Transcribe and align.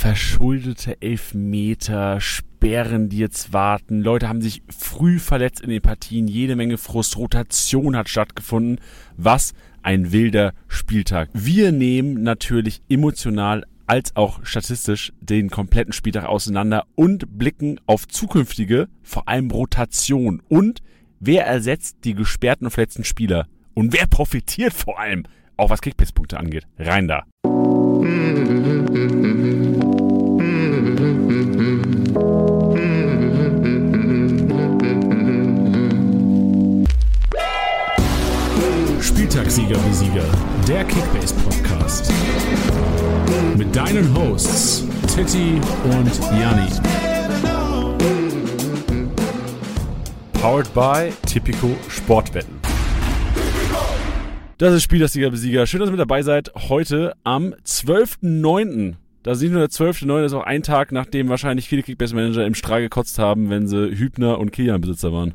verschuldete 0.00 0.96
Elfmeter, 1.02 2.22
Sperren, 2.22 3.10
die 3.10 3.18
jetzt 3.18 3.52
warten. 3.52 4.00
Leute 4.00 4.30
haben 4.30 4.40
sich 4.40 4.62
früh 4.74 5.18
verletzt 5.18 5.60
in 5.60 5.68
den 5.68 5.82
Partien. 5.82 6.26
Jede 6.26 6.56
Menge 6.56 6.78
Frust. 6.78 7.18
Rotation 7.18 7.94
hat 7.94 8.08
stattgefunden. 8.08 8.80
Was 9.18 9.52
ein 9.82 10.10
wilder 10.10 10.54
Spieltag. 10.68 11.28
Wir 11.34 11.70
nehmen 11.70 12.22
natürlich 12.22 12.80
emotional 12.88 13.66
als 13.86 14.16
auch 14.16 14.40
statistisch 14.42 15.12
den 15.20 15.50
kompletten 15.50 15.92
Spieltag 15.92 16.24
auseinander 16.24 16.86
und 16.94 17.36
blicken 17.38 17.78
auf 17.84 18.08
zukünftige, 18.08 18.88
vor 19.02 19.28
allem 19.28 19.50
Rotation 19.50 20.40
und 20.48 20.80
wer 21.18 21.44
ersetzt 21.44 21.98
die 22.04 22.14
gesperrten 22.14 22.68
und 22.68 22.70
verletzten 22.70 23.04
Spieler 23.04 23.48
und 23.74 23.92
wer 23.92 24.06
profitiert 24.06 24.72
vor 24.72 24.98
allem, 24.98 25.24
auch 25.58 25.68
was 25.68 25.82
Kickbase-Punkte 25.82 26.38
angeht. 26.38 26.66
Rein 26.78 27.06
da. 27.06 27.24
Spieltagssieger 39.50 39.88
Besieger, 39.88 40.24
der 40.68 40.84
Kickbase 40.84 41.34
Podcast. 41.34 42.12
Mit 43.58 43.74
deinen 43.74 44.14
Hosts 44.14 44.86
Titti 45.12 45.60
und 45.82 46.20
Janni. 46.38 46.70
Powered 50.34 50.72
by 50.72 51.12
Tipico 51.26 51.76
Sportwetten. 51.88 52.60
Das 54.58 54.72
ist 54.72 54.84
Spieltagssieger 54.84 55.30
Besieger. 55.30 55.66
Schön, 55.66 55.80
dass 55.80 55.88
ihr 55.88 55.92
mit 55.92 56.00
dabei 56.00 56.22
seid. 56.22 56.52
Heute 56.68 57.14
am 57.24 57.52
12.09. 57.66 58.94
Da 59.24 59.34
sind 59.34 59.50
nur 59.50 59.62
der 59.62 59.70
12.09. 59.70 60.22
Das 60.22 60.30
ist 60.30 60.38
auch 60.38 60.46
ein 60.46 60.62
Tag, 60.62 60.92
nachdem 60.92 61.28
wahrscheinlich 61.28 61.68
viele 61.68 61.82
Kickbase-Manager 61.82 62.46
im 62.46 62.54
Strahl 62.54 62.82
gekotzt 62.82 63.18
haben, 63.18 63.50
wenn 63.50 63.66
sie 63.66 63.98
Hübner 63.98 64.38
und 64.38 64.52
Kilian-Besitzer 64.52 65.12
waren. 65.12 65.34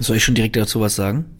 Soll 0.00 0.16
ich 0.16 0.24
schon 0.24 0.34
direkt 0.34 0.56
dazu 0.56 0.80
was 0.80 0.96
sagen? 0.96 1.36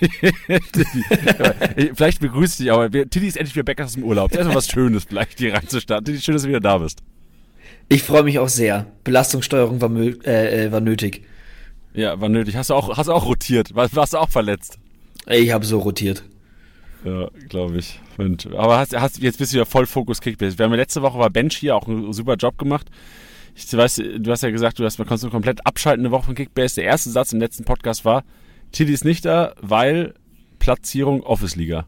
vielleicht 1.94 2.20
begrüße 2.20 2.52
ich 2.52 2.58
dich, 2.58 2.72
aber 2.72 2.90
Tilly 2.90 3.26
ist 3.26 3.36
endlich 3.36 3.54
wieder 3.54 3.64
back 3.64 3.80
aus 3.80 3.94
dem 3.94 4.04
Urlaub. 4.04 4.30
Das 4.32 4.46
ist 4.46 4.54
was 4.54 4.68
Schönes, 4.68 5.04
vielleicht 5.04 5.38
hier 5.38 5.54
reinzustarten. 5.54 6.06
Tilly, 6.06 6.20
schön, 6.20 6.34
dass 6.34 6.42
du 6.42 6.48
wieder 6.48 6.60
da 6.60 6.78
bist. 6.78 7.00
Ich 7.88 8.02
freue 8.02 8.22
mich 8.22 8.38
auch 8.38 8.48
sehr. 8.48 8.86
Belastungssteuerung 9.04 9.80
war, 9.80 9.90
äh, 10.24 10.66
äh, 10.66 10.72
war 10.72 10.80
nötig. 10.80 11.22
Ja, 11.92 12.20
war 12.20 12.28
nötig. 12.28 12.56
Hast 12.56 12.70
du 12.70 12.74
auch, 12.74 12.96
hast 12.96 13.08
du 13.08 13.12
auch 13.12 13.26
rotiert? 13.26 13.74
Warst, 13.74 13.96
warst 13.96 14.12
du 14.12 14.18
auch 14.18 14.28
verletzt? 14.28 14.78
Ich 15.26 15.50
habe 15.52 15.66
so 15.66 15.80
rotiert. 15.80 16.24
Ja, 17.04 17.28
glaube 17.48 17.78
ich. 17.78 17.98
Und, 18.18 18.46
aber 18.54 18.78
hast, 18.78 18.98
hast, 18.98 19.18
jetzt 19.18 19.38
bist 19.38 19.52
du 19.52 19.58
ja 19.58 19.64
voll 19.64 19.86
Fokus 19.86 20.20
Kickbase. 20.20 20.58
Wir 20.58 20.64
haben 20.64 20.72
ja 20.72 20.76
letzte 20.76 21.02
Woche 21.02 21.18
war 21.18 21.30
Bench 21.30 21.56
hier 21.56 21.74
auch 21.74 21.88
einen 21.88 22.12
super 22.12 22.36
Job 22.36 22.58
gemacht. 22.58 22.86
Ich 23.56 23.76
weiß, 23.76 24.02
du 24.18 24.30
hast 24.30 24.42
ja 24.42 24.50
gesagt, 24.50 24.78
du 24.78 24.84
hast, 24.84 24.98
man 24.98 25.08
konntest 25.08 25.30
komplett 25.30 25.66
abschalten 25.66 26.04
eine 26.04 26.12
Woche 26.12 26.26
von 26.26 26.34
Kickbase. 26.34 26.76
Der 26.76 26.84
erste 26.84 27.10
Satz 27.10 27.32
im 27.32 27.40
letzten 27.40 27.64
Podcast 27.64 28.04
war, 28.04 28.22
Tilly 28.72 28.92
ist 28.92 29.04
nicht 29.04 29.24
da, 29.24 29.54
weil 29.60 30.14
Platzierung 30.58 31.22
Office 31.22 31.56
Liga. 31.56 31.86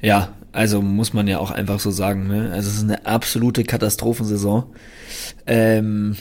Ja, 0.00 0.34
also 0.52 0.82
muss 0.82 1.12
man 1.12 1.28
ja 1.28 1.38
auch 1.38 1.50
einfach 1.50 1.80
so 1.80 1.90
sagen. 1.90 2.26
Ne? 2.26 2.50
Also 2.52 2.68
es 2.68 2.76
ist 2.76 2.82
eine 2.82 3.06
absolute 3.06 3.64
Katastrophensaison. 3.64 4.64
Ähm, 5.46 6.16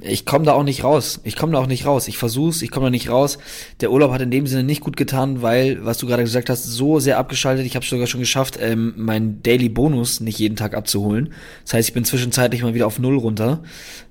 ich 0.00 0.24
komme 0.24 0.44
da 0.44 0.52
auch 0.52 0.62
nicht 0.62 0.84
raus. 0.84 1.20
Ich 1.24 1.36
komme 1.36 1.52
da 1.52 1.58
auch 1.58 1.66
nicht 1.66 1.84
raus. 1.84 2.06
Ich 2.08 2.18
versuch's, 2.18 2.62
ich 2.62 2.70
komme 2.70 2.86
da 2.86 2.90
nicht 2.90 3.10
raus. 3.10 3.38
Der 3.80 3.90
Urlaub 3.90 4.12
hat 4.12 4.20
in 4.20 4.30
dem 4.30 4.46
Sinne 4.46 4.62
nicht 4.62 4.80
gut 4.80 4.96
getan, 4.96 5.42
weil, 5.42 5.84
was 5.84 5.98
du 5.98 6.06
gerade 6.06 6.22
gesagt 6.22 6.50
hast, 6.50 6.64
so 6.64 7.00
sehr 7.00 7.18
abgeschaltet. 7.18 7.66
Ich 7.66 7.74
habe 7.74 7.84
sogar 7.84 8.06
schon 8.06 8.20
geschafft, 8.20 8.58
ähm, 8.60 8.94
meinen 8.96 9.42
Daily 9.42 9.68
Bonus 9.68 10.20
nicht 10.20 10.38
jeden 10.38 10.56
Tag 10.56 10.74
abzuholen. 10.74 11.32
Das 11.64 11.74
heißt, 11.74 11.88
ich 11.88 11.94
bin 11.94 12.04
zwischenzeitlich 12.04 12.62
mal 12.62 12.74
wieder 12.74 12.86
auf 12.86 12.98
Null 12.98 13.18
runter. 13.18 13.62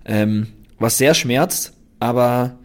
Ähm, 0.06 0.48
was 0.78 0.98
sehr 0.98 1.14
schmerzt, 1.14 1.74
aber 2.00 2.60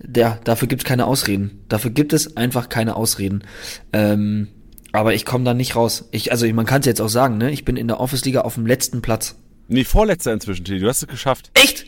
der, 0.00 0.40
dafür 0.44 0.68
gibt 0.68 0.82
es 0.82 0.86
keine 0.86 1.06
Ausreden. 1.06 1.62
Dafür 1.68 1.90
gibt 1.90 2.12
es 2.12 2.36
einfach 2.36 2.68
keine 2.68 2.96
Ausreden. 2.96 3.44
Ähm, 3.92 4.48
aber 4.92 5.14
ich 5.14 5.24
komme 5.24 5.44
da 5.44 5.54
nicht 5.54 5.76
raus. 5.76 6.08
Ich, 6.10 6.32
also 6.32 6.46
man 6.52 6.66
kann 6.66 6.80
es 6.80 6.86
jetzt 6.86 7.00
auch 7.00 7.08
sagen, 7.08 7.38
ne? 7.38 7.50
Ich 7.50 7.64
bin 7.64 7.76
in 7.76 7.88
der 7.88 8.00
Office-Liga 8.00 8.42
auf 8.42 8.54
dem 8.54 8.66
letzten 8.66 9.02
Platz. 9.02 9.36
Nee, 9.68 9.84
vorletzter 9.84 10.32
inzwischen, 10.32 10.64
Tilly. 10.64 10.80
Du 10.80 10.88
hast 10.88 11.02
es 11.02 11.08
geschafft. 11.08 11.50
Echt? 11.54 11.86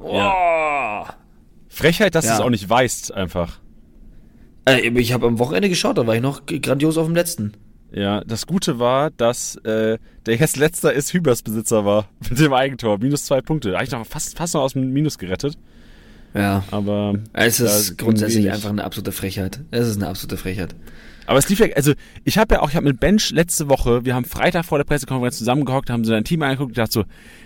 Ja. 0.00 0.34
Oh. 0.34 1.12
Frechheit, 1.68 2.14
dass 2.14 2.24
ja. 2.24 2.32
du 2.32 2.36
es 2.36 2.40
auch 2.44 2.50
nicht 2.50 2.68
weißt, 2.68 3.12
einfach. 3.12 3.60
Äh, 4.64 4.88
ich 4.98 5.12
habe 5.12 5.26
am 5.26 5.38
Wochenende 5.38 5.68
geschaut, 5.68 5.98
da 5.98 6.06
war 6.06 6.14
ich 6.14 6.22
noch 6.22 6.46
grandios 6.46 6.96
auf 6.96 7.06
dem 7.06 7.14
letzten. 7.14 7.52
Ja, 7.90 8.22
das 8.24 8.46
Gute 8.46 8.78
war, 8.78 9.10
dass 9.10 9.56
äh, 9.56 9.98
der 10.26 10.36
jetzt 10.36 10.56
letzter 10.56 10.92
ist 10.92 11.12
Hübers 11.14 11.42
Besitzer 11.42 11.84
war 11.84 12.08
mit 12.30 12.38
dem 12.38 12.52
Eigentor. 12.52 12.98
Minus 12.98 13.24
zwei 13.24 13.40
Punkte. 13.40 13.70
Da 13.70 13.76
habe 13.76 13.84
ich 13.84 13.90
noch 13.90 14.06
fast, 14.06 14.36
fast 14.36 14.54
noch 14.54 14.62
aus 14.62 14.74
dem 14.74 14.92
Minus 14.92 15.18
gerettet. 15.18 15.58
Ja. 16.34 16.64
Aber. 16.70 17.14
Es 17.32 17.60
ist 17.60 17.98
grundsätzlich 17.98 18.50
einfach 18.50 18.70
eine 18.70 18.84
absolute 18.84 19.12
Frechheit. 19.12 19.60
Es 19.70 19.88
ist 19.88 19.96
eine 19.96 20.08
absolute 20.08 20.36
Frechheit. 20.36 20.74
Aber 21.28 21.38
es 21.38 21.48
lief 21.50 21.60
ja, 21.60 21.66
also 21.76 21.92
ich 22.24 22.38
habe 22.38 22.54
ja 22.54 22.62
auch, 22.62 22.70
ich 22.70 22.76
habe 22.76 22.86
mit 22.86 23.00
Bench 23.00 23.32
letzte 23.32 23.68
Woche, 23.68 24.06
wir 24.06 24.14
haben 24.14 24.24
Freitag 24.24 24.64
vor 24.64 24.78
der 24.78 24.84
Pressekonferenz 24.84 25.36
zusammengehockt, 25.36 25.90
haben 25.90 26.02
so 26.02 26.12
dein 26.12 26.24
Team 26.24 26.40
angeguckt 26.40 26.70
und 26.70 26.78
dachte 26.78 26.92
so, 26.92 27.04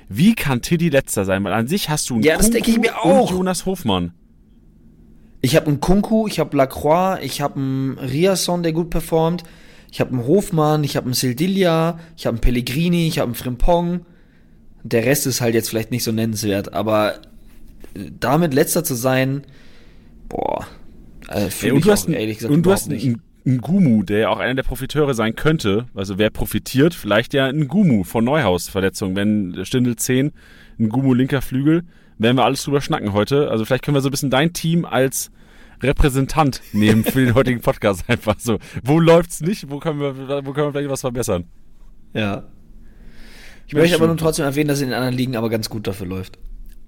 wie 0.09 0.37
kann 0.37 0.63
Tiddy 0.63 0.89
letzter 0.89 1.25
sein? 1.25 1.43
Weil 1.43 1.53
an 1.53 1.67
sich 1.67 1.89
hast 1.89 2.09
du 2.09 2.15
einen 2.15 2.23
ja, 2.23 2.37
das 2.37 2.51
denke 2.51 2.71
ich 2.71 2.79
mir 2.79 2.97
auch. 2.97 3.31
und 3.31 3.37
Jonas 3.37 3.67
Hofmann. 3.67 4.15
Ich 5.41 5.57
habe 5.57 5.67
einen 5.67 5.81
Kunku, 5.81 6.29
ich 6.29 6.39
habe 6.39 6.57
Lacroix, 6.57 7.19
ich 7.23 7.41
habe 7.41 7.57
einen 7.57 7.99
Riasson, 7.99 8.63
der 8.63 8.73
gut 8.73 8.91
performt, 8.91 9.43
ich 9.91 10.01
habe 10.01 10.13
einen 10.13 10.29
Hofmann, 10.29 10.85
ich 10.85 10.97
habe 10.97 11.07
einen 11.07 11.15
Sildilia, 11.15 11.99
ich 12.17 12.27
habe 12.27 12.37
einen 12.37 12.41
Pellegrini, 12.41 13.09
ich 13.09 13.19
habe 13.19 13.27
einen 13.27 13.35
Frimpong. 13.35 14.07
Der 14.85 15.05
Rest 15.05 15.27
ist 15.27 15.41
halt 15.41 15.55
jetzt 15.55 15.69
vielleicht 15.69 15.91
nicht 15.91 16.05
so 16.05 16.13
nennenswert, 16.13 16.73
aber 16.73 17.15
damit 17.95 18.55
letzter 18.55 18.85
zu 18.85 18.95
sein, 18.95 19.43
boah, 20.29 20.67
äh, 21.29 21.49
Ey, 21.63 21.71
und 21.73 21.85
du 21.85 21.91
hast, 21.91 22.09
auch, 22.09 22.13
ehrlich 22.13 22.39
gesagt, 22.39 22.55
und 22.55 22.65
du 22.65 22.73
hast 22.73 22.91
einen, 22.91 23.23
einen 23.47 23.59
Gumu, 23.59 24.03
der 24.03 24.19
ja 24.19 24.29
auch 24.29 24.39
einer 24.39 24.55
der 24.55 24.63
Profiteure 24.63 25.15
sein 25.15 25.35
könnte. 25.35 25.87
Also 25.95 26.19
wer 26.19 26.31
profitiert? 26.31 26.95
Vielleicht 26.95 27.35
ja 27.35 27.47
ein 27.47 27.69
Gumu 27.69 28.05
von 28.05 28.25
Neuhaus-Verletzung. 28.25 29.17
Wenn 29.17 29.65
Stindel 29.65 29.97
10, 29.97 30.33
ein 30.79 30.89
Gumu 30.89 31.15
linker 31.15 31.43
Flügel, 31.43 31.85
werden 32.19 32.37
wir 32.37 32.45
alles 32.45 32.63
drüber 32.65 32.81
schnacken 32.81 33.13
heute. 33.13 33.51
Also 33.51 33.65
vielleicht 33.65 33.85
können 33.85 33.97
wir 33.97 34.01
so 34.01 34.09
ein 34.09 34.13
bisschen 34.13 34.31
dein 34.31 34.53
Team 34.53 34.85
als 34.85 35.31
Repräsentant 35.83 36.63
nehmen 36.73 37.05
für 37.05 37.25
den 37.25 37.35
heutigen 37.35 37.61
Podcast 37.61 38.05
einfach 38.09 38.37
so. 38.39 38.59
Wo 38.85 39.01
läuft's 39.01 39.41
nicht? 39.41 39.71
Wo 39.71 39.79
können 39.79 40.01
wir, 40.01 40.45
wo 40.45 40.53
können 40.53 40.69
wir 40.69 40.73
vielleicht 40.73 40.91
was 40.91 41.01
verbessern? 41.01 41.45
Ja. 42.15 42.45
Ich 43.67 43.75
möchte 43.75 43.97
aber 43.97 44.07
nun 44.07 44.19
trotzdem 44.19 44.45
erwähnen, 44.45 44.69
dass 44.69 44.79
es 44.79 44.83
in 44.83 44.91
den 44.91 44.95
anderen 44.95 45.17
Ligen 45.17 45.37
aber 45.37 45.49
ganz 45.49 45.69
gut 45.69 45.87
dafür 45.87 46.07
läuft. 46.07 46.39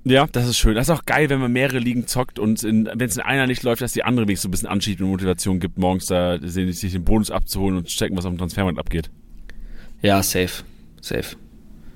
Ja, 0.04 0.26
das 0.30 0.46
ist 0.46 0.58
schön. 0.58 0.74
Das 0.74 0.88
ist 0.88 0.94
auch 0.94 1.06
geil, 1.06 1.30
wenn 1.30 1.40
man 1.40 1.50
mehrere 1.50 1.78
Ligen 1.78 2.06
zockt 2.06 2.38
und 2.38 2.62
wenn 2.62 3.00
es 3.00 3.16
in 3.16 3.22
einer 3.22 3.46
nicht 3.46 3.62
läuft, 3.62 3.80
dass 3.80 3.92
die 3.92 4.04
andere 4.04 4.26
wenigstens 4.26 4.42
so 4.42 4.48
ein 4.48 4.50
bisschen 4.50 4.68
Anschieb 4.68 5.00
und 5.00 5.08
Motivation 5.08 5.60
gibt, 5.60 5.78
morgens 5.78 6.06
da 6.06 6.38
sich 6.38 6.92
den 6.92 7.04
Bonus 7.04 7.30
abzuholen 7.30 7.78
und 7.78 7.88
zu 7.88 7.96
checken, 7.96 8.16
was 8.16 8.26
auf 8.26 8.32
dem 8.32 8.38
Transfermarkt 8.38 8.78
abgeht. 8.78 9.10
Ja, 10.02 10.22
safe. 10.22 10.62
Safe. 11.00 11.36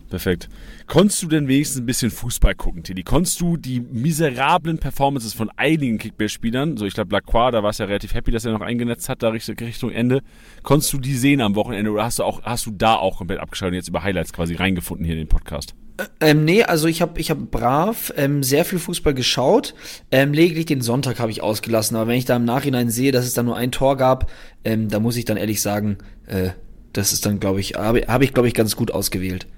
Perfekt. 0.08 0.48
Konntest 0.86 1.22
du 1.22 1.26
denn 1.28 1.48
wenigstens 1.48 1.82
ein 1.82 1.86
bisschen 1.86 2.10
Fußball 2.10 2.54
gucken, 2.54 2.82
Tilly? 2.82 3.02
Konntest 3.02 3.40
du 3.40 3.58
die 3.58 3.80
miserablen 3.80 4.78
Performances 4.78 5.34
von 5.34 5.50
einigen 5.56 5.98
Kickbase-Spielern, 5.98 6.78
so 6.78 6.86
ich 6.86 6.94
glaube 6.94 7.12
Lacroix, 7.12 7.52
da 7.52 7.62
warst 7.62 7.78
du 7.78 7.84
ja 7.84 7.88
relativ 7.88 8.14
happy, 8.14 8.30
dass 8.30 8.44
er 8.46 8.52
noch 8.52 8.62
eingenetzt 8.62 9.08
hat, 9.08 9.22
da 9.22 9.28
Richtung 9.28 9.90
Ende, 9.90 10.22
konntest 10.62 10.92
du 10.92 10.98
die 10.98 11.14
sehen 11.14 11.42
am 11.42 11.54
Wochenende 11.56 11.90
oder 11.90 12.04
hast 12.04 12.20
du 12.20 12.24
auch, 12.24 12.42
hast 12.42 12.64
du 12.64 12.70
da 12.70 12.94
auch 12.94 13.18
komplett 13.18 13.40
abgeschaltet 13.40 13.74
und 13.74 13.76
jetzt 13.76 13.88
über 13.88 14.02
Highlights 14.02 14.32
quasi 14.32 14.54
reingefunden 14.54 15.04
hier 15.04 15.14
in 15.14 15.20
den 15.20 15.28
Podcast? 15.28 15.74
Ähm, 16.20 16.44
nee, 16.44 16.62
also 16.62 16.86
ich 16.86 17.02
habe 17.02 17.20
ich 17.20 17.30
hab 17.30 17.38
brav 17.50 18.12
ähm, 18.16 18.42
sehr 18.42 18.64
viel 18.64 18.78
Fußball 18.78 19.14
geschaut. 19.14 19.74
Ähm, 20.12 20.32
lediglich 20.32 20.66
den 20.66 20.80
Sonntag 20.80 21.18
habe 21.18 21.32
ich 21.32 21.42
ausgelassen. 21.42 21.96
Aber 21.96 22.06
wenn 22.06 22.16
ich 22.16 22.24
da 22.24 22.36
im 22.36 22.44
Nachhinein 22.44 22.88
sehe, 22.88 23.10
dass 23.10 23.26
es 23.26 23.34
da 23.34 23.42
nur 23.42 23.56
ein 23.56 23.72
Tor 23.72 23.96
gab, 23.96 24.30
ähm, 24.64 24.88
da 24.88 25.00
muss 25.00 25.16
ich 25.16 25.24
dann 25.24 25.36
ehrlich 25.36 25.60
sagen, 25.60 25.98
äh, 26.26 26.50
das 26.92 27.12
ist 27.12 27.26
dann, 27.26 27.40
glaube 27.40 27.60
ich, 27.60 27.74
habe 27.74 28.04
hab 28.06 28.22
ich, 28.22 28.32
glaube 28.32 28.46
ich, 28.46 28.54
ganz 28.54 28.76
gut 28.76 28.92
ausgewählt. 28.92 29.48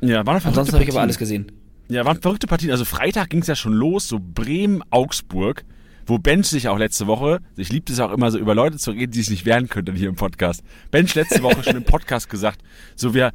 Ja, 0.00 0.26
waren 0.26 0.42
Ansonsten 0.42 0.74
habe 0.74 0.84
ich 0.84 0.90
aber 0.90 1.00
alles 1.00 1.18
gesehen. 1.18 1.52
Ja, 1.88 2.04
waren 2.04 2.20
verrückte 2.20 2.46
Partien. 2.46 2.70
Also 2.70 2.84
Freitag 2.84 3.30
ging 3.30 3.40
es 3.40 3.46
ja 3.46 3.54
schon 3.54 3.72
los, 3.72 4.08
so 4.08 4.18
Bremen-Augsburg, 4.20 5.64
wo 6.06 6.18
Bench 6.18 6.46
sich 6.46 6.68
auch 6.68 6.78
letzte 6.78 7.06
Woche, 7.06 7.40
ich 7.56 7.70
liebte 7.70 7.92
es 7.92 8.00
auch 8.00 8.12
immer 8.12 8.30
so 8.30 8.38
über 8.38 8.54
Leute 8.54 8.76
zu 8.76 8.90
reden, 8.90 9.12
die 9.12 9.20
sich 9.20 9.30
nicht 9.30 9.46
wehren 9.46 9.68
könnten 9.68 9.94
hier 9.94 10.08
im 10.08 10.16
Podcast. 10.16 10.62
Bench 10.90 11.14
letzte 11.14 11.42
Woche 11.42 11.62
schon 11.62 11.76
im 11.76 11.84
Podcast 11.84 12.28
gesagt, 12.28 12.62
so 12.96 13.14
wir, 13.14 13.32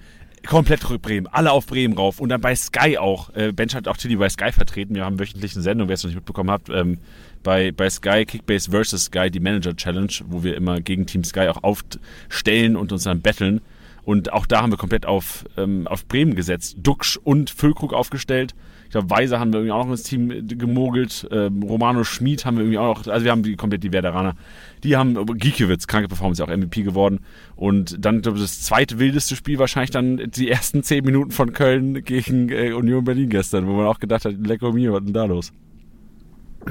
komplett 0.47 0.89
rück 0.89 1.01
Bremen, 1.01 1.27
alle 1.27 1.51
auf 1.51 1.65
Bremen 1.65 1.95
rauf 1.95 2.19
und 2.19 2.30
dann 2.30 2.41
bei 2.41 2.56
Sky 2.56 2.97
auch. 2.97 3.33
Äh, 3.35 3.51
Bench 3.51 3.75
hat 3.75 3.88
auch 3.88 3.97
Tilly 3.97 4.15
bei 4.15 4.30
Sky 4.30 4.51
vertreten. 4.51 4.95
Wir 4.95 5.06
haben 5.06 5.19
wöchentlich 5.19 5.53
eine 5.53 5.62
Sendung, 5.62 5.88
wer 5.88 5.95
es 5.95 6.03
noch 6.03 6.09
nicht 6.09 6.15
mitbekommen 6.15 6.51
hat, 6.51 6.63
ähm, 6.69 6.97
bei, 7.44 7.71
bei 7.71 7.89
Sky 7.89 8.25
Kickbase 8.25 8.71
vs. 8.71 9.06
Sky, 9.06 9.30
die 9.30 9.39
Manager 9.39 9.75
Challenge, 9.75 10.12
wo 10.27 10.44
wir 10.44 10.56
immer 10.56 10.81
gegen 10.81 11.06
Team 11.06 11.24
Sky 11.24 11.47
auch 11.47 11.63
aufstellen 11.63 12.75
und 12.75 12.91
uns 12.91 13.03
dann 13.03 13.21
betteln. 13.21 13.62
Und 14.11 14.33
auch 14.33 14.45
da 14.45 14.61
haben 14.61 14.73
wir 14.73 14.77
komplett 14.77 15.05
auf, 15.05 15.45
ähm, 15.55 15.87
auf 15.87 16.05
Bremen 16.05 16.35
gesetzt. 16.35 16.75
Duxch 16.83 17.15
und 17.23 17.49
Füllkrug 17.49 17.93
aufgestellt. 17.93 18.53
Ich 18.83 18.91
glaube, 18.91 19.09
Weiser 19.09 19.39
haben 19.39 19.53
wir 19.53 19.61
irgendwie 19.61 19.71
auch 19.71 19.85
noch 19.85 19.91
ins 19.91 20.03
Team 20.03 20.31
äh, 20.31 20.41
gemogelt. 20.41 21.29
Ähm, 21.31 21.63
Romano 21.63 22.03
Schmid 22.03 22.43
haben 22.43 22.57
wir 22.57 22.63
irgendwie 22.63 22.77
auch 22.77 22.97
noch. 22.97 23.07
Also 23.07 23.23
wir 23.23 23.31
haben 23.31 23.41
die 23.41 23.55
komplett 23.55 23.85
die 23.85 23.93
Werderaner. 23.93 24.35
Die 24.83 24.97
haben 24.97 25.25
Gikiewicz, 25.37 25.87
kranke 25.87 26.09
Performance, 26.09 26.43
auch 26.43 26.49
MVP 26.49 26.81
geworden. 26.81 27.21
Und 27.55 28.03
dann, 28.03 28.21
glaube 28.21 28.37
ich, 28.37 28.43
das 28.43 28.63
zweite 28.63 28.99
wildeste 28.99 29.37
Spiel 29.37 29.59
wahrscheinlich 29.59 29.91
dann 29.91 30.29
die 30.29 30.51
ersten 30.51 30.83
zehn 30.83 31.05
Minuten 31.05 31.31
von 31.31 31.53
Köln 31.53 32.03
gegen 32.03 32.49
äh, 32.49 32.73
Union 32.73 33.05
Berlin 33.05 33.29
gestern, 33.29 33.65
wo 33.65 33.71
man 33.71 33.87
auch 33.87 33.99
gedacht 33.99 34.25
hat, 34.25 34.33
Lecco 34.45 34.73
mio, 34.73 34.91
was 34.91 35.05
denn 35.05 35.13
da 35.13 35.23
los? 35.23 35.53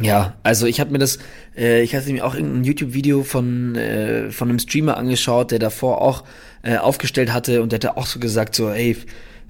Ja, 0.00 0.34
also 0.42 0.66
ich 0.66 0.80
habe 0.80 0.92
mir 0.92 0.98
das, 0.98 1.18
äh, 1.56 1.82
ich 1.82 1.94
hatte 1.94 2.12
mir 2.12 2.24
auch 2.24 2.34
irgendein 2.34 2.64
YouTube-Video 2.64 3.24
von 3.24 3.74
äh, 3.74 4.30
von 4.30 4.48
einem 4.48 4.58
Streamer 4.58 4.96
angeschaut, 4.96 5.50
der 5.50 5.58
davor 5.58 6.00
auch 6.00 6.24
äh, 6.62 6.76
aufgestellt 6.76 7.32
hatte 7.32 7.62
und 7.62 7.72
der 7.72 7.80
hat 7.80 7.96
auch 7.96 8.06
so 8.06 8.20
gesagt 8.20 8.54
so, 8.54 8.70
ey, 8.70 8.96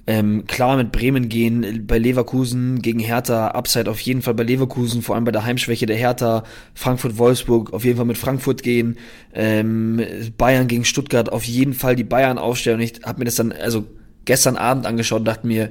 ähm, 0.06 0.46
klar 0.46 0.76
mit 0.76 0.92
Bremen 0.92 1.28
gehen, 1.28 1.86
bei 1.86 1.98
Leverkusen 1.98 2.80
gegen 2.80 2.98
Hertha, 2.98 3.48
Upside 3.48 3.90
auf 3.90 4.00
jeden 4.00 4.22
Fall 4.22 4.34
bei 4.34 4.42
Leverkusen, 4.42 5.02
vor 5.02 5.14
allem 5.14 5.24
bei 5.24 5.30
der 5.30 5.44
Heimschwäche 5.44 5.86
der 5.86 5.96
Hertha, 5.96 6.42
Frankfurt-Wolfsburg 6.74 7.72
auf 7.72 7.84
jeden 7.84 7.96
Fall 7.96 8.06
mit 8.06 8.18
Frankfurt 8.18 8.62
gehen, 8.62 8.96
ähm, 9.34 10.00
Bayern 10.38 10.68
gegen 10.68 10.84
Stuttgart 10.84 11.30
auf 11.30 11.44
jeden 11.44 11.74
Fall 11.74 11.96
die 11.96 12.04
Bayern 12.04 12.38
aufstellen. 12.38 12.80
Und 12.80 12.84
ich 12.84 13.02
habe 13.04 13.18
mir 13.18 13.26
das 13.26 13.36
dann 13.36 13.52
also 13.52 13.84
gestern 14.24 14.56
Abend 14.56 14.86
angeschaut 14.86 15.20
und 15.20 15.26
dachte 15.26 15.46
mir, 15.46 15.70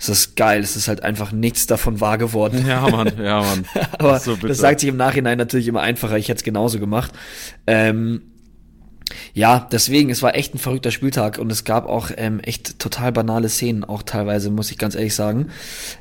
es 0.00 0.08
ist 0.08 0.36
geil, 0.36 0.62
es 0.62 0.76
ist 0.76 0.88
halt 0.88 1.02
einfach 1.02 1.30
nichts 1.30 1.66
davon 1.66 2.00
wahr 2.00 2.16
geworden. 2.16 2.64
Ja, 2.66 2.88
Mann, 2.88 3.12
ja, 3.22 3.42
Mann. 3.42 3.66
Aber 3.98 4.12
das, 4.12 4.24
so 4.24 4.34
das 4.34 4.58
sagt 4.58 4.80
sich 4.80 4.88
im 4.88 4.96
Nachhinein 4.96 5.36
natürlich 5.36 5.68
immer 5.68 5.82
einfacher, 5.82 6.16
ich 6.16 6.28
hätte 6.28 6.38
es 6.38 6.44
genauso 6.44 6.80
gemacht. 6.80 7.12
Ähm, 7.66 8.22
ja, 9.34 9.68
deswegen, 9.70 10.08
es 10.08 10.22
war 10.22 10.34
echt 10.34 10.54
ein 10.54 10.58
verrückter 10.58 10.90
Spieltag 10.90 11.38
und 11.38 11.50
es 11.50 11.64
gab 11.64 11.86
auch 11.86 12.10
ähm, 12.16 12.40
echt 12.40 12.78
total 12.78 13.12
banale 13.12 13.48
Szenen, 13.48 13.84
auch 13.84 14.02
teilweise, 14.02 14.50
muss 14.50 14.70
ich 14.70 14.78
ganz 14.78 14.94
ehrlich 14.94 15.14
sagen. 15.14 15.48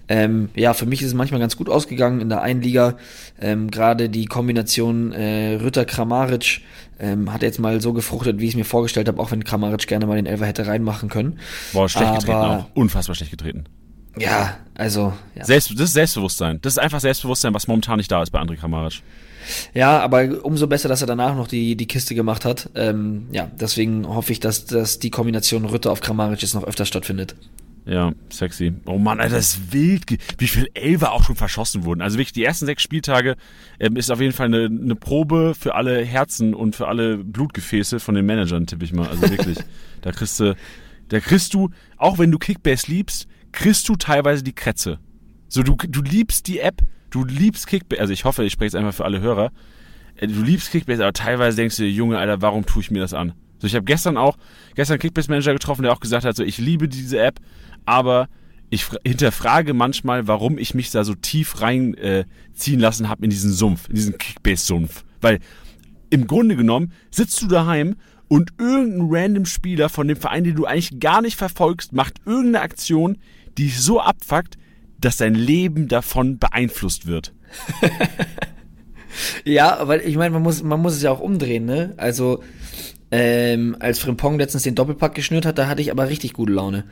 Ähm, 0.08 0.50
ja, 0.56 0.74
für 0.74 0.86
mich 0.86 1.02
ist 1.02 1.10
es 1.10 1.14
manchmal 1.14 1.42
ganz 1.42 1.58
gut 1.58 1.70
ausgegangen 1.70 2.22
in 2.22 2.30
der 2.30 2.42
einen 2.42 2.62
Liga. 2.62 2.98
Ähm, 3.42 3.70
Gerade 3.70 4.10
die 4.10 4.28
Kombination 4.28 5.12
äh, 5.12 5.56
Rütter-Kramaric 5.56 6.62
ähm, 7.00 7.34
hat 7.34 7.42
jetzt 7.42 7.60
mal 7.60 7.82
so 7.82 7.94
gefruchtet, 7.94 8.40
wie 8.40 8.46
ich 8.46 8.52
es 8.52 8.58
mir 8.58 8.66
vorgestellt 8.66 9.08
habe, 9.08 9.22
auch 9.22 9.32
wenn 9.32 9.44
Kramaric 9.44 9.88
gerne 9.88 10.06
mal 10.06 10.16
den 10.16 10.26
Elfer 10.26 10.46
hätte 10.46 10.68
reinmachen 10.68 11.10
können. 11.10 11.40
Boah, 11.74 11.90
schlecht 11.90 12.08
Aber, 12.08 12.18
getreten 12.20 12.38
auch. 12.38 12.66
Unfassbar 12.76 13.16
schlecht 13.16 13.32
getreten. 13.32 13.66
Ja, 14.18 14.58
also. 14.76 15.14
Ja. 15.36 15.46
Selbst, 15.46 15.72
das 15.72 15.82
ist 15.82 15.94
Selbstbewusstsein. 15.94 16.60
Das 16.62 16.74
ist 16.74 16.80
einfach 16.80 17.00
Selbstbewusstsein, 17.00 17.54
was 17.54 17.68
momentan 17.68 17.98
nicht 17.98 18.12
da 18.12 18.22
ist 18.22 18.32
bei 18.32 18.40
André 18.40 18.56
Kramaric. 18.56 19.02
Ja, 19.74 20.00
aber 20.00 20.44
umso 20.44 20.68
besser, 20.68 20.90
dass 20.90 21.02
er 21.02 21.08
danach 21.08 21.36
noch 21.36 21.48
die, 21.48 21.76
die 21.76 21.88
Kiste 21.88 22.16
gemacht 22.16 22.46
hat. 22.46 22.70
Ähm, 22.76 23.28
ja, 23.32 23.50
deswegen 23.60 24.08
hoffe 24.08 24.32
ich, 24.32 24.40
dass, 24.40 24.66
dass 24.66 25.00
die 25.00 25.10
Kombination 25.10 25.66
Rütter 25.66 25.92
auf 25.92 26.02
Kramaric 26.02 26.42
jetzt 26.42 26.54
noch 26.54 26.64
öfter 26.64 26.86
stattfindet. 26.86 27.36
Ja, 27.86 28.14
sexy. 28.30 28.74
Oh 28.86 29.00
Mann, 29.00 29.20
Alter, 29.20 29.38
das 29.38 29.56
ist 29.56 29.74
wild, 29.74 30.04
wie 30.38 30.48
viel 30.48 30.70
Elfer 30.76 31.12
auch 31.12 31.24
schon 31.24 31.36
verschossen 31.36 31.86
wurden. 31.86 32.02
Also 32.02 32.18
wirklich, 32.18 32.34
die 32.34 32.44
ersten 32.44 32.68
sechs 32.68 32.84
Spieltage 32.84 33.36
ähm, 33.80 33.96
ist 33.96 34.12
auf 34.12 34.22
jeden 34.22 34.34
Fall 34.34 34.46
eine, 34.46 34.66
eine 34.66 34.96
Probe 34.96 35.56
für 35.60 35.74
alle 35.74 36.06
Herzen 36.06 36.54
und 36.54 36.76
für 36.76 36.88
alle 36.88 37.18
Blutgefäße 37.18 38.00
von 38.00 38.14
den 38.14 38.28
Managern, 38.28 38.68
tippe 38.68 38.86
ich 38.86 38.94
mal. 38.94 39.08
Also 39.08 39.30
wirklich, 39.30 39.58
da 40.02 40.12
kriegst 40.12 40.40
du, 40.40 40.56
da 41.08 41.20
kriegst 41.20 41.56
du, 41.56 41.72
auch 41.98 42.20
wenn 42.20 42.32
du 42.32 42.38
Kickbase 42.38 42.92
liebst, 42.92 43.28
kriegst 43.52 43.88
du 43.90 43.96
teilweise 43.96 44.44
die 44.44 44.54
Krätze. 44.54 45.00
So, 45.48 45.64
du, 45.64 45.76
du 45.76 46.02
liebst 46.02 46.48
die 46.48 46.60
App, 46.60 46.82
du 47.10 47.24
liebst 47.24 47.68
Kickbase, 47.68 48.02
also 48.02 48.14
ich 48.14 48.26
hoffe, 48.26 48.44
ich 48.44 48.54
spreche 48.54 48.68
jetzt 48.68 48.76
einfach 48.76 48.94
für 48.94 49.06
alle 49.06 49.22
Hörer, 49.22 49.52
äh, 50.16 50.28
du 50.28 50.42
liebst 50.42 50.72
Kickbase, 50.72 51.04
aber 51.04 51.14
teilweise 51.14 51.58
denkst 51.58 51.78
du 51.78 51.84
dir, 51.84 51.92
Junge, 51.92 52.18
Alter, 52.18 52.42
warum 52.42 52.66
tue 52.66 52.82
ich 52.82 52.92
mir 52.92 53.00
das 53.00 53.14
an? 53.14 53.34
So, 53.58 53.68
ich 53.68 53.76
habe 53.76 53.86
gestern 53.86 54.18
auch, 54.18 54.38
gestern 54.76 55.00
Kickbase 55.00 55.30
Manager 55.30 55.54
getroffen, 55.54 55.84
der 55.84 55.92
auch 55.92 56.00
gesagt 56.00 56.26
hat, 56.26 56.36
so, 56.36 56.44
ich 56.44 56.58
liebe 56.60 56.88
diese 56.88 57.20
App, 57.20 57.40
aber 57.86 58.30
ich 58.70 58.86
hinterfrage 59.06 59.74
manchmal, 59.74 60.28
warum 60.28 60.58
ich 60.58 60.74
mich 60.76 60.92
da 60.92 61.04
so 61.04 61.16
tief 61.16 61.62
reinziehen 61.62 62.80
äh, 62.80 62.82
lassen 62.82 63.10
habe 63.10 63.24
in 63.24 63.32
diesen 63.32 63.52
Sumpf, 63.52 63.90
in 63.90 63.96
diesen 63.96 64.18
Kickbase-Sumpf. 64.18 65.04
Weil 65.22 65.40
im 66.10 66.28
Grunde 66.28 66.56
genommen 66.56 66.94
sitzt 67.12 67.42
du 67.42 67.48
daheim 67.48 67.96
und 68.28 68.52
irgendein 68.60 69.08
random 69.10 69.46
Spieler 69.46 69.90
von 69.90 70.08
dem 70.08 70.18
Verein, 70.18 70.44
den 70.44 70.56
du 70.56 70.66
eigentlich 70.66 71.00
gar 71.00 71.22
nicht 71.22 71.36
verfolgst, 71.36 71.94
macht 71.94 72.22
irgendeine 72.26 72.62
Aktion, 72.62 73.18
die 73.60 73.70
so 73.70 74.00
abfuckt, 74.00 74.58
dass 75.00 75.18
dein 75.18 75.36
Leben 75.36 75.88
davon 75.88 76.40
beeinflusst 76.40 77.08
wird. 77.08 77.34
ja, 79.44 79.88
weil 79.88 80.02
ich 80.02 80.16
meine, 80.16 80.32
man 80.32 80.42
muss, 80.42 80.64
man 80.64 80.82
muss 80.82 80.96
es 80.96 81.02
ja 81.02 81.12
auch 81.12 81.20
umdrehen, 81.20 81.66
ne? 81.66 81.94
Also, 81.98 82.42
ähm, 83.12 83.76
als 83.80 84.00
Frimpong 84.00 84.40
letztens 84.40 84.64
den 84.64 84.76
Doppelpack 84.76 85.14
geschnürt 85.14 85.46
hat, 85.46 85.58
da 85.58 85.68
hatte 85.68 85.82
ich 85.82 85.92
aber 85.92 86.10
richtig 86.10 86.34
gute 86.34 86.54
Laune. 86.54 86.86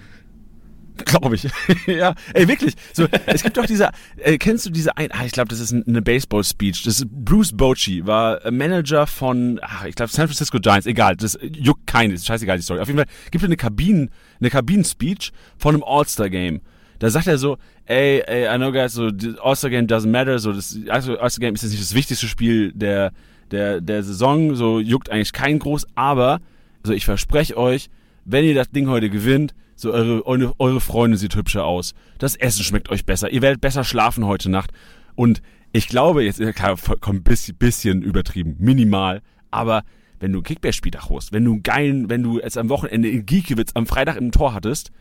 Glaube 1.06 1.36
ich. 1.36 1.48
ja, 1.88 2.16
ey, 2.34 2.48
wirklich. 2.48 2.76
So, 2.94 3.08
es 3.26 3.44
gibt 3.44 3.58
doch 3.58 3.66
diese, 3.66 3.90
äh, 4.18 4.38
kennst 4.38 4.66
du 4.66 4.70
diese 4.70 4.98
ein, 4.98 5.12
ah, 5.12 5.26
ich 5.26 5.32
glaube, 5.32 5.50
das 5.50 5.60
ist 5.60 5.74
eine 5.74 6.02
Baseball-Speech. 6.02 6.84
Das 6.84 7.00
ist 7.00 7.08
Bruce 7.10 7.52
Bochy, 7.54 8.06
war 8.06 8.40
Manager 8.52 9.08
von, 9.08 9.60
ach, 9.62 9.86
ich 9.86 9.96
glaube, 9.96 10.12
San 10.12 10.28
Francisco 10.28 10.60
Giants, 10.60 10.86
egal, 10.86 11.16
das 11.16 11.38
juckt 11.42 11.88
keinen, 11.88 12.18
scheißegal 12.18 12.58
die 12.58 12.64
Story. 12.64 12.80
Auf 12.80 12.88
jeden 12.88 13.00
Fall 13.00 13.08
gibt 13.32 13.44
es 13.44 13.48
eine 13.48 13.58
Kabinen, 13.58 14.10
eine 14.40 14.50
Kabinen-Speech 14.50 15.32
von 15.58 15.76
einem 15.76 15.84
All-Star-Game. 15.84 16.62
Da 17.00 17.10
sagt 17.10 17.28
er 17.28 17.38
so, 17.38 17.58
ey, 17.86 18.24
ey, 18.26 18.54
I 18.54 18.58
know 18.58 18.72
guys, 18.72 18.94
so, 18.94 19.10
All-Star 19.42 19.70
Game 19.70 19.88
doesn't 19.88 20.10
matter, 20.10 20.40
so, 20.40 20.52
das 20.52 20.78
All-Star 20.90 21.40
Game 21.40 21.54
ist 21.54 21.64
jetzt 21.64 21.72
nicht 21.72 21.84
das 21.84 21.94
wichtigste 21.94 22.28
Spiel 22.28 22.72
der, 22.74 23.12
der, 23.52 23.82
der 23.82 24.04
Saison, 24.04 24.56
so, 24.56 24.80
juckt 24.80 25.10
eigentlich 25.10 25.34
kein 25.34 25.60
groß, 25.60 25.88
aber, 25.96 26.40
so, 26.84 26.94
ich 26.94 27.06
verspreche 27.06 27.58
euch, 27.58 27.90
wenn 28.26 28.44
ihr 28.44 28.56
das 28.56 28.70
Ding 28.72 28.90
heute 28.90 29.10
gewinnt, 29.10 29.54
so, 29.78 29.94
eure, 29.94 30.54
eure, 30.60 30.82
Freunde 30.82 31.18
sieht 31.18 31.36
hübscher 31.36 31.64
aus, 31.64 31.94
das 32.18 32.36
Essen 32.36 32.64
schmeckt 32.64 32.90
euch 32.90 33.06
besser, 33.06 33.32
ihr 33.32 33.42
werdet 33.42 33.62
besser 33.62 33.84
schlafen 33.84 34.26
heute 34.26 34.50
Nacht 34.50 34.72
und 35.16 35.42
ich 35.72 35.88
glaube, 35.88 36.24
jetzt, 36.24 36.42
klar, 36.56 36.78
ein 37.02 37.24
bisschen, 37.24 37.56
bisschen 37.56 38.02
übertrieben, 38.02 38.56
minimal, 38.60 39.22
aber 39.52 39.84
wenn 40.20 40.32
du 40.32 40.40
einen 40.40 40.44
Kickbase-Spieltag 40.44 41.10
holst, 41.10 41.32
wenn 41.32 41.46
du 41.46 41.54
einen 41.54 41.64
geilen, 41.64 42.10
wenn 42.10 42.24
du 42.24 42.40
jetzt 42.40 42.58
am 42.58 42.70
Wochenende 42.70 43.08
in 43.08 43.26
Giekewitz 43.26 43.72
am 43.76 43.86
Freitag 43.86 44.18
im 44.18 44.32
Tor 44.32 44.54
hattest, 44.54 44.92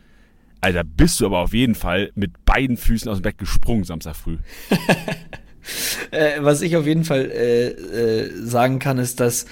Alter, 0.61 0.83
bist 0.83 1.19
du 1.19 1.25
aber 1.25 1.39
auf 1.39 1.53
jeden 1.53 1.75
Fall 1.75 2.11
mit 2.15 2.45
beiden 2.45 2.77
Füßen 2.77 3.09
aus 3.09 3.17
dem 3.17 3.23
Bett 3.23 3.37
gesprungen 3.37 3.83
Samstag 3.83 4.15
früh. 4.15 4.37
äh, 6.11 6.37
was 6.39 6.61
ich 6.61 6.75
auf 6.75 6.85
jeden 6.85 7.03
Fall 7.03 7.31
äh, 7.31 7.67
äh, 7.69 8.31
sagen 8.43 8.79
kann, 8.79 8.97
ist, 8.97 9.19
dass 9.19 9.45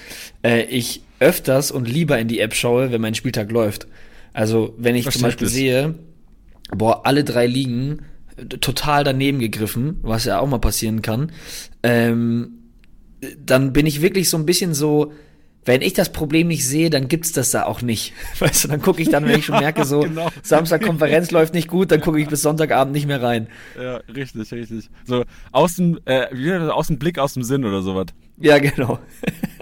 äh, 0.44 0.64
ich 0.64 1.02
öfters 1.20 1.70
und 1.70 1.88
lieber 1.88 2.18
in 2.18 2.28
die 2.28 2.40
App 2.40 2.54
schaue, 2.54 2.90
wenn 2.90 3.00
mein 3.00 3.14
Spieltag 3.14 3.50
läuft. 3.50 3.86
Also 4.36 4.74
wenn 4.76 4.94
ich 4.96 5.10
zum 5.10 5.22
Beispiel 5.22 5.48
sehe, 5.48 5.94
boah, 6.68 7.06
alle 7.06 7.24
drei 7.24 7.46
liegen 7.46 8.02
total 8.60 9.02
daneben 9.02 9.38
gegriffen, 9.38 9.96
was 10.02 10.26
ja 10.26 10.40
auch 10.40 10.46
mal 10.46 10.58
passieren 10.58 11.00
kann, 11.00 11.32
ähm, 11.82 12.50
dann 13.42 13.72
bin 13.72 13.86
ich 13.86 14.02
wirklich 14.02 14.28
so 14.28 14.36
ein 14.36 14.44
bisschen 14.44 14.74
so, 14.74 15.14
wenn 15.64 15.80
ich 15.80 15.94
das 15.94 16.12
Problem 16.12 16.48
nicht 16.48 16.66
sehe, 16.66 16.90
dann 16.90 17.08
gibt's 17.08 17.32
das 17.32 17.50
da 17.50 17.62
auch 17.62 17.80
nicht. 17.80 18.12
Weißt 18.38 18.64
du, 18.64 18.68
dann 18.68 18.82
gucke 18.82 19.00
ich 19.00 19.08
dann, 19.08 19.24
wenn 19.24 19.38
ich 19.38 19.46
schon 19.46 19.58
merke, 19.58 19.86
so 19.86 20.00
genau. 20.02 20.28
Samstag 20.42 20.82
Konferenz 20.82 21.30
läuft 21.30 21.54
nicht 21.54 21.68
gut, 21.68 21.90
dann 21.90 22.02
gucke 22.02 22.20
ich 22.20 22.28
bis 22.28 22.42
Sonntagabend 22.42 22.92
nicht 22.92 23.06
mehr 23.06 23.22
rein. 23.22 23.48
Ja, 23.80 24.02
richtig, 24.14 24.52
richtig. 24.52 24.90
So 25.06 25.24
aus 25.50 25.76
dem, 25.76 25.98
äh, 26.04 26.26
wie 26.30 26.52
aus 26.52 26.88
dem 26.88 26.98
Blick, 26.98 27.18
aus 27.18 27.32
dem 27.32 27.42
Sinn 27.42 27.64
oder 27.64 27.80
sowas. 27.80 28.08
Ja, 28.36 28.58
genau. 28.58 28.98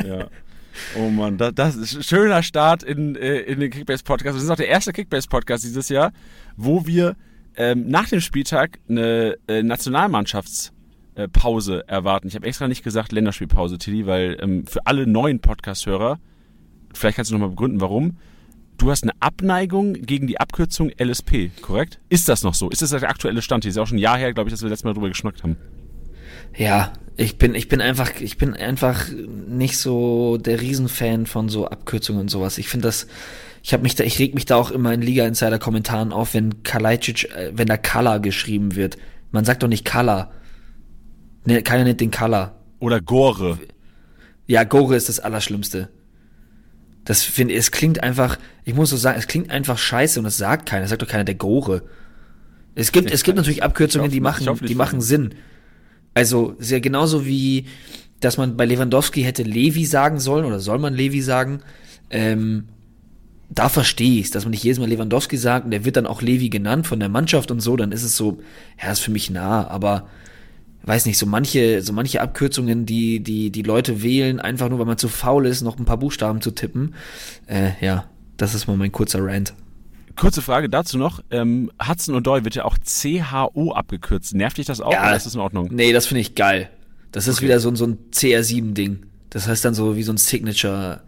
ja. 0.05 0.27
Oh 0.97 1.09
Mann, 1.09 1.39
das, 1.39 1.55
das 1.55 1.77
ist 1.77 1.97
ein 1.97 2.03
schöner 2.03 2.43
Start 2.43 2.83
in, 2.83 3.17
äh, 3.17 3.41
in 3.41 3.61
den 3.61 3.71
Kickbase-Podcast. 3.71 4.37
Das 4.37 4.43
ist 4.43 4.51
auch 4.51 4.57
der 4.57 4.69
erste 4.69 4.93
Kickbase-Podcast 4.93 5.65
dieses 5.65 5.89
Jahr, 5.89 6.13
wo 6.57 6.87
wir 6.87 7.17
ähm, 7.57 7.89
nach 7.89 8.09
dem 8.09 8.21
Spieltag 8.21 8.79
eine 8.89 9.37
äh, 9.47 9.61
Nationalmannschafts- 9.61 10.73
äh, 11.17 11.29
erwarten. 11.87 12.29
Ich 12.29 12.35
habe 12.35 12.47
extra 12.47 12.69
nicht 12.69 12.83
gesagt 12.83 13.13
Länderspielpause, 13.13 13.79
Tilly, 13.79 14.07
weil 14.07 14.37
ähm, 14.41 14.67
für 14.67 14.87
alle 14.87 15.07
neuen 15.07 15.41
Podcast-Hörer, 15.41 16.19
vielleicht 16.93 17.17
kannst 17.17 17.31
du 17.31 17.35
nochmal 17.35 17.51
begründen, 17.51 17.81
warum. 17.81 18.19
Du 18.77 18.91
hast 18.91 19.05
eine 19.05 19.13
Abneigung 19.21 19.93
gegen 19.95 20.27
die 20.27 20.41
Abkürzung 20.41 20.91
LSP, 21.01 21.51
korrekt? 21.63 22.01
Ist 22.09 22.29
das 22.29 22.43
noch 22.43 22.55
so? 22.55 22.69
Ist 22.71 22.83
das 22.83 22.91
der 22.91 23.09
aktuelle 23.09 23.41
Stand? 23.41 23.63
Die 23.65 23.69
ist 23.69 23.77
ja 23.77 23.83
auch 23.83 23.87
schon 23.87 23.99
ein 23.99 24.01
Jahr 24.01 24.19
her, 24.19 24.35
glaube 24.35 24.49
ich, 24.49 24.53
dass 24.53 24.63
wir 24.63 24.69
letztes 24.69 24.85
Mal 24.85 24.95
drüber 24.95 25.09
geschnackt 25.09 25.45
haben. 25.45 25.57
Ja, 26.57 26.93
ich 27.17 27.39
bin, 27.39 27.55
ich 27.55 27.69
bin 27.69 27.81
einfach, 27.81 28.11
ich 28.21 28.39
bin 28.39 28.55
einfach 28.55 29.09
nicht 29.49 29.79
so 29.79 30.37
der 30.37 30.61
Riesenfan 30.61 31.27
von 31.27 31.49
so 31.49 31.67
Abkürzungen 31.67 32.23
und 32.23 32.29
sowas. 32.29 32.59
Ich 32.59 32.69
finde 32.69 32.89
das, 32.89 33.07
ich 33.63 33.73
habe 33.73 33.83
mich 33.83 33.95
da, 33.95 34.05
ich 34.05 34.19
reg 34.19 34.35
mich 34.35 34.47
da 34.47 34.57
auch 34.57 34.71
immer 34.71 34.93
in 34.93 35.01
Liga 35.01 35.27
Insider 35.27 35.59
Kommentaren 35.59 36.13
auf, 36.13 36.35
wenn 36.35 36.63
Kalajdzic, 36.63 37.31
äh, 37.35 37.53
wenn 37.55 37.67
da 37.67 37.77
Kala 37.77 38.19
geschrieben 38.19 38.75
wird. 38.75 38.97
Man 39.31 39.45
sagt 39.45 39.63
doch 39.63 39.69
nicht 39.69 39.85
Kala. 39.85 40.33
Ne, 41.45 41.63
keiner 41.63 41.85
nennt 41.85 42.01
den 42.01 42.11
Color. 42.11 42.55
Oder 42.79 43.01
Gore. 43.01 43.59
Ja, 44.47 44.65
Gore 44.65 44.97
ist 44.97 45.09
das 45.09 45.21
Allerschlimmste. 45.21 45.89
Das 47.05 47.23
finde 47.23 47.55
es 47.55 47.71
klingt 47.71 48.03
einfach, 48.03 48.39
ich 48.65 48.75
muss 48.75 48.91
so 48.91 48.97
sagen, 48.97 49.19
es 49.19 49.27
klingt 49.27 49.51
einfach 49.51 49.77
scheiße 49.77 50.19
und 50.19 50.25
das 50.25 50.39
sagt 50.39 50.67
keiner. 50.69 50.83
Das 50.83 50.91
sagt 50.91 51.03
doch 51.03 51.09
keiner 51.09 51.25
der 51.25 51.35
Gore. 51.35 51.83
Es 52.75 52.93
gibt, 52.93 53.11
es 53.11 53.23
gibt 53.23 53.37
natürlich 53.37 53.63
Abkürzungen, 53.63 54.11
die 54.11 54.21
machen, 54.21 54.59
die 54.67 54.75
machen 54.75 55.01
Sinn. 55.01 55.35
Also, 56.15 56.55
sehr 56.59 56.81
genauso 56.81 57.27
wie, 57.27 57.67
dass 58.21 58.39
man 58.39 58.57
bei 58.57 58.65
Lewandowski 58.65 59.23
hätte 59.23 59.43
Levi 59.43 59.85
sagen 59.85 60.19
sollen 60.19 60.45
oder 60.45 60.61
soll 60.61 60.79
man 60.79 60.95
Levi 60.95 61.21
sagen. 61.21 61.61
Ähm, 62.11 62.65
da 63.51 63.69
verstehe 63.69 64.21
ich 64.21 64.31
dass 64.31 64.45
man 64.45 64.51
nicht 64.51 64.65
jedes 64.65 64.79
Mal 64.79 64.89
Lewandowski 64.89 65.37
sagt 65.37 65.67
und 65.67 65.71
der 65.71 65.85
wird 65.85 65.97
dann 65.97 66.07
auch 66.07 66.23
Levi 66.23 66.49
genannt 66.49 66.87
von 66.87 66.99
der 66.99 67.09
Mannschaft 67.09 67.51
und 67.51 67.61
so, 67.61 67.77
dann 67.77 67.93
ist 67.93 68.03
es 68.03 68.17
so, 68.17 68.39
ja, 68.83 68.91
ist 68.91 69.01
für 69.01 69.11
mich 69.11 69.31
nah, 69.31 69.69
aber 69.69 70.09
weiß 70.85 71.07
nicht, 71.07 71.19
so 71.19 71.27
manche, 71.27 71.83
so 71.83 71.93
manche 71.93 72.21
Abkürzungen, 72.21 72.85
die, 72.85 73.21
die, 73.21 73.51
die 73.51 73.63
Leute 73.63 74.03
wählen, 74.03 74.41
einfach 74.41 74.69
nur, 74.69 74.79
weil 74.79 74.87
man 74.87 74.99
zu 74.99 75.09
faul 75.09 75.47
ist, 75.47 75.63
noch 75.63 75.79
ein 75.79 75.87
paar 75.87 75.97
Buchstaben 75.97 76.41
zu 76.41 76.51
tippen. 76.51 76.95
Äh, 77.47 77.71
ja, 77.81 78.05
das 78.37 78.55
ist 78.55 78.67
mal 78.67 78.77
mein 78.77 78.93
kurzer 78.93 79.25
Rant. 79.25 79.55
Kurze 80.17 80.43
Frage 80.43 80.69
dazu 80.69 80.97
noch. 80.99 81.21
Ähm, 81.31 81.71
Hudson 81.87 82.15
O'Doy 82.15 82.45
wird 82.45 82.55
ja 82.55 82.65
auch 82.65 82.77
CHO 82.79 83.73
abgekürzt. 83.73 84.35
Nervt 84.35 84.59
dich 84.59 84.67
das 84.67 84.81
auch 84.81 84.93
Ja. 84.93 85.03
oder 85.07 85.17
ist 85.17 85.27
das 85.27 85.35
in 85.35 85.41
Ordnung? 85.41 85.69
Nee, 85.73 85.93
das 85.93 86.07
finde 86.07 86.21
ich 86.21 86.35
geil. 86.35 86.71
Das 87.13 87.27
ist 87.29 87.39
Okay. 87.39 87.47
wieder 87.47 87.61
so, 87.61 87.69
ein- 87.69 87.77
so 87.77 87.87
ein 87.87 87.99
CR7-Ding. 88.13 89.07
Das 89.31 89.49
heißt 89.49 89.65
dann 89.65 89.75
so 89.75 89.97
wie 89.97 90.03
so 90.05 90.13
ein 90.13 90.17
Signature. 90.17 91.03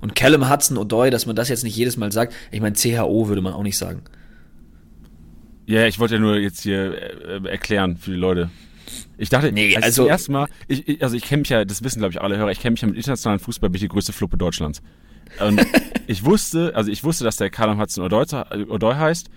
Und 0.00 0.16
Callum 0.16 0.50
Hudson 0.50 0.78
O'Doy, 0.78 1.10
dass 1.10 1.26
man 1.26 1.36
das 1.36 1.48
jetzt 1.48 1.62
nicht 1.62 1.76
jedes 1.76 1.96
Mal 1.96 2.10
sagt. 2.10 2.32
Ich 2.50 2.60
meine, 2.60 2.74
CHO 2.74 3.28
würde 3.28 3.42
man 3.42 3.52
auch 3.52 3.62
nicht 3.62 3.76
sagen. 3.78 4.02
Ja, 5.66 5.86
ich 5.86 5.98
wollte 6.00 6.14
ja 6.14 6.20
nur 6.20 6.36
jetzt 6.38 6.60
hier 6.62 6.94
äh, 7.44 7.48
erklären 7.48 7.96
für 7.96 8.10
die 8.10 8.16
Leute. 8.16 8.50
Ich 9.18 9.28
dachte, 9.28 9.52
Nee, 9.52 9.76
als 9.76 9.84
also- 9.84 10.02
also 10.02 10.08
erstmal, 10.10 10.48
ich, 10.66 10.88
ich, 10.88 11.02
also 11.04 11.14
ich 11.14 11.22
kenne 11.22 11.40
mich 11.40 11.50
ja, 11.50 11.64
das 11.64 11.84
wissen 11.84 12.00
glaube 12.00 12.12
ich 12.12 12.20
alle 12.20 12.36
Hörer, 12.36 12.50
ich 12.50 12.58
kenne 12.60 12.72
mich 12.72 12.80
ja 12.80 12.88
mit 12.88 12.96
internationalen 12.96 13.38
Fußball 13.38 13.70
bin 13.70 13.76
ich 13.76 13.82
die 13.82 13.88
größte 13.88 14.12
Fluppe 14.12 14.36
Deutschlands. 14.36 14.82
Und 15.38 15.64
ich 16.06 16.24
wusste, 16.24 16.72
also 16.74 16.90
ich 16.90 17.04
wusste, 17.04 17.24
dass 17.24 17.36
der 17.36 17.50
Callum 17.50 17.80
Hudson 17.80 18.04
O'Doy 18.04 18.96
heißt. 18.96 19.30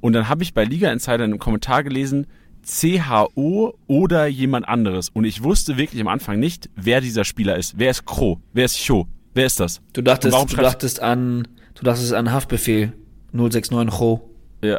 Und 0.00 0.12
dann 0.12 0.28
habe 0.28 0.42
ich 0.42 0.54
bei 0.54 0.64
Liga 0.64 0.92
Insider 0.92 1.24
in 1.24 1.32
einem 1.32 1.38
Kommentar 1.38 1.82
gelesen, 1.82 2.26
CHO 2.64 3.78
oder 3.86 4.26
jemand 4.26 4.68
anderes. 4.68 5.08
Und 5.08 5.24
ich 5.24 5.42
wusste 5.42 5.76
wirklich 5.76 6.00
am 6.00 6.08
Anfang 6.08 6.38
nicht, 6.38 6.68
wer 6.76 7.00
dieser 7.00 7.24
Spieler 7.24 7.56
ist. 7.56 7.74
Wer 7.78 7.90
ist 7.90 8.04
Kro? 8.04 8.40
Wer 8.52 8.66
ist 8.66 8.84
Cho? 8.84 9.06
Wer 9.34 9.46
ist 9.46 9.60
das? 9.60 9.80
Du 9.92 10.02
dachtest, 10.02 10.36
du 10.36 10.56
dachtest 10.56 11.00
an, 11.00 11.48
du 11.74 11.82
dachtest 11.82 12.12
an 12.12 12.30
Haftbefehl 12.30 12.92
069 13.32 13.98
Cho. 13.98 14.28
Ja. 14.62 14.78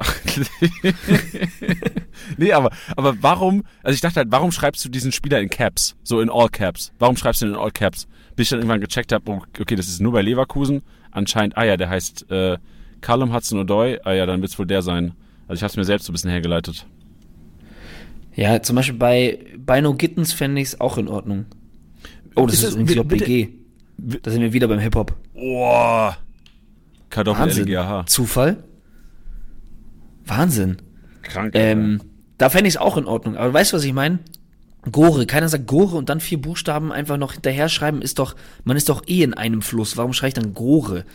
nee, 2.38 2.52
aber, 2.52 2.70
aber 2.98 3.16
warum, 3.22 3.64
also 3.82 3.96
ich 3.96 4.02
dachte 4.02 4.18
halt, 4.18 4.28
warum 4.30 4.52
schreibst 4.52 4.84
du 4.84 4.90
diesen 4.90 5.12
Spieler 5.12 5.40
in 5.40 5.50
Caps? 5.50 5.96
So 6.04 6.20
in 6.20 6.30
All 6.30 6.50
Caps. 6.50 6.92
Warum 7.00 7.16
schreibst 7.16 7.42
du 7.42 7.46
ihn 7.46 7.54
in 7.54 7.58
All 7.58 7.72
Caps? 7.72 8.08
Bis 8.40 8.46
ich 8.46 8.50
dann 8.52 8.60
irgendwann 8.60 8.80
gecheckt 8.80 9.12
habe, 9.12 9.30
oh, 9.30 9.42
okay, 9.60 9.76
das 9.76 9.90
ist 9.90 10.00
nur 10.00 10.14
bei 10.14 10.22
Leverkusen. 10.22 10.82
Anscheinend, 11.12 11.58
ah 11.58 11.66
ja, 11.66 11.76
der 11.76 11.90
heißt 11.90 12.32
äh, 12.32 12.58
Callum 13.02 13.34
Hudson 13.34 13.60
O'Doy. 13.60 14.00
Ah 14.06 14.14
ja, 14.14 14.26
dann 14.26 14.40
wird's 14.40 14.58
wohl 14.58 14.66
der 14.66 14.82
sein. 14.82 15.12
Also 15.50 15.56
ich 15.60 15.64
habe 15.64 15.72
es 15.72 15.76
mir 15.76 15.84
selbst 15.84 16.06
so 16.06 16.12
ein 16.12 16.14
bisschen 16.14 16.30
hergeleitet. 16.32 16.86
Ja, 18.34 18.62
zum 18.62 18.78
Beispiel 18.78 18.98
bei 18.98 19.40
Bino 19.58 19.94
Gittens 19.94 20.32
fände 20.32 20.62
ich 20.62 20.70
es 20.70 20.80
auch 20.80 20.98
in 20.98 21.10
Ordnung. 21.10 21.48
Oh, 22.38 22.46
das 22.46 22.56
Ist 22.56 22.64
ist, 22.64 22.70
es- 22.70 22.76
übrigens 22.96 22.96
JPG. 23.28 23.50
Da 24.24 24.32
sind 24.32 24.42
wir 24.42 24.54
wieder 24.54 24.70
beim 24.70 24.80
Hip-Hop. 24.80 25.18
Oh. 25.34 26.10
Kartoffel 27.10 27.42
Wahnsinn. 27.44 27.68
LGH. 27.68 28.06
Zufall? 28.06 28.64
Wahnsinn. 30.26 30.78
Krank. 31.24 31.52
Ähm, 31.56 32.00
da 32.38 32.50
fände 32.50 32.70
ich 32.70 32.76
es 32.76 32.78
auch 32.80 32.96
in 32.96 33.04
Ordnung. 33.04 33.36
Aber 33.36 33.54
weißt 33.54 33.74
du, 33.74 33.76
was 33.76 33.84
ich 33.84 33.92
meine? 33.92 34.20
Gore. 34.92 35.26
Keiner 35.26 35.50
sagt 35.50 35.68
Gore 35.68 35.96
und 35.98 36.10
dann 36.10 36.20
vier 36.20 36.42
Buchstaben 36.42 36.92
einfach 36.92 37.18
noch 37.18 37.34
hinterher 37.34 37.70
schreiben, 37.70 38.02
ist 38.02 38.20
doch, 38.20 38.36
man 38.64 38.78
ist 38.78 38.90
doch 38.90 39.04
eh 39.08 39.24
in 39.24 39.34
einem 39.34 39.62
Fluss. 39.62 39.98
Warum 39.98 40.14
schreibe 40.14 40.30
ich 40.30 40.34
dann 40.36 40.54
Gore? 40.54 41.06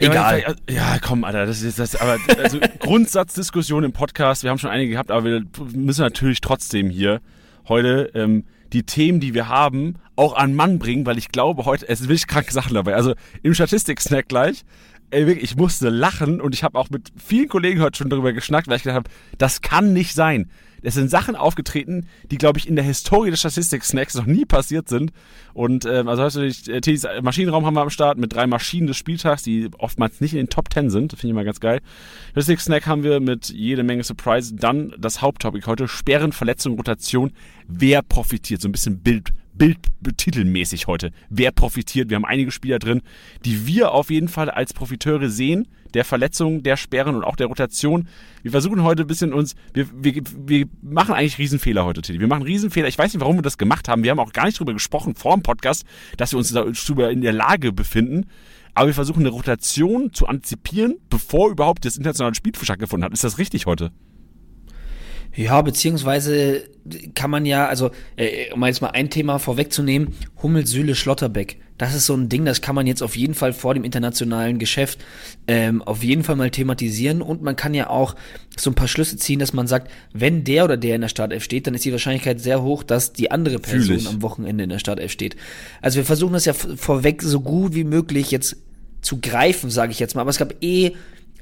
Ja, 0.00 0.10
Egal. 0.10 0.44
aber- 0.46 0.72
Ja, 0.72 0.98
komm, 1.00 1.24
Alter, 1.24 1.46
das 1.46 1.62
ist 1.62 1.78
das. 1.78 1.94
Aber 1.96 2.18
also 2.42 2.58
Grundsatzdiskussion 2.80 3.84
im 3.84 3.92
Podcast. 3.92 4.42
Wir 4.42 4.50
haben 4.50 4.58
schon 4.58 4.70
einige 4.70 4.90
gehabt, 4.92 5.10
aber 5.10 5.24
wir 5.24 5.42
müssen 5.72 6.00
natürlich 6.00 6.40
trotzdem 6.40 6.90
hier 6.90 7.20
heute 7.68 8.10
ähm, 8.14 8.44
die 8.72 8.82
Themen, 8.82 9.20
die 9.20 9.34
wir 9.34 9.48
haben, 9.48 9.94
auch 10.16 10.34
an 10.34 10.54
Mann 10.54 10.78
bringen, 10.78 11.06
weil 11.06 11.18
ich 11.18 11.28
glaube, 11.28 11.64
heute 11.64 11.88
es 11.88 12.00
sind 12.00 12.08
wirklich 12.08 12.26
kranke 12.26 12.52
Sachen 12.52 12.74
dabei. 12.74 12.94
Also 12.94 13.14
im 13.42 13.54
Statistik-Snack 13.54 14.28
gleich. 14.28 14.64
Ey, 15.10 15.26
wirklich, 15.28 15.44
ich 15.52 15.56
musste 15.56 15.90
lachen 15.90 16.40
und 16.40 16.54
ich 16.54 16.64
habe 16.64 16.76
auch 16.78 16.90
mit 16.90 17.12
vielen 17.16 17.48
Kollegen 17.48 17.80
heute 17.80 17.98
schon 17.98 18.08
darüber 18.10 18.32
geschnackt, 18.32 18.66
weil 18.66 18.78
ich 18.78 18.82
gedacht 18.82 18.96
habe, 18.96 19.10
das 19.38 19.60
kann 19.60 19.92
nicht 19.92 20.14
sein. 20.14 20.50
Es 20.84 20.94
sind 20.94 21.10
Sachen 21.10 21.36
aufgetreten, 21.36 22.06
die, 22.30 22.38
glaube 22.38 22.58
ich, 22.58 22.68
in 22.68 22.76
der 22.76 22.84
Historie 22.84 23.30
des 23.30 23.40
Statistik-Snacks 23.40 24.14
noch 24.14 24.26
nie 24.26 24.44
passiert 24.44 24.88
sind. 24.88 25.12
Und 25.52 25.84
ähm, 25.86 26.08
also 26.08 26.22
hast 26.22 26.36
du 26.36 26.40
nicht, 26.40 26.68
äh, 26.68 26.80
Teddy's 26.80 27.06
Maschinenraum 27.22 27.64
haben 27.66 27.74
wir 27.74 27.82
am 27.82 27.90
Start 27.90 28.18
mit 28.18 28.34
drei 28.34 28.46
Maschinen 28.46 28.86
des 28.86 28.96
Spieltags, 28.96 29.42
die 29.42 29.70
oftmals 29.78 30.20
nicht 30.20 30.34
in 30.34 30.38
den 30.38 30.48
Top 30.48 30.72
10 30.72 30.90
sind. 30.90 31.12
Finde 31.12 31.26
ich 31.26 31.30
immer 31.30 31.44
ganz 31.44 31.60
geil. 31.60 31.80
Statistik-Snack 32.32 32.86
haben 32.86 33.02
wir 33.02 33.20
mit 33.20 33.48
jede 33.48 33.82
Menge 33.82 34.04
Surprise. 34.04 34.54
Dann 34.54 34.94
das 34.98 35.22
Haupttopic 35.22 35.66
heute, 35.66 35.88
Sperren, 35.88 36.32
Verletzung, 36.32 36.76
Rotation. 36.76 37.32
Wer 37.66 38.02
profitiert? 38.02 38.60
So 38.60 38.68
ein 38.68 38.72
bisschen 38.72 39.00
Bild, 39.00 39.32
Bildtitelmäßig 39.56 40.86
heute. 40.86 41.12
Wer 41.30 41.52
profitiert? 41.52 42.10
Wir 42.10 42.16
haben 42.16 42.24
einige 42.24 42.50
Spieler 42.50 42.78
drin, 42.78 43.02
die 43.44 43.66
wir 43.66 43.92
auf 43.92 44.10
jeden 44.10 44.28
Fall 44.28 44.50
als 44.50 44.72
Profiteure 44.72 45.28
sehen, 45.28 45.68
der 45.94 46.04
Verletzung, 46.04 46.62
der 46.62 46.76
Sperren 46.76 47.14
und 47.14 47.22
auch 47.22 47.36
der 47.36 47.46
Rotation. 47.46 48.08
Wir 48.42 48.50
versuchen 48.50 48.82
heute 48.82 49.02
ein 49.02 49.06
bisschen 49.06 49.32
uns, 49.32 49.54
wir, 49.72 49.86
wir, 49.94 50.22
wir 50.44 50.66
machen 50.82 51.14
eigentlich 51.14 51.38
Riesenfehler 51.38 51.84
heute, 51.84 52.02
Tilly. 52.02 52.20
Wir 52.20 52.26
machen 52.26 52.42
Riesenfehler. 52.42 52.88
Ich 52.88 52.98
weiß 52.98 53.12
nicht, 53.12 53.20
warum 53.20 53.36
wir 53.36 53.42
das 53.42 53.58
gemacht 53.58 53.88
haben. 53.88 54.02
Wir 54.02 54.10
haben 54.10 54.18
auch 54.18 54.32
gar 54.32 54.46
nicht 54.46 54.58
drüber 54.58 54.72
gesprochen 54.72 55.14
vor 55.14 55.34
dem 55.34 55.42
Podcast, 55.42 55.84
dass 56.16 56.32
wir 56.32 56.38
uns 56.38 56.52
darüber 56.52 57.10
in 57.10 57.20
der 57.20 57.32
Lage 57.32 57.72
befinden. 57.72 58.26
Aber 58.74 58.88
wir 58.88 58.94
versuchen 58.94 59.20
eine 59.20 59.28
Rotation 59.28 60.12
zu 60.12 60.26
antizipieren, 60.26 60.96
bevor 61.08 61.50
überhaupt 61.50 61.84
das 61.84 61.96
internationale 61.96 62.34
Spiel 62.34 62.52
stattgefunden 62.60 63.04
hat. 63.04 63.12
Ist 63.12 63.22
das 63.22 63.38
richtig 63.38 63.66
heute? 63.66 63.92
Ja, 65.36 65.60
beziehungsweise 65.62 66.62
kann 67.14 67.30
man 67.30 67.46
ja, 67.46 67.66
also, 67.66 67.90
äh, 68.16 68.52
um 68.52 68.64
jetzt 68.64 68.82
mal 68.82 68.90
ein 68.90 69.10
Thema 69.10 69.38
vorwegzunehmen, 69.38 70.14
Hummel, 70.42 70.66
Süle, 70.66 70.94
Schlotterbeck. 70.94 71.58
Das 71.76 71.92
ist 71.94 72.06
so 72.06 72.14
ein 72.14 72.28
Ding, 72.28 72.44
das 72.44 72.60
kann 72.60 72.76
man 72.76 72.86
jetzt 72.86 73.02
auf 73.02 73.16
jeden 73.16 73.34
Fall 73.34 73.52
vor 73.52 73.74
dem 73.74 73.82
internationalen 73.82 74.60
Geschäft 74.60 75.00
ähm, 75.48 75.82
auf 75.82 76.04
jeden 76.04 76.22
Fall 76.22 76.36
mal 76.36 76.50
thematisieren 76.50 77.20
und 77.20 77.42
man 77.42 77.56
kann 77.56 77.74
ja 77.74 77.90
auch 77.90 78.14
so 78.56 78.70
ein 78.70 78.74
paar 78.74 78.86
Schlüsse 78.86 79.16
ziehen, 79.16 79.40
dass 79.40 79.52
man 79.52 79.66
sagt, 79.66 79.90
wenn 80.12 80.44
der 80.44 80.64
oder 80.64 80.76
der 80.76 80.94
in 80.94 81.00
der 81.00 81.08
Startelf 81.08 81.42
steht, 81.42 81.66
dann 81.66 81.74
ist 81.74 81.84
die 81.84 81.90
Wahrscheinlichkeit 81.90 82.40
sehr 82.40 82.62
hoch, 82.62 82.84
dass 82.84 83.12
die 83.12 83.32
andere 83.32 83.58
Person 83.58 83.96
ich. 83.96 84.08
am 84.08 84.22
Wochenende 84.22 84.62
in 84.64 84.70
der 84.70 84.78
Startelf 84.78 85.10
steht. 85.10 85.34
Also 85.82 85.96
wir 85.96 86.04
versuchen 86.04 86.34
das 86.34 86.44
ja 86.44 86.52
vorweg 86.52 87.22
so 87.22 87.40
gut 87.40 87.74
wie 87.74 87.84
möglich 87.84 88.30
jetzt 88.30 88.56
zu 89.02 89.20
greifen, 89.20 89.68
sage 89.68 89.90
ich 89.90 89.98
jetzt 89.98 90.14
mal. 90.14 90.20
Aber 90.20 90.30
es 90.30 90.38
gab 90.38 90.54
eh, 90.62 90.92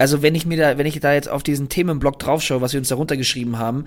also 0.02 0.20
wenn 0.20 0.34
ich 0.34 0.46
mir 0.46 0.58
da, 0.58 0.78
wenn 0.78 0.86
ich 0.86 0.98
da 0.98 1.14
jetzt 1.14 1.28
auf 1.28 1.44
diesen 1.44 1.68
Themenblock 1.68 2.18
draufschaue, 2.18 2.60
was 2.60 2.72
wir 2.72 2.80
uns 2.80 2.88
da 2.88 2.96
runtergeschrieben 2.96 3.60
haben, 3.60 3.84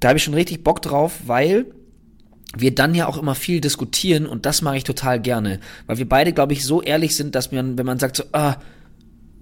da 0.00 0.08
habe 0.08 0.18
ich 0.18 0.24
schon 0.24 0.34
richtig 0.34 0.64
Bock 0.64 0.82
drauf, 0.82 1.20
weil 1.26 1.66
wir 2.56 2.74
dann 2.74 2.96
ja 2.96 3.06
auch 3.06 3.16
immer 3.16 3.36
viel 3.36 3.60
diskutieren 3.60 4.26
und 4.26 4.44
das 4.44 4.60
mache 4.60 4.76
ich 4.78 4.82
total 4.82 5.20
gerne, 5.20 5.60
weil 5.86 5.98
wir 5.98 6.08
beide, 6.08 6.32
glaube 6.32 6.52
ich, 6.52 6.64
so 6.64 6.82
ehrlich 6.82 7.14
sind, 7.14 7.36
dass 7.36 7.52
man, 7.52 7.78
wenn 7.78 7.86
man 7.86 8.00
sagt 8.00 8.16
so, 8.16 8.24
ah, 8.32 8.56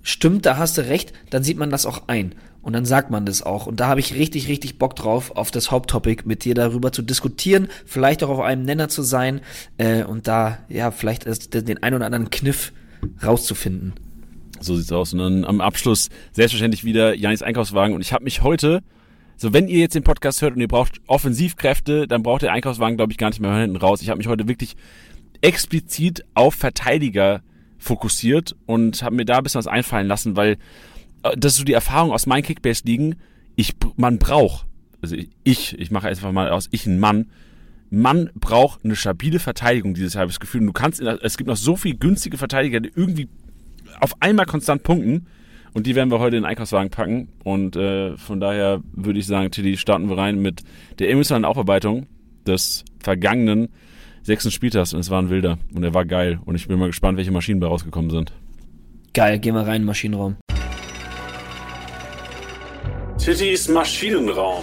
stimmt, 0.03 0.45
da 0.45 0.59
hast 0.59 0.77
du 0.77 0.83
recht, 0.83 1.15
dann 1.31 1.43
sieht 1.43 1.57
man 1.57 1.71
das 1.71 1.87
auch 1.87 2.03
ein 2.07 2.35
und 2.61 2.75
dann 2.75 2.85
sagt 2.85 3.11
man 3.11 3.25
das 3.25 3.41
auch 3.41 3.67
und 3.67 3.81
da 3.81 3.89
habe 3.89 4.01
ich 4.01 4.13
richtig, 4.13 4.47
richtig 4.47 4.79
Bock 4.79 4.97
drauf, 4.97 5.31
auf 5.35 5.51
das 5.51 5.71
Haupttopic 5.71 6.25
mit 6.27 6.45
dir 6.45 6.55
darüber 6.55 6.93
zu 6.93 7.01
diskutieren, 7.01 7.69
vielleicht 7.87 8.23
auch 8.23 8.29
auf 8.29 8.41
einem 8.41 8.67
Nenner 8.67 8.91
zu 8.91 9.01
sein 9.01 9.41
äh, 9.79 10.05
und 10.05 10.29
da 10.29 10.59
ja 10.69 10.91
vielleicht 10.91 11.55
den 11.55 11.83
ein 11.83 11.95
oder 11.95 12.05
anderen 12.05 12.29
Kniff 12.29 12.75
rauszufinden. 13.25 13.95
So 14.65 14.77
sieht's 14.77 14.93
aus. 14.93 15.13
Und 15.13 15.19
dann 15.19 15.45
am 15.45 15.61
Abschluss 15.61 16.09
selbstverständlich 16.33 16.85
wieder 16.85 17.15
Janis 17.15 17.43
Einkaufswagen. 17.43 17.95
Und 17.95 18.01
ich 18.01 18.13
habe 18.13 18.25
mich 18.25 18.43
heute, 18.43 18.83
so 19.37 19.53
wenn 19.53 19.69
ihr 19.69 19.79
jetzt 19.79 19.95
den 19.95 20.05
Podcast 20.05 20.43
hört 20.43 20.55
und 20.55 20.61
ihr 20.61 20.69
braucht 20.69 21.01
Offensivkräfte, 21.07 22.09
dann 22.09 22.23
braucht 22.23 22.43
der 22.43 22.53
Einkaufswagen, 22.53 22.97
glaube 22.97 23.13
ich, 23.13 23.19
gar 23.19 23.29
nicht 23.29 23.41
mehr 23.41 23.55
hinten 23.55 23.77
raus. 23.77 24.03
Ich 24.03 24.09
habe 24.09 24.19
mich 24.19 24.29
heute 24.29 24.49
wirklich 24.49 24.77
explizit 25.41 26.25
auf 26.35 26.55
Verteidiger 26.55 27.43
fokussiert 27.79 28.57
und 28.67 29.03
habe 29.03 29.15
mir 29.15 29.25
da 29.25 29.39
ein 29.39 29.43
bisschen 29.43 29.59
was 29.59 29.67
einfallen 29.67 30.07
lassen, 30.07 30.37
weil 30.37 30.57
äh, 31.23 31.37
das 31.37 31.53
ist 31.53 31.59
so 31.59 31.65
die 31.65 31.75
Erfahrung 31.75 32.13
aus 32.13 32.27
meinen 32.27 32.43
Kickbase-Ligen. 32.43 33.17
Ich, 33.57 33.75
man 33.97 34.19
braucht, 34.19 34.67
also 35.03 35.17
ich, 35.45 35.79
ich 35.79 35.91
mache 35.91 36.09
einfach 36.09 36.33
mal 36.33 36.51
aus, 36.51 36.69
ich 36.71 36.87
ein 36.87 36.99
Mann, 36.99 37.27
man 37.91 38.31
braucht 38.35 38.85
eine 38.85 38.97
stabile 38.97 39.39
Verteidigung 39.39 39.95
dieses 39.95 40.15
das 40.15 40.41
Gefühl. 40.41 40.63
Und 40.63 40.69
du 40.69 40.73
kannst, 40.73 41.01
es 41.01 41.37
gibt 41.37 41.49
noch 41.49 41.57
so 41.57 41.77
viele 41.77 41.97
günstige 41.97 42.39
Verteidiger, 42.39 42.81
die 42.81 42.91
irgendwie 42.95 43.29
auf 44.01 44.21
einmal 44.21 44.47
konstant 44.47 44.83
punkten. 44.83 45.27
Und 45.73 45.87
die 45.87 45.97
werden 45.97 46.11
wir 46.11 46.21
heute 46.21 46.37
in 46.37 46.43
den 46.43 46.49
Einkaufswagen 46.49 46.91
packen. 46.91 47.29
Und 47.43 47.75
äh, 47.75 48.17
von 48.17 48.39
daher 48.39 48.81
würde 48.93 49.19
ich 49.19 49.27
sagen, 49.27 49.51
Tilly, 49.51 49.77
starten 49.77 50.09
wir 50.09 50.17
rein 50.17 50.41
mit 50.41 50.63
der 51.01 51.11
emotionalen 51.11 51.45
Aufarbeitung 51.45 52.07
des 52.47 52.85
vergangenen 53.01 53.69
sechsten 54.23 54.53
Spieltags. 54.53 54.95
Und 54.95 55.01
es 55.01 55.11
war 55.11 55.21
ein 55.21 55.31
wilder. 55.31 55.59
Und 55.75 55.83
er 55.83 55.93
war 55.93 56.05
geil. 56.05 56.39
Und 56.45 56.55
ich 56.55 56.69
bin 56.69 56.79
mal 56.79 56.87
gespannt, 56.87 57.19
welche 57.19 57.33
Maschinen 57.33 57.59
bei 57.59 57.67
rausgekommen 57.67 58.11
sind. 58.11 58.33
Geil, 59.15 59.39
gehen 59.41 59.55
wir 59.55 59.63
rein 59.63 59.77
in 59.77 59.83
den 59.83 59.87
Maschinenraum. 59.87 60.37
Tittys 63.19 63.69
Maschinenraum. 63.69 64.63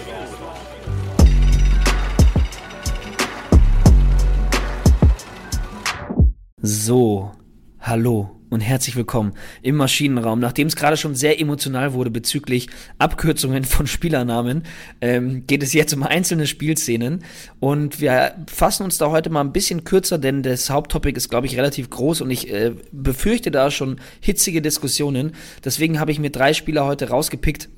So, 6.64 7.32
hallo, 7.80 8.41
und 8.52 8.60
herzlich 8.60 8.98
willkommen 8.98 9.34
im 9.62 9.78
Maschinenraum. 9.78 10.40
Nachdem 10.40 10.68
es 10.68 10.76
gerade 10.76 10.98
schon 10.98 11.16
sehr 11.16 11.40
emotional 11.40 11.94
wurde 11.94 12.12
bezüglich 12.12 12.68
Abkürzungen 13.00 13.64
von 13.64 13.88
Spielernamen, 13.88 14.64
ähm, 15.00 15.48
geht 15.48 15.64
es 15.64 15.74
jetzt 15.74 15.94
um 15.94 16.04
einzelne 16.04 16.46
Spielszenen 16.46 17.24
und 17.60 18.02
wir 18.02 18.36
fassen 18.52 18.84
uns 18.84 18.98
da 18.98 19.10
heute 19.10 19.30
mal 19.30 19.42
ein 19.42 19.54
bisschen 19.54 19.86
kürzer, 19.86 20.18
denn 20.18 20.44
das 20.44 20.70
Haupttopic 20.70 21.18
ist, 21.18 21.30
glaube 21.30 21.48
ich, 21.48 21.58
relativ 21.58 21.90
groß 21.90 22.22
und 22.22 22.30
ich 22.30 22.52
äh, 22.52 22.74
befürchte 22.92 23.52
da 23.52 23.72
schon 23.72 24.02
hitzige 24.20 24.62
Diskussionen. 24.62 25.32
Deswegen 25.64 26.00
habe 26.00 26.12
ich 26.12 26.20
mir 26.20 26.30
drei 26.30 26.54
Spieler 26.54 26.86
heute 26.86 27.10
rausgepickt, 27.10 27.70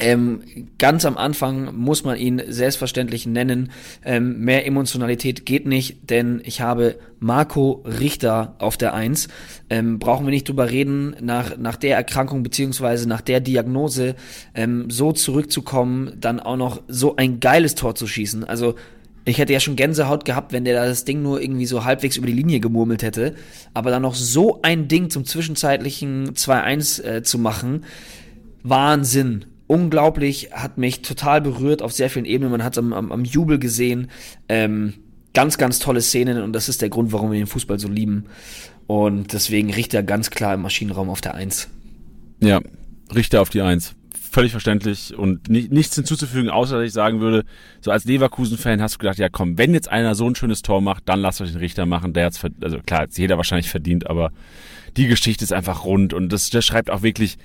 ähm, 0.00 0.40
ganz 0.78 1.04
am 1.04 1.16
Anfang 1.16 1.74
muss 1.76 2.04
man 2.04 2.16
ihn 2.16 2.42
selbstverständlich 2.46 3.26
nennen. 3.26 3.72
Ähm, 4.04 4.40
mehr 4.40 4.66
Emotionalität 4.66 5.44
geht 5.44 5.66
nicht, 5.66 6.10
denn 6.10 6.40
ich 6.44 6.60
habe 6.60 6.98
Marco 7.18 7.84
Richter 7.84 8.54
auf 8.58 8.76
der 8.76 8.94
Eins. 8.94 9.28
Ähm, 9.70 9.98
brauchen 9.98 10.26
wir 10.26 10.30
nicht 10.30 10.48
drüber 10.48 10.70
reden, 10.70 11.16
nach, 11.20 11.56
nach 11.58 11.76
der 11.76 11.96
Erkrankung 11.96 12.42
beziehungsweise 12.42 13.08
nach 13.08 13.20
der 13.20 13.40
Diagnose 13.40 14.14
ähm, 14.54 14.88
so 14.88 15.12
zurückzukommen, 15.12 16.12
dann 16.20 16.38
auch 16.38 16.56
noch 16.56 16.82
so 16.86 17.16
ein 17.16 17.40
geiles 17.40 17.74
Tor 17.74 17.94
zu 17.94 18.06
schießen. 18.06 18.44
Also 18.44 18.76
ich 19.24 19.38
hätte 19.38 19.52
ja 19.52 19.60
schon 19.60 19.76
Gänsehaut 19.76 20.24
gehabt, 20.24 20.52
wenn 20.52 20.64
der 20.64 20.86
das 20.86 21.04
Ding 21.04 21.22
nur 21.22 21.42
irgendwie 21.42 21.66
so 21.66 21.84
halbwegs 21.84 22.16
über 22.16 22.26
die 22.26 22.32
Linie 22.32 22.60
gemurmelt 22.60 23.02
hätte. 23.02 23.34
Aber 23.74 23.90
dann 23.90 24.02
noch 24.02 24.14
so 24.14 24.60
ein 24.62 24.88
Ding 24.88 25.10
zum 25.10 25.24
zwischenzeitlichen 25.24 26.34
2-1 26.34 27.02
äh, 27.02 27.22
zu 27.22 27.38
machen, 27.38 27.84
Wahnsinn 28.62 29.44
unglaublich, 29.68 30.50
hat 30.52 30.78
mich 30.78 31.02
total 31.02 31.40
berührt 31.40 31.82
auf 31.82 31.92
sehr 31.92 32.10
vielen 32.10 32.24
Ebenen. 32.24 32.50
Man 32.50 32.64
hat 32.64 32.72
es 32.72 32.78
am, 32.78 32.92
am, 32.92 33.12
am 33.12 33.24
Jubel 33.24 33.60
gesehen. 33.60 34.10
Ähm, 34.48 34.94
ganz, 35.34 35.58
ganz 35.58 35.78
tolle 35.78 36.00
Szenen 36.00 36.42
und 36.42 36.52
das 36.52 36.68
ist 36.68 36.82
der 36.82 36.88
Grund, 36.88 37.12
warum 37.12 37.30
wir 37.30 37.38
den 37.38 37.46
Fußball 37.46 37.78
so 37.78 37.86
lieben. 37.86 38.24
Und 38.88 39.32
deswegen 39.34 39.72
Richter 39.72 40.02
ganz 40.02 40.30
klar 40.30 40.54
im 40.54 40.62
Maschinenraum 40.62 41.10
auf 41.10 41.20
der 41.20 41.34
Eins. 41.34 41.68
Ja, 42.40 42.60
Richter 43.14 43.42
auf 43.42 43.50
die 43.50 43.60
Eins. 43.60 43.94
Völlig 44.30 44.52
verständlich 44.52 45.16
und 45.16 45.48
ni 45.48 45.68
nichts 45.70 45.94
hinzuzufügen, 45.94 46.50
außer 46.50 46.78
dass 46.78 46.86
ich 46.86 46.92
sagen 46.92 47.20
würde, 47.20 47.44
so 47.80 47.90
als 47.90 48.04
Leverkusen-Fan 48.04 48.82
hast 48.82 48.94
du 48.94 48.98
gedacht, 48.98 49.18
ja 49.18 49.28
komm, 49.28 49.58
wenn 49.58 49.74
jetzt 49.74 49.88
einer 49.88 50.14
so 50.14 50.28
ein 50.28 50.34
schönes 50.34 50.62
Tor 50.62 50.80
macht, 50.80 51.08
dann 51.08 51.20
lass 51.20 51.40
euch 51.40 51.52
den 51.52 51.58
Richter 51.58 51.86
machen. 51.86 52.12
Der 52.12 52.26
hat's, 52.26 52.40
also 52.60 52.78
klar, 52.80 53.02
hat's 53.02 53.16
jeder 53.16 53.36
wahrscheinlich 53.36 53.70
verdient, 53.70 54.08
aber 54.08 54.32
die 54.96 55.06
Geschichte 55.06 55.44
ist 55.44 55.52
einfach 55.52 55.84
rund 55.84 56.12
und 56.14 56.30
das, 56.30 56.50
das 56.50 56.64
schreibt 56.64 56.90
auch 56.90 57.02
wirklich 57.02 57.38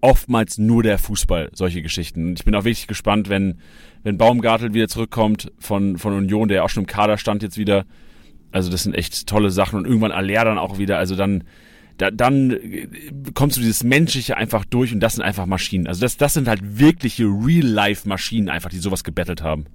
oftmals 0.00 0.58
nur 0.58 0.82
der 0.82 0.98
Fußball, 0.98 1.50
solche 1.52 1.82
Geschichten. 1.82 2.28
Und 2.28 2.38
ich 2.38 2.44
bin 2.44 2.54
auch 2.54 2.64
wirklich 2.64 2.86
gespannt, 2.86 3.28
wenn, 3.28 3.58
wenn 4.02 4.18
Baumgartel 4.18 4.72
wieder 4.74 4.88
zurückkommt 4.88 5.52
von, 5.58 5.98
von 5.98 6.14
Union, 6.14 6.48
der 6.48 6.64
auch 6.64 6.70
schon 6.70 6.84
im 6.84 6.86
Kader 6.86 7.18
stand 7.18 7.42
jetzt 7.42 7.58
wieder. 7.58 7.84
Also 8.52 8.70
das 8.70 8.82
sind 8.82 8.94
echt 8.94 9.26
tolle 9.26 9.50
Sachen 9.50 9.78
und 9.78 9.84
irgendwann 9.84 10.12
Aller 10.12 10.44
dann 10.44 10.58
auch 10.58 10.78
wieder. 10.78 10.98
Also 10.98 11.16
dann, 11.16 11.44
da, 11.98 12.10
dann 12.10 12.56
kommst 13.34 13.56
du 13.56 13.60
dieses 13.60 13.84
Menschliche 13.84 14.36
einfach 14.36 14.64
durch 14.64 14.92
und 14.92 15.00
das 15.00 15.14
sind 15.14 15.22
einfach 15.22 15.46
Maschinen. 15.46 15.86
Also 15.86 16.00
das, 16.00 16.16
das 16.16 16.34
sind 16.34 16.48
halt 16.48 16.78
wirkliche 16.78 17.24
Real-Life-Maschinen 17.24 18.48
einfach, 18.48 18.70
die 18.70 18.78
sowas 18.78 19.04
gebettelt 19.04 19.42
haben. 19.42 19.66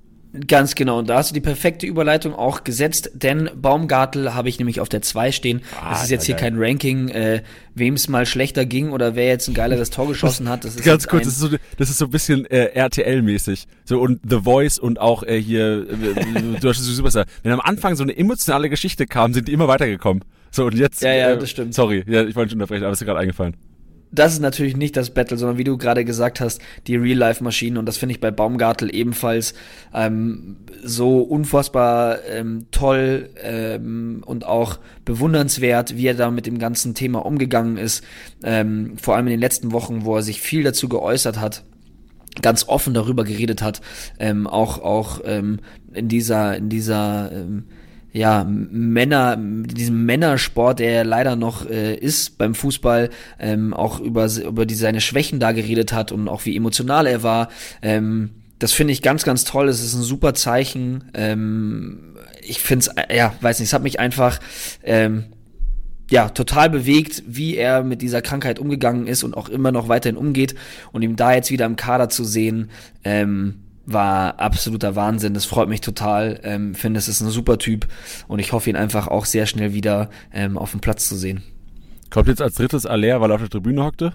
Ganz 0.47 0.75
genau, 0.75 0.99
und 0.99 1.09
da 1.09 1.17
hast 1.17 1.31
du 1.31 1.33
die 1.33 1.41
perfekte 1.41 1.85
Überleitung 1.85 2.33
auch 2.33 2.63
gesetzt, 2.63 3.11
denn 3.13 3.49
Baumgartel 3.55 4.33
habe 4.33 4.49
ich 4.49 4.59
nämlich 4.59 4.79
auf 4.79 4.89
der 4.89 5.01
2 5.01 5.31
stehen. 5.31 5.61
Ah, 5.79 5.91
das 5.91 6.03
ist 6.03 6.11
jetzt 6.11 6.25
hier 6.25 6.35
kein 6.35 6.55
Ranking, 6.57 7.09
äh, 7.09 7.41
wem 7.73 7.93
es 7.95 8.07
mal 8.07 8.25
schlechter 8.25 8.65
ging 8.65 8.91
oder 8.91 9.15
wer 9.15 9.27
jetzt 9.27 9.47
ein 9.47 9.53
geileres 9.53 9.89
Tor 9.89 10.07
geschossen 10.07 10.49
hat. 10.49 10.63
Das 10.63 10.75
ist 10.75 10.83
Ganz 10.83 11.07
kurz, 11.07 11.25
das 11.25 11.33
ist, 11.33 11.39
so, 11.39 11.49
das 11.77 11.89
ist 11.89 11.97
so 11.97 12.05
ein 12.05 12.11
bisschen 12.11 12.45
äh, 12.45 12.71
RTL-mäßig. 12.75 13.65
So 13.83 13.99
und 13.99 14.19
The 14.27 14.41
Voice 14.41 14.79
und 14.79 14.99
auch 14.99 15.23
äh, 15.23 15.41
hier 15.41 15.85
äh, 15.89 16.59
du 16.59 16.69
hast 16.69 16.79
Superstar. 16.83 17.25
Wenn 17.43 17.51
am 17.51 17.61
Anfang 17.61 17.95
so 17.95 18.03
eine 18.03 18.15
emotionale 18.17 18.69
Geschichte 18.69 19.05
kam, 19.05 19.33
sind 19.33 19.47
die 19.47 19.53
immer 19.53 19.67
weitergekommen. 19.67 20.23
So 20.51 20.65
und 20.65 20.75
jetzt. 20.75 21.01
Ja, 21.01 21.13
ja, 21.13 21.31
äh, 21.31 21.37
das 21.37 21.49
stimmt. 21.49 21.73
Sorry, 21.73 22.03
ja, 22.07 22.23
ich 22.23 22.35
wollte 22.35 22.47
nicht 22.47 22.53
unterbrechen, 22.53 22.83
aber 22.83 22.93
es 22.93 23.01
ist 23.01 23.05
gerade 23.05 23.19
eingefallen 23.19 23.55
das 24.11 24.33
ist 24.33 24.39
natürlich 24.39 24.77
nicht 24.77 24.95
das 24.95 25.09
Battle, 25.09 25.37
sondern 25.37 25.57
wie 25.57 25.63
du 25.63 25.77
gerade 25.77 26.05
gesagt 26.05 26.39
hast, 26.39 26.61
die 26.87 26.95
Real-Life-Maschinen. 26.95 27.77
Und 27.77 27.85
das 27.85 27.97
finde 27.97 28.13
ich 28.13 28.21
bei 28.21 28.31
Baumgartel 28.31 28.93
ebenfalls 28.93 29.53
ähm, 29.93 30.57
so 30.83 31.19
unfassbar 31.19 32.23
ähm, 32.25 32.67
toll 32.71 33.29
ähm, 33.41 34.23
und 34.25 34.45
auch 34.45 34.79
bewundernswert, 35.03 35.97
wie 35.97 36.07
er 36.07 36.13
da 36.13 36.31
mit 36.31 36.45
dem 36.45 36.59
ganzen 36.59 36.93
Thema 36.93 37.25
umgegangen 37.25 37.77
ist. 37.77 38.03
Ähm, 38.43 38.97
vor 38.97 39.15
allem 39.15 39.27
in 39.27 39.31
den 39.31 39.39
letzten 39.39 39.71
Wochen, 39.71 40.05
wo 40.05 40.15
er 40.15 40.23
sich 40.23 40.41
viel 40.41 40.63
dazu 40.63 40.87
geäußert 40.89 41.39
hat 41.39 41.63
ganz 42.41 42.67
offen 42.67 42.93
darüber 42.93 43.23
geredet 43.23 43.61
hat, 43.61 43.79
ähm, 44.19 44.45
auch 44.45 44.79
auch 44.79 45.21
ähm, 45.23 45.59
in 45.93 46.09
dieser 46.09 46.57
in 46.57 46.67
dieser 46.67 47.31
ähm, 47.31 47.63
ja, 48.15 48.45
Männer, 48.47 49.35
diesem 49.37 50.05
Männersport, 50.05 50.79
der 50.79 51.03
leider 51.03 51.35
noch 51.35 51.69
äh, 51.69 51.95
ist 51.95 52.37
beim 52.37 52.55
Fußball, 52.55 53.09
ähm, 53.39 53.73
auch 53.73 53.99
über, 53.99 54.29
über 54.37 54.65
die, 54.65 54.75
seine 54.75 55.01
Schwächen 55.01 55.41
da 55.41 55.51
geredet 55.51 55.91
hat 55.91 56.13
und 56.13 56.29
auch 56.29 56.45
wie 56.45 56.55
emotional 56.55 57.07
er 57.07 57.23
war. 57.23 57.49
Ähm, 57.81 58.29
das 58.57 58.71
finde 58.71 58.93
ich 58.93 59.01
ganz, 59.01 59.25
ganz 59.25 59.43
toll. 59.43 59.67
Es 59.67 59.83
ist 59.83 59.95
ein 59.95 60.01
super 60.01 60.33
Zeichen. 60.33 61.11
Ähm, 61.13 62.15
ich 62.41 62.59
finde 62.59 62.85
es, 62.85 62.87
äh, 62.95 63.17
ja, 63.17 63.33
weiß 63.41 63.59
nicht, 63.59 63.67
es 63.67 63.73
hat 63.73 63.83
mich 63.83 63.99
einfach 63.99 64.39
ähm, 64.83 65.25
ja, 66.09 66.29
total 66.29 66.69
bewegt, 66.69 67.21
wie 67.27 67.57
er 67.57 67.83
mit 67.83 68.01
dieser 68.01 68.21
Krankheit 68.21 68.59
umgegangen 68.59 69.07
ist 69.07 69.23
und 69.23 69.35
auch 69.35 69.49
immer 69.49 69.73
noch 69.73 69.89
weiterhin 69.89 70.15
umgeht 70.15 70.55
und 70.93 71.01
ihm 71.01 71.17
da 71.17 71.33
jetzt 71.33 71.51
wieder 71.51 71.65
im 71.65 71.75
Kader 71.75 72.07
zu 72.07 72.23
sehen, 72.23 72.69
ähm, 73.03 73.64
war 73.85 74.39
absoluter 74.39 74.95
Wahnsinn. 74.95 75.33
Das 75.33 75.45
freut 75.45 75.69
mich 75.69 75.81
total. 75.81 76.39
Ähm, 76.43 76.75
finde, 76.75 76.97
es 76.97 77.07
ist 77.07 77.21
ein 77.21 77.29
super 77.29 77.57
Typ 77.57 77.87
und 78.27 78.39
ich 78.39 78.51
hoffe 78.51 78.69
ihn 78.69 78.75
einfach 78.75 79.07
auch 79.07 79.25
sehr 79.25 79.45
schnell 79.45 79.73
wieder 79.73 80.09
ähm, 80.33 80.57
auf 80.57 80.71
dem 80.71 80.79
Platz 80.79 81.07
zu 81.07 81.15
sehen. 81.15 81.43
Kommt 82.09 82.27
jetzt 82.27 82.41
als 82.41 82.55
drittes 82.55 82.85
Aller, 82.85 83.21
weil 83.21 83.31
er 83.31 83.35
auf 83.35 83.41
der 83.41 83.49
Tribüne 83.49 83.83
hockte? 83.83 84.13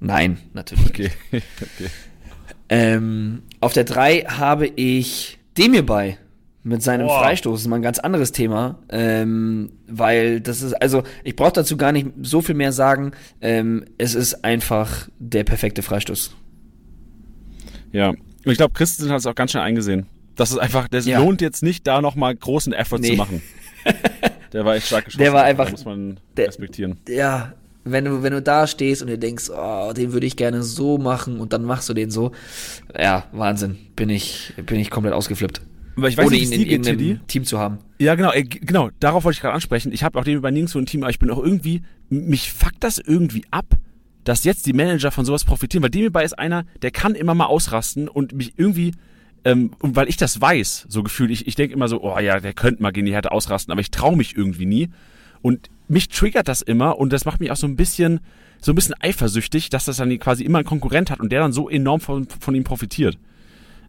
Nein, 0.00 0.38
natürlich 0.52 0.86
okay. 0.86 1.10
okay. 1.32 1.90
Ähm, 2.68 3.42
auf 3.60 3.72
der 3.72 3.84
3 3.84 4.20
habe 4.28 4.66
ich 4.66 5.38
Demir 5.56 5.84
bei 5.84 6.18
mit 6.62 6.82
seinem 6.82 7.06
Boah. 7.06 7.20
Freistoß. 7.20 7.54
Das 7.54 7.60
ist 7.62 7.68
mal 7.68 7.76
ein 7.76 7.82
ganz 7.82 7.98
anderes 7.98 8.32
Thema, 8.32 8.78
ähm, 8.90 9.72
weil 9.86 10.40
das 10.40 10.62
ist, 10.62 10.74
also 10.74 11.02
ich 11.24 11.34
brauche 11.34 11.52
dazu 11.52 11.76
gar 11.76 11.92
nicht 11.92 12.08
so 12.22 12.42
viel 12.42 12.54
mehr 12.54 12.72
sagen. 12.72 13.12
Ähm, 13.40 13.84
es 13.96 14.14
ist 14.14 14.44
einfach 14.44 15.08
der 15.18 15.44
perfekte 15.44 15.82
Freistoß. 15.82 16.36
Ja, 17.92 18.12
und 18.48 18.52
ich 18.52 18.56
glaube, 18.56 18.72
Christensen 18.72 19.12
hat 19.12 19.18
es 19.18 19.26
auch 19.26 19.34
ganz 19.34 19.50
schnell 19.50 19.62
eingesehen. 19.62 20.06
Das 20.36 20.50
ist 20.50 20.56
einfach, 20.56 20.88
das 20.88 21.04
ja. 21.04 21.18
lohnt 21.18 21.42
jetzt 21.42 21.62
nicht, 21.62 21.86
da 21.86 22.00
nochmal 22.00 22.34
großen 22.34 22.72
Effort 22.72 23.00
nee. 23.00 23.10
zu 23.10 23.16
machen. 23.16 23.42
Der 24.54 24.64
war 24.64 24.74
echt 24.74 24.86
stark 24.86 25.04
geschossen. 25.04 25.22
Der 25.22 25.34
war 25.34 25.44
einfach, 25.44 25.70
muss 25.70 25.84
man 25.84 26.20
der, 26.34 26.48
respektieren. 26.48 26.96
Ja, 27.06 27.52
wenn 27.84 28.06
du, 28.06 28.22
wenn 28.22 28.32
du 28.32 28.40
da 28.40 28.66
stehst 28.66 29.02
und 29.02 29.08
dir 29.08 29.18
denkst, 29.18 29.50
oh, 29.50 29.92
den 29.94 30.14
würde 30.14 30.26
ich 30.26 30.36
gerne 30.36 30.62
so 30.62 30.96
machen 30.96 31.38
und 31.38 31.52
dann 31.52 31.64
machst 31.64 31.86
du 31.90 31.92
den 31.92 32.10
so. 32.10 32.32
Ja, 32.98 33.26
Wahnsinn. 33.32 33.76
Bin 33.94 34.08
ich, 34.08 34.54
bin 34.64 34.80
ich 34.80 34.88
komplett 34.88 35.12
ausgeflippt. 35.12 35.60
Aber 35.96 36.08
ich 36.08 36.16
weiß 36.16 36.28
Ohne 36.28 36.36
nicht, 36.36 36.50
ihn 36.50 36.62
in 36.62 36.66
irgendeinem 36.66 37.26
Team 37.26 37.44
zu 37.44 37.58
haben. 37.58 37.80
Ja, 37.98 38.14
genau, 38.14 38.32
äh, 38.32 38.44
genau, 38.44 38.88
darauf 39.00 39.24
wollte 39.24 39.36
ich 39.36 39.42
gerade 39.42 39.52
ansprechen. 39.52 39.92
Ich 39.92 40.02
habe 40.02 40.18
auch 40.18 40.24
den 40.24 40.40
bei 40.40 40.50
nirgendwo 40.50 40.78
ein 40.78 40.86
Team, 40.86 41.02
aber 41.02 41.10
ich 41.10 41.18
bin 41.18 41.30
auch 41.30 41.42
irgendwie, 41.42 41.82
mich 42.08 42.50
fuckt 42.50 42.82
das 42.82 42.96
irgendwie 42.98 43.44
ab, 43.50 43.66
dass 44.28 44.44
jetzt 44.44 44.66
die 44.66 44.74
Manager 44.74 45.10
von 45.10 45.24
sowas 45.24 45.44
profitieren, 45.44 45.82
weil 45.82 45.88
Demirbay 45.88 46.22
ist 46.22 46.38
einer, 46.38 46.66
der 46.82 46.90
kann 46.90 47.14
immer 47.14 47.34
mal 47.34 47.46
ausrasten 47.46 48.08
und 48.08 48.34
mich 48.34 48.52
irgendwie, 48.58 48.92
ähm, 49.46 49.70
und 49.78 49.96
weil 49.96 50.06
ich 50.10 50.18
das 50.18 50.38
weiß, 50.38 50.84
so 50.90 51.02
gefühlt, 51.02 51.30
ich, 51.30 51.46
ich 51.46 51.54
denke 51.54 51.72
immer 51.72 51.88
so, 51.88 52.02
oh 52.02 52.18
ja, 52.18 52.38
der 52.38 52.52
könnte 52.52 52.82
mal 52.82 52.90
gegen 52.90 53.06
die 53.06 53.14
Härte 53.14 53.32
ausrasten, 53.32 53.72
aber 53.72 53.80
ich 53.80 53.90
traue 53.90 54.18
mich 54.18 54.36
irgendwie 54.36 54.66
nie. 54.66 54.90
Und 55.40 55.70
mich 55.88 56.10
triggert 56.10 56.46
das 56.46 56.60
immer 56.60 56.98
und 56.98 57.10
das 57.10 57.24
macht 57.24 57.40
mich 57.40 57.50
auch 57.50 57.56
so 57.56 57.66
ein 57.66 57.76
bisschen, 57.76 58.20
so 58.60 58.72
ein 58.72 58.74
bisschen 58.74 58.96
eifersüchtig, 59.00 59.70
dass 59.70 59.86
das 59.86 59.96
dann 59.96 60.18
quasi 60.18 60.44
immer 60.44 60.58
einen 60.58 60.66
Konkurrent 60.66 61.10
hat 61.10 61.20
und 61.20 61.32
der 61.32 61.40
dann 61.40 61.54
so 61.54 61.70
enorm 61.70 62.00
von, 62.00 62.28
von 62.28 62.54
ihm 62.54 62.64
profitiert. 62.64 63.16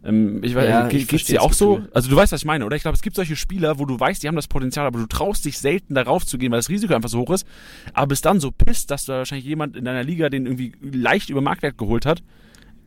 Ähm, 0.02 0.42
ich 0.42 0.54
weiß, 0.54 0.68
ja, 0.68 0.88
geht, 0.88 1.08
geht's 1.08 1.24
dir 1.24 1.42
auch 1.42 1.52
so? 1.52 1.82
Also 1.92 2.08
du 2.08 2.16
weißt, 2.16 2.32
was 2.32 2.40
ich 2.40 2.46
meine, 2.46 2.64
oder? 2.64 2.76
Ich 2.76 2.82
glaube, 2.82 2.94
es 2.94 3.02
gibt 3.02 3.16
solche 3.16 3.36
Spieler, 3.36 3.78
wo 3.78 3.84
du 3.84 4.00
weißt, 4.00 4.22
die 4.22 4.28
haben 4.28 4.36
das 4.36 4.48
Potenzial, 4.48 4.86
aber 4.86 4.98
du 4.98 5.06
traust 5.06 5.44
dich 5.44 5.58
selten 5.58 5.94
darauf 5.94 6.24
zu 6.24 6.38
gehen, 6.38 6.50
weil 6.52 6.58
das 6.58 6.70
Risiko 6.70 6.94
einfach 6.94 7.10
so 7.10 7.20
hoch 7.20 7.30
ist. 7.30 7.46
Aber 7.92 8.08
bist 8.08 8.24
dann 8.24 8.40
so 8.40 8.50
pisst, 8.50 8.90
dass 8.90 9.04
da 9.04 9.18
wahrscheinlich 9.18 9.46
jemand 9.46 9.76
in 9.76 9.84
deiner 9.84 10.02
Liga 10.02 10.30
den 10.30 10.46
irgendwie 10.46 10.72
leicht 10.80 11.28
über 11.28 11.42
Marktwert 11.42 11.76
geholt 11.76 12.06
hat 12.06 12.22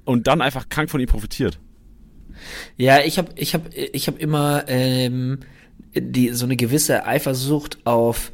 und 0.06 0.28
dann 0.28 0.42
einfach 0.42 0.70
krank 0.70 0.90
von 0.90 1.00
ihm 1.00 1.08
profitiert. 1.08 1.60
Ja, 2.78 3.00
ich 3.02 3.20
habe 3.20 3.32
ich 3.36 3.54
hab, 3.54 3.62
ich 3.74 4.08
hab 4.08 4.20
immer 4.20 4.64
ähm, 4.68 5.40
die, 5.96 6.30
so 6.30 6.46
eine 6.46 6.56
gewisse 6.56 7.06
Eifersucht 7.06 7.86
auf, 7.86 8.32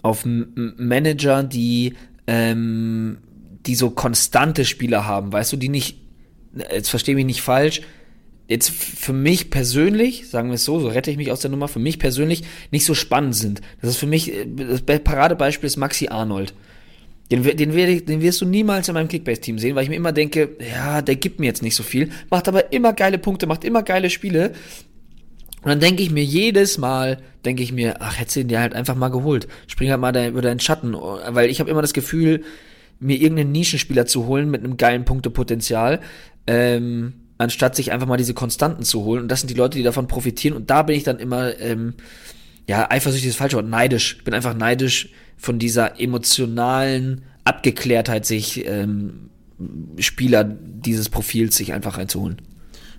auf 0.00 0.24
Manager, 0.24 1.42
die, 1.42 1.94
ähm, 2.26 3.18
die 3.66 3.74
so 3.74 3.90
konstante 3.90 4.64
Spieler 4.64 5.06
haben, 5.06 5.30
weißt 5.30 5.52
du, 5.52 5.56
die 5.58 5.68
nicht, 5.68 5.98
jetzt 6.54 6.88
verstehe 6.88 7.14
mich 7.14 7.26
nicht 7.26 7.42
falsch, 7.42 7.82
jetzt 8.48 8.70
für 8.70 9.12
mich 9.12 9.50
persönlich, 9.50 10.28
sagen 10.28 10.48
wir 10.48 10.56
es 10.56 10.64
so, 10.64 10.78
so 10.78 10.88
rette 10.88 11.10
ich 11.10 11.16
mich 11.16 11.32
aus 11.32 11.40
der 11.40 11.50
Nummer, 11.50 11.68
für 11.68 11.78
mich 11.78 11.98
persönlich 11.98 12.44
nicht 12.70 12.84
so 12.84 12.94
spannend 12.94 13.34
sind. 13.34 13.60
Das 13.80 13.90
ist 13.90 13.96
für 13.96 14.06
mich, 14.06 14.32
das 14.56 14.82
Paradebeispiel 14.82 15.66
ist 15.66 15.76
Maxi 15.76 16.08
Arnold. 16.08 16.54
Den, 17.30 17.42
den, 17.42 18.04
den 18.04 18.22
wirst 18.22 18.42
du 18.42 18.44
niemals 18.44 18.88
in 18.88 18.94
meinem 18.94 19.08
Kickbase-Team 19.08 19.58
sehen, 19.58 19.74
weil 19.74 19.84
ich 19.84 19.88
mir 19.88 19.96
immer 19.96 20.12
denke, 20.12 20.56
ja, 20.60 21.00
der 21.00 21.16
gibt 21.16 21.40
mir 21.40 21.46
jetzt 21.46 21.62
nicht 21.62 21.74
so 21.74 21.82
viel, 21.82 22.10
macht 22.30 22.48
aber 22.48 22.70
immer 22.72 22.92
geile 22.92 23.16
Punkte, 23.16 23.46
macht 23.46 23.64
immer 23.64 23.82
geile 23.82 24.10
Spiele. 24.10 24.52
Und 25.62 25.70
dann 25.70 25.80
denke 25.80 26.02
ich 26.02 26.10
mir 26.10 26.22
jedes 26.22 26.76
Mal, 26.76 27.22
denke 27.46 27.62
ich 27.62 27.72
mir, 27.72 28.02
ach, 28.02 28.18
hättest 28.18 28.36
du 28.36 28.40
ihn 28.40 28.48
dir 28.48 28.60
halt 28.60 28.74
einfach 28.74 28.94
mal 28.94 29.08
geholt. 29.08 29.48
Spring 29.66 29.90
halt 29.90 30.00
mal 30.00 30.12
da 30.12 30.28
über 30.28 30.42
deinen 30.42 30.60
Schatten. 30.60 30.94
Weil 30.94 31.48
ich 31.48 31.60
habe 31.60 31.70
immer 31.70 31.80
das 31.80 31.94
Gefühl, 31.94 32.44
mir 33.00 33.16
irgendeinen 33.16 33.52
Nischenspieler 33.52 34.04
zu 34.04 34.26
holen 34.26 34.50
mit 34.50 34.62
einem 34.62 34.76
geilen 34.76 35.06
Punktepotenzial, 35.06 36.00
ähm, 36.46 37.14
anstatt 37.38 37.76
sich 37.76 37.92
einfach 37.92 38.06
mal 38.06 38.16
diese 38.16 38.34
Konstanten 38.34 38.84
zu 38.84 39.04
holen. 39.04 39.22
Und 39.22 39.28
das 39.28 39.40
sind 39.40 39.50
die 39.50 39.54
Leute, 39.54 39.78
die 39.78 39.84
davon 39.84 40.06
profitieren. 40.06 40.56
Und 40.56 40.70
da 40.70 40.82
bin 40.82 40.96
ich 40.96 41.02
dann 41.02 41.18
immer, 41.18 41.58
ähm, 41.58 41.94
ja, 42.66 42.90
eifersüchtig 42.90 43.28
ist 43.28 43.34
das 43.34 43.40
falsche 43.40 43.56
Wort, 43.56 43.68
neidisch. 43.68 44.16
Ich 44.18 44.24
bin 44.24 44.34
einfach 44.34 44.54
neidisch 44.54 45.10
von 45.36 45.58
dieser 45.58 46.00
emotionalen 46.00 47.22
Abgeklärtheit, 47.44 48.24
sich 48.24 48.66
ähm, 48.66 49.30
Spieler 49.98 50.44
dieses 50.44 51.08
Profils 51.08 51.56
sich 51.56 51.72
einfach 51.72 51.98
reinzuholen. 51.98 52.40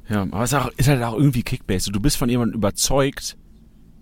Ja, 0.10 0.22
aber 0.22 0.44
es 0.44 0.52
ist, 0.52 0.58
auch, 0.58 0.72
ist 0.78 0.88
halt 0.88 1.02
auch 1.02 1.16
irgendwie 1.16 1.44
Kickbase. 1.44 1.92
Du 1.92 2.00
bist 2.00 2.18
von 2.18 2.30
jemandem 2.30 2.58
überzeugt, 2.58 3.38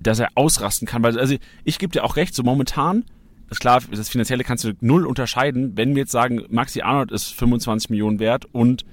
dass 0.02 0.20
er 0.20 0.30
ausrasten 0.36 0.88
kann. 0.88 1.02
Weil, 1.04 1.18
also 1.18 1.36
ich 1.64 1.80
gebe 1.80 1.92
dir 1.92 2.04
auch 2.04 2.18
recht, 2.18 2.36
so 2.36 2.44
momentan, 2.44 3.06
ist 3.50 3.62
klar, 3.62 3.82
das 3.90 4.10
Finanzielle 4.10 4.44
kannst 4.44 4.64
du 4.64 4.74
null 4.82 5.06
unterscheiden. 5.06 5.78
Wenn 5.78 5.96
wir 5.96 6.02
jetzt 6.02 6.12
sagen, 6.12 6.44
Maxi 6.50 6.82
Arnold 6.82 7.12
ist 7.12 7.34
25 7.34 7.90
Millionen 7.90 8.20
wert 8.20 8.46
und 8.52 8.84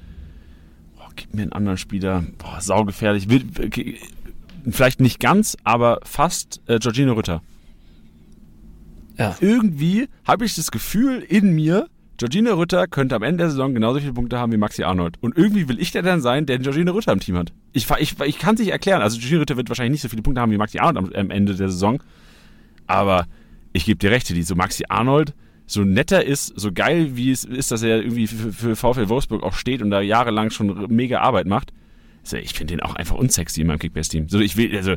gib 1.20 1.34
mir 1.34 1.42
einen 1.42 1.52
anderen 1.52 1.78
Spieler, 1.78 2.24
boah, 2.38 2.60
saugefährlich. 2.60 3.28
Vielleicht 4.70 5.00
nicht 5.00 5.20
ganz, 5.20 5.56
aber 5.64 6.00
fast 6.02 6.60
äh, 6.66 6.78
Giorgino 6.78 7.12
Ritter. 7.12 7.42
Ja. 9.16 9.36
Irgendwie 9.40 10.08
habe 10.24 10.44
ich 10.44 10.54
das 10.54 10.70
Gefühl 10.70 11.20
in 11.20 11.54
mir, 11.54 11.88
Georgina 12.16 12.52
Rütter 12.52 12.86
könnte 12.86 13.14
am 13.14 13.22
Ende 13.22 13.38
der 13.38 13.50
Saison 13.50 13.74
genauso 13.74 14.00
viele 14.00 14.12
Punkte 14.12 14.38
haben 14.38 14.52
wie 14.52 14.56
Maxi 14.56 14.82
Arnold. 14.82 15.16
Und 15.20 15.36
irgendwie 15.36 15.68
will 15.68 15.80
ich 15.80 15.90
der 15.90 16.02
dann 16.02 16.20
sein, 16.20 16.46
der 16.46 16.58
Georgina 16.58 16.92
Rütter 16.92 17.12
im 17.12 17.20
Team 17.20 17.36
hat. 17.36 17.52
Ich, 17.72 17.88
ich, 17.98 18.20
ich 18.20 18.38
kann 18.38 18.54
es 18.54 18.60
nicht 18.60 18.70
erklären. 18.70 19.02
Also 19.02 19.18
Georgina 19.18 19.40
Rütter 19.40 19.56
wird 19.56 19.68
wahrscheinlich 19.68 19.92
nicht 19.92 20.02
so 20.02 20.08
viele 20.08 20.22
Punkte 20.22 20.40
haben 20.40 20.52
wie 20.52 20.58
Maxi 20.58 20.78
Arnold 20.78 21.14
am, 21.14 21.20
am 21.20 21.30
Ende 21.30 21.54
der 21.54 21.68
Saison. 21.68 22.02
Aber 22.86 23.26
ich 23.72 23.84
gebe 23.84 23.98
dir 23.98 24.10
recht, 24.10 24.28
die 24.28 24.42
so 24.42 24.54
Maxi 24.54 24.84
Arnold 24.88 25.34
so 25.70 25.84
netter 25.84 26.24
ist, 26.24 26.52
so 26.56 26.72
geil 26.72 27.16
wie 27.16 27.30
es 27.30 27.44
ist, 27.44 27.70
dass 27.70 27.82
er 27.82 27.98
irgendwie 27.98 28.26
für, 28.26 28.52
für 28.52 28.76
VfL 28.76 29.08
Wolfsburg 29.08 29.42
auch 29.42 29.54
steht 29.54 29.82
und 29.82 29.90
da 29.90 30.00
jahrelang 30.00 30.50
schon 30.50 30.86
mega 30.88 31.20
Arbeit 31.20 31.46
macht. 31.46 31.72
Also 32.22 32.36
ich 32.36 32.54
finde 32.54 32.74
den 32.74 32.82
auch 32.82 32.94
einfach 32.94 33.16
unsexy 33.16 33.60
in 33.60 33.68
meinem 33.68 33.78
Kickbase-Team. 33.78 34.28
So, 34.28 34.40
ich 34.40 34.56
will, 34.56 34.76
also 34.76 34.94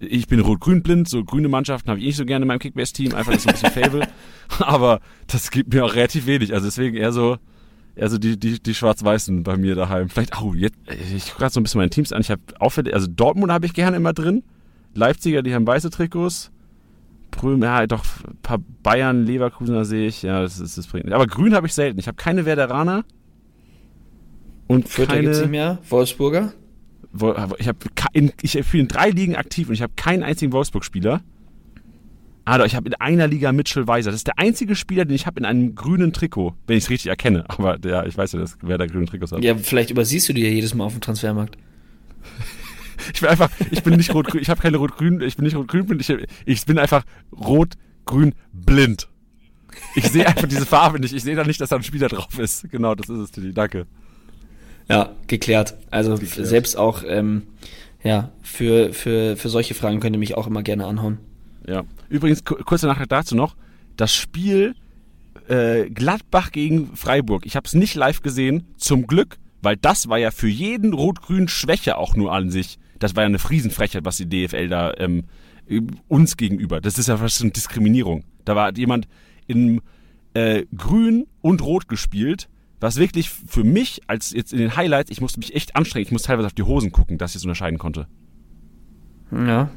ich 0.00 0.26
bin 0.26 0.40
rot-grün 0.40 0.82
blind, 0.82 1.08
so 1.08 1.24
grüne 1.24 1.48
Mannschaften 1.48 1.90
habe 1.90 2.00
ich 2.00 2.06
nicht 2.06 2.16
so 2.16 2.24
gerne 2.24 2.44
in 2.44 2.48
meinem 2.48 2.58
Kickbase-Team, 2.58 3.14
einfach 3.14 3.32
das 3.32 3.44
ist 3.44 3.48
ein 3.48 3.52
bisschen 3.52 3.70
Fable. 3.82 4.08
Aber 4.58 5.00
das 5.26 5.50
gibt 5.50 5.72
mir 5.72 5.84
auch 5.84 5.94
relativ 5.94 6.26
wenig. 6.26 6.52
Also 6.52 6.66
deswegen 6.66 6.96
eher 6.96 7.12
so, 7.12 7.36
eher 7.94 8.08
so 8.08 8.18
die, 8.18 8.38
die, 8.38 8.62
die 8.62 8.74
Schwarz-Weißen 8.74 9.42
bei 9.42 9.56
mir 9.56 9.74
daheim. 9.74 10.08
Vielleicht, 10.08 10.40
oh, 10.40 10.54
jetzt, 10.54 10.76
ich 11.14 11.26
gucke 11.26 11.38
gerade 11.38 11.52
so 11.52 11.60
ein 11.60 11.64
bisschen 11.64 11.78
meine 11.78 11.90
Teams 11.90 12.12
an. 12.12 12.20
Ich 12.20 12.30
habe 12.30 12.42
auffällig, 12.58 12.94
also 12.94 13.06
Dortmund 13.08 13.52
habe 13.52 13.66
ich 13.66 13.74
gerne 13.74 13.96
immer 13.96 14.12
drin. 14.12 14.42
Leipziger, 14.94 15.42
die 15.42 15.54
haben 15.54 15.66
weiße 15.66 15.90
Trikots. 15.90 16.50
Prüm, 17.34 17.62
ja, 17.62 17.86
doch, 17.86 18.04
ein 18.26 18.38
paar 18.42 18.58
Bayern, 18.82 19.26
Leverkusener 19.26 19.84
sehe 19.84 20.06
ich. 20.06 20.22
Ja, 20.22 20.42
das, 20.42 20.60
ist, 20.60 20.78
das 20.78 20.86
bringt 20.86 21.06
nicht. 21.06 21.14
Aber 21.14 21.26
grün 21.26 21.54
habe 21.54 21.66
ich 21.66 21.74
selten. 21.74 21.98
Ich 21.98 22.06
habe 22.06 22.16
keine 22.16 22.44
Werderaner. 22.44 23.04
Und 24.66 24.88
Vierter 24.88 25.12
keine... 25.12 25.24
gibt's 25.24 25.40
nicht 25.40 25.50
mehr? 25.50 25.78
Wolfsburger? 25.88 26.52
ich 27.58 27.68
habe 27.68 27.78
ich 28.42 28.50
spiele 28.50 28.82
in 28.82 28.88
drei 28.88 29.10
Ligen 29.10 29.36
aktiv 29.36 29.68
und 29.68 29.74
ich 29.74 29.82
habe 29.82 29.92
keinen 29.94 30.24
einzigen 30.24 30.52
Wolfsburg-Spieler. 30.52 31.22
Ah, 32.44 32.58
doch, 32.58 32.66
ich 32.66 32.74
habe 32.74 32.88
in 32.88 32.94
einer 32.94 33.26
Liga 33.26 33.52
Mitchell 33.52 33.86
Weiser. 33.86 34.10
Das 34.10 34.18
ist 34.18 34.26
der 34.26 34.38
einzige 34.38 34.74
Spieler, 34.74 35.04
den 35.04 35.14
ich 35.14 35.26
habe 35.26 35.38
in 35.38 35.46
einem 35.46 35.74
grünen 35.74 36.12
Trikot, 36.12 36.54
wenn 36.66 36.76
ich 36.76 36.84
es 36.84 36.90
richtig 36.90 37.08
erkenne. 37.08 37.44
Aber 37.48 37.78
ja, 37.84 38.04
ich 38.04 38.18
weiß 38.18 38.32
ja, 38.32 38.40
dass, 38.40 38.58
wer 38.60 38.76
da 38.76 38.86
grüne 38.86 39.06
Trikots 39.06 39.32
hat. 39.32 39.42
Ja, 39.42 39.56
vielleicht 39.56 39.90
übersiehst 39.90 40.28
du 40.28 40.32
die 40.34 40.42
ja 40.42 40.50
jedes 40.50 40.74
Mal 40.74 40.84
auf 40.84 40.92
dem 40.92 41.00
Transfermarkt. 41.00 41.56
ich 43.12 43.20
bin 43.20 43.28
einfach, 43.28 43.50
ich 43.70 43.82
bin 43.82 43.96
nicht 43.96 44.14
rot-grün, 44.14 44.40
ich 44.40 44.48
habe 44.48 44.60
keine 44.60 44.76
rot-grün, 44.76 45.20
ich 45.20 45.36
bin 45.36 45.44
nicht 45.44 45.56
rot-grün 45.56 45.86
blind, 45.86 46.00
ich, 46.00 46.16
ich 46.46 46.66
bin 46.66 46.78
einfach 46.78 47.04
rot-grün 47.32 48.34
blind. 48.52 49.08
Ich 49.94 50.08
sehe 50.08 50.26
einfach 50.26 50.48
diese 50.48 50.66
Farbe 50.66 51.00
nicht. 51.00 51.14
Ich 51.14 51.22
sehe 51.22 51.36
da 51.36 51.44
nicht, 51.44 51.60
dass 51.60 51.70
da 51.70 51.76
ein 51.76 51.82
Spieler 51.82 52.08
drauf 52.08 52.38
ist. 52.38 52.70
Genau, 52.70 52.94
das 52.94 53.08
ist 53.08 53.18
es, 53.18 53.30
Tilly. 53.32 53.52
Danke. 53.52 53.86
Ja, 54.88 55.12
geklärt. 55.26 55.76
Also 55.90 56.16
geklärt. 56.16 56.46
selbst 56.46 56.76
auch, 56.76 57.02
ähm, 57.06 57.44
ja, 58.02 58.30
für, 58.42 58.92
für, 58.92 59.36
für 59.36 59.48
solche 59.48 59.74
Fragen 59.74 60.00
könnt 60.00 60.14
ihr 60.14 60.20
mich 60.20 60.36
auch 60.36 60.46
immer 60.46 60.62
gerne 60.62 60.86
anhauen. 60.86 61.18
Ja. 61.66 61.84
Übrigens, 62.08 62.44
kurze 62.44 62.86
Nachricht 62.86 63.10
dazu 63.10 63.34
noch. 63.34 63.56
Das 63.96 64.14
Spiel 64.14 64.74
äh, 65.48 65.88
Gladbach 65.90 66.52
gegen 66.52 66.96
Freiburg. 66.96 67.46
Ich 67.46 67.56
habe 67.56 67.66
es 67.66 67.74
nicht 67.74 67.94
live 67.94 68.20
gesehen, 68.20 68.66
zum 68.76 69.06
Glück, 69.06 69.38
weil 69.62 69.76
das 69.76 70.08
war 70.08 70.18
ja 70.18 70.30
für 70.30 70.48
jeden 70.48 70.92
Rot-Grün 70.92 71.48
Schwäche 71.48 71.96
auch 71.96 72.14
nur 72.14 72.32
an 72.32 72.50
sich. 72.50 72.78
Das 73.04 73.16
war 73.16 73.22
ja 73.22 73.28
eine 73.28 73.38
Friesenfrechheit, 73.38 74.04
was 74.04 74.16
die 74.16 74.28
DFL 74.28 74.68
da 74.68 74.92
ähm, 74.98 75.24
uns 76.08 76.36
gegenüber. 76.36 76.80
Das 76.80 76.98
ist 76.98 77.08
ja 77.08 77.16
fast 77.16 77.40
eine 77.42 77.50
Diskriminierung. 77.50 78.24
Da 78.44 78.56
war 78.56 78.74
jemand 78.76 79.08
in 79.46 79.80
äh, 80.34 80.64
Grün 80.76 81.26
und 81.40 81.62
Rot 81.62 81.88
gespielt 81.88 82.48
was 82.84 82.98
wirklich 82.98 83.30
für 83.30 83.64
mich, 83.64 84.02
als 84.08 84.32
jetzt 84.32 84.52
in 84.52 84.58
den 84.58 84.76
Highlights, 84.76 85.10
ich 85.10 85.22
musste 85.22 85.40
mich 85.40 85.54
echt 85.54 85.74
anstrengen, 85.74 86.04
ich 86.04 86.12
musste 86.12 86.28
teilweise 86.28 86.46
auf 86.46 86.52
die 86.52 86.64
Hosen 86.64 86.92
gucken, 86.92 87.16
dass 87.16 87.30
ich 87.30 87.36
es 87.36 87.44
unterscheiden 87.44 87.78
konnte. 87.78 88.06
Ja. 89.32 89.70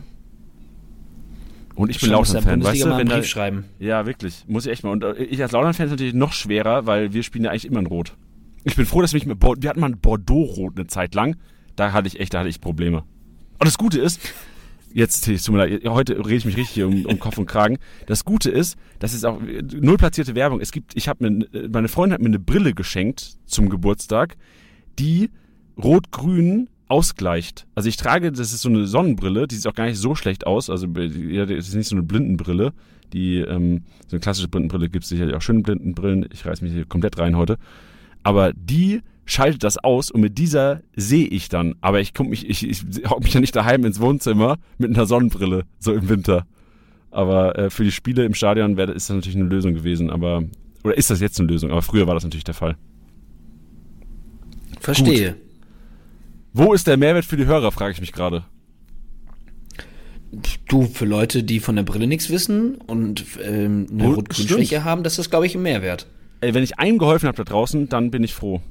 Und 1.75 1.89
ich 1.89 2.01
bin 2.01 2.09
Lautern-Fan, 2.09 2.61
weißt 2.61 2.83
du? 2.83 2.97
Wenn 2.97 3.07
da, 3.07 3.23
schreiben. 3.23 3.63
Ja, 3.79 4.05
wirklich. 4.05 4.43
Muss 4.47 4.65
ich 4.65 4.73
echt 4.73 4.83
mal. 4.83 4.89
Und 4.89 5.05
äh, 5.05 5.23
ich 5.23 5.41
als 5.41 5.53
Lautern-Fan 5.53 5.85
ist 5.85 5.91
natürlich 5.91 6.15
noch 6.15 6.33
schwerer, 6.33 6.85
weil 6.85 7.13
wir 7.13 7.23
spielen 7.23 7.45
ja 7.45 7.51
eigentlich 7.51 7.65
immer 7.65 7.79
in 7.79 7.85
Rot. 7.85 8.17
Ich 8.65 8.75
bin 8.75 8.85
froh, 8.85 9.01
dass 9.01 9.13
wir 9.13 9.19
nicht 9.19 9.27
mehr. 9.27 9.37
Wir 9.39 9.69
hatten 9.69 9.79
mal 9.79 9.91
ein 9.91 9.99
Bordeaux-Rot 9.99 10.73
eine 10.75 10.87
Zeit 10.87 11.15
lang. 11.15 11.37
Da 11.77 11.93
hatte 11.93 12.07
ich 12.07 12.19
echt, 12.19 12.33
da 12.33 12.39
hatte 12.39 12.49
ich 12.49 12.59
Probleme. 12.59 13.03
Und 13.59 13.65
das 13.65 13.77
Gute 13.77 13.99
ist, 13.99 14.19
jetzt, 14.93 15.25
tut 15.25 15.49
mir 15.49 15.57
leid, 15.57 15.85
heute 15.85 16.17
rede 16.17 16.35
ich 16.35 16.45
mich 16.45 16.57
richtig 16.57 16.83
um, 16.83 17.05
um 17.05 17.19
Kopf 17.19 17.37
und 17.37 17.45
Kragen. 17.45 17.77
Das 18.05 18.25
Gute 18.25 18.49
ist, 18.49 18.77
das 18.99 19.13
ist 19.13 19.25
auch 19.25 19.39
null 19.41 19.97
platzierte 19.97 20.35
Werbung. 20.35 20.59
Es 20.59 20.71
gibt, 20.71 20.95
ich 20.95 21.07
habe 21.07 21.29
mir, 21.29 21.69
meine 21.69 21.87
Freundin 21.87 22.13
hat 22.13 22.21
mir 22.21 22.27
eine 22.27 22.39
Brille 22.39 22.73
geschenkt 22.73 23.37
zum 23.45 23.69
Geburtstag, 23.69 24.37
die 24.99 25.29
rot-grün 25.77 26.69
ausgleicht. 26.87 27.67
Also 27.75 27.89
ich 27.89 27.97
trage, 27.97 28.31
das 28.31 28.53
ist 28.53 28.61
so 28.61 28.69
eine 28.69 28.87
Sonnenbrille, 28.87 29.47
die 29.47 29.55
sieht 29.55 29.67
auch 29.67 29.75
gar 29.75 29.85
nicht 29.85 29.97
so 29.97 30.15
schlecht 30.15 30.47
aus. 30.47 30.69
Also 30.69 30.87
ja, 30.87 31.45
das 31.45 31.67
ist 31.67 31.75
nicht 31.75 31.87
so 31.87 31.95
eine 31.95 32.03
Blindenbrille. 32.03 32.73
Die, 33.13 33.37
ähm, 33.37 33.83
so 34.07 34.15
eine 34.15 34.19
klassische 34.19 34.47
Blindenbrille 34.47 34.89
gibt 34.89 35.03
es 35.03 35.09
sicherlich 35.09 35.35
auch 35.35 35.41
schöne 35.41 35.61
Blindenbrillen. 35.61 36.27
Ich 36.31 36.45
reiß 36.45 36.61
mich 36.61 36.73
hier 36.73 36.85
komplett 36.85 37.17
rein 37.17 37.35
heute. 37.35 37.57
Aber 38.23 38.53
die 38.53 39.01
schaltet 39.27 39.63
das 39.63 39.77
aus 39.77 40.09
und 40.09 40.21
mit 40.21 40.37
dieser 40.37 40.81
sehe 40.95 41.27
ich 41.27 41.49
dann. 41.49 41.75
Aber 41.81 41.99
ich 41.99 42.13
komme 42.13 42.31
mich, 42.31 42.49
ich, 42.49 42.67
ich 42.67 42.83
hock 43.07 43.23
mich 43.23 43.33
ja 43.33 43.39
nicht 43.39 43.55
daheim 43.55 43.85
ins 43.85 43.99
Wohnzimmer 43.99 44.57
mit 44.77 44.95
einer 44.95 45.05
Sonnenbrille, 45.05 45.65
so 45.77 45.93
im 45.93 46.09
Winter. 46.09 46.47
Aber 47.11 47.57
äh, 47.57 47.69
für 47.69 47.83
die 47.83 47.91
Spiele 47.91 48.25
im 48.25 48.33
Stadion 48.33 48.77
wäre 48.77 48.91
ist 48.91 49.09
das 49.09 49.15
natürlich 49.15 49.37
eine 49.37 49.45
Lösung 49.45 49.73
gewesen. 49.73 50.09
Aber 50.09 50.43
oder 50.83 50.97
ist 50.97 51.09
das 51.09 51.19
jetzt 51.19 51.39
eine 51.39 51.49
Lösung? 51.49 51.71
Aber 51.71 51.81
früher 51.81 52.07
war 52.07 52.13
das 52.13 52.23
natürlich 52.23 52.43
der 52.43 52.53
Fall. 52.53 52.77
Verstehe. 54.79 55.33
Gut. 55.33 55.41
Wo 56.53 56.73
ist 56.73 56.87
der 56.87 56.97
Mehrwert 56.97 57.25
für 57.25 57.37
die 57.37 57.45
Hörer, 57.45 57.71
frage 57.71 57.91
ich 57.91 58.01
mich 58.01 58.13
gerade. 58.13 58.45
Du, 60.67 60.83
für 60.83 61.05
Leute, 61.05 61.43
die 61.43 61.59
von 61.59 61.75
der 61.75 61.83
Brille 61.83 62.07
nichts 62.07 62.29
wissen 62.29 62.75
und 62.75 63.25
ähm, 63.41 63.87
eine 63.91 64.07
Rot-Grün-Schwäche 64.07 64.83
haben, 64.83 65.03
das 65.03 65.19
ist, 65.19 65.29
glaube 65.29 65.45
ich, 65.45 65.55
ein 65.55 65.61
Mehrwert. 65.61 66.07
Ey, 66.41 66.53
wenn 66.53 66.63
ich 66.63 66.79
einem 66.79 66.97
geholfen 66.97 67.27
habe 67.27 67.37
da 67.37 67.43
draußen, 67.43 67.89
dann 67.89 68.11
bin 68.11 68.23
ich 68.23 68.33
froh. 68.33 68.61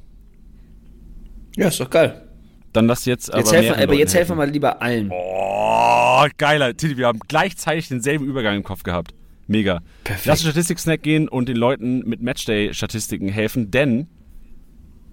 Ja, 1.57 1.67
ist 1.67 1.79
doch 1.79 1.89
geil. 1.89 2.23
Dann 2.71 2.85
lass 2.85 3.05
jetzt 3.05 3.33
aber. 3.33 3.39
Jetzt 3.39 3.53
helfen, 3.53 3.81
aber 3.81 3.93
jetzt 3.95 4.13
helfen 4.13 4.31
wir 4.31 4.35
mal 4.35 4.49
lieber 4.49 4.81
allen. 4.81 5.09
Oh, 5.11 6.25
geiler. 6.37 6.77
Titi, 6.77 6.97
wir 6.97 7.07
haben 7.07 7.19
gleichzeitig 7.27 7.87
denselben 7.87 8.25
Übergang 8.25 8.55
im 8.55 8.63
Kopf 8.63 8.83
gehabt. 8.83 9.13
Mega. 9.47 9.81
Perfekt. 10.03 10.25
Lass 10.25 10.41
uns 10.41 10.51
Statistik-Snack 10.51 11.01
gehen 11.01 11.27
und 11.27 11.49
den 11.49 11.57
Leuten 11.57 11.99
mit 12.07 12.21
Matchday-Statistiken 12.21 13.29
helfen, 13.29 13.71
denn 13.71 14.07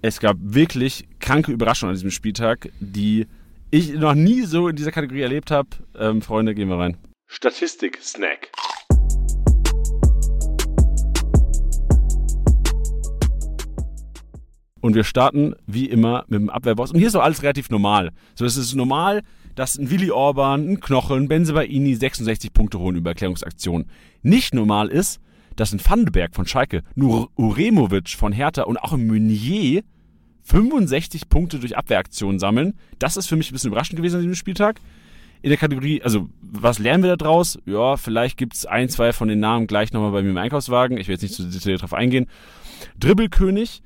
es 0.02 0.20
gab 0.20 0.36
wirklich 0.40 1.06
kranke 1.20 1.52
Überraschungen 1.52 1.90
an 1.90 1.94
diesem 1.94 2.10
Spieltag, 2.10 2.68
die 2.80 3.26
ich 3.70 3.94
noch 3.94 4.14
nie 4.14 4.42
so 4.42 4.68
in 4.68 4.76
dieser 4.76 4.92
Kategorie 4.92 5.22
erlebt 5.22 5.50
habe. 5.50 5.68
Ähm, 5.98 6.20
Freunde, 6.20 6.54
gehen 6.54 6.68
wir 6.68 6.78
rein. 6.78 6.98
Statistik-Snack. 7.28 8.50
Und 14.84 14.94
wir 14.94 15.04
starten 15.04 15.54
wie 15.66 15.86
immer 15.86 16.26
mit 16.28 16.42
dem 16.42 16.50
Abwehrboss. 16.50 16.90
Und 16.90 16.98
hier 16.98 17.06
ist 17.06 17.14
doch 17.14 17.22
alles 17.22 17.42
relativ 17.42 17.70
normal. 17.70 18.10
So, 18.34 18.44
es 18.44 18.58
ist 18.58 18.74
normal, 18.74 19.22
dass 19.54 19.78
ein 19.78 19.88
Willi 19.88 20.10
Orban, 20.10 20.72
ein 20.72 20.80
Knochen, 20.80 21.22
ein 21.22 21.28
Benzebaini 21.28 21.94
66 21.94 22.52
Punkte 22.52 22.78
holen 22.78 22.96
über 22.96 23.08
Erklärungsaktionen. 23.08 23.86
Nicht 24.20 24.52
normal 24.52 24.88
ist, 24.88 25.22
dass 25.56 25.72
ein 25.72 25.80
Vandenberg 25.82 26.34
von 26.34 26.46
Schalke, 26.46 26.82
nur 26.96 27.30
Uremovic 27.34 28.10
von 28.10 28.34
Hertha 28.34 28.64
und 28.64 28.76
auch 28.76 28.92
ein 28.92 29.06
Meunier 29.06 29.84
65 30.42 31.30
Punkte 31.30 31.60
durch 31.60 31.78
Abwehraktionen 31.78 32.38
sammeln. 32.38 32.74
Das 32.98 33.16
ist 33.16 33.26
für 33.26 33.36
mich 33.36 33.50
ein 33.50 33.54
bisschen 33.54 33.68
überraschend 33.68 33.96
gewesen 33.96 34.16
an 34.16 34.20
diesem 34.20 34.34
Spieltag. 34.34 34.82
In 35.40 35.48
der 35.48 35.56
Kategorie, 35.56 36.02
also 36.02 36.28
was 36.42 36.78
lernen 36.78 37.04
wir 37.04 37.16
da 37.16 37.16
draus? 37.16 37.58
Ja, 37.64 37.96
vielleicht 37.96 38.36
gibt 38.36 38.52
es 38.52 38.66
ein, 38.66 38.90
zwei 38.90 39.14
von 39.14 39.28
den 39.28 39.40
Namen 39.40 39.66
gleich 39.66 39.94
nochmal 39.94 40.12
bei 40.12 40.20
mir 40.20 40.28
im 40.28 40.36
Einkaufswagen. 40.36 40.98
Ich 40.98 41.08
will 41.08 41.14
jetzt 41.14 41.22
nicht 41.22 41.34
zu 41.36 41.44
detailliert 41.44 41.80
drauf 41.80 41.94
eingehen. 41.94 42.26
Dribbelkönig, 43.00 43.80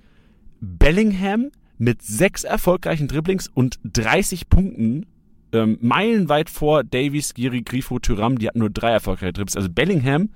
Bellingham 0.60 1.50
mit 1.78 2.02
sechs 2.02 2.44
erfolgreichen 2.44 3.08
Dribblings 3.08 3.48
und 3.48 3.78
30 3.84 4.48
Punkten 4.48 5.06
ähm, 5.52 5.78
meilenweit 5.80 6.50
vor 6.50 6.84
Davies, 6.84 7.34
Giri, 7.34 7.62
Grifo, 7.62 7.98
Tyram. 7.98 8.38
Die 8.38 8.48
hatten 8.48 8.58
nur 8.58 8.70
drei 8.70 8.90
erfolgreiche 8.90 9.32
Trips. 9.32 9.56
Also 9.56 9.68
Bellingham 9.68 10.30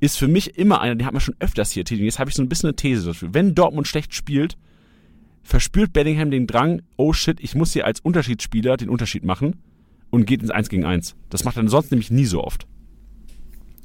ist 0.00 0.16
für 0.18 0.28
mich 0.28 0.56
immer 0.56 0.80
einer, 0.80 0.94
den 0.94 1.06
hat 1.06 1.12
man 1.12 1.20
schon 1.20 1.36
öfters 1.40 1.72
hier 1.72 1.84
tätig. 1.84 2.04
Jetzt 2.04 2.18
habe 2.18 2.30
ich 2.30 2.36
so 2.36 2.42
ein 2.42 2.48
bisschen 2.48 2.68
eine 2.68 2.76
These 2.76 3.06
dafür. 3.06 3.34
Wenn 3.34 3.54
Dortmund 3.54 3.88
schlecht 3.88 4.14
spielt, 4.14 4.56
verspürt 5.42 5.92
Bellingham 5.92 6.30
den 6.30 6.46
Drang, 6.46 6.82
oh 6.96 7.12
shit, 7.12 7.40
ich 7.40 7.54
muss 7.54 7.72
hier 7.72 7.84
als 7.84 8.00
Unterschiedsspieler 8.00 8.76
den 8.76 8.88
Unterschied 8.88 9.24
machen 9.24 9.56
und 10.10 10.26
geht 10.26 10.40
ins 10.40 10.50
1 10.50 10.68
gegen 10.68 10.84
1. 10.84 11.16
Das 11.30 11.44
macht 11.44 11.56
er 11.56 11.68
sonst 11.68 11.90
nämlich 11.90 12.10
nie 12.10 12.26
so 12.26 12.44
oft. 12.44 12.66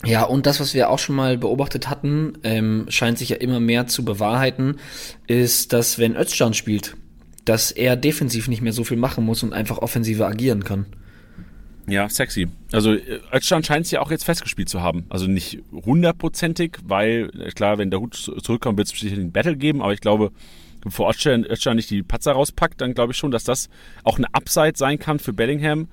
Ja, 0.06 0.24
und 0.24 0.46
das, 0.46 0.60
was 0.60 0.74
wir 0.74 0.89
auch 0.89 1.00
schon 1.00 1.16
mal 1.16 1.38
beobachtet 1.38 1.89
hatten, 1.89 2.38
ähm, 2.44 2.86
scheint 2.89 3.18
sich 3.18 3.30
ja 3.30 3.38
immer 3.38 3.60
mehr 3.60 3.88
zu 3.88 4.04
bewahrheiten, 4.04 4.78
ist, 5.28 5.72
dass 5.72 5.98
wenn 5.98 6.16
Özcan 6.16 6.54
spielt, 6.54 6.98
dass 7.46 7.72
er 7.72 7.96
defensiv 7.96 8.48
nicht 8.48 8.62
mehr 8.62 8.74
so 8.74 8.84
viel 8.84 8.98
machen 8.98 9.24
muss 9.26 9.44
und 9.44 9.54
einfach 9.54 9.78
offensiver 9.78 10.28
agieren 10.28 10.63
kann. 10.63 10.88
Ja, 11.88 12.08
sexy. 12.08 12.48
Also 12.72 12.94
äh, 12.94 13.20
Özcan 13.34 13.63
scheint 13.63 13.86
es 13.86 13.92
ja 13.92 14.02
auch 14.02 14.12
jetzt 14.12 14.24
festgespielt 14.24 14.70
zu 14.70 14.82
haben. 14.82 15.06
Also 15.10 15.28
nicht 15.28 15.60
hundertprozentig, 15.72 16.78
weil 16.84 17.30
äh, 17.39 17.52
klar, 17.52 17.78
wenn 17.78 17.92
der 17.92 18.00
Hut 18.00 18.16
zurückkommt, 18.16 18.78
wird 18.78 18.92
es 18.92 19.00
sicher 19.00 19.16
den 19.16 19.32
Battle 19.32 19.58
geben, 19.58 19.82
aber 19.82 19.94
ich 19.94 20.02
glaube, 20.02 20.32
bevor 20.82 21.10
Özcan, 21.10 21.46
Özcan 21.46 21.76
nicht 21.76 21.89
die 21.89 22.04
Patzer 22.04 22.34
rauspackt, 22.34 22.82
dann 22.82 22.94
glaube 22.94 23.12
ich 23.12 23.18
schon, 23.18 23.32
dass 23.32 23.44
das 23.44 23.70
auch 24.04 24.18
eine 24.18 24.28
Upside 24.34 24.74
sein 24.76 25.00
kann 25.00 25.20
für 25.20 25.34
Bellingham. 25.34 25.88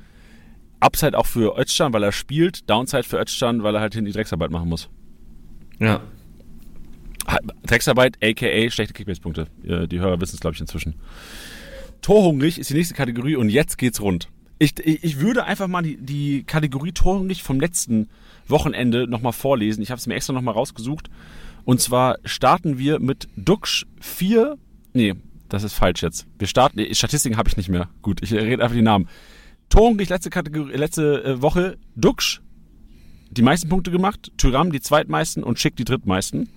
Upside 0.80 1.16
auch 1.16 1.26
für 1.26 1.58
Özcan, 1.58 1.92
weil 1.92 2.02
er 2.02 2.12
spielt. 2.12 2.68
Downside 2.68 3.04
für 3.04 3.18
Özcan, 3.18 3.62
weil 3.62 3.74
er 3.74 3.80
halt 3.80 3.94
hinten 3.94 4.06
die 4.06 4.12
Drecksarbeit 4.12 4.50
machen 4.50 4.68
muss. 4.68 4.88
Ja. 5.78 6.00
Drecksarbeit, 7.64 8.16
aka 8.22 8.70
schlechte 8.70 8.94
Kickbase-Punkte. 8.94 9.46
Die 9.62 10.00
Hörer 10.00 10.20
wissen 10.20 10.34
es, 10.34 10.40
glaube 10.40 10.54
ich, 10.54 10.60
inzwischen. 10.60 10.94
Torhungrig 12.02 12.58
ist 12.58 12.70
die 12.70 12.74
nächste 12.74 12.94
Kategorie 12.94 13.36
und 13.36 13.50
jetzt 13.50 13.78
geht's 13.78 14.00
rund. 14.00 14.28
Ich, 14.58 14.78
ich, 14.78 15.04
ich 15.04 15.20
würde 15.20 15.44
einfach 15.44 15.68
mal 15.68 15.82
die, 15.82 15.96
die 15.96 16.44
Kategorie 16.44 16.92
Torhungrig 16.92 17.42
vom 17.42 17.60
letzten 17.60 18.08
Wochenende 18.48 19.06
nochmal 19.06 19.32
vorlesen. 19.32 19.82
Ich 19.82 19.90
habe 19.90 19.98
es 19.98 20.06
mir 20.06 20.14
extra 20.14 20.32
nochmal 20.32 20.54
rausgesucht. 20.54 21.08
Und 21.64 21.80
zwar 21.80 22.18
starten 22.24 22.78
wir 22.78 23.00
mit 23.00 23.28
Duxch 23.36 23.86
4. 24.00 24.56
Nee, 24.92 25.14
das 25.48 25.62
ist 25.62 25.74
falsch 25.74 26.02
jetzt. 26.02 26.26
Wir 26.38 26.48
starten. 26.48 26.94
Statistiken 26.94 27.36
habe 27.36 27.48
ich 27.48 27.56
nicht 27.56 27.68
mehr. 27.68 27.88
Gut, 28.02 28.22
ich 28.22 28.32
rede 28.32 28.62
einfach 28.62 28.76
die 28.76 28.82
Namen. 28.82 29.08
Torhungrig 29.70 30.08
letzte, 30.08 30.30
Kategorie, 30.30 30.76
letzte 30.76 31.24
äh, 31.24 31.42
Woche. 31.42 31.78
Duxch 31.96 32.42
die 33.30 33.42
meisten 33.42 33.68
Punkte 33.68 33.90
gemacht. 33.90 34.32
Tyram 34.36 34.72
die 34.72 34.80
zweitmeisten 34.80 35.42
und 35.42 35.58
Schick 35.58 35.76
die 35.76 35.84
drittmeisten. 35.84 36.50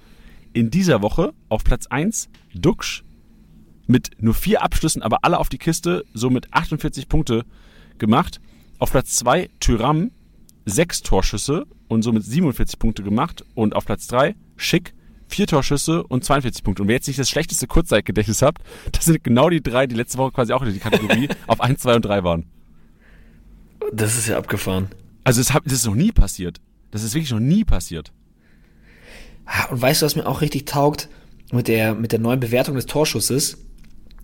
In 0.51 0.71
dieser 0.71 1.01
Woche 1.01 1.33
auf 1.49 1.63
Platz 1.63 1.87
1 1.87 2.29
Duxch 2.53 3.03
mit 3.85 4.11
nur 4.19 4.33
vier 4.33 4.63
Abschlüssen, 4.63 5.01
aber 5.01 5.19
alle 5.23 5.39
auf 5.39 5.49
die 5.49 5.57
Kiste, 5.57 6.03
somit 6.13 6.53
48 6.53 7.07
Punkte 7.07 7.45
gemacht. 7.99 8.41
Auf 8.79 8.91
Platz 8.91 9.15
2 9.17 9.49
Tyram, 9.59 10.11
sechs 10.65 11.01
Torschüsse 11.01 11.65
und 11.87 12.01
somit 12.01 12.23
47 12.23 12.79
Punkte 12.79 13.03
gemacht. 13.03 13.45
Und 13.53 13.75
auf 13.75 13.85
Platz 13.85 14.07
3 14.07 14.35
Schick, 14.57 14.95
vier 15.27 15.45
Torschüsse 15.45 16.03
und 16.03 16.23
42 16.23 16.63
Punkte. 16.63 16.81
Und 16.81 16.87
wer 16.87 16.95
jetzt 16.95 17.07
nicht 17.07 17.19
das 17.19 17.29
schlechteste 17.29 17.67
Kurzzeitgedächtnis 17.67 18.41
habt, 18.41 18.63
das 18.91 19.05
sind 19.05 19.23
genau 19.23 19.49
die 19.49 19.61
drei, 19.61 19.85
die 19.85 19.95
letzte 19.95 20.17
Woche 20.17 20.31
quasi 20.31 20.53
auch 20.53 20.63
in 20.63 20.73
die 20.73 20.79
Kategorie 20.79 21.29
auf 21.47 21.61
1, 21.61 21.81
2 21.81 21.95
und 21.95 22.05
3 22.05 22.23
waren. 22.23 22.45
Das 23.91 24.17
ist 24.17 24.27
ja 24.27 24.37
abgefahren. 24.37 24.87
Also 25.23 25.41
das, 25.41 25.53
das 25.63 25.73
ist 25.73 25.85
noch 25.85 25.95
nie 25.95 26.11
passiert. 26.11 26.59
Das 26.91 27.03
ist 27.03 27.13
wirklich 27.13 27.31
noch 27.31 27.39
nie 27.39 27.63
passiert. 27.63 28.11
Und 29.69 29.81
weißt 29.81 30.01
du, 30.01 30.05
was 30.05 30.15
mir 30.15 30.25
auch 30.25 30.41
richtig 30.41 30.65
taugt 30.65 31.09
mit 31.51 31.67
der, 31.67 31.95
mit 31.95 32.11
der 32.11 32.19
neuen 32.19 32.39
Bewertung 32.39 32.75
des 32.75 32.85
Torschusses? 32.85 33.57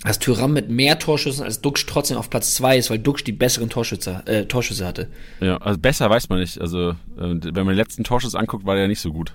dass 0.04 0.20
Tyram 0.20 0.54
mit 0.54 0.70
mehr 0.70 0.98
Torschüssen 0.98 1.44
als 1.44 1.62
Duxch 1.62 1.86
trotzdem 1.86 2.18
auf 2.18 2.30
Platz 2.30 2.56
2 2.56 2.78
ist, 2.78 2.90
weil 2.90 3.00
Duxch 3.00 3.24
die 3.24 3.34
besseren 3.34 3.70
Torschütze, 3.70 4.24
äh, 4.26 4.46
Torschüsse 4.46 4.86
hatte. 4.86 5.10
Ja, 5.42 5.58
also 5.58 5.78
besser 5.78 6.10
weiß 6.10 6.30
man 6.30 6.40
nicht. 6.40 6.60
Also, 6.62 6.92
äh, 6.92 6.96
wenn 7.18 7.54
man 7.54 7.68
den 7.68 7.76
letzten 7.76 8.04
Torschuss 8.04 8.36
anguckt, 8.36 8.66
war 8.66 8.76
der 8.76 8.84
ja 8.84 8.88
nicht 8.88 9.02
so 9.02 9.12
gut. 9.12 9.34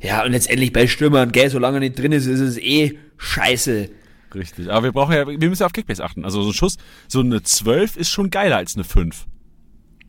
Ja, 0.00 0.24
und 0.24 0.32
letztendlich 0.32 0.72
bei 0.72 0.88
Stürmern, 0.88 1.30
gell, 1.30 1.48
solange 1.48 1.76
er 1.76 1.80
nicht 1.80 1.98
drin 1.98 2.12
ist, 2.12 2.26
ist 2.26 2.40
es 2.40 2.58
eh 2.58 2.98
scheiße. 3.18 3.88
Richtig. 4.34 4.70
Aber 4.70 4.84
wir 4.84 4.92
brauchen 4.92 5.14
ja, 5.14 5.26
wir 5.26 5.48
müssen 5.48 5.62
ja 5.62 5.66
auf 5.66 5.72
Kickbase 5.72 6.04
achten. 6.04 6.24
Also 6.24 6.42
so 6.42 6.50
ein 6.50 6.54
Schuss, 6.54 6.76
so 7.08 7.20
eine 7.20 7.42
12 7.42 7.96
ist 7.96 8.10
schon 8.10 8.30
geiler 8.30 8.56
als 8.56 8.74
eine 8.74 8.84
5. 8.84 9.26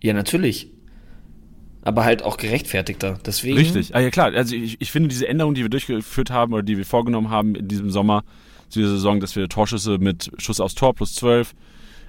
Ja, 0.01 0.13
natürlich. 0.13 0.71
Aber 1.81 2.03
halt 2.03 2.23
auch 2.23 2.37
gerechtfertigter. 2.37 3.17
Deswegen. 3.25 3.57
Richtig. 3.57 3.95
Ah, 3.95 3.99
ja, 3.99 4.09
klar. 4.09 4.33
Also 4.33 4.55
ich, 4.55 4.81
ich 4.81 4.91
finde 4.91 5.09
diese 5.09 5.27
Änderungen, 5.27 5.55
die 5.55 5.61
wir 5.61 5.69
durchgeführt 5.69 6.31
haben 6.31 6.53
oder 6.53 6.63
die 6.63 6.77
wir 6.77 6.85
vorgenommen 6.85 7.29
haben 7.29 7.55
in 7.55 7.67
diesem 7.67 7.89
Sommer, 7.89 8.23
zu 8.67 8.79
dieser 8.79 8.91
Saison, 8.91 9.19
dass 9.19 9.35
wir 9.35 9.47
Torschüsse 9.47 9.97
mit 9.97 10.31
Schuss 10.37 10.59
aufs 10.59 10.75
Tor 10.75 10.93
plus 10.93 11.15
12, 11.15 11.53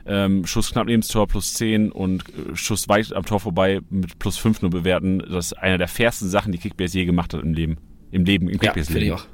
ähm, 0.07 0.47
Schuss 0.47 0.73
knapp 0.73 0.87
neben 0.87 1.03
das 1.03 1.11
Tor 1.11 1.29
plus 1.29 1.55
10 1.55 1.93
und 1.93 2.25
äh, 2.29 2.57
Schuss 2.57 2.89
weit 2.89 3.13
am 3.13 3.25
Tor 3.25 3.39
vorbei 3.41 3.81
mit 3.91 4.19
plus 4.19 4.39
5 4.39 4.63
nur 4.63 4.71
bewerten. 4.71 5.21
Das 5.21 5.47
ist 5.47 5.53
einer 5.53 5.79
der 5.79 5.89
fairsten 5.89 6.29
Sachen, 6.29 6.51
die 6.51 6.59
Kickbase 6.59 6.99
je 6.99 7.05
gemacht 7.05 7.35
hat 7.35 7.43
im 7.43 7.55
Leben. 7.55 7.77
Im 8.11 8.25
Leben, 8.25 8.49
im 8.49 8.59
Kickbase-Leben. 8.59 8.79
Ja, 8.79 8.85
finde 8.87 9.07
ich 9.07 9.13
auch. 9.13 9.27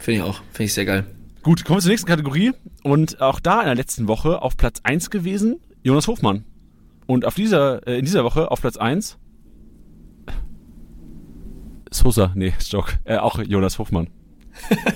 Finde 0.00 0.20
ich 0.20 0.22
auch. 0.24 0.42
Finde 0.52 0.64
ich 0.64 0.74
sehr 0.74 0.84
geil. 0.84 1.06
Gut, 1.42 1.64
kommen 1.64 1.78
wir 1.78 1.82
zur 1.82 1.90
nächsten 1.90 2.06
Kategorie. 2.06 2.52
Und 2.84 3.20
auch 3.20 3.40
da 3.40 3.60
in 3.60 3.66
der 3.66 3.74
letzten 3.74 4.06
Woche 4.06 4.42
auf 4.42 4.56
Platz 4.56 4.78
1 4.84 5.10
gewesen, 5.10 5.56
Jonas 5.82 6.06
Hofmann. 6.06 6.44
Und 7.06 7.24
auf 7.24 7.34
dieser, 7.34 7.84
äh, 7.86 7.98
in 7.98 8.04
dieser 8.04 8.22
Woche 8.22 8.52
auf 8.52 8.60
Platz 8.60 8.76
1 8.76 9.18
Sosa, 11.90 12.32
nee, 12.36 12.54
Stock, 12.60 12.94
äh, 13.04 13.16
auch 13.16 13.40
Jonas 13.42 13.78
Hofmann. 13.80 14.08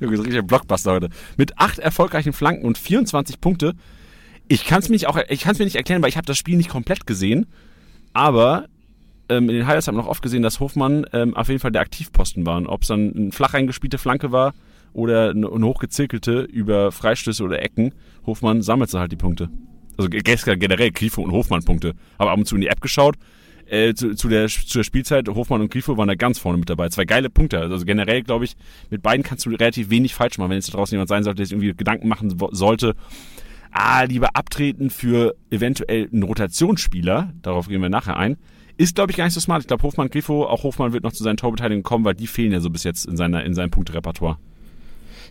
Junge, 0.00 0.18
so 0.18 0.22
richtig 0.22 0.46
Blockbuster 0.46 0.92
heute. 0.92 1.08
Mit 1.38 1.58
acht 1.58 1.78
erfolgreichen 1.78 2.34
Flanken 2.34 2.66
und 2.66 2.76
24 2.76 3.40
Punkte. 3.40 3.74
Ich 4.46 4.66
kann 4.66 4.80
es 4.80 4.88
mir 4.88 4.94
nicht 4.94 5.08
auch, 5.08 5.18
ich 5.28 5.40
kann 5.40 5.52
es 5.52 5.58
mir 5.58 5.64
nicht 5.64 5.76
erklären, 5.76 6.02
weil 6.02 6.10
ich 6.10 6.18
habe 6.18 6.26
das 6.26 6.36
Spiel 6.36 6.56
nicht 6.56 6.68
komplett 6.68 7.06
gesehen. 7.06 7.46
Aber 8.12 8.66
ähm, 9.30 9.48
in 9.48 9.56
den 9.56 9.66
Highlights 9.66 9.88
haben 9.88 9.96
wir 9.96 10.02
noch 10.02 10.08
oft 10.08 10.22
gesehen, 10.22 10.42
dass 10.42 10.60
Hofmann 10.60 11.06
ähm, 11.12 11.34
auf 11.34 11.48
jeden 11.48 11.60
Fall 11.60 11.72
der 11.72 11.80
Aktivposten 11.80 12.44
war. 12.44 12.62
Ob 12.68 12.82
es 12.82 12.88
dann 12.88 13.12
eine 13.16 13.32
flach 13.32 13.54
eingespielte 13.54 13.96
Flanke 13.96 14.32
war 14.32 14.52
oder 14.96 15.30
eine, 15.30 15.48
hochgezirkelte 15.48 16.40
über 16.40 16.90
Freistöße 16.90 17.44
oder 17.44 17.62
Ecken, 17.62 17.94
Hofmann 18.24 18.62
sammelt 18.62 18.92
halt 18.94 19.12
die 19.12 19.16
Punkte. 19.16 19.50
Also 19.96 20.08
generell 20.10 20.90
Grifo 20.90 21.22
und 21.22 21.32
Hofmann 21.32 21.62
Punkte. 21.64 21.94
Aber 22.18 22.32
ab 22.32 22.38
und 22.38 22.46
zu 22.46 22.54
in 22.54 22.62
die 22.62 22.68
App 22.68 22.80
geschaut, 22.80 23.16
äh, 23.66 23.94
zu, 23.94 24.14
zu, 24.14 24.28
der, 24.28 24.48
zu 24.48 24.78
der 24.78 24.84
Spielzeit, 24.84 25.28
Hofmann 25.28 25.60
und 25.60 25.70
Grifo 25.70 25.96
waren 25.96 26.08
da 26.08 26.14
ganz 26.14 26.38
vorne 26.38 26.58
mit 26.58 26.70
dabei. 26.70 26.88
Zwei 26.88 27.04
geile 27.04 27.30
Punkte. 27.30 27.60
Also 27.60 27.84
generell, 27.84 28.22
glaube 28.22 28.44
ich, 28.44 28.56
mit 28.90 29.02
beiden 29.02 29.22
kannst 29.22 29.44
du 29.44 29.50
relativ 29.50 29.90
wenig 29.90 30.14
falsch 30.14 30.38
machen. 30.38 30.50
Wenn 30.50 30.56
jetzt 30.56 30.68
da 30.68 30.76
draußen 30.76 30.94
jemand 30.94 31.08
sein 31.08 31.24
sollte, 31.24 31.38
der 31.38 31.46
sich 31.46 31.52
irgendwie 31.52 31.74
Gedanken 31.74 32.08
machen 32.08 32.34
sollte, 32.52 32.94
ah, 33.72 34.02
lieber 34.02 34.30
abtreten 34.34 34.90
für 34.90 35.34
eventuell 35.50 36.08
einen 36.10 36.22
Rotationsspieler, 36.22 37.32
darauf 37.42 37.68
gehen 37.68 37.82
wir 37.82 37.88
nachher 37.88 38.16
ein, 38.16 38.36
ist, 38.78 38.94
glaube 38.94 39.10
ich, 39.10 39.16
gar 39.16 39.24
nicht 39.24 39.34
so 39.34 39.40
smart. 39.40 39.62
Ich 39.62 39.68
glaube, 39.68 39.82
Hofmann, 39.82 40.08
Grifo, 40.08 40.44
auch 40.44 40.62
Hofmann 40.62 40.92
wird 40.92 41.02
noch 41.02 41.12
zu 41.12 41.22
seinen 41.22 41.36
Torbeteiligungen 41.36 41.82
kommen, 41.82 42.04
weil 42.04 42.14
die 42.14 42.26
fehlen 42.26 42.52
ja 42.52 42.60
so 42.60 42.70
bis 42.70 42.84
jetzt 42.84 43.06
in, 43.06 43.16
seiner, 43.16 43.44
in 43.44 43.54
seinem 43.54 43.70
Punkterepertoire. 43.70 44.38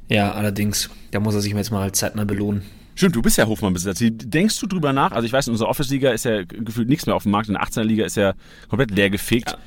Ja, 0.10 0.34
allerdings. 0.34 0.90
Da 1.12 1.20
muss 1.20 1.36
er 1.36 1.42
sich 1.42 1.54
jetzt 1.54 1.72
mal 1.72 1.82
halt 1.82 1.96
zeitnah 1.96 2.26
belohnen. 2.26 2.64
Stimmt, 2.96 3.16
du 3.16 3.22
bist 3.22 3.38
ja 3.38 3.46
Hofmann-Besitzer. 3.46 4.10
Denkst 4.10 4.60
du 4.60 4.68
drüber 4.68 4.94
nach? 4.94 5.12
Also 5.12 5.26
ich 5.26 5.34
weiß, 5.34 5.48
in 5.48 5.52
unserer 5.52 5.68
Office-Liga 5.68 6.12
ist 6.12 6.26
ja 6.26 6.44
gefühlt 6.44 6.88
nichts 6.88 7.06
mehr 7.06 7.16
auf 7.16 7.24
dem 7.24 7.32
Markt. 7.34 7.50
In 7.50 7.56
der 7.56 7.64
18er-Liga 7.64 8.06
ist 8.06 8.16
ja 8.16 8.34
komplett 8.70 8.92
leer 8.92 9.10
gefegt. 9.10 9.52
Ja. 9.52 9.58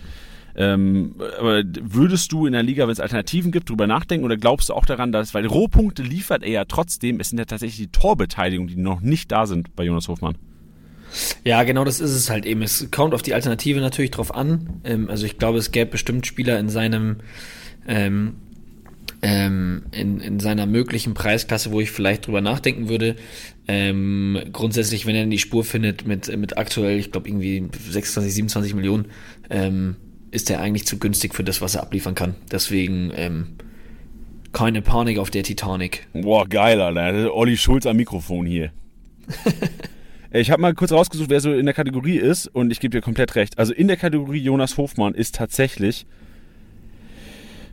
Ähm, 0.57 1.15
aber 1.39 1.63
würdest 1.83 2.33
du 2.33 2.47
in 2.47 2.53
der 2.53 2.63
Liga, 2.63 2.85
wenn 2.85 2.93
es 2.93 3.01
Alternativen 3.01 3.53
gibt, 3.53 3.69
drüber 3.69 3.87
nachdenken 3.87 4.25
oder 4.25 4.37
glaubst 4.37 4.71
du 4.71 4.75
auch 4.75 4.87
daran, 4.87 5.13
dass, 5.13 5.35
weil 5.35 5.47
Rohpunkte 5.47 6.03
liefert 6.03 6.43
er 6.43 6.51
ja 6.51 6.65
trotzdem, 6.65 7.21
es 7.21 7.29
sind 7.29 7.39
ja 7.39 7.45
tatsächlich 7.45 7.79
die 7.79 7.93
Torbeteiligungen, 7.93 8.75
die 8.75 8.81
noch 8.81 9.01
nicht 9.01 9.31
da 9.31 9.47
sind 9.47 9.77
bei 9.77 9.85
Jonas 9.85 10.09
Hofmann. 10.09 10.37
Ja, 11.45 11.63
genau 11.63 11.85
das 11.85 12.01
ist 12.01 12.13
es 12.13 12.29
halt 12.29 12.45
eben. 12.45 12.63
Es 12.63 12.91
kommt 12.91 13.15
auf 13.15 13.23
die 13.23 13.35
Alternative 13.35 13.81
natürlich 13.81 14.11
drauf 14.11 14.35
an. 14.35 14.81
Ähm, 14.85 15.09
also 15.09 15.27
ich 15.27 15.39
glaube, 15.39 15.59
es 15.59 15.71
gäbe 15.71 15.93
bestimmt 15.93 16.27
Spieler 16.27 16.59
in 16.59 16.71
seinem 16.71 17.19
ähm, 17.87 18.37
ähm, 19.23 19.83
in, 19.91 20.21
in 20.21 20.41
seiner 20.41 20.67
möglichen 20.67 21.15
Preisklasse, 21.15 21.73
wo 21.73 21.81
ich 21.81 21.91
vielleicht 21.91 22.27
drüber 22.27 22.41
nachdenken 22.41 22.89
würde. 22.89 23.17
Ähm, 23.67 24.41
grundsätzlich, 24.53 25.07
wenn 25.07 25.15
er 25.15 25.25
in 25.25 25.31
die 25.31 25.39
Spur 25.39 25.65
findet 25.65 26.07
mit, 26.07 26.35
mit 26.37 26.57
aktuell, 26.57 26.99
ich 26.99 27.11
glaube 27.11 27.29
irgendwie 27.29 27.69
26, 27.91 28.35
27 28.35 28.75
Millionen, 28.75 29.07
ähm, 29.51 29.97
ist 30.31 30.51
er 30.51 30.61
eigentlich 30.61 30.87
zu 30.87 30.99
günstig 30.99 31.35
für 31.35 31.45
das, 31.45 31.61
was 31.61 31.75
er 31.75 31.83
abliefern 31.83 32.15
kann. 32.15 32.35
Deswegen 32.53 33.13
ähm, 33.15 33.47
keine 34.53 34.83
Panik 34.83 35.19
auf 35.19 35.31
der 35.31 35.43
Titanic. 35.43 36.07
Boah, 36.13 36.47
geil, 36.49 36.81
Alter. 36.81 37.35
Olli 37.35 37.57
Schulz 37.57 37.87
am 37.87 37.97
Mikrofon 37.97 38.47
hier. 38.47 38.73
ich 40.31 40.51
habe 40.51 40.63
mal 40.63 40.75
kurz 40.75 40.93
rausgesucht, 40.93 41.31
wer 41.31 41.41
so 41.41 41.53
in 41.53 41.67
der 41.67 41.75
Kategorie 41.75 42.17
ist 42.17 42.47
und 42.47 42.71
ich 42.71 42.81
gebe 42.81 42.97
dir 42.97 43.03
komplett 43.03 43.35
recht. 43.35 43.59
Also 43.59 43.73
in 43.73 43.89
der 43.89 43.97
Kategorie 43.97 44.41
Jonas 44.41 44.77
Hofmann 44.77 45.15
ist 45.15 45.35
tatsächlich 45.35 46.07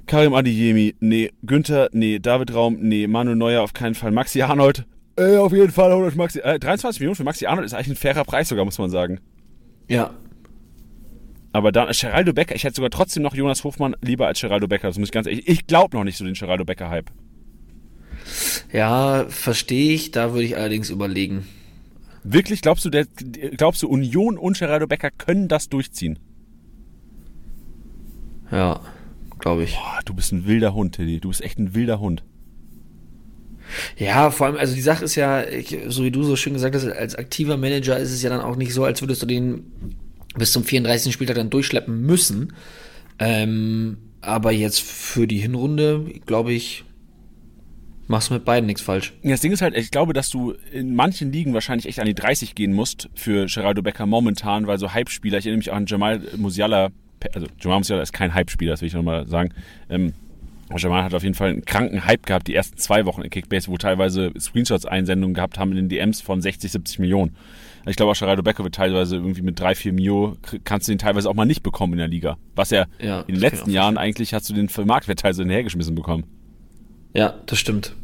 Karim 0.05 0.33
Adiyemi, 0.33 0.95
nee. 0.99 1.31
Günther, 1.43 1.89
nee. 1.91 2.19
David 2.19 2.53
Raum, 2.53 2.77
nee. 2.79 3.07
Manu 3.07 3.35
Neuer 3.35 3.61
auf 3.61 3.73
keinen 3.73 3.95
Fall. 3.95 4.11
Maxi 4.11 4.41
Arnold, 4.41 4.85
äh, 5.17 5.37
auf 5.37 5.53
jeden 5.53 5.71
Fall 5.71 5.93
holt 5.93 6.07
euch 6.07 6.15
Maxi. 6.15 6.39
Äh, 6.39 6.59
23 6.59 6.99
Millionen 6.99 7.15
für 7.15 7.23
Maxi 7.23 7.45
Arnold 7.45 7.65
ist 7.65 7.73
eigentlich 7.73 7.89
ein 7.89 7.95
fairer 7.95 8.25
Preis 8.25 8.49
sogar, 8.49 8.65
muss 8.65 8.77
man 8.77 8.89
sagen. 8.89 9.19
Ja. 9.87 10.13
Aber 11.53 11.71
dann 11.71 11.89
Geraldo 11.89 12.33
Becker, 12.33 12.53
ich 12.53 12.65
hätte 12.65 12.75
sogar 12.75 12.89
trotzdem 12.89 13.23
noch 13.23 13.33
Jonas 13.33 13.63
Hofmann 13.63 13.95
lieber 14.01 14.27
als 14.27 14.41
Geraldo 14.41 14.67
Becker. 14.67 14.89
Das 14.89 14.97
muss 14.97 15.07
ich 15.07 15.13
ganz 15.13 15.27
ehrlich. 15.27 15.47
Ich 15.47 15.67
glaube 15.67 15.95
noch 15.95 16.03
nicht 16.03 16.17
so 16.17 16.25
den 16.25 16.33
Geraldo 16.33 16.65
Becker-Hype. 16.65 17.11
Ja, 18.73 19.25
verstehe 19.29 19.93
ich. 19.93 20.11
Da 20.11 20.33
würde 20.33 20.43
ich 20.43 20.57
allerdings 20.57 20.89
überlegen. 20.89 21.47
Wirklich? 22.25 22.61
Glaubst 22.61 22.83
du, 22.83 22.89
der, 22.89 23.05
glaubst 23.05 23.83
du, 23.83 23.87
Union 23.87 24.37
und 24.37 24.57
Gerardo 24.57 24.87
Becker 24.87 25.11
können 25.11 25.47
das 25.47 25.69
durchziehen? 25.69 26.19
Ja, 28.51 28.81
glaube 29.45 29.63
ich. 29.63 29.75
Boah, 29.75 29.99
du 30.03 30.15
bist 30.15 30.31
ein 30.31 30.47
wilder 30.47 30.73
Hund, 30.73 30.95
Teddy. 30.95 31.19
Du 31.19 31.29
bist 31.29 31.43
echt 31.43 31.59
ein 31.59 31.75
wilder 31.75 31.99
Hund. 31.99 32.23
Ja, 33.95 34.31
vor 34.31 34.47
allem, 34.47 34.55
also 34.57 34.73
die 34.73 34.81
Sache 34.81 35.05
ist 35.05 35.13
ja, 35.13 35.43
ich, 35.47 35.77
so 35.87 36.03
wie 36.03 36.09
du 36.09 36.23
so 36.23 36.35
schön 36.35 36.53
gesagt 36.53 36.73
hast, 36.73 36.87
als 36.87 37.15
aktiver 37.15 37.55
Manager 37.55 37.97
ist 37.97 38.11
es 38.11 38.23
ja 38.23 38.31
dann 38.31 38.41
auch 38.41 38.55
nicht 38.55 38.73
so, 38.73 38.83
als 38.83 39.01
würdest 39.01 39.21
du 39.21 39.27
den 39.27 39.95
bis 40.35 40.51
zum 40.51 40.63
34. 40.63 41.13
Spieltag 41.13 41.35
dann 41.35 41.51
durchschleppen 41.51 42.01
müssen. 42.01 42.53
Ähm, 43.19 43.97
aber 44.19 44.51
jetzt 44.51 44.81
für 44.81 45.27
die 45.27 45.37
Hinrunde, 45.37 46.05
glaube 46.25 46.51
ich, 46.51 46.83
machst 48.07 48.31
du 48.31 48.33
mit 48.33 48.45
beiden 48.45 48.65
nichts 48.65 48.81
falsch. 48.81 49.13
Ja, 49.21 49.31
Das 49.31 49.41
Ding 49.41 49.51
ist 49.51 49.61
halt, 49.61 49.77
ich 49.77 49.91
glaube, 49.91 50.13
dass 50.13 50.29
du 50.29 50.55
in 50.71 50.95
manchen 50.95 51.31
Ligen 51.31 51.53
wahrscheinlich 51.53 51.87
echt 51.87 51.99
an 51.99 52.07
die 52.07 52.15
30 52.15 52.55
gehen 52.55 52.73
musst 52.73 53.09
für 53.13 53.45
Geraldo 53.45 53.83
Becker 53.83 54.07
momentan, 54.07 54.65
weil 54.65 54.79
so 54.79 54.91
Hype-Spieler, 54.91 55.37
ich 55.37 55.45
erinnere 55.45 55.59
mich 55.59 55.69
auch 55.69 55.75
an 55.75 55.85
Jamal 55.85 56.21
Musiala, 56.35 56.89
also 57.33 57.47
Jamal 57.59 57.79
Musiala 57.79 58.01
ist 58.01 58.13
kein 58.13 58.33
Hype-Spieler, 58.33 58.71
das 58.71 58.81
will 58.81 58.87
ich 58.87 58.93
nochmal 58.93 59.27
sagen. 59.27 59.49
Ähm, 59.89 60.13
Jamal 60.75 61.03
hat 61.03 61.13
auf 61.13 61.23
jeden 61.23 61.35
Fall 61.35 61.49
einen 61.49 61.65
kranken 61.65 62.05
Hype 62.05 62.25
gehabt, 62.25 62.47
die 62.47 62.55
ersten 62.55 62.77
zwei 62.77 63.05
Wochen 63.05 63.21
in 63.21 63.29
Kickbase, 63.29 63.67
wo 63.67 63.77
teilweise 63.77 64.31
Screenshots-Einsendungen 64.37 65.35
gehabt 65.35 65.59
haben 65.59 65.71
in 65.71 65.77
den 65.77 65.89
DMs 65.89 66.21
von 66.21 66.41
60, 66.41 66.71
70 66.71 66.99
Millionen. 66.99 67.35
Ich 67.85 67.95
glaube 67.95 68.11
auch 68.11 68.17
Geraldo 68.17 68.41
Becker 68.41 68.63
wird 68.63 68.73
teilweise 68.73 69.17
irgendwie 69.17 69.43
mit 69.43 69.59
3, 69.59 69.75
4 69.75 69.93
Mio, 69.93 70.37
kannst 70.63 70.87
du 70.87 70.91
den 70.91 70.97
teilweise 70.97 71.29
auch 71.29 71.35
mal 71.35 71.45
nicht 71.45 71.61
bekommen 71.61 71.93
in 71.93 71.99
der 71.99 72.07
Liga. 72.07 72.37
Was 72.55 72.71
ja, 72.71 72.85
Ja, 72.99 73.21
in 73.21 73.35
den 73.35 73.41
letzten 73.41 73.69
Jahren 73.69 73.97
eigentlich 73.97 74.33
hast 74.33 74.49
du 74.49 74.53
den 74.53 74.69
Marktwert 74.85 75.19
teilweise 75.19 75.43
hinterhergeschmissen 75.43 75.93
bekommen. 75.93 76.23
Ja, 77.13 77.35
das 77.45 77.59
stimmt. 77.59 77.95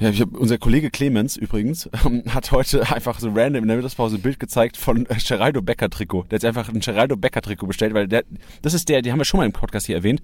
Ja, 0.00 0.10
ich 0.10 0.20
hab, 0.20 0.36
unser 0.36 0.58
Kollege 0.58 0.90
Clemens 0.90 1.36
übrigens 1.36 1.88
hat 2.28 2.50
heute 2.50 2.92
einfach 2.92 3.20
so 3.20 3.28
random 3.28 3.62
in 3.62 3.68
der 3.68 3.76
Mittagspause 3.76 4.16
ein 4.16 4.22
Bild 4.22 4.40
gezeigt 4.40 4.76
von 4.76 5.06
äh, 5.06 5.16
Geraldo 5.26 5.62
Becker 5.62 5.88
Trikot. 5.88 6.24
Der 6.24 6.38
hat 6.38 6.44
einfach 6.44 6.68
ein 6.68 6.80
Geraldo 6.80 7.16
Becker 7.16 7.42
Trikot 7.42 7.66
bestellt, 7.66 7.94
weil 7.94 8.08
der, 8.08 8.24
das 8.62 8.74
ist 8.74 8.88
der, 8.88 9.02
die 9.02 9.12
haben 9.12 9.20
wir 9.20 9.24
schon 9.24 9.38
mal 9.38 9.46
im 9.46 9.52
Podcast 9.52 9.86
hier 9.86 9.96
erwähnt. 9.96 10.20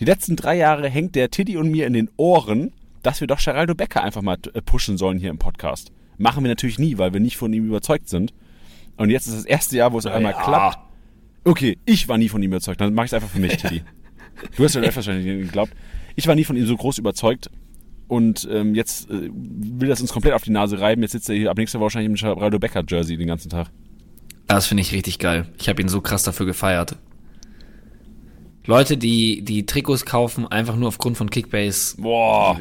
Die 0.00 0.04
letzten 0.04 0.36
drei 0.36 0.56
Jahre 0.56 0.88
hängt 0.88 1.14
der 1.14 1.30
Tiddy 1.30 1.56
und 1.56 1.70
mir 1.70 1.86
in 1.86 1.92
den 1.92 2.10
Ohren, 2.16 2.72
dass 3.02 3.20
wir 3.20 3.28
doch 3.28 3.42
Geraldo 3.42 3.74
Becker 3.74 4.02
einfach 4.02 4.22
mal 4.22 4.38
äh, 4.54 4.62
pushen 4.62 4.96
sollen 4.96 5.18
hier 5.18 5.30
im 5.30 5.38
Podcast. 5.38 5.92
Machen 6.16 6.42
wir 6.42 6.48
natürlich 6.48 6.78
nie, 6.78 6.96
weil 6.96 7.12
wir 7.12 7.20
nicht 7.20 7.36
von 7.36 7.52
ihm 7.52 7.66
überzeugt 7.66 8.08
sind. 8.08 8.32
Und 8.96 9.10
jetzt 9.10 9.26
ist 9.26 9.36
das 9.36 9.44
erste 9.44 9.76
Jahr, 9.76 9.92
wo 9.92 9.98
es 9.98 10.06
auf 10.06 10.12
einmal 10.14 10.32
ja. 10.32 10.42
klappt. 10.42 10.78
Okay, 11.44 11.76
ich 11.84 12.08
war 12.08 12.16
nie 12.16 12.30
von 12.30 12.42
ihm 12.42 12.50
überzeugt, 12.50 12.80
dann 12.80 12.94
mach 12.94 13.04
ich 13.04 13.10
es 13.10 13.14
einfach 13.14 13.28
für 13.28 13.38
mich, 13.40 13.56
Tiddy. 13.58 13.82
Du 14.56 14.64
hast 14.64 14.74
ja 14.74 14.82
wahrscheinlich 14.82 15.26
nicht 15.26 15.46
geglaubt. 15.46 15.72
Ich 16.16 16.26
war 16.26 16.34
nie 16.34 16.44
von 16.44 16.56
ihm 16.56 16.66
so 16.66 16.76
groß 16.76 16.98
überzeugt. 16.98 17.50
Und 18.06 18.46
ähm, 18.50 18.74
jetzt 18.74 19.10
äh, 19.10 19.30
will 19.32 19.88
das 19.88 20.00
uns 20.00 20.12
komplett 20.12 20.34
auf 20.34 20.42
die 20.42 20.50
Nase 20.50 20.80
reiben. 20.80 21.02
Jetzt 21.02 21.12
sitzt 21.12 21.28
er 21.28 21.36
hier 21.36 21.50
ab 21.50 21.56
nächster 21.56 21.78
Woche 21.78 21.84
wahrscheinlich 21.84 22.22
im 22.22 22.34
Geraldo 22.34 22.58
Becker 22.58 22.84
Jersey 22.86 23.16
den 23.16 23.28
ganzen 23.28 23.48
Tag. 23.48 23.70
Das 24.46 24.66
finde 24.66 24.82
ich 24.82 24.92
richtig 24.92 25.18
geil. 25.18 25.46
Ich 25.58 25.68
habe 25.68 25.80
ihn 25.80 25.88
so 25.88 26.00
krass 26.00 26.22
dafür 26.22 26.46
gefeiert. 26.46 26.96
Leute, 28.66 28.96
die 28.96 29.42
die 29.42 29.66
Trikots 29.66 30.04
kaufen, 30.04 30.46
einfach 30.46 30.76
nur 30.76 30.88
aufgrund 30.88 31.16
von 31.16 31.30
Kickbase. 31.30 31.96
Boah. 32.00 32.58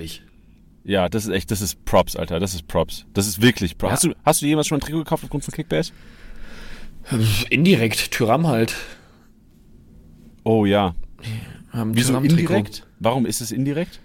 Ja, 0.85 1.07
das 1.07 1.25
ist 1.25 1.31
echt, 1.31 1.49
das 1.51 1.61
ist 1.61 1.85
Props, 1.85 2.15
Alter. 2.15 2.39
Das 2.39 2.53
ist 2.53 2.67
Props. 2.67 3.05
Das 3.13 3.27
ist 3.27 3.41
wirklich 3.41 3.77
Props. 3.77 3.89
Ja. 3.89 3.93
Hast, 3.93 4.03
du, 4.03 4.15
hast 4.25 4.41
du 4.41 4.45
jemals 4.45 4.67
schon 4.67 4.77
ein 4.77 4.81
Trikot 4.81 4.99
gekauft 4.99 5.23
aufgrund 5.23 5.45
von 5.45 5.53
Kickbase? 5.53 5.91
Indirekt, 7.49 8.11
Tyram 8.11 8.47
halt. 8.47 8.75
Oh 10.43 10.65
ja. 10.65 10.95
Haben 11.71 11.95
Wieso 11.95 12.17
indirekt? 12.17 12.85
Warum 12.99 13.25
ist 13.25 13.41
es 13.41 13.51
indirekt? 13.51 13.99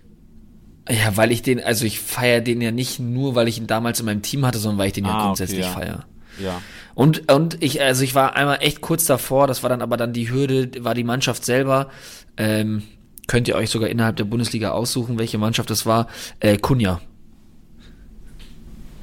Ja, 0.90 1.16
weil 1.16 1.32
ich 1.32 1.42
den, 1.42 1.62
also 1.62 1.84
ich 1.84 2.00
feiere 2.00 2.40
den 2.40 2.60
ja 2.60 2.70
nicht 2.70 2.98
nur, 2.98 3.34
weil 3.34 3.46
ich 3.48 3.58
ihn 3.58 3.66
damals 3.66 4.00
in 4.00 4.06
meinem 4.06 4.22
Team 4.22 4.46
hatte, 4.46 4.58
sondern 4.58 4.78
weil 4.78 4.86
ich 4.88 4.92
den 4.94 5.04
ja 5.04 5.10
Ah, 5.10 5.16
okay, 5.16 5.24
grundsätzlich 5.26 5.60
ja. 5.66 5.70
feiere. 5.72 6.04
Ja. 6.42 6.62
Und, 6.94 7.30
und 7.30 7.62
ich, 7.62 7.82
also 7.82 8.02
ich 8.04 8.14
war 8.14 8.36
einmal 8.36 8.58
echt 8.60 8.80
kurz 8.80 9.04
davor, 9.04 9.46
das 9.46 9.62
war 9.62 9.70
dann 9.70 9.82
aber 9.82 9.96
dann 9.96 10.12
die 10.12 10.30
Hürde, 10.30 10.70
war 10.84 10.94
die 10.94 11.04
Mannschaft 11.04 11.44
selber. 11.44 11.90
Ähm, 12.36 12.82
könnt 13.26 13.48
ihr 13.48 13.56
euch 13.56 13.68
sogar 13.70 13.88
innerhalb 13.90 14.16
der 14.16 14.24
Bundesliga 14.24 14.70
aussuchen, 14.70 15.18
welche 15.18 15.36
Mannschaft 15.38 15.68
das 15.70 15.84
war. 15.84 16.06
Äh, 16.40 16.56
Kunja. 16.56 17.00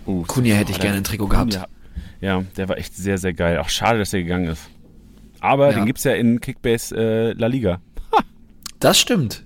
Uh, 0.08 0.24
Kunja 0.24 0.56
hätte 0.56 0.72
ich 0.72 0.78
der- 0.78 0.86
gerne 0.86 0.98
ein 0.98 1.04
Trikot 1.04 1.28
gehabt. 1.28 1.52
Kunja. 1.54 1.68
Ja, 2.22 2.44
der 2.58 2.70
war 2.70 2.78
echt 2.78 2.96
sehr, 2.96 3.18
sehr 3.18 3.34
geil. 3.34 3.60
Auch 3.60 3.70
schade, 3.70 4.00
dass 4.00 4.14
er 4.14 4.24
gegangen 4.24 4.48
ist. 4.48 4.64
Aber 5.40 5.70
Ja. 5.72 5.76
den 5.78 5.86
gibt's 5.86 6.04
ja 6.04 6.14
in 6.14 6.40
Kickbase 6.42 6.96
äh, 6.96 7.34
La 7.34 7.48
Liga. 7.48 7.80
Das 8.80 9.00
stimmt. 9.00 9.44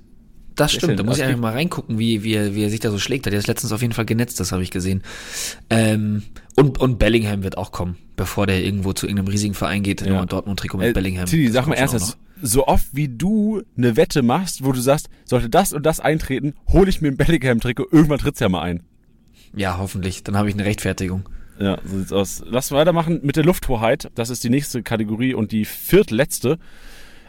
Das 0.59 0.73
stimmt. 0.73 0.99
Da 0.99 1.03
muss 1.03 1.17
ich 1.17 1.23
einfach 1.23 1.39
mal 1.39 1.53
reingucken, 1.53 1.97
wie, 1.99 2.23
wie, 2.23 2.33
er, 2.33 2.55
wie 2.55 2.63
er 2.63 2.69
sich 2.69 2.79
da 2.79 2.91
so 2.91 2.99
schlägt. 2.99 3.25
Der 3.25 3.33
ist 3.33 3.47
letztens 3.47 3.71
auf 3.71 3.81
jeden 3.81 3.93
Fall 3.93 4.05
genetzt, 4.05 4.39
das 4.39 4.51
habe 4.51 4.61
ich 4.63 4.71
gesehen. 4.71 5.03
Ähm, 5.69 6.23
und, 6.55 6.79
und 6.79 6.99
Bellingham 6.99 7.43
wird 7.43 7.57
auch 7.57 7.71
kommen, 7.71 7.95
bevor 8.15 8.47
der 8.47 8.63
irgendwo 8.63 8.93
zu 8.93 9.05
irgendeinem 9.07 9.29
riesigen 9.29 9.53
Verein 9.53 9.83
geht. 9.83 10.01
Ja. 10.05 10.25
Dortmund-Trikot 10.25 10.77
mit 10.77 10.87
Äh, 10.87 10.93
Bellingham. 10.93 11.25
Tini, 11.25 11.47
sag 11.49 11.67
mal 11.67 11.79
noch. 11.81 12.15
so 12.41 12.67
oft 12.67 12.87
wie 12.93 13.07
du 13.07 13.61
eine 13.77 13.95
Wette 13.95 14.21
machst, 14.21 14.63
wo 14.63 14.71
du 14.71 14.79
sagst, 14.81 15.09
sollte 15.25 15.49
das 15.49 15.73
und 15.73 15.85
das 15.85 15.99
eintreten, 15.99 16.53
hole 16.67 16.89
ich 16.89 17.01
mir 17.01 17.09
ein 17.09 17.17
Bellingham-Trikot, 17.17 17.87
irgendwann 17.91 18.19
tritt's 18.19 18.39
ja 18.39 18.49
mal 18.49 18.61
ein. 18.61 18.83
Ja, 19.55 19.77
hoffentlich. 19.77 20.23
Dann 20.23 20.37
habe 20.37 20.49
ich 20.49 20.55
eine 20.55 20.65
Rechtfertigung. 20.65 21.27
Ja, 21.59 21.77
so 21.83 21.97
sieht's 21.97 22.13
aus. 22.13 22.43
Lass 22.45 22.71
weitermachen 22.71 23.19
mit 23.23 23.35
der 23.35 23.43
Lufthoheit. 23.43 24.11
Das 24.15 24.29
ist 24.29 24.43
die 24.43 24.49
nächste 24.49 24.83
Kategorie 24.83 25.33
und 25.33 25.51
die 25.51 25.65
viertletzte. 25.65 26.57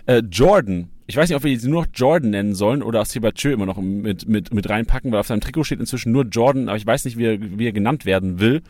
Äh, 0.07 0.23
Jordan. 0.31 0.88
Ich 1.11 1.16
weiß 1.16 1.29
nicht, 1.29 1.37
ob 1.37 1.42
wir 1.42 1.59
sie 1.59 1.68
nur 1.68 1.83
noch 1.83 1.88
Jordan 1.92 2.31
nennen 2.31 2.55
sollen 2.55 2.85
oder 2.85 3.05
Sebachö 3.05 3.53
immer 3.53 3.66
noch 3.66 3.79
mit, 3.79 4.29
mit, 4.29 4.55
mit 4.55 4.68
reinpacken, 4.68 5.11
weil 5.11 5.18
auf 5.18 5.27
seinem 5.27 5.40
Trikot 5.40 5.64
steht 5.64 5.81
inzwischen 5.81 6.12
nur 6.12 6.25
Jordan, 6.25 6.68
aber 6.68 6.77
ich 6.77 6.87
weiß 6.87 7.05
nicht, 7.05 7.18
wie 7.18 7.25
er, 7.25 7.38
wie 7.40 7.66
er 7.66 7.73
genannt 7.73 8.05
werden 8.05 8.38
will. 8.38 8.62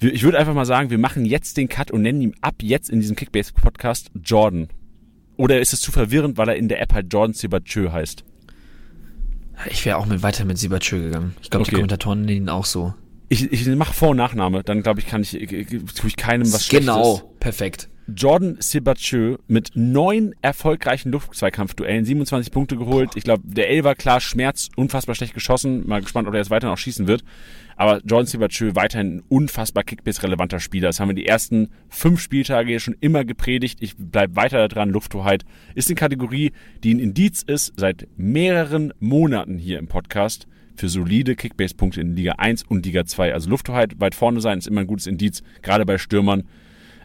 Ich 0.00 0.22
würde 0.22 0.38
einfach 0.38 0.54
mal 0.54 0.66
sagen, 0.66 0.90
wir 0.90 0.98
machen 0.98 1.24
jetzt 1.24 1.56
den 1.56 1.68
Cut 1.68 1.90
und 1.90 2.02
nennen 2.02 2.20
ihn 2.22 2.34
ab 2.42 2.54
jetzt 2.62 2.90
in 2.90 3.00
diesem 3.00 3.16
Kickbase-Podcast 3.16 4.12
Jordan. 4.22 4.68
Oder 5.36 5.60
ist 5.60 5.72
es 5.72 5.80
zu 5.80 5.90
verwirrend, 5.90 6.38
weil 6.38 6.48
er 6.48 6.54
in 6.56 6.68
der 6.68 6.80
App 6.80 6.94
halt 6.94 7.12
Jordan 7.12 7.34
Sebachö 7.34 7.90
heißt? 7.90 8.22
Ich 9.68 9.84
wäre 9.84 9.96
auch 9.96 10.06
mit 10.06 10.22
weiter 10.22 10.44
mit 10.44 10.58
Sibachö 10.58 11.00
gegangen. 11.02 11.34
Ich 11.42 11.50
glaube, 11.50 11.64
die 11.64 11.70
Okay. 11.70 11.76
Kommentatoren 11.76 12.20
nennen 12.20 12.42
ihn 12.44 12.48
auch 12.48 12.66
so. 12.66 12.94
Ich, 13.28 13.52
ich 13.52 13.66
mache 13.66 13.92
Vor- 13.92 14.10
und 14.10 14.16
Nachname, 14.16 14.62
dann 14.62 14.82
glaube 14.84 15.00
ich, 15.00 15.06
kann 15.06 15.22
ich, 15.22 15.32
tue 15.32 16.06
ich 16.06 16.16
keinem 16.16 16.52
was 16.52 16.66
Schlechtes. 16.66 16.86
genau, 16.86 17.34
perfekt. 17.40 17.88
Jordan 18.14 18.56
Sebachö 18.58 19.36
mit 19.48 19.72
neun 19.74 20.34
erfolgreichen 20.40 21.12
Luftzweikampfduellen, 21.12 22.06
27 22.06 22.50
Punkte 22.50 22.76
geholt. 22.76 23.10
Ich 23.16 23.24
glaube, 23.24 23.42
der 23.44 23.68
L 23.68 23.84
war 23.84 23.94
klar 23.94 24.20
Schmerz, 24.20 24.70
unfassbar 24.76 25.14
schlecht 25.14 25.34
geschossen. 25.34 25.86
Mal 25.86 26.00
gespannt, 26.00 26.26
ob 26.26 26.32
er 26.32 26.40
jetzt 26.40 26.50
weiter 26.50 26.68
noch 26.68 26.78
schießen 26.78 27.06
wird. 27.06 27.22
Aber 27.76 28.00
Jordan 28.04 28.26
Sebachö 28.26 28.74
weiterhin 28.74 29.16
ein 29.16 29.22
unfassbar 29.28 29.84
Kickbase-relevanter 29.84 30.58
Spieler. 30.58 30.88
Das 30.88 31.00
haben 31.00 31.08
wir 31.08 31.14
die 31.14 31.26
ersten 31.26 31.68
fünf 31.90 32.20
Spieltage 32.20 32.80
schon 32.80 32.96
immer 32.98 33.26
gepredigt. 33.26 33.78
Ich 33.82 33.94
bleib 33.98 34.36
weiter 34.36 34.66
dran. 34.68 34.88
Lufthoheit 34.88 35.44
ist 35.74 35.88
eine 35.88 35.96
Kategorie, 35.96 36.52
die 36.82 36.94
ein 36.94 37.00
Indiz 37.00 37.42
ist 37.42 37.74
seit 37.76 38.08
mehreren 38.16 38.94
Monaten 39.00 39.58
hier 39.58 39.78
im 39.78 39.86
Podcast 39.86 40.46
für 40.76 40.88
solide 40.88 41.36
Kickbase-Punkte 41.36 42.00
in 42.00 42.16
Liga 42.16 42.32
1 42.38 42.62
und 42.62 42.86
Liga 42.86 43.04
2. 43.04 43.34
Also 43.34 43.50
Lufthoheit 43.50 44.00
weit 44.00 44.14
vorne 44.14 44.40
sein 44.40 44.58
ist 44.58 44.66
immer 44.66 44.80
ein 44.80 44.86
gutes 44.86 45.06
Indiz, 45.06 45.42
gerade 45.60 45.84
bei 45.84 45.98
Stürmern. 45.98 46.44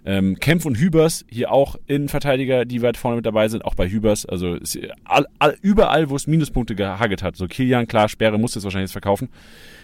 Ähm, 0.06 0.36
Kempf 0.40 0.66
und 0.66 0.78
Hübers, 0.78 1.26
hier 1.30 1.52
auch 1.52 1.78
Innenverteidiger, 1.88 2.66
die 2.66 2.82
weit 2.82 2.98
vorne 2.98 3.18
mit 3.18 3.26
dabei 3.26 3.48
sind, 3.48 3.64
auch 3.64 3.76
bei 3.76 3.90
Hübers. 3.90 4.26
Also 4.26 4.56
ist 4.56 4.78
all, 5.06 5.26
all, 5.40 5.58
überall, 5.62 6.10
wo 6.10 6.16
es 6.16 6.28
Minuspunkte 6.28 6.76
gehagelt 6.76 7.24
hat. 7.24 7.36
So 7.36 7.48
Kilian, 7.48 7.88
klar, 7.88 8.10
Sperre 8.10 8.38
muss 8.38 8.56
jetzt 8.56 8.66
wahrscheinlich 8.66 8.90
jetzt 8.90 8.94
verkaufen. 8.94 9.30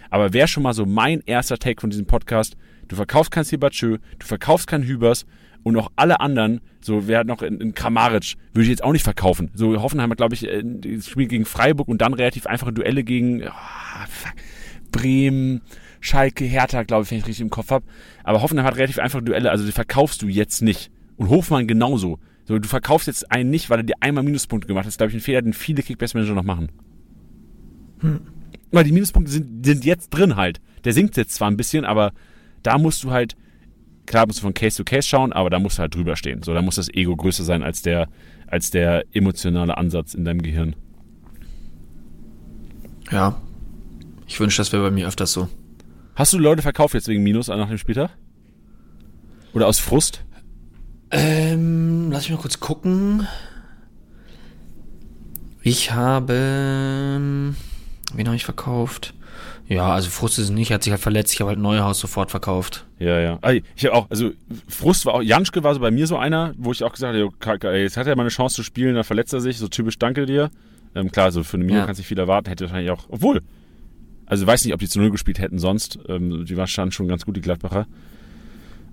Aber 0.09 0.33
wäre 0.33 0.47
schon 0.47 0.63
mal 0.63 0.73
so 0.73 0.85
mein 0.85 1.21
erster 1.25 1.57
Take 1.57 1.79
von 1.79 1.89
diesem 1.89 2.05
Podcast. 2.05 2.57
Du 2.87 2.95
verkaufst 2.95 3.31
kein 3.31 3.43
Sibachö, 3.43 3.99
du 4.17 4.25
verkaufst 4.25 4.67
kein 4.67 4.83
Hübers 4.83 5.25
und 5.63 5.77
auch 5.77 5.91
alle 5.95 6.19
anderen, 6.19 6.61
so 6.81 7.07
wer 7.07 7.19
hat 7.19 7.27
noch 7.27 7.41
in, 7.41 7.59
in 7.61 7.73
Kramaric, 7.73 8.35
würde 8.53 8.63
ich 8.63 8.69
jetzt 8.69 8.83
auch 8.83 8.91
nicht 8.93 9.03
verkaufen. 9.03 9.51
So 9.53 9.81
Hoffenheim 9.81 10.09
hat, 10.09 10.17
glaube 10.17 10.33
ich, 10.33 10.47
äh, 10.47 10.63
das 10.63 11.07
Spiel 11.07 11.27
gegen 11.27 11.45
Freiburg 11.45 11.87
und 11.87 12.01
dann 12.01 12.13
relativ 12.13 12.47
einfache 12.47 12.73
Duelle 12.73 13.03
gegen 13.03 13.43
fuck, 13.43 14.33
Bremen, 14.91 15.61
Schalke, 15.99 16.45
Hertha, 16.45 16.83
glaube 16.83 17.03
ich, 17.03 17.11
wenn 17.11 17.17
ich 17.19 17.27
richtig 17.27 17.41
im 17.41 17.49
Kopf 17.49 17.71
habe. 17.71 17.85
Aber 18.23 18.41
Hoffenheim 18.41 18.65
hat 18.65 18.77
relativ 18.77 18.99
einfache 18.99 19.23
Duelle, 19.23 19.51
also 19.51 19.65
die 19.65 19.71
verkaufst 19.71 20.21
du 20.21 20.27
jetzt 20.27 20.61
nicht. 20.61 20.91
Und 21.17 21.29
Hofmann 21.29 21.67
genauso. 21.67 22.19
So, 22.45 22.57
du 22.57 22.67
verkaufst 22.67 23.07
jetzt 23.07 23.31
einen 23.31 23.49
nicht, 23.49 23.69
weil 23.69 23.79
er 23.79 23.83
dir 23.83 23.95
einmal 23.99 24.23
Minuspunkte 24.23 24.67
gemacht 24.67 24.83
hat. 24.83 24.87
Das 24.87 24.93
ist, 24.93 24.97
glaube 24.97 25.11
ich, 25.11 25.17
ein 25.17 25.21
Fehler, 25.21 25.41
den 25.41 25.53
viele 25.53 25.83
Kickbase-Manager 25.83 26.33
noch 26.33 26.43
machen. 26.43 26.71
Weil 28.71 28.83
die 28.83 28.91
Minuspunkte 28.91 29.31
sind, 29.31 29.65
sind 29.65 29.85
jetzt 29.85 30.09
drin 30.09 30.35
halt. 30.35 30.61
Der 30.83 30.93
sinkt 30.93 31.17
jetzt 31.17 31.35
zwar 31.35 31.51
ein 31.51 31.57
bisschen, 31.57 31.85
aber 31.85 32.13
da 32.63 32.77
musst 32.77 33.03
du 33.03 33.11
halt, 33.11 33.35
klar 34.05 34.25
musst 34.25 34.39
du 34.39 34.43
von 34.43 34.53
Case 34.53 34.77
to 34.77 34.83
Case 34.83 35.07
schauen, 35.07 35.33
aber 35.33 35.49
da 35.49 35.59
musst 35.59 35.77
du 35.77 35.81
halt 35.81 35.93
drüber 35.93 36.15
stehen. 36.15 36.41
So, 36.41 36.53
da 36.53 36.61
muss 36.61 36.75
das 36.75 36.89
Ego 36.89 37.15
größer 37.15 37.43
sein 37.43 37.61
als 37.61 37.81
der, 37.81 38.07
als 38.47 38.71
der 38.71 39.05
emotionale 39.13 39.77
Ansatz 39.77 40.13
in 40.13 40.25
deinem 40.25 40.41
Gehirn. 40.41 40.75
Ja. 43.11 43.39
Ich 44.27 44.39
wünsche, 44.39 44.57
das 44.57 44.71
wäre 44.71 44.83
bei 44.83 44.91
mir 44.91 45.07
öfters 45.07 45.33
so. 45.33 45.49
Hast 46.19 46.33
du 46.33 46.37
Leute 46.37 46.61
verkauft 46.61 46.95
jetzt 46.95 47.07
wegen 47.07 47.23
Minus 47.23 47.47
nach 47.47 47.69
dem 47.69 47.77
Spieltag? 47.77 48.09
Oder 49.53 49.67
aus 49.67 49.79
Frust? 49.79 50.25
Ähm, 51.11 52.09
lass 52.11 52.23
mich 52.23 52.31
mal 52.31 52.41
kurz 52.41 52.59
gucken. 52.59 53.25
Ich 55.63 55.93
habe. 55.93 57.53
Wen 58.13 58.27
habe 58.27 58.35
ich 58.35 58.43
verkauft? 58.43 59.13
Ja, 59.69 59.93
also 59.93 60.09
Frust 60.09 60.39
ist 60.39 60.49
nicht, 60.49 60.73
hat 60.73 60.83
sich 60.83 60.91
halt 60.91 61.01
verletzt, 61.01 61.31
ich 61.33 61.39
habe 61.39 61.49
halt 61.51 61.59
Neuhaus 61.59 62.01
sofort 62.01 62.31
verkauft. 62.31 62.85
Ja, 62.97 63.17
ja. 63.21 63.39
Ah, 63.41 63.51
Ich 63.53 63.85
habe 63.85 63.93
auch, 63.93 64.09
also 64.09 64.31
Frust 64.67 65.05
war 65.05 65.13
auch, 65.13 65.21
Janschke 65.21 65.63
war 65.63 65.73
so 65.73 65.79
bei 65.79 65.91
mir 65.91 66.05
so 66.05 66.17
einer, 66.17 66.53
wo 66.57 66.73
ich 66.73 66.83
auch 66.83 66.91
gesagt 66.91 67.15
habe, 67.15 67.77
jetzt 67.77 67.95
hat 67.95 68.07
er 68.07 68.15
mal 68.17 68.23
eine 68.23 68.29
Chance 68.29 68.55
zu 68.57 68.63
spielen, 68.63 68.95
dann 68.95 69.05
verletzt 69.05 69.31
er 69.31 69.39
sich, 69.39 69.57
so 69.57 69.69
typisch 69.69 69.97
danke 69.97 70.25
dir. 70.25 70.49
Ähm, 70.95 71.11
klar, 71.11 71.31
so 71.31 71.43
für 71.43 71.55
eine 71.55 71.63
Mio 71.63 71.75
Ja. 71.77 71.85
kannst 71.85 71.99
du 71.99 72.01
nicht 72.01 72.07
viel 72.09 72.19
erwarten, 72.19 72.49
hätte 72.49 72.65
wahrscheinlich 72.65 72.91
auch, 72.91 73.05
obwohl, 73.09 73.41
also 74.29 74.47
weiß 74.47 74.63
nicht, 74.63 74.73
ob 74.73 74.79
die 74.79 74.87
zu 74.87 74.99
Null 74.99 75.11
gespielt 75.11 75.39
hätten 75.39 75.59
sonst, 75.59 75.99
ähm, 76.07 76.45
die 76.45 76.55
waren 76.55 76.67
schon 76.67 77.07
ganz 77.07 77.25
gut, 77.25 77.35
die 77.35 77.41
Gladbacher. 77.41 77.87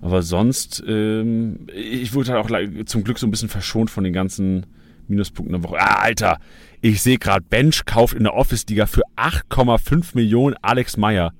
Aber 0.01 0.21
sonst, 0.21 0.83
ähm, 0.87 1.67
ich 1.73 2.13
wurde 2.13 2.33
halt 2.33 2.43
auch 2.43 2.85
zum 2.85 3.03
Glück 3.03 3.19
so 3.19 3.27
ein 3.27 3.31
bisschen 3.31 3.49
verschont 3.49 3.89
von 3.89 4.03
den 4.03 4.13
ganzen 4.13 4.65
Minuspunkten 5.07 5.59
der 5.59 5.63
Woche. 5.63 5.79
Ah, 5.79 6.01
Alter, 6.01 6.39
ich 6.81 7.01
sehe 7.01 7.17
gerade, 7.17 7.45
Bench 7.47 7.85
kauft 7.85 8.15
in 8.15 8.23
der 8.23 8.33
Office-Liga 8.33 8.87
für 8.87 9.03
8,5 9.15 10.15
Millionen 10.15 10.55
Alex 10.61 10.97
Meyer. 10.97 11.33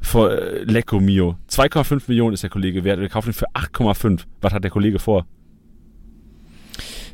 Vor 0.00 0.30
äh, 0.30 0.64
Lecco 0.64 1.00
Mio. 1.00 1.36
2,5 1.50 2.04
Millionen 2.08 2.32
ist 2.32 2.42
der 2.42 2.50
Kollege 2.50 2.84
wert. 2.84 2.98
Er 2.98 3.08
kauft 3.10 3.28
ihn 3.28 3.34
für 3.34 3.50
8,5. 3.50 4.24
Was 4.40 4.52
hat 4.54 4.64
der 4.64 4.70
Kollege 4.70 4.98
vor? 4.98 5.26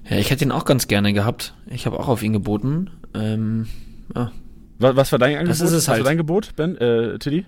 Ja, 0.09 0.19
ich 0.19 0.31
hätte 0.31 0.45
ihn 0.45 0.53
auch 0.53 0.65
ganz 0.65 0.87
gerne 0.87 1.13
gehabt. 1.13 1.55
Ich 1.67 1.87
habe 1.87 1.99
auch 1.99 2.07
auf 2.07 2.23
ihn 2.23 2.33
geboten. 2.33 2.91
Ähm, 3.15 3.67
ja. 4.15 4.31
Was, 4.79 4.97
was 4.97 5.13
war 5.13 5.19
dein 5.19 5.37
Angebot? 5.37 5.51
Das 5.51 5.61
ist 5.61 5.73
es 5.73 5.85
was 5.85 5.89
war 5.89 5.95
halt. 5.97 6.07
dein 6.07 6.17
Gebot, 6.17 6.55
Ben? 6.57 6.77
Äh, 6.77 7.19
Tiddy? 7.19 7.47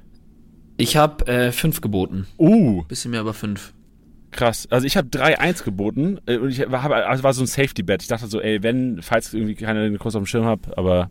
Ich 0.77 0.97
habe 0.97 1.27
äh, 1.27 1.53
fünf 1.53 1.81
geboten. 1.81 2.27
Uh, 2.39 2.85
Bisschen 2.85 3.11
mehr 3.11 3.21
aber 3.21 3.35
fünf. 3.35 3.73
krass. 4.31 4.69
Also 4.71 4.87
ich 4.87 4.97
habe 4.97 5.09
3-1 5.09 5.65
geboten. 5.65 6.21
Äh, 6.27 6.39
und 6.39 6.51
ich 6.51 6.61
habe, 6.61 6.95
also 6.95 7.23
war 7.25 7.33
so 7.35 7.43
ein 7.43 7.47
Safety-Bet. 7.47 8.03
Ich 8.03 8.09
dachte 8.09 8.27
so, 8.29 8.41
ey, 8.41 8.63
wenn, 8.63 9.03
falls 9.03 9.35
irgendwie 9.35 9.55
keiner 9.57 9.83
den 9.83 9.99
Kurs 9.99 10.15
auf 10.15 10.23
dem 10.23 10.27
Schirm 10.27 10.45
hat, 10.45 10.79
aber 10.79 11.11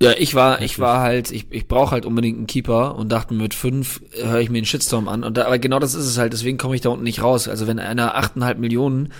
Ja, 0.00 0.12
ich 0.16 0.34
war, 0.34 0.60
ich 0.62 0.78
war 0.78 1.00
halt, 1.00 1.30
ich, 1.32 1.46
ich 1.50 1.66
brauche 1.66 1.90
halt 1.92 2.06
unbedingt 2.06 2.38
einen 2.38 2.46
Keeper 2.46 2.94
und 2.96 3.10
dachte 3.10 3.34
mit 3.34 3.54
fünf 3.54 4.02
höre 4.22 4.38
ich 4.40 4.50
mir 4.50 4.58
einen 4.58 4.66
Shitstorm 4.66 5.08
an. 5.08 5.24
Und 5.24 5.36
da, 5.36 5.46
aber 5.46 5.58
genau 5.58 5.78
das 5.80 5.94
ist 5.94 6.06
es 6.06 6.16
halt, 6.18 6.32
deswegen 6.32 6.56
komme 6.58 6.74
ich 6.76 6.80
da 6.80 6.90
unten 6.90 7.04
nicht 7.04 7.22
raus. 7.22 7.48
Also 7.48 7.66
wenn 7.66 7.78
einer 7.80 8.16
8,5 8.16 8.54
Millionen 8.56 9.12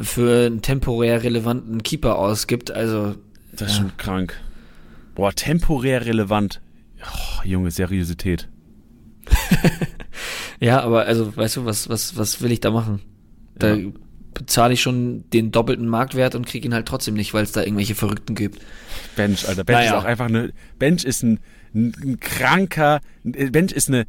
für 0.00 0.46
einen 0.46 0.62
temporär 0.62 1.22
relevanten 1.22 1.82
Keeper 1.82 2.16
ausgibt, 2.18 2.70
also 2.70 3.14
das 3.52 3.70
ist 3.72 3.76
schon 3.76 3.96
krank. 3.98 4.40
Boah, 5.14 5.32
temporär 5.32 6.04
relevant. 6.06 6.60
Oh, 7.02 7.42
Junge, 7.44 7.70
Seriosität. 7.70 8.48
ja, 10.60 10.80
aber 10.80 11.06
also 11.06 11.36
weißt 11.36 11.56
du, 11.56 11.64
was, 11.64 11.88
was, 11.88 12.16
was 12.16 12.40
will 12.42 12.52
ich 12.52 12.60
da 12.60 12.70
machen? 12.70 13.00
Da 13.56 13.74
Ja. 13.74 13.90
bezahle 14.32 14.74
ich 14.74 14.82
schon 14.82 15.28
den 15.30 15.50
doppelten 15.52 15.86
Marktwert 15.86 16.34
und 16.34 16.46
kriege 16.46 16.66
ihn 16.66 16.74
halt 16.74 16.86
trotzdem 16.86 17.14
nicht, 17.14 17.32
weil 17.34 17.44
es 17.44 17.52
da 17.52 17.62
irgendwelche 17.62 17.94
Verrückten 17.94 18.34
gibt. 18.34 18.60
Bench, 19.16 19.46
Alter. 19.48 19.64
Bench 19.64 19.78
Naja. 19.78 19.90
ist 19.92 19.96
auch 19.96 20.04
einfach 20.04 20.26
eine. 20.26 20.52
Bench 20.78 21.04
ist 21.04 21.22
ein, 21.22 21.38
ein, 21.74 21.94
ein 22.02 22.20
kranker. 22.20 23.00
Bench 23.22 23.72
ist 23.72 23.88
eine. 23.88 24.06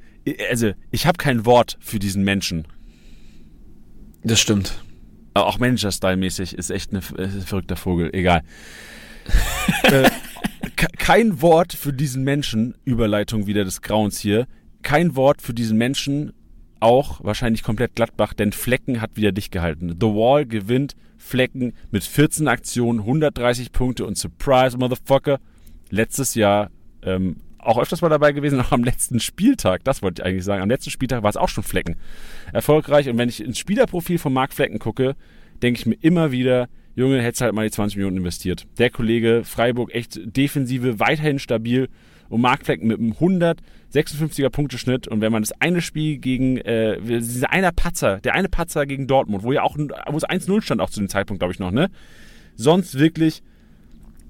Also, 0.50 0.72
ich 0.90 1.06
habe 1.06 1.18
kein 1.18 1.46
Wort 1.46 1.78
für 1.80 2.00
diesen 2.00 2.24
Menschen. 2.24 2.68
Das 4.24 4.40
stimmt. 4.40 4.82
Auch 5.36 5.60
Manager-Style-mäßig 5.60 6.58
ist 6.58 6.72
echt 6.72 6.90
eine, 6.92 7.00
ist 7.00 7.36
ein 7.36 7.42
verrückter 7.42 7.76
Vogel. 7.76 8.10
Egal. 8.14 8.42
äh, 9.84 10.10
kein 10.76 11.42
Wort 11.42 11.74
für 11.74 11.94
diesen 11.94 12.24
Menschen. 12.24 12.76
Überleitung 12.86 13.48
wieder 13.48 13.64
des 13.64 13.82
Grauens 13.82 14.20
hier. 14.20 14.48
Kein 14.82 15.16
Wort 15.16 15.42
für 15.42 15.54
diesen 15.54 15.78
Menschen. 15.78 16.34
Auch 16.80 17.24
wahrscheinlich 17.24 17.64
komplett 17.64 17.96
Gladbach, 17.96 18.34
denn 18.34 18.52
Flecken 18.52 19.02
hat 19.02 19.16
wieder 19.16 19.32
dicht 19.32 19.52
gehalten. 19.52 19.96
The 20.00 20.08
Wall 20.08 20.46
gewinnt 20.46 20.96
Flecken 21.18 21.74
mit 21.90 22.04
14 22.04 22.48
Aktionen, 22.48 23.00
130 23.00 23.72
Punkte 23.72 24.06
und 24.06 24.18
Surprise, 24.18 24.78
Motherfucker. 24.78 25.40
Letztes 25.90 26.36
Jahr 26.36 26.70
ähm, 27.02 27.38
auch 27.58 27.80
öfters 27.80 28.02
mal 28.02 28.10
dabei 28.10 28.32
gewesen, 28.32 28.60
auch 28.62 28.72
am 28.72 28.84
letzten 28.84 29.20
Spieltag, 29.20 29.84
das 29.84 30.02
wollte 30.02 30.22
ich 30.22 30.26
eigentlich 30.26 30.44
sagen. 30.44 30.62
Am 30.62 30.70
letzten 30.70 30.92
Spieltag 30.92 31.24
war 31.24 31.30
es 31.30 31.38
auch 31.38 31.50
schon 31.50 31.64
Flecken. 31.64 31.96
Erfolgreich. 32.54 33.10
Und 33.10 33.18
wenn 33.18 33.30
ich 33.30 33.44
ins 33.44 33.58
Spielerprofil 33.58 34.20
von 34.20 34.34
Marc 34.34 34.54
Flecken 34.54 34.80
gucke, 34.80 35.16
denke 35.62 35.80
ich 35.80 35.86
mir 35.86 35.98
immer 36.02 36.32
wieder, 36.32 36.68
Junge, 36.96 37.22
hättest 37.22 37.42
halt 37.42 37.54
mal 37.54 37.66
die 37.66 37.72
20 37.72 37.98
Millionen 37.98 38.18
investiert. 38.18 38.66
Der 38.78 38.90
Kollege 38.90 39.42
Freiburg 39.44 39.94
echt 39.94 40.20
Defensive, 40.24 41.00
weiterhin 41.00 41.40
stabil. 41.40 41.90
Und 42.28 42.42
Marc 42.42 42.66
Flecken 42.66 42.88
mit 42.88 43.00
einem 43.00 43.12
156er 43.12 44.50
Punkteschnitt. 44.50 45.08
Und 45.08 45.22
wenn 45.22 45.32
man 45.32 45.44
das 45.44 45.52
eine 45.62 45.82
Spiel 45.82 46.18
gegen, 46.18 46.58
äh, 46.58 47.00
dieser 47.00 47.52
einer 47.52 47.72
Patzer, 47.72 48.20
der 48.20 48.34
eine 48.34 48.50
Patzer 48.50 48.86
gegen 48.86 49.08
Dortmund, 49.08 49.44
wo 49.44 49.52
ja 49.52 49.62
auch, 49.62 49.78
wo 49.78 50.18
es 50.18 50.24
1-0 50.24 50.62
stand, 50.62 50.82
auch 50.82 50.90
zu 50.90 51.00
dem 51.02 51.10
Zeitpunkt, 51.10 51.40
glaube 51.40 51.54
ich 51.54 51.60
noch, 51.60 51.72
ne? 51.72 51.90
Sonst 52.56 52.98
wirklich 52.98 53.44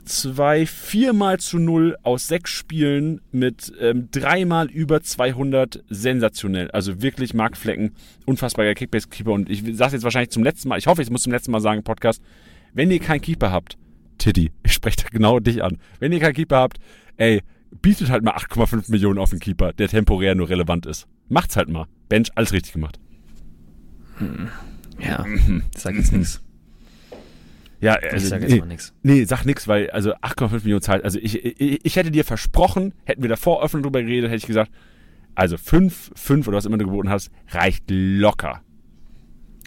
zwei, 0.05 0.65
viermal 0.65 1.39
zu 1.39 1.57
null 1.57 1.97
aus 2.03 2.27
sechs 2.27 2.51
Spielen 2.51 3.21
mit 3.31 3.73
ähm, 3.79 4.09
dreimal 4.11 4.69
über 4.69 5.01
200 5.01 5.83
sensationell. 5.89 6.71
Also 6.71 7.01
wirklich 7.01 7.33
Mark 7.33 7.57
Flecken, 7.57 7.93
unfassbarer 8.25 8.73
Kickbase-Keeper. 8.73 9.31
Und 9.31 9.49
ich 9.49 9.63
sage 9.75 9.93
jetzt 9.93 10.03
wahrscheinlich 10.03 10.29
zum 10.31 10.43
letzten 10.43 10.69
Mal, 10.69 10.77
ich 10.77 10.87
hoffe, 10.87 11.01
ich 11.01 11.09
muss 11.09 11.23
zum 11.23 11.31
letzten 11.31 11.51
Mal 11.51 11.61
sagen 11.61 11.83
Podcast, 11.83 12.21
wenn 12.75 12.91
ihr 12.91 12.99
keinen 12.99 13.21
Keeper 13.21 13.51
habt, 13.51 13.77
Tiddy, 14.19 14.51
ich 14.63 14.73
spreche 14.73 14.97
da 14.97 15.09
genau 15.09 15.39
dich 15.39 15.63
an. 15.63 15.79
Wenn 15.99 16.11
ihr 16.11 16.19
keinen 16.19 16.33
Keeper 16.35 16.57
habt, 16.57 16.77
ey, 17.17 17.41
bietet 17.81 18.09
halt 18.09 18.23
mal 18.23 18.35
8,5 18.35 18.91
Millionen 18.91 19.17
auf 19.17 19.31
den 19.31 19.39
Keeper, 19.39 19.73
der 19.73 19.87
temporär 19.87 20.35
nur 20.35 20.49
relevant 20.49 20.85
ist. 20.85 21.07
Macht's 21.27 21.57
halt 21.57 21.69
mal. 21.69 21.87
Bench, 22.07 22.29
alles 22.35 22.53
richtig 22.53 22.73
gemacht. 22.73 22.99
Ja, 24.99 25.25
ich 25.25 25.81
sag 25.81 25.95
jetzt 25.95 26.13
nichts. 26.13 26.41
Ja, 27.81 27.97
Ich 28.01 28.13
also, 28.13 28.27
sag 28.27 28.41
jetzt 28.41 28.51
nee, 28.51 28.59
mal 28.59 28.65
nichts. 28.67 28.93
Nee, 29.03 29.25
sag 29.25 29.45
nix, 29.45 29.67
weil 29.67 29.89
also 29.89 30.13
8,5 30.15 30.53
Millionen 30.63 30.81
zahlt. 30.81 31.03
Also 31.03 31.19
ich, 31.19 31.43
ich, 31.43 31.79
ich 31.83 31.95
hätte 31.95 32.11
dir 32.11 32.23
versprochen, 32.23 32.93
hätten 33.03 33.21
wir 33.21 33.29
davor 33.29 33.61
offen 33.61 33.83
drüber 33.83 34.01
geredet, 34.01 34.29
hätte 34.29 34.37
ich 34.37 34.47
gesagt, 34.47 34.71
also 35.35 35.57
5, 35.57 36.11
5 36.15 36.47
oder 36.47 36.57
was 36.57 36.65
immer 36.65 36.77
du 36.77 36.85
geboten 36.85 37.09
hast, 37.09 37.29
reicht 37.49 37.83
locker. 37.89 38.61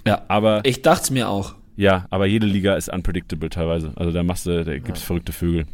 Ja, 0.06 0.24
Aber 0.28 0.62
ich 0.64 0.80
dachte 0.80 1.12
mir 1.12 1.28
auch. 1.28 1.57
Ja, 1.78 2.06
aber 2.10 2.26
jede 2.26 2.44
Liga 2.44 2.74
ist 2.74 2.92
unpredictable 2.92 3.50
teilweise. 3.50 3.92
Also 3.94 4.10
da 4.10 4.24
machst 4.24 4.46
du, 4.46 4.64
da 4.64 4.76
gibt's 4.78 5.00
verrückte 5.00 5.32
Vögel. 5.32 5.64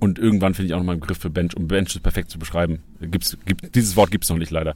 Und 0.00 0.18
irgendwann 0.18 0.52
finde 0.52 0.66
ich 0.66 0.74
auch 0.74 0.78
nochmal 0.78 0.94
einen 0.94 1.00
Begriff 1.00 1.18
für 1.18 1.30
Bench, 1.30 1.56
um 1.56 1.68
Bench 1.68 1.94
ist 1.94 2.02
perfekt 2.02 2.28
zu 2.28 2.40
beschreiben. 2.40 2.80
Gibt's, 3.00 3.38
gibt, 3.46 3.76
dieses 3.76 3.94
Wort 3.94 4.10
gibt's 4.10 4.28
noch 4.30 4.38
nicht 4.38 4.50
leider. 4.50 4.74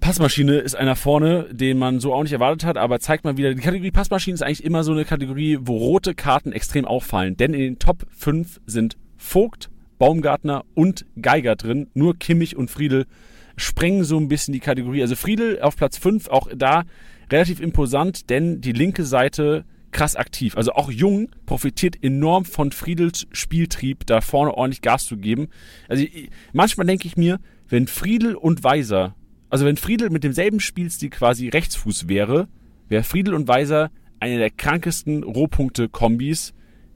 Passmaschine 0.00 0.58
ist 0.58 0.76
einer 0.76 0.96
vorne, 0.96 1.46
den 1.50 1.78
man 1.78 1.98
so 1.98 2.12
auch 2.12 2.24
nicht 2.24 2.34
erwartet 2.34 2.66
hat, 2.66 2.76
aber 2.76 3.00
zeigt 3.00 3.24
mal 3.24 3.38
wieder, 3.38 3.54
die 3.54 3.62
Kategorie 3.62 3.90
Passmaschine 3.90 4.34
ist 4.34 4.42
eigentlich 4.42 4.62
immer 4.62 4.84
so 4.84 4.92
eine 4.92 5.06
Kategorie, 5.06 5.56
wo 5.62 5.78
rote 5.78 6.14
Karten 6.14 6.52
extrem 6.52 6.84
auffallen. 6.84 7.38
Denn 7.38 7.54
in 7.54 7.60
den 7.60 7.78
Top 7.78 8.06
5 8.10 8.60
sind 8.66 8.98
Vogt, 9.16 9.70
Baumgartner 9.98 10.66
und 10.74 11.06
Geiger 11.22 11.56
drin. 11.56 11.86
Nur 11.94 12.18
Kimmich 12.18 12.54
und 12.54 12.70
Friedel 12.70 13.06
sprengen 13.56 14.04
so 14.04 14.18
ein 14.18 14.28
bisschen 14.28 14.52
die 14.52 14.60
Kategorie. 14.60 15.00
Also 15.00 15.16
Friedel 15.16 15.62
auf 15.62 15.74
Platz 15.74 15.96
5, 15.96 16.28
auch 16.28 16.50
da 16.54 16.84
relativ 17.30 17.60
imposant, 17.60 18.30
denn 18.30 18.60
die 18.60 18.72
linke 18.72 19.04
Seite 19.04 19.64
krass 19.92 20.16
aktiv. 20.16 20.56
Also 20.56 20.72
auch 20.72 20.90
Jung 20.90 21.30
profitiert 21.46 22.02
enorm 22.02 22.44
von 22.44 22.72
Friedels 22.72 23.26
Spieltrieb, 23.32 24.06
da 24.06 24.20
vorne 24.20 24.52
ordentlich 24.54 24.82
Gas 24.82 25.06
zu 25.06 25.16
geben. 25.16 25.48
Also 25.88 26.04
ich- 26.04 26.30
manchmal 26.52 26.86
denke 26.86 27.06
ich 27.06 27.16
mir, 27.16 27.38
wenn 27.68 27.86
Friedel 27.86 28.34
und 28.34 28.62
Weiser, 28.62 29.14
also 29.48 29.64
wenn 29.64 29.76
Friedel 29.76 30.10
mit 30.10 30.24
demselben 30.24 30.60
Spielstil 30.60 31.10
quasi 31.10 31.48
Rechtsfuß 31.48 32.08
wäre, 32.08 32.48
wäre 32.88 33.04
Friedel 33.04 33.34
und 33.34 33.48
Weiser 33.48 33.90
eine 34.20 34.38
der 34.38 34.50
krankesten 34.50 35.22
Rohpunkte-Kombis, 35.22 36.52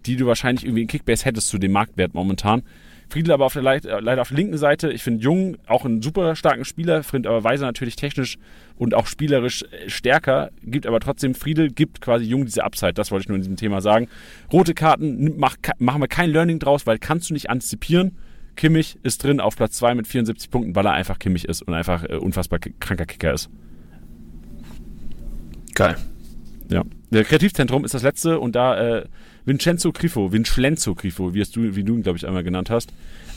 die 0.06 0.16
du 0.16 0.26
wahrscheinlich 0.26 0.64
irgendwie 0.64 0.82
in 0.82 0.88
Kickbase 0.88 1.24
hättest 1.24 1.48
zu 1.48 1.58
dem 1.58 1.72
Marktwert 1.72 2.14
momentan. 2.14 2.62
Friedel 3.10 3.32
aber 3.32 3.44
auf 3.44 3.52
der 3.52 3.62
Leit- 3.62 3.84
äh, 3.84 4.00
leider 4.00 4.22
auf 4.22 4.28
der 4.28 4.36
linken 4.36 4.56
Seite. 4.56 4.90
Ich 4.90 5.02
finde 5.02 5.22
Jung 5.22 5.56
auch 5.66 5.84
einen 5.84 6.00
super 6.00 6.36
starken 6.36 6.64
Spieler, 6.64 7.02
finde 7.02 7.28
aber 7.28 7.44
Weiser 7.44 7.66
natürlich 7.66 7.96
technisch 7.96 8.38
und 8.76 8.94
auch 8.94 9.06
spielerisch 9.06 9.62
äh, 9.64 9.90
stärker, 9.90 10.50
gibt 10.62 10.86
aber 10.86 11.00
trotzdem 11.00 11.34
Friedel, 11.34 11.70
gibt 11.70 12.00
quasi 12.00 12.24
Jung 12.24 12.44
diese 12.46 12.64
Upside. 12.64 12.94
Das 12.94 13.10
wollte 13.10 13.24
ich 13.24 13.28
nur 13.28 13.36
in 13.36 13.42
diesem 13.42 13.56
Thema 13.56 13.80
sagen. 13.80 14.08
Rote 14.52 14.74
Karten, 14.74 15.38
mach, 15.38 15.56
machen 15.78 16.00
wir 16.00 16.08
kein 16.08 16.30
Learning 16.30 16.58
draus, 16.58 16.86
weil 16.86 16.98
kannst 16.98 17.30
du 17.30 17.34
nicht 17.34 17.50
antizipieren. 17.50 18.16
Kimmich 18.56 18.98
ist 19.02 19.22
drin 19.24 19.40
auf 19.40 19.56
Platz 19.56 19.76
2 19.76 19.94
mit 19.94 20.06
74 20.06 20.50
Punkten, 20.50 20.74
weil 20.74 20.86
er 20.86 20.92
einfach 20.92 21.18
Kimmich 21.18 21.46
ist 21.48 21.62
und 21.62 21.74
einfach 21.74 22.04
äh, 22.04 22.16
unfassbar 22.16 22.58
kranker 22.58 23.06
Kicker 23.06 23.32
ist. 23.32 23.50
Geil. 25.74 25.96
Ja. 26.68 26.84
Der 27.10 27.24
Kreativzentrum 27.24 27.84
ist 27.84 27.94
das 27.94 28.02
letzte 28.02 28.38
und 28.38 28.54
da 28.54 28.98
äh, 28.98 29.04
Vincenzo 29.50 29.90
Grifo, 29.90 30.30
Vincenzo 30.30 30.94
Grifo, 30.94 31.34
wie, 31.34 31.42
du, 31.42 31.74
wie 31.74 31.82
du 31.82 31.96
ihn, 31.96 32.04
glaube 32.04 32.16
ich, 32.16 32.24
einmal 32.24 32.44
genannt 32.44 32.70
hast. 32.70 32.92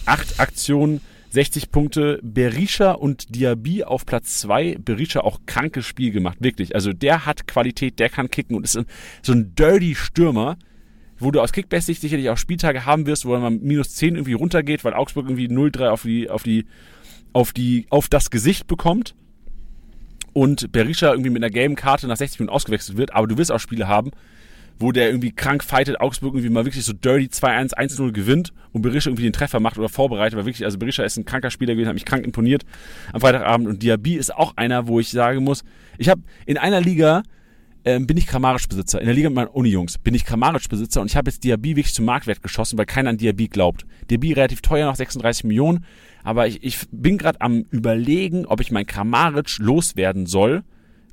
Acht 0.05 0.39
Aktionen, 0.39 1.01
60 1.32 1.72
Punkte. 1.72 2.20
Berisha 2.22 2.91
und 2.91 3.34
Diaby 3.36 3.84
auf 3.84 4.05
Platz 4.05 4.38
zwei. 4.38 4.78
Berisha 4.78 5.22
auch 5.22 5.39
krankes 5.47 5.88
Spiel 5.88 6.11
gemacht, 6.11 6.38
wirklich. 6.39 6.76
Also 6.76 6.93
der 6.93 7.26
hat 7.26 7.47
Qualität, 7.47 7.97
der 7.97 8.09
kann 8.09 8.30
kicken 8.30 8.55
und 8.55 8.64
ist 8.64 8.80
so 9.24 9.32
ein 9.32 9.55
dirty 9.55 9.95
Stürmer, 9.95 10.59
wo 11.18 11.32
du 11.32 11.41
aus 11.41 11.51
Kickbase-Sicht 11.51 12.01
sicherlich 12.01 12.30
auch 12.30 12.38
Spieltage 12.38 12.86
haben 12.86 13.07
wirst, 13.07 13.26
wo 13.26 13.36
mal 13.36 13.49
minus 13.49 13.95
10 13.95 14.14
irgendwie 14.14 14.34
runtergeht, 14.34 14.84
weil 14.84 14.93
Augsburg 14.93 15.26
irgendwie 15.26 15.47
0-3 15.47 15.88
auf 15.88 16.03
die, 16.03 16.30
auf 16.30 16.43
die, 16.43 16.68
auf 17.34 17.53
die, 17.53 17.88
auf 17.89 18.07
das 18.07 18.30
Gesicht 18.30 18.68
bekommt 18.68 19.16
und 20.34 20.72
Berisha 20.72 21.09
irgendwie 21.09 21.32
mit 21.32 21.43
einer 21.43 21.51
gelben 21.51 21.76
Karte 21.76 22.05
nach 22.07 22.18
60 22.18 22.41
Minuten 22.41 22.55
ausgewechselt 22.55 22.99
wird, 22.99 23.16
aber 23.16 23.26
du 23.26 23.39
wirst 23.39 23.51
auch 23.51 23.59
Spiele 23.59 23.88
haben, 23.88 24.11
wo 24.80 24.91
der 24.91 25.07
irgendwie 25.07 25.32
krank 25.32 25.63
fightet, 25.63 25.99
Augsburg 25.99 26.34
irgendwie 26.34 26.49
mal 26.49 26.65
wirklich 26.65 26.84
so 26.84 26.93
dirty 26.93 27.28
2-1, 27.28 27.74
1-0 27.76 28.11
gewinnt 28.11 28.53
und 28.71 28.82
Berisha 28.82 29.09
irgendwie 29.09 29.24
den 29.24 29.34
Treffer 29.34 29.59
macht 29.59 29.78
oder 29.78 29.89
vorbereitet, 29.89 30.38
weil 30.38 30.45
wirklich, 30.45 30.65
also 30.65 30.78
Berisha 30.78 31.03
ist 31.03 31.17
ein 31.17 31.26
kranker 31.26 31.51
Spieler 31.51 31.74
gewesen, 31.74 31.88
hat 31.88 31.93
mich 31.95 32.05
krank 32.05 32.26
imponiert 32.26 32.63
am 33.11 33.21
Freitagabend 33.21 33.67
und 33.67 33.84
Diaby 33.84 34.15
ist 34.15 34.34
auch 34.34 34.57
einer, 34.57 34.88
wo 34.88 34.99
ich 34.99 35.09
sagen 35.09 35.43
muss, 35.43 35.63
ich 35.97 36.09
habe 36.09 36.21
in 36.45 36.57
einer 36.57 36.82
Liga 36.82 37.24
ähm, 37.86 38.07
bin 38.07 38.17
ich 38.17 38.28
Kramaric-Besitzer. 38.28 38.99
In 38.99 39.05
der 39.05 39.15
Liga 39.15 39.30
mit 39.30 39.36
meinen 39.36 39.47
Uni-Jungs 39.47 39.97
bin 39.97 40.13
ich 40.13 40.26
Kramaric-Besitzer 40.26 41.01
und 41.01 41.07
ich 41.07 41.17
habe 41.17 41.30
jetzt 41.30 41.43
Diaby 41.43 41.76
wirklich 41.76 41.93
zum 41.93 42.05
Marktwert 42.05 42.41
geschossen, 42.41 42.78
weil 42.78 42.86
keiner 42.86 43.09
an 43.09 43.17
Diaby 43.17 43.47
glaubt. 43.47 43.86
Diaby 44.09 44.34
relativ 44.34 44.61
teuer, 44.61 44.86
noch 44.86 44.95
36 44.95 45.43
Millionen, 45.43 45.86
aber 46.24 46.47
ich, 46.47 46.63
ich 46.63 46.80
bin 46.91 47.17
gerade 47.17 47.41
am 47.41 47.65
überlegen, 47.71 48.45
ob 48.45 48.61
ich 48.61 48.71
mein 48.71 48.86
Kramaric 48.86 49.57
loswerden 49.59 50.26
soll 50.26 50.63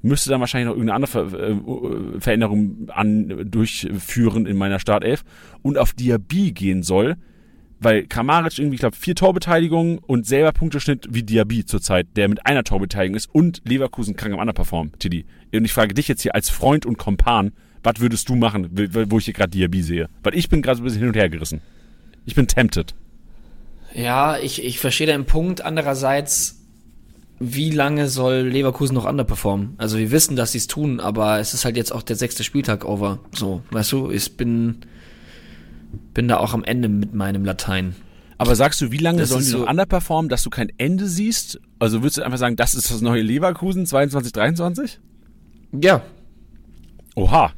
müsste 0.02 0.30
dann 0.30 0.40
wahrscheinlich 0.40 0.66
noch 0.66 0.74
irgendeine 0.74 0.96
andere 0.96 1.30
Ver 1.30 1.40
äh, 1.40 2.20
Veränderung 2.20 2.88
an, 2.88 3.50
durchführen 3.50 4.46
in 4.46 4.56
meiner 4.56 4.78
Startelf 4.78 5.24
und 5.62 5.78
auf 5.78 5.92
Diaby 5.92 6.52
gehen 6.52 6.82
soll, 6.82 7.16
weil 7.80 8.06
Kramaric 8.06 8.58
irgendwie, 8.58 8.74
ich 8.74 8.80
glaube, 8.80 8.96
vier 8.96 9.14
Torbeteiligungen 9.14 9.98
und 9.98 10.26
selber 10.26 10.52
Punkteschnitt 10.52 11.08
wie 11.10 11.22
Diaby 11.22 11.64
zurzeit, 11.64 12.08
der 12.16 12.28
mit 12.28 12.46
einer 12.46 12.64
Torbeteiligung 12.64 13.16
ist 13.16 13.28
und 13.32 13.62
Leverkusen 13.66 14.16
krank 14.16 14.34
am 14.34 14.40
Underperform, 14.40 14.92
Tiddy. 14.98 15.24
Und 15.54 15.64
ich 15.64 15.72
frage 15.72 15.94
dich 15.94 16.08
jetzt 16.08 16.22
hier 16.22 16.34
als 16.34 16.50
Freund 16.50 16.86
und 16.86 16.98
Kompan, 16.98 17.52
was 17.82 17.94
würdest 17.98 18.28
du 18.28 18.36
machen, 18.36 18.68
wo 19.08 19.18
ich 19.18 19.24
hier 19.24 19.34
gerade 19.34 19.50
Diaby 19.50 19.82
sehe? 19.82 20.08
Weil 20.22 20.34
ich 20.34 20.48
bin 20.48 20.60
gerade 20.60 20.76
so 20.76 20.82
ein 20.82 20.84
bisschen 20.84 21.00
hin 21.00 21.08
und 21.08 21.16
her 21.16 21.30
gerissen. 21.30 21.62
Ich 22.26 22.34
bin 22.34 22.46
tempted. 22.46 22.94
Ja, 23.94 24.38
ich, 24.38 24.62
ich 24.62 24.78
verstehe 24.78 25.06
deinen 25.06 25.24
Punkt. 25.24 25.62
Andererseits 25.62 26.59
wie 27.42 27.70
lange 27.70 28.08
soll 28.08 28.42
Leverkusen 28.42 28.94
noch 28.94 29.06
underperformen? 29.06 29.74
Also 29.78 29.96
wir 29.96 30.10
wissen, 30.10 30.36
dass 30.36 30.52
sie 30.52 30.58
es 30.58 30.66
tun, 30.66 31.00
aber 31.00 31.40
es 31.40 31.54
ist 31.54 31.64
halt 31.64 31.76
jetzt 31.76 31.90
auch 31.90 32.02
der 32.02 32.16
sechste 32.16 32.44
Spieltag 32.44 32.84
over. 32.84 33.18
So, 33.32 33.62
weißt 33.70 33.90
du, 33.92 34.10
ich 34.10 34.36
bin, 34.36 34.80
bin 36.12 36.28
da 36.28 36.36
auch 36.36 36.52
am 36.52 36.62
Ende 36.62 36.90
mit 36.90 37.14
meinem 37.14 37.46
Latein. 37.46 37.96
Aber 38.36 38.54
sagst 38.54 38.82
du, 38.82 38.92
wie 38.92 38.98
lange 38.98 39.20
das 39.20 39.30
sollen 39.30 39.44
die 39.44 39.50
so 39.50 39.58
noch 39.60 39.70
underperformen, 39.70 40.28
dass 40.28 40.42
du 40.42 40.50
kein 40.50 40.70
Ende 40.76 41.06
siehst? 41.06 41.60
Also 41.78 42.02
würdest 42.02 42.18
du 42.18 42.22
einfach 42.22 42.38
sagen, 42.38 42.56
das 42.56 42.74
ist 42.74 42.90
das 42.90 43.00
neue 43.00 43.22
Leverkusen 43.22 43.86
22, 43.86 44.32
23? 44.32 45.00
Ja. 45.80 46.02
Oha. 47.16 47.52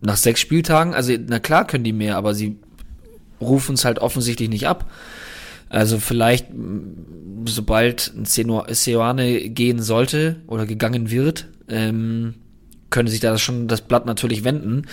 Nach 0.00 0.16
sechs 0.16 0.40
Spieltagen, 0.40 0.94
also 0.94 1.12
na 1.28 1.38
klar 1.38 1.64
können 1.64 1.84
die 1.84 1.92
mehr, 1.92 2.16
aber 2.16 2.34
sie 2.34 2.56
rufen 3.40 3.74
es 3.74 3.84
halt 3.84 4.00
offensichtlich 4.00 4.48
nicht 4.48 4.66
ab. 4.66 4.90
Also 5.68 5.98
vielleicht, 5.98 6.46
sobald 7.44 8.12
ein 8.16 8.24
Seoane 8.24 9.48
gehen 9.50 9.82
sollte 9.82 10.36
oder 10.46 10.66
gegangen 10.66 11.10
wird, 11.10 11.48
ähm, 11.68 12.34
könnte 12.90 13.12
sich 13.12 13.20
da 13.20 13.36
schon 13.38 13.68
das 13.68 13.82
Blatt 13.82 14.06
natürlich 14.06 14.44
wenden. 14.44 14.86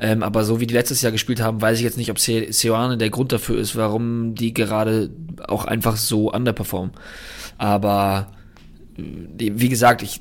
Ähm, 0.00 0.22
aber 0.22 0.44
so 0.44 0.60
wie 0.60 0.66
die 0.66 0.74
letztes 0.74 1.02
Jahr 1.02 1.12
gespielt 1.12 1.40
haben, 1.40 1.60
weiß 1.60 1.78
ich 1.78 1.84
jetzt 1.84 1.96
nicht, 1.96 2.10
ob 2.10 2.18
Seoane 2.18 2.98
der 2.98 3.10
Grund 3.10 3.32
dafür 3.32 3.58
ist, 3.58 3.76
warum 3.76 4.34
die 4.34 4.52
gerade 4.52 5.10
auch 5.46 5.64
einfach 5.64 5.96
so 5.96 6.32
underperformen. 6.32 6.92
Aber 7.56 8.32
äh, 8.96 9.02
wie 9.54 9.68
gesagt, 9.68 10.02
ich, 10.02 10.20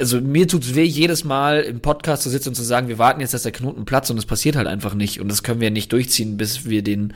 also 0.00 0.20
mir 0.20 0.48
tut's 0.48 0.74
weh, 0.74 0.84
jedes 0.84 1.24
Mal 1.24 1.60
im 1.60 1.80
Podcast 1.80 2.22
zu 2.22 2.30
sitzen 2.30 2.50
und 2.50 2.54
zu 2.54 2.62
sagen, 2.62 2.88
wir 2.88 2.98
warten 2.98 3.20
jetzt, 3.20 3.34
dass 3.34 3.42
der 3.42 3.52
Knoten 3.52 3.84
platzt 3.84 4.10
und 4.10 4.18
es 4.18 4.26
passiert 4.26 4.56
halt 4.56 4.68
einfach 4.68 4.94
nicht. 4.94 5.20
Und 5.20 5.28
das 5.28 5.42
können 5.42 5.60
wir 5.60 5.70
nicht 5.70 5.92
durchziehen, 5.92 6.38
bis 6.38 6.64
wir 6.64 6.82
den 6.82 7.12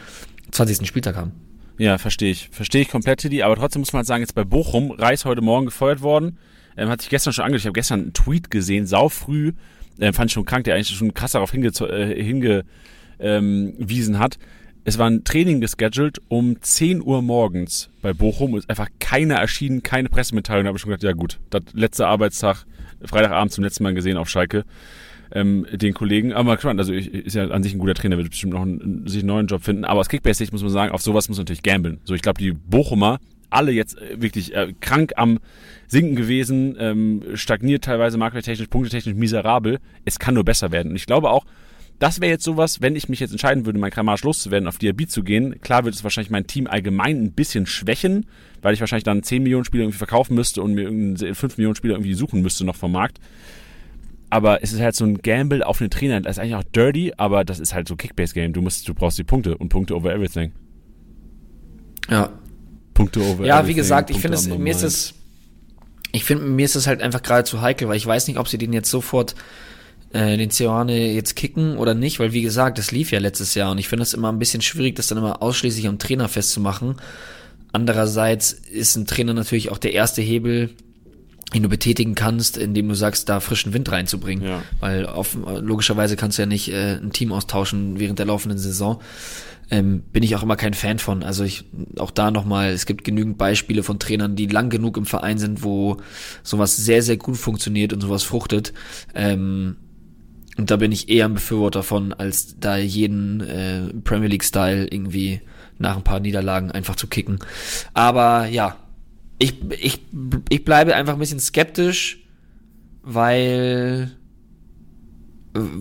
20. 0.51 0.87
Spieltag 0.87 1.17
haben. 1.17 1.46
Ja, 1.79 1.99
verstehe 1.99 2.31
ich. 2.31 2.49
Verstehe 2.53 2.83
ich 2.83 2.89
komplett, 2.89 3.21
Tiddy. 3.21 3.43
Aber 3.43 3.57
trotzdem 3.57 3.81
muss 3.81 3.93
man 3.93 3.99
halt 3.99 4.07
sagen, 4.07 4.23
jetzt 4.23 4.35
bei 4.35 4.45
Bochum, 4.45 4.91
Reis 4.91 5.25
heute 5.25 5.43
Morgen 5.43 5.67
gefeuert 5.67 6.01
worden. 6.01 6.39
Ähm, 6.77 6.89
hat 6.89 7.01
sich 7.01 7.11
gestern 7.11 7.33
schon 7.33 7.45
angekündigt. 7.45 7.65
Ich 7.65 7.69
habe 7.69 7.79
gestern 7.79 8.01
einen 8.01 8.13
Tweet 8.13 8.51
gesehen, 8.51 8.87
sau 8.87 9.09
früh. 9.09 9.53
Ähm, 9.99 10.15
fand 10.15 10.31
ich 10.31 10.35
schon 10.35 10.45
krank, 10.45 10.65
der 10.65 10.75
eigentlich 10.75 10.97
schon 10.97 11.15
krass 11.15 11.33
darauf 11.33 11.51
hinge 11.51 11.69
äh, 11.69 12.23
hingewiesen 12.23 14.15
ähm, 14.15 14.19
hat. 14.19 14.39
Es 14.85 14.99
war 14.99 15.11
ein 15.11 15.25
Training 15.25 15.61
gescheduled 15.61 16.21
um 16.29 16.63
10 16.63 17.03
Uhr 17.03 17.21
morgens 17.21 17.91
bei 18.03 18.13
Bochum 18.13 18.53
und 18.53 18.61
ist 18.61 18.71
einfach 18.71 18.89
keiner 19.01 19.35
erschienen, 19.35 19.83
keine 19.83 20.09
Pressemitteilung. 20.09 20.65
Da 20.65 20.69
habe 20.69 20.79
ich 20.79 20.83
schon 20.83 20.91
gedacht, 20.91 21.03
ja 21.03 21.13
gut, 21.13 21.41
das 21.51 21.63
letzte 21.73 22.07
Arbeitstag, 22.07 22.67
Freitagabend 23.03 23.53
zum 23.53 23.65
letzten 23.65 23.83
Mal 23.83 23.95
gesehen 23.95 24.17
auf 24.17 24.29
Schalke 24.29 24.65
ähm, 25.33 25.67
den 25.73 25.95
Kollegen. 25.95 26.33
Aber 26.33 26.45
mal 26.45 26.55
gespannt, 26.57 26.81
also 26.81 26.93
ich, 26.93 27.13
ist 27.13 27.35
ja 27.35 27.49
an 27.49 27.63
sich 27.63 27.75
ein 27.75 27.79
guter 27.79 27.95
Trainer, 27.95 28.17
wird 28.17 28.31
bestimmt 28.31 28.55
noch 28.55 28.63
einen, 28.63 29.07
sich 29.07 29.21
einen 29.21 29.29
neuen 29.29 29.47
Job 29.47 29.63
finden. 29.63 29.85
Aber 29.85 30.01
aus 30.01 30.09
Kickbase-Sicht 30.09 30.53
muss 30.53 30.63
man 30.63 30.71
sagen, 30.71 30.93
auf 30.93 31.03
sowas 31.03 31.29
muss 31.29 31.39
man 31.39 31.43
natürlich 31.43 31.63
gambeln. 31.63 32.01
So, 32.05 32.15
ich 32.15 32.23
glaube, 32.23 32.39
die 32.39 32.53
Bochumer, 32.53 33.19
alle 33.51 33.73
jetzt 33.73 33.99
äh, 33.99 34.21
wirklich 34.21 34.55
äh, 34.55 34.73
krank 34.81 35.13
am 35.17 35.39
Sinken 35.89 36.17
gewesen, 36.17 36.77
ähm, 36.79 37.23
stagniert 37.35 37.85
teilweise 37.85 38.19
marketingtechnisch, 38.19 38.69
punktetechnisch 38.69 39.15
miserabel. 39.15 39.79
Es 40.05 40.19
kann 40.19 40.35
nur 40.35 40.45
besser 40.45 40.73
werden. 40.73 40.91
Und 40.91 40.97
ich 40.97 41.07
glaube 41.07 41.31
auch, 41.31 41.45
das 41.99 42.21
wäre 42.21 42.31
jetzt 42.31 42.45
sowas, 42.45 42.83
wenn 42.83 42.95
ich 42.95 43.09
mich 43.09 43.21
jetzt 43.21 43.31
entscheiden 43.31 43.65
würde, 43.65 43.79
mein 43.79 43.91
Kramage 43.91 44.25
loszuwerden, 44.25 44.69
auf 44.69 44.77
Diaby 44.77 45.07
zu 45.07 45.23
gehen. 45.23 45.61
Klar 45.63 45.85
wird 45.85 45.95
es 45.95 46.05
wahrscheinlich 46.05 46.31
mein 46.31 46.47
Team 46.47 46.67
allgemein 46.67 47.23
ein 47.23 47.33
bisschen 47.33 47.65
schwächen, 47.65 48.27
weil 48.61 48.75
ich 48.75 48.81
wahrscheinlich 48.81 49.05
dann 49.05 49.23
10 49.23 49.43
Millionen 49.43 49.65
Spieler 49.65 49.85
irgendwie 49.85 49.99
verkaufen 49.99 50.35
müsste 50.35 50.63
und 50.63 50.75
mir 50.75 50.83
irgendeinen 50.83 51.35
5 51.35 51.57
Millionen 51.57 51.77
Spieler 51.77 51.95
irgendwie 51.95 52.13
suchen 52.13 52.43
müsste 52.43 52.67
noch 52.67 52.77
vom 52.77 52.93
Markt 52.93 53.19
aber 54.31 54.63
es 54.63 54.73
ist 54.73 54.81
halt 54.81 54.95
so 54.95 55.05
ein 55.05 55.19
Gamble 55.19 55.63
auf 55.63 55.79
den 55.79 55.91
Trainer. 55.91 56.21
Das 56.21 56.37
ist 56.37 56.43
eigentlich 56.43 56.57
auch 56.57 56.65
dirty, 56.65 57.13
aber 57.17 57.45
das 57.45 57.59
ist 57.59 57.75
halt 57.75 57.89
so 57.89 57.97
Kickbase-Game. 57.97 58.53
Du 58.53 58.63
musst, 58.63 58.89
du 58.89 58.95
brauchst 58.95 59.19
die 59.19 59.25
Punkte 59.25 59.57
und 59.57 59.69
Punkte 59.69 59.95
over 59.95 60.13
everything. 60.13 60.53
Ja. 62.11 62.31
Punkte 62.95 63.21
over 63.21 63.45
Ja, 63.45 63.57
everything, 63.59 63.69
wie 63.69 63.75
gesagt, 63.75 64.11
ich 64.11 64.19
finde 64.19 64.37
es, 64.37 64.49
mir 64.49 64.71
ist 64.71 64.83
es, 64.83 65.15
ich 66.13 66.25
finde, 66.25 66.45
mir 66.45 66.65
ist 66.65 66.75
es 66.75 66.87
halt 66.87 67.03
einfach 67.03 67.23
gerade 67.23 67.45
zu 67.45 67.61
heikel, 67.61 67.89
weil 67.89 67.97
ich 67.97 68.07
weiß 68.07 68.27
nicht, 68.29 68.39
ob 68.39 68.49
sie 68.49 68.59
den 68.59 68.73
jetzt 68.73 68.91
sofort, 68.91 69.35
äh, 70.13 70.37
den 70.37 70.51
Ceoane 70.51 71.13
jetzt 71.13 71.37
kicken 71.37 71.77
oder 71.77 71.95
nicht, 71.95 72.19
weil 72.19 72.33
wie 72.33 72.43
gesagt, 72.43 72.79
das 72.79 72.91
lief 72.91 73.13
ja 73.13 73.19
letztes 73.19 73.55
Jahr 73.55 73.71
und 73.71 73.79
ich 73.79 73.89
finde 73.89 74.03
es 74.03 74.15
immer 74.15 74.33
ein 74.33 74.39
bisschen 74.39 74.63
schwierig, 74.63 74.97
das 74.97 75.09
dann 75.09 75.19
immer 75.19 75.43
ausschließlich 75.43 75.87
am 75.87 75.99
Trainer 75.99 76.29
festzumachen. 76.29 76.97
Andererseits 77.73 78.53
ist 78.53 78.97
ein 78.97 79.07
Trainer 79.07 79.35
natürlich 79.35 79.71
auch 79.71 79.79
der 79.79 79.93
erste 79.93 80.23
Hebel, 80.23 80.71
den 81.55 81.63
du 81.63 81.69
betätigen 81.69 82.15
kannst, 82.15 82.57
indem 82.57 82.89
du 82.89 82.95
sagst, 82.95 83.29
da 83.29 83.41
frischen 83.41 83.73
Wind 83.73 83.91
reinzubringen. 83.91 84.45
Ja. 84.47 84.63
Weil 84.81 85.07
auf, 85.07 85.37
logischerweise 85.61 86.17
kannst 86.17 86.39
du 86.39 86.43
ja 86.43 86.47
nicht 86.47 86.73
äh, 86.73 86.97
ein 86.97 87.13
Team 87.13 87.33
austauschen 87.33 87.99
während 88.01 88.19
der 88.19 88.27
laufenden 88.27 88.59
Saison. 88.59 89.01
Ähm, 89.71 90.03
bin 90.13 90.23
ich 90.23 90.35
auch 90.37 90.43
immer 90.43 90.57
kein 90.57 90.75
Fan 90.75 90.99
von. 90.99 91.23
Also 91.23 91.45
ich 91.45 91.65
auch 91.99 92.11
da 92.11 92.31
nochmal, 92.31 92.71
es 92.71 92.87
gibt 92.87 93.05
genügend 93.05 93.39
Beispiele 93.39 93.83
von 93.83 93.99
Trainern, 93.99 94.37
die 94.37 94.47
lang 94.47 94.71
genug 94.71 94.97
im 94.97 95.07
Verein 95.07 95.39
sind, 95.39 95.63
wo 95.63 95.99
sowas 96.43 96.77
sehr, 96.77 97.03
sehr 97.03 97.17
gut 97.17 97.37
funktioniert 97.37 97.93
und 97.93 98.01
sowas 98.01 98.23
fruchtet. 98.23 98.73
Ähm, 99.15 99.77
und 100.57 100.71
da 100.71 100.77
bin 100.77 100.91
ich 100.91 101.09
eher 101.09 101.27
ein 101.27 101.35
Befürworter 101.35 101.83
von, 101.83 102.13
als 102.13 102.59
da 102.59 102.77
jeden 102.77 103.41
äh, 103.41 103.93
Premier 104.05 104.29
League-Style 104.29 104.87
irgendwie 104.87 105.41
nach 105.79 105.97
ein 105.97 106.05
paar 106.05 106.21
Niederlagen 106.21 106.71
einfach 106.71 106.97
zu 106.97 107.09
kicken. 107.09 107.39
Aber 107.93 108.47
ja, 108.47 108.77
ich, 109.39 109.63
ich, 109.71 110.01
ich 110.49 110.65
bleibe 110.65 110.95
einfach 110.95 111.15
ein 111.15 111.19
bisschen 111.19 111.41
skeptisch, 111.41 112.25
weil 113.03 114.11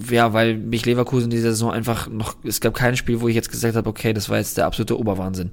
ja, 0.10 0.34
weil 0.34 0.58
mich 0.58 0.86
Leverkusen 0.86 1.26
in 1.26 1.30
dieser 1.32 1.51
Saison 1.51 1.72
einfach 1.72 2.08
noch, 2.08 2.38
es 2.43 2.62
gab 2.62 2.74
kein 2.74 2.95
Spiel, 2.95 3.22
wo 3.22 3.28
ich 3.28 3.36
jetzt 3.36 3.51
gesagt 3.51 3.76
habe, 3.76 3.89
okay, 3.89 4.14
das 4.14 4.30
war 4.30 4.38
jetzt 4.38 4.58
der 4.58 4.66
absolute 4.66 4.97
Oberwahnsinn. 4.97 5.51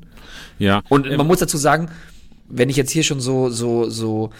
Ja. 0.59 0.83
Und 0.89 1.11
man 1.17 1.27
muss 1.27 1.41
dazu 1.41 1.57
sagen, 1.57 1.89
wenn 2.49 2.69
ich 2.69 2.77
jetzt 2.77 2.91
hier 2.91 3.03
schon 3.03 3.21
so, 3.21 3.51
so, 3.51 3.89
so 3.89 4.31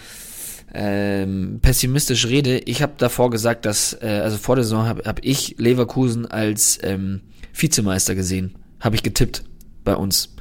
ähm, 0.73 1.59
pessimistisch 1.61 2.27
rede, 2.27 2.59
ich 2.59 2.81
habe 2.81 2.93
davor 2.97 3.29
gesagt, 3.29 3.65
dass, 3.65 3.93
äh, 4.01 4.21
also 4.23 4.37
vor 4.37 4.55
der 4.55 4.63
Saison 4.63 4.85
habe 4.85 5.03
hab 5.05 5.23
ich 5.23 5.55
Leverkusen 5.57 6.25
als 6.25 6.79
ähm, 6.81 7.21
Vizemeister 7.53 8.15
gesehen. 8.15 8.55
Habe 8.79 8.95
ich 8.95 9.03
getippt 9.03 9.43
bei 9.83 9.95
uns. 9.95 10.35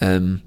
Ähm, 0.00 0.40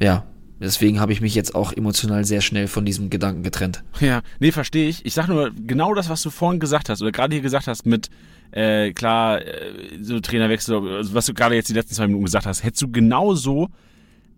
ja, 0.00 0.24
Deswegen 0.64 0.98
habe 0.98 1.12
ich 1.12 1.20
mich 1.20 1.34
jetzt 1.34 1.54
auch 1.54 1.72
emotional 1.72 2.24
sehr 2.24 2.40
schnell 2.40 2.68
von 2.68 2.86
diesem 2.86 3.10
Gedanken 3.10 3.42
getrennt. 3.42 3.84
Ja, 4.00 4.22
nee, 4.40 4.50
verstehe 4.50 4.88
ich. 4.88 5.04
Ich 5.04 5.12
sage 5.12 5.30
nur 5.30 5.50
genau 5.50 5.92
das, 5.92 6.08
was 6.08 6.22
du 6.22 6.30
vorhin 6.30 6.58
gesagt 6.58 6.88
hast 6.88 7.02
oder 7.02 7.12
gerade 7.12 7.34
hier 7.34 7.42
gesagt 7.42 7.66
hast 7.66 7.84
mit 7.84 8.08
äh, 8.50 8.92
klar, 8.92 9.42
äh, 9.42 9.98
so 10.00 10.20
Trainerwechsel, 10.20 10.76
also 10.88 11.12
was 11.12 11.26
du 11.26 11.34
gerade 11.34 11.54
jetzt 11.54 11.68
die 11.68 11.74
letzten 11.74 11.94
zwei 11.94 12.06
Minuten 12.06 12.24
gesagt 12.24 12.46
hast, 12.46 12.64
hättest 12.64 12.82
du 12.82 12.90
genauso 12.90 13.68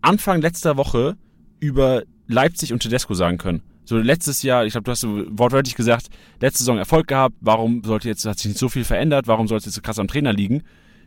Anfang 0.01 0.41
letzter 0.41 0.77
Woche 0.77 1.16
über 1.61 2.03
Leipzig 2.27 2.72
und 2.72 2.81
Tedesco 2.81 3.14
sagen 3.14 3.39
können. 3.39 3.62
So 3.85 3.99
letztes 3.99 4.43
Jahr, 4.43 4.66
ich 4.66 4.72
glaube, 4.72 4.85
du 4.85 4.91
hast 4.91 5.03
so 5.03 5.24
wortwörtlich 5.31 5.77
gesagt, 5.77 6.09
letzte 6.41 6.61
Saison 6.61 6.77
Erfolg 6.77 7.07
gehabt, 7.07 7.37
warum 7.41 7.85
sollte 7.85 8.09
jetzt, 8.09 8.24
hat 8.24 8.39
sich 8.39 8.49
nicht 8.49 8.59
so 8.59 8.68
viel 8.68 8.83
verändert, 8.83 9.29
warum 9.29 9.47
soll 9.47 9.59
es 9.59 9.64
jetzt 9.64 9.74
so 9.74 9.81
krass 9.81 10.01
am 10.01 10.09
Trainer 10.09 10.33
liegen? 10.33 10.64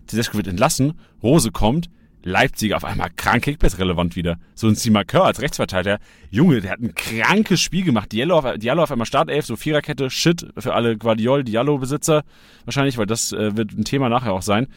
Tedesco 0.08 0.38
wird 0.38 0.48
entlassen, 0.48 0.94
Rose 1.22 1.52
kommt, 1.52 1.90
Leipzig 2.24 2.74
auf 2.74 2.84
einmal 2.84 3.10
krank 3.16 3.44
Kickbase-relevant 3.44 4.16
wieder. 4.16 4.38
So 4.54 4.68
ein 4.68 4.76
Simakör 4.76 5.26
als 5.26 5.42
Rechtsverteidiger. 5.42 6.00
Junge, 6.30 6.62
der 6.62 6.72
hat 6.72 6.80
ein 6.80 6.94
krankes 6.94 7.62
Spiel 7.62 7.86
gemacht. 7.86 8.12
Diallo 8.12 8.38
auf, 8.38 8.58
Diallo 8.58 8.84
auf 8.84 8.92
einmal 8.92 9.06
Startelf, 9.06 9.46
so 9.46 9.56
Viererkette, 9.56 10.10
Shit 10.10 10.48
für 10.58 10.74
alle 10.74 10.98
Guardiol, 10.98 11.44
Diallo-Besitzer. 11.44 12.24
Wahrscheinlich, 12.66 12.98
weil 12.98 13.06
das 13.06 13.32
äh, 13.32 13.56
wird 13.56 13.72
ein 13.72 13.86
Thema 13.86 14.10
nachher 14.10 14.34
auch 14.34 14.42
sein. 14.42 14.68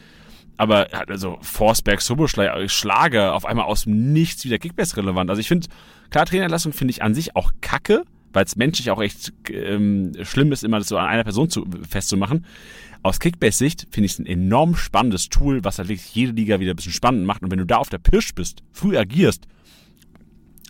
Aber 0.55 0.87
also 1.09 1.37
Forsberg, 1.41 2.01
Soboschlei, 2.01 2.67
Schlager 2.67 3.33
auf 3.33 3.45
einmal 3.45 3.65
aus 3.65 3.83
dem 3.83 4.13
Nichts 4.13 4.45
wieder 4.45 4.59
Kickbase-relevant. 4.59 5.29
Also 5.29 5.39
ich 5.39 5.47
finde, 5.47 5.67
klar, 6.09 6.25
Trainerlassung 6.25 6.73
finde 6.73 6.91
ich 6.91 7.01
an 7.01 7.13
sich 7.15 7.35
auch 7.35 7.51
kacke, 7.59 8.03
weil 8.31 8.45
es 8.45 8.55
menschlich 8.55 8.91
auch 8.91 9.01
echt 9.01 9.33
ähm, 9.49 10.13
schlimm 10.23 10.51
ist, 10.51 10.63
immer 10.63 10.79
das 10.79 10.87
so 10.87 10.97
an 10.97 11.07
einer 11.07 11.23
Person 11.23 11.49
zu, 11.49 11.65
festzumachen. 11.89 12.45
Aus 13.03 13.19
Kickbase-Sicht 13.19 13.87
finde 13.91 14.05
ich 14.05 14.13
es 14.13 14.19
ein 14.19 14.25
enorm 14.25 14.75
spannendes 14.75 15.27
Tool, 15.27 15.63
was 15.63 15.77
halt 15.77 15.89
wirklich 15.89 16.15
jede 16.15 16.31
Liga 16.31 16.61
wieder 16.61 16.71
ein 16.71 16.77
bisschen 16.77 16.93
spannend 16.93 17.25
macht. 17.25 17.43
Und 17.43 17.51
wenn 17.51 17.59
du 17.59 17.65
da 17.65 17.77
auf 17.77 17.89
der 17.89 17.97
Pirsch 17.97 18.33
bist, 18.33 18.63
früh 18.71 18.97
agierst, 18.97 19.45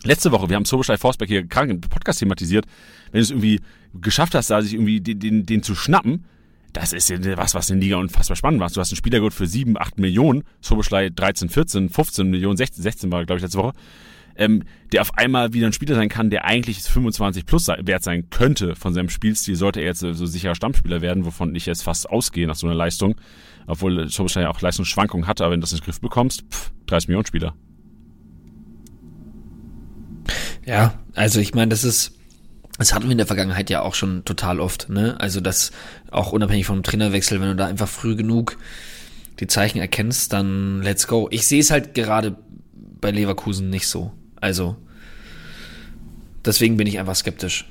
letzte 0.02 0.32
Woche, 0.32 0.48
wir 0.48 0.56
haben 0.56 0.64
Soboschlei 0.64 0.96
Forsberg 0.96 1.28
hier 1.28 1.46
krank 1.46 1.70
im 1.70 1.80
Podcast 1.80 2.18
thematisiert, 2.18 2.66
wenn 3.12 3.20
du 3.20 3.22
es 3.22 3.30
irgendwie 3.30 3.60
geschafft 3.94 4.34
hast, 4.34 4.50
da 4.50 4.60
sich 4.60 4.74
irgendwie 4.74 5.00
den, 5.00 5.20
den, 5.20 5.46
den 5.46 5.62
zu 5.62 5.76
schnappen, 5.76 6.24
das 6.72 6.92
ist 6.92 7.08
ja 7.08 7.18
was, 7.36 7.54
was 7.54 7.70
in 7.70 7.78
der 7.78 7.84
Liga 7.84 7.96
unfassbar 7.98 8.36
spannend 8.36 8.60
war. 8.60 8.68
Du 8.68 8.80
hast 8.80 8.90
einen 8.90 8.96
Spielergut 8.96 9.32
für 9.32 9.46
7, 9.46 9.78
8 9.78 9.98
Millionen, 10.00 10.42
Soboschlei 10.60 11.10
13, 11.10 11.48
14, 11.48 11.88
15 11.88 12.28
Millionen, 12.28 12.56
16, 12.56 12.82
16 12.82 13.12
war, 13.12 13.24
glaube 13.24 13.38
ich, 13.38 13.42
letzte 13.42 13.58
Woche, 13.58 13.74
ähm, 14.36 14.64
der 14.92 15.02
auf 15.02 15.14
einmal 15.14 15.52
wieder 15.52 15.66
ein 15.66 15.72
Spieler 15.72 15.94
sein 15.94 16.08
kann, 16.08 16.30
der 16.30 16.44
eigentlich 16.44 16.82
25 16.82 17.46
plus 17.46 17.68
wert 17.68 18.02
sein 18.02 18.30
könnte 18.30 18.74
von 18.74 18.94
seinem 18.94 19.08
Spielstil, 19.08 19.56
sollte 19.56 19.80
er 19.80 19.86
jetzt 19.86 20.00
so 20.00 20.26
sicherer 20.26 20.54
Stammspieler 20.54 21.00
werden, 21.00 21.24
wovon 21.24 21.54
ich 21.54 21.66
jetzt 21.66 21.82
fast 21.82 22.08
ausgehe 22.08 22.46
nach 22.46 22.54
so 22.54 22.66
einer 22.66 22.76
Leistung, 22.76 23.16
obwohl 23.66 24.08
Soboschlei 24.08 24.42
ja 24.42 24.50
auch 24.50 24.60
Leistungsschwankungen 24.60 25.26
hatte, 25.26 25.44
aber 25.44 25.52
wenn 25.52 25.60
du 25.60 25.64
das 25.64 25.72
in 25.72 25.78
den 25.78 25.84
Griff 25.84 26.00
bekommst, 26.00 26.44
pff, 26.50 26.72
30 26.86 27.08
Millionen 27.08 27.26
Spieler. 27.26 27.54
Ja, 30.66 30.98
also 31.14 31.40
ich 31.40 31.54
meine, 31.54 31.68
das 31.68 31.84
ist, 31.84 32.12
das 32.78 32.94
hatten 32.94 33.04
wir 33.04 33.12
in 33.12 33.18
der 33.18 33.26
Vergangenheit 33.26 33.70
ja 33.70 33.82
auch 33.82 33.94
schon 33.94 34.24
total 34.24 34.60
oft, 34.60 34.88
ne? 34.88 35.20
Also 35.20 35.40
das 35.40 35.72
auch 36.10 36.32
unabhängig 36.32 36.66
vom 36.66 36.82
Trainerwechsel, 36.82 37.40
wenn 37.40 37.48
du 37.48 37.56
da 37.56 37.66
einfach 37.66 37.88
früh 37.88 38.16
genug 38.16 38.56
die 39.40 39.46
Zeichen 39.46 39.78
erkennst, 39.78 40.32
dann 40.32 40.80
let's 40.82 41.06
go. 41.06 41.28
Ich 41.30 41.46
sehe 41.46 41.60
es 41.60 41.70
halt 41.70 41.94
gerade 41.94 42.36
bei 42.72 43.10
Leverkusen 43.10 43.68
nicht 43.68 43.88
so. 43.88 44.12
Also 44.44 44.76
deswegen 46.44 46.76
bin 46.76 46.86
ich 46.86 46.98
einfach 46.98 47.14
skeptisch. 47.14 47.64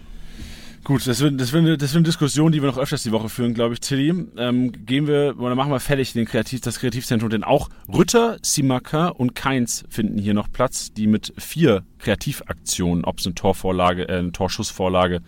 Gut, 0.84 1.06
das 1.06 1.20
wird, 1.20 1.40
das, 1.40 1.54
wird 1.54 1.66
eine, 1.66 1.78
das 1.78 1.92
wird 1.92 1.98
eine 1.98 2.06
Diskussion, 2.06 2.52
die 2.52 2.64
wir 2.64 2.68
noch 2.68 2.80
öfters 2.80 3.04
die 3.04 3.12
Woche 3.12 3.30
führen, 3.30 3.54
glaube 3.54 3.76
ich, 3.76 3.80
Tilly. 3.80 4.10
Ähm, 4.38 4.72
gehen 4.88 5.06
wir, 5.06 5.36
oder 5.38 5.54
machen 5.54 5.72
wir 5.72 5.80
fertig 5.80 6.14
den 6.14 6.26
Kreativ, 6.26 6.62
das 6.62 6.80
Kreativzentrum, 6.80 7.30
denn 7.30 7.44
auch 7.44 7.70
Rütter, 7.88 8.38
Simaka 8.42 9.10
und 9.10 9.36
Keins 9.36 9.86
finden 9.88 10.18
hier 10.18 10.34
noch 10.34 10.52
Platz, 10.52 10.92
die 10.92 11.06
mit 11.06 11.32
vier 11.38 11.84
Kreativaktionen, 12.00 13.06
ob 13.06 13.20
es 13.20 13.28
eine 13.28 13.36
Torvorlage, 13.36 14.10
äh, 14.10 14.18
eine 14.18 14.32
Torschussvorlage, 14.32 15.22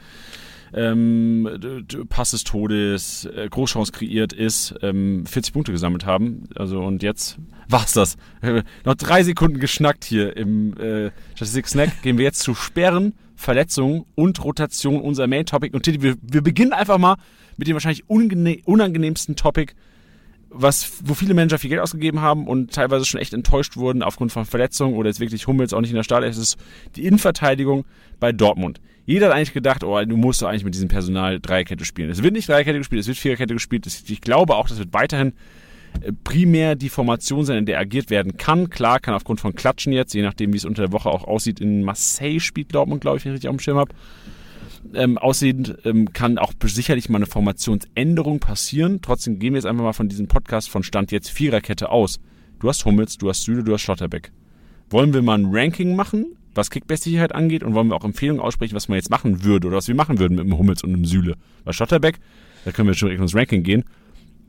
ähm, 0.75 1.85
Pass 2.09 2.31
des 2.31 2.43
Todes, 2.43 3.25
äh, 3.25 3.47
Großchance 3.49 3.91
kreiert 3.91 4.33
ist, 4.33 4.75
ähm, 4.81 5.25
40 5.25 5.53
Punkte 5.53 5.71
gesammelt 5.71 6.05
haben. 6.05 6.49
Also 6.55 6.81
und 6.81 7.01
jetzt 7.01 7.37
war's 7.69 7.93
das. 7.93 8.17
noch 8.83 8.95
drei 8.95 9.23
Sekunden 9.23 9.59
geschnackt 9.59 10.03
hier 10.03 10.35
im 10.35 10.77
äh, 10.77 11.11
Statistik 11.35 11.67
Snack. 11.67 12.01
Gehen 12.01 12.17
wir 12.17 12.25
jetzt 12.25 12.39
zu 12.39 12.53
Sperren 12.53 13.13
Verletzungen 13.35 14.05
und 14.15 14.43
Rotation 14.43 15.01
unser 15.01 15.27
Main 15.27 15.45
Topic. 15.45 15.75
Und 15.75 15.83
Titi, 15.83 16.01
wir, 16.01 16.15
wir 16.21 16.41
beginnen 16.41 16.73
einfach 16.73 16.97
mal 16.97 17.17
mit 17.57 17.67
dem 17.67 17.75
wahrscheinlich 17.75 18.09
unangenehmsten 18.09 19.35
Topic, 19.35 19.73
was, 20.49 21.01
wo 21.03 21.13
viele 21.13 21.33
Manager 21.33 21.59
viel 21.59 21.69
Geld 21.69 21.81
ausgegeben 21.81 22.21
haben 22.21 22.47
und 22.47 22.73
teilweise 22.73 23.05
schon 23.05 23.19
echt 23.19 23.33
enttäuscht 23.33 23.75
wurden 23.75 24.03
aufgrund 24.03 24.31
von 24.31 24.45
Verletzungen 24.45 24.95
oder 24.95 25.09
jetzt 25.09 25.19
wirklich 25.19 25.47
Hummels 25.47 25.73
auch 25.73 25.81
nicht 25.81 25.89
in 25.89 25.97
der 25.97 26.03
Startelf. 26.03 26.37
Ist 26.37 26.57
die 26.95 27.05
Innenverteidigung 27.05 27.85
bei 28.19 28.31
Dortmund. 28.31 28.79
Jeder 29.05 29.27
hat 29.27 29.35
eigentlich 29.35 29.53
gedacht, 29.53 29.83
oh, 29.83 30.03
du 30.03 30.17
musst 30.17 30.41
doch 30.41 30.47
eigentlich 30.47 30.63
mit 30.63 30.73
diesem 30.73 30.87
Personal 30.87 31.39
Dreierkette 31.39 31.85
spielen. 31.85 32.09
Es 32.09 32.23
wird 32.23 32.33
nicht 32.33 32.49
Dreierkette 32.49 32.79
gespielt, 32.79 33.01
es 33.01 33.07
wird 33.07 33.17
Viererkette 33.17 33.53
gespielt. 33.53 33.85
Ich 33.85 34.21
glaube 34.21 34.55
auch, 34.55 34.67
das 34.67 34.79
wird 34.79 34.93
weiterhin 34.93 35.33
primär 36.23 36.75
die 36.75 36.89
Formation 36.89 37.45
sein, 37.45 37.57
in 37.57 37.65
der 37.65 37.79
agiert 37.79 38.09
werden 38.09 38.37
kann. 38.37 38.69
Klar, 38.69 38.99
kann 38.99 39.13
aufgrund 39.13 39.39
von 39.39 39.55
Klatschen 39.55 39.93
jetzt, 39.93 40.13
je 40.13 40.21
nachdem, 40.21 40.53
wie 40.53 40.57
es 40.57 40.65
unter 40.65 40.83
der 40.83 40.91
Woche 40.91 41.09
auch 41.09 41.23
aussieht, 41.23 41.59
in 41.59 41.83
Marseille 41.83 42.39
spielt 42.39 42.73
Dortmund, 42.73 43.01
glaube 43.01 43.17
ich, 43.17 43.25
wenn 43.25 43.31
ich 43.31 43.35
richtig 43.35 43.49
auf 43.49 43.55
dem 43.55 43.59
Schirm 43.59 43.77
habe. 43.77 43.93
Ähm, 44.93 45.17
aussehend 45.17 45.77
ähm, 45.83 46.13
kann 46.13 46.37
auch 46.37 46.53
sicherlich 46.63 47.09
mal 47.09 47.17
eine 47.17 47.25
Formationsänderung 47.25 48.39
passieren. 48.39 48.99
Trotzdem 49.01 49.39
gehen 49.39 49.53
wir 49.53 49.57
jetzt 49.57 49.65
einfach 49.65 49.83
mal 49.83 49.93
von 49.93 50.09
diesem 50.09 50.27
Podcast 50.27 50.69
von 50.69 50.83
Stand 50.83 51.11
jetzt 51.11 51.29
Viererkette 51.29 51.89
aus. 51.89 52.19
Du 52.59 52.69
hast 52.69 52.85
Hummels, 52.85 53.17
du 53.17 53.29
hast 53.29 53.43
Süle, 53.43 53.63
du 53.63 53.73
hast 53.73 53.81
Schlotterbeck. 53.81 54.31
Wollen 54.89 55.13
wir 55.13 55.21
mal 55.21 55.37
ein 55.37 55.47
Ranking 55.49 55.95
machen, 55.95 56.35
was 56.53 56.69
Kickbase-Sicherheit 56.69 57.33
angeht 57.33 57.63
und 57.63 57.73
wollen 57.73 57.87
wir 57.87 57.95
auch 57.95 58.05
Empfehlungen 58.05 58.41
aussprechen, 58.41 58.75
was 58.75 58.87
man 58.87 58.97
jetzt 58.97 59.09
machen 59.09 59.43
würde 59.43 59.67
oder 59.67 59.77
was 59.77 59.87
wir 59.87 59.95
machen 59.95 60.19
würden 60.19 60.35
mit 60.35 60.45
dem 60.45 60.57
Hummels 60.57 60.83
und 60.83 60.91
dem 60.91 61.05
Süle? 61.05 61.35
Bei 61.63 61.73
Schlotterbeck, 61.73 62.19
da 62.63 62.71
können 62.71 62.87
wir 62.87 62.93
schon 62.93 63.09
Richtung 63.09 63.25
das 63.25 63.35
Ranking 63.35 63.63
gehen 63.63 63.83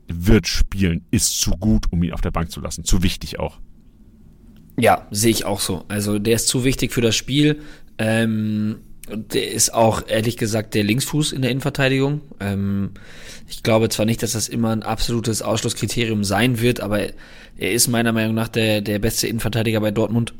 wird 0.07 0.47
spielen, 0.47 1.05
ist 1.11 1.39
zu 1.39 1.51
gut, 1.51 1.91
um 1.91 2.03
ihn 2.03 2.13
auf 2.13 2.21
der 2.21 2.31
Bank 2.31 2.51
zu 2.51 2.61
lassen. 2.61 2.83
Zu 2.83 3.03
wichtig 3.03 3.39
auch. 3.39 3.59
Ja, 4.79 5.07
sehe 5.11 5.31
ich 5.31 5.45
auch 5.45 5.59
so. 5.59 5.85
Also 5.87 6.19
der 6.19 6.35
ist 6.35 6.47
zu 6.47 6.63
wichtig 6.63 6.91
für 6.93 7.01
das 7.01 7.15
Spiel. 7.15 7.61
Ähm, 7.97 8.77
der 9.09 9.51
ist 9.51 9.73
auch, 9.73 10.07
ehrlich 10.07 10.37
gesagt, 10.37 10.73
der 10.73 10.83
Linksfuß 10.83 11.31
in 11.31 11.41
der 11.41 11.51
Innenverteidigung. 11.51 12.21
Ähm, 12.39 12.91
ich 13.47 13.63
glaube 13.63 13.89
zwar 13.89 14.05
nicht, 14.05 14.21
dass 14.23 14.33
das 14.33 14.47
immer 14.47 14.71
ein 14.71 14.83
absolutes 14.83 15.41
Ausschlusskriterium 15.41 16.23
sein 16.23 16.59
wird, 16.59 16.79
aber 16.81 16.99
er 17.57 17.71
ist 17.71 17.87
meiner 17.87 18.11
Meinung 18.11 18.35
nach 18.35 18.49
der, 18.49 18.81
der 18.81 18.99
beste 18.99 19.27
Innenverteidiger 19.27 19.79
bei 19.79 19.91
Dortmund. 19.91 20.33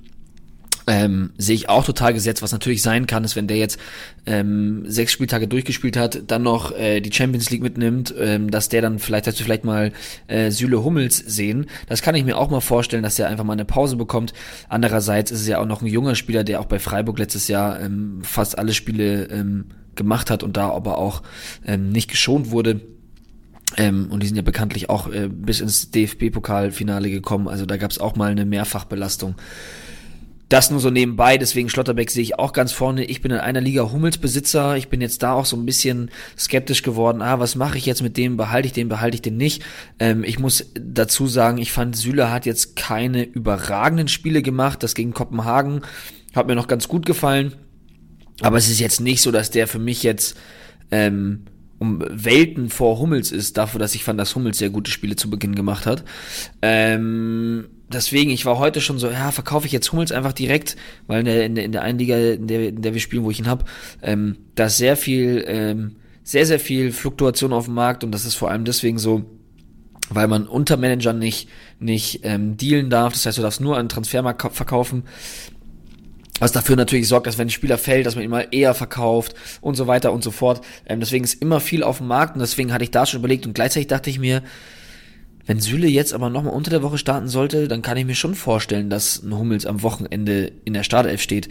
Ähm, 0.89 1.31
sehe 1.37 1.55
ich 1.55 1.67
auch 1.67 1.83
total 1.83 2.13
gesetzt. 2.13 2.41
Was 2.41 2.53
natürlich 2.53 2.81
sein 2.81 3.07
kann, 3.07 3.25
ist, 3.25 3.35
wenn 3.35 3.47
der 3.47 3.57
jetzt 3.57 3.77
ähm, 4.25 4.85
sechs 4.87 5.11
Spieltage 5.11 5.47
durchgespielt 5.47 5.97
hat, 5.97 6.23
dann 6.27 6.43
noch 6.43 6.71
äh, 6.71 7.01
die 7.01 7.11
Champions 7.11 7.49
League 7.49 7.61
mitnimmt, 7.61 8.15
ähm, 8.17 8.49
dass 8.49 8.69
der 8.69 8.81
dann 8.81 8.97
vielleicht, 8.99 9.27
dass 9.27 9.37
wir 9.37 9.43
vielleicht 9.43 9.65
mal 9.65 9.91
äh, 10.27 10.49
Süle 10.49 10.85
Hummels 10.85 11.17
sehen. 11.17 11.65
Das 11.87 12.01
kann 12.01 12.15
ich 12.15 12.23
mir 12.23 12.37
auch 12.37 12.49
mal 12.49 12.61
vorstellen, 12.61 13.03
dass 13.03 13.15
der 13.15 13.27
einfach 13.27 13.43
mal 13.43 13.53
eine 13.53 13.65
Pause 13.65 13.97
bekommt. 13.97 14.31
Andererseits 14.69 15.29
ist 15.29 15.41
es 15.41 15.47
ja 15.47 15.59
auch 15.59 15.65
noch 15.65 15.81
ein 15.81 15.87
junger 15.87 16.15
Spieler, 16.15 16.45
der 16.45 16.61
auch 16.61 16.67
bei 16.67 16.79
Freiburg 16.79 17.19
letztes 17.19 17.49
Jahr 17.49 17.81
ähm, 17.81 18.19
fast 18.23 18.57
alle 18.57 18.73
Spiele 18.73 19.25
ähm, 19.25 19.65
gemacht 19.97 20.29
hat 20.29 20.41
und 20.41 20.55
da 20.55 20.69
aber 20.69 20.97
auch 20.99 21.21
ähm, 21.65 21.89
nicht 21.89 22.09
geschont 22.09 22.51
wurde. 22.51 22.79
Ähm, 23.75 24.07
und 24.09 24.23
die 24.23 24.27
sind 24.27 24.37
ja 24.37 24.41
bekanntlich 24.41 24.89
auch 24.89 25.11
äh, 25.11 25.27
bis 25.27 25.59
ins 25.59 25.91
DFB-Pokalfinale 25.91 27.09
gekommen. 27.09 27.49
Also 27.49 27.65
da 27.65 27.75
gab 27.75 27.91
es 27.91 27.99
auch 27.99 28.15
mal 28.15 28.31
eine 28.31 28.45
Mehrfachbelastung. 28.45 29.35
Das 30.49 30.71
nur 30.71 30.79
so 30.79 30.89
nebenbei, 30.89 31.37
deswegen 31.37 31.69
Schlotterbeck 31.69 32.09
sehe 32.09 32.23
ich 32.23 32.39
auch 32.39 32.53
ganz 32.53 32.71
vorne. 32.71 33.03
Ich 33.03 33.21
bin 33.21 33.31
in 33.31 33.39
einer 33.39 33.59
Liga 33.59 33.91
Hummelsbesitzer. 33.91 34.77
Ich 34.77 34.87
bin 34.87 35.01
jetzt 35.01 35.21
da 35.21 35.33
auch 35.33 35.45
so 35.45 35.57
ein 35.57 35.65
bisschen 35.65 36.09
skeptisch 36.37 36.83
geworden. 36.83 37.21
Ah, 37.21 37.39
was 37.39 37.55
mache 37.55 37.77
ich 37.77 37.85
jetzt 37.85 38.01
mit 38.01 38.15
dem? 38.15 38.37
Behalte 38.37 38.67
ich 38.67 38.73
den, 38.73 38.87
behalte 38.87 39.15
ich 39.15 39.21
den 39.21 39.35
nicht? 39.35 39.61
Ähm, 39.99 40.23
ich 40.23 40.39
muss 40.39 40.71
dazu 40.79 41.27
sagen, 41.27 41.57
ich 41.57 41.73
fand, 41.73 41.97
Süle 41.97 42.31
hat 42.31 42.45
jetzt 42.45 42.77
keine 42.77 43.23
überragenden 43.23 44.07
Spiele 44.07 44.41
gemacht. 44.41 44.83
Das 44.83 44.95
gegen 44.95 45.13
Kopenhagen 45.13 45.81
hat 46.33 46.47
mir 46.47 46.55
noch 46.55 46.67
ganz 46.67 46.87
gut 46.87 47.05
gefallen. 47.05 47.53
Aber 48.39 48.57
es 48.57 48.69
ist 48.69 48.79
jetzt 48.79 49.01
nicht 49.01 49.21
so, 49.21 49.31
dass 49.31 49.51
der 49.51 49.67
für 49.67 49.79
mich 49.79 50.01
jetzt 50.03 50.37
ähm, 50.91 51.45
um 51.79 52.03
Welten 52.09 52.69
vor 52.69 52.99
Hummels 52.99 53.31
ist, 53.31 53.57
dafür, 53.57 53.79
dass 53.79 53.95
ich 53.95 54.03
fand, 54.03 54.19
dass 54.19 54.35
Hummels 54.35 54.57
sehr 54.57 54.69
gute 54.69 54.91
Spiele 54.91 55.17
zu 55.17 55.29
Beginn 55.29 55.55
gemacht 55.55 55.85
hat. 55.85 56.05
Ähm, 56.61 57.67
deswegen, 57.91 58.31
ich 58.31 58.45
war 58.45 58.57
heute 58.57 58.81
schon 58.81 58.99
so, 58.99 59.09
ja, 59.09 59.31
verkaufe 59.31 59.65
ich 59.65 59.71
jetzt 59.71 59.91
Hummels 59.91 60.11
einfach 60.11 60.33
direkt, 60.33 60.75
weil 61.07 61.19
in 61.19 61.25
der, 61.25 61.45
in 61.45 61.55
der, 61.55 61.65
in 61.65 61.71
der 61.71 61.81
einen 61.81 61.99
Liga, 61.99 62.17
in 62.17 62.47
der, 62.47 62.69
in 62.69 62.81
der 62.81 62.93
wir 62.93 63.01
spielen, 63.01 63.23
wo 63.23 63.31
ich 63.31 63.39
ihn 63.39 63.47
hab, 63.47 63.69
ähm, 64.01 64.37
da 64.55 64.65
ist 64.65 64.77
sehr 64.77 64.97
viel, 64.97 65.43
ähm, 65.47 65.95
sehr, 66.23 66.45
sehr 66.45 66.59
viel 66.59 66.91
Fluktuation 66.91 67.53
auf 67.53 67.65
dem 67.65 67.73
Markt 67.73 68.03
und 68.03 68.11
das 68.11 68.25
ist 68.25 68.35
vor 68.35 68.51
allem 68.51 68.65
deswegen 68.65 68.97
so, 68.97 69.23
weil 70.09 70.27
man 70.27 70.47
unter 70.47 70.77
Managern 70.77 71.19
nicht, 71.19 71.49
nicht 71.79 72.21
ähm, 72.23 72.57
dealen 72.57 72.89
darf. 72.89 73.13
Das 73.13 73.25
heißt, 73.25 73.37
du 73.37 73.41
darfst 73.41 73.61
nur 73.61 73.77
einen 73.77 73.89
Transfermarkt 73.89 74.53
verkaufen. 74.53 75.03
Was 76.39 76.51
dafür 76.51 76.75
natürlich 76.75 77.07
sorgt, 77.07 77.25
dass 77.25 77.37
wenn 77.37 77.47
ein 77.47 77.51
Spieler 77.51 77.79
fällt, 77.79 78.05
dass 78.05 78.15
man 78.15 78.23
ihn 78.23 78.29
mal 78.29 78.47
eher 78.51 78.73
verkauft 78.75 79.33
und 79.59 79.75
so 79.75 79.87
weiter 79.87 80.13
und 80.13 80.23
so 80.23 80.31
fort. 80.31 80.61
Ähm, 80.85 80.99
deswegen 80.99 81.23
ist 81.23 81.41
immer 81.41 81.59
viel 81.59 81.81
auf 81.81 81.97
dem 81.97 82.07
Markt 82.07 82.35
und 82.35 82.41
deswegen 82.41 82.71
hatte 82.71 82.83
ich 82.83 82.91
da 82.91 83.05
schon 83.05 83.19
überlegt 83.19 83.47
und 83.47 83.53
gleichzeitig 83.53 83.87
dachte 83.87 84.09
ich 84.09 84.19
mir, 84.19 84.43
wenn 85.47 85.61
Süle 85.61 85.87
jetzt 85.87 86.13
aber 86.13 86.29
nochmal 86.29 86.53
unter 86.53 86.69
der 86.69 86.83
Woche 86.83 86.97
starten 86.97 87.29
sollte, 87.29 87.69
dann 87.69 87.81
kann 87.81 87.97
ich 87.97 88.05
mir 88.05 88.15
schon 88.15 88.35
vorstellen, 88.35 88.89
dass 88.89 89.23
ein 89.23 89.35
Hummels 89.35 89.65
am 89.65 89.81
Wochenende 89.81 90.51
in 90.65 90.73
der 90.73 90.83
Startelf 90.83 91.21
steht. 91.21 91.47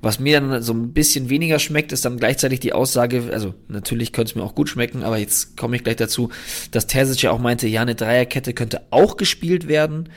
Was 0.00 0.20
mir 0.20 0.40
dann 0.40 0.62
so 0.62 0.72
ein 0.72 0.92
bisschen 0.92 1.28
weniger 1.30 1.58
schmeckt, 1.58 1.90
ist 1.90 2.04
dann 2.04 2.16
gleichzeitig 2.16 2.60
die 2.60 2.72
Aussage, 2.72 3.24
also 3.32 3.52
natürlich 3.68 4.12
könnte 4.12 4.30
es 4.30 4.36
mir 4.36 4.44
auch 4.44 4.54
gut 4.54 4.68
schmecken, 4.68 5.02
aber 5.02 5.18
jetzt 5.18 5.56
komme 5.56 5.74
ich 5.74 5.82
gleich 5.82 5.96
dazu, 5.96 6.30
dass 6.70 6.86
Terzic 6.86 7.22
ja 7.22 7.32
auch 7.32 7.40
meinte, 7.40 7.66
ja, 7.66 7.82
eine 7.82 7.96
Dreierkette 7.96 8.54
könnte 8.54 8.82
auch 8.90 9.16
gespielt 9.16 9.66
werden. 9.66 10.08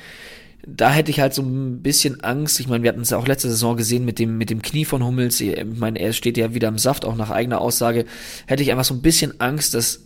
Da 0.66 0.92
hätte 0.92 1.12
ich 1.12 1.20
halt 1.20 1.34
so 1.34 1.42
ein 1.42 1.82
bisschen 1.82 2.24
Angst. 2.24 2.60
Ich 2.60 2.68
meine, 2.68 2.84
wir 2.84 2.90
hatten 2.90 3.02
es 3.02 3.10
ja 3.10 3.18
auch 3.18 3.28
letzte 3.28 3.50
Saison 3.50 3.76
gesehen 3.76 4.06
mit 4.06 4.20
dem, 4.20 4.38
mit 4.38 4.50
dem 4.50 4.62
Knie 4.62 4.86
von 4.86 5.04
Hummels. 5.04 5.42
Ich 5.42 5.58
meine, 5.76 6.00
er 6.00 6.14
steht 6.14 6.38
ja 6.38 6.54
wieder 6.54 6.70
im 6.70 6.78
Saft, 6.78 7.04
auch 7.04 7.18
nach 7.18 7.32
eigener 7.32 7.60
Aussage. 7.60 8.06
Hätte 8.46 8.64
ich 8.64 8.72
einfach 8.72 8.86
so 8.86 8.94
ein 8.94 9.02
bisschen 9.02 9.42
Angst, 9.42 9.74
dass 9.74 10.06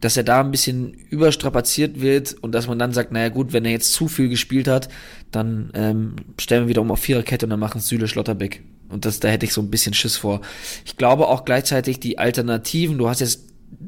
dass 0.00 0.16
er 0.16 0.22
da 0.22 0.40
ein 0.40 0.50
bisschen 0.50 0.94
überstrapaziert 1.10 2.00
wird 2.00 2.34
und 2.34 2.52
dass 2.52 2.66
man 2.66 2.78
dann 2.78 2.92
sagt, 2.92 3.12
naja 3.12 3.28
gut, 3.28 3.52
wenn 3.52 3.64
er 3.64 3.70
jetzt 3.70 3.92
zu 3.92 4.08
viel 4.08 4.28
gespielt 4.28 4.68
hat, 4.68 4.88
dann 5.30 5.70
ähm, 5.74 6.16
stellen 6.38 6.64
wir 6.64 6.68
wieder 6.68 6.82
um 6.82 6.90
auf 6.90 7.00
Viererkette 7.00 7.46
und 7.46 7.50
dann 7.50 7.60
machen 7.60 7.80
Süle 7.80 8.08
Schlotterbeck. 8.08 8.62
Und 8.88 9.04
das, 9.04 9.20
da 9.20 9.28
hätte 9.28 9.46
ich 9.46 9.52
so 9.52 9.62
ein 9.62 9.70
bisschen 9.70 9.94
Schiss 9.94 10.16
vor. 10.16 10.40
Ich 10.84 10.96
glaube 10.96 11.28
auch 11.28 11.44
gleichzeitig 11.44 12.00
die 12.00 12.18
Alternativen, 12.18 12.98
du 12.98 13.08
hast 13.08 13.20
jetzt 13.20 13.44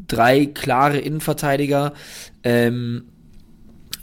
drei 0.09 0.47
klare 0.47 0.99
Innenverteidiger, 0.99 1.93
ähm, 2.43 3.05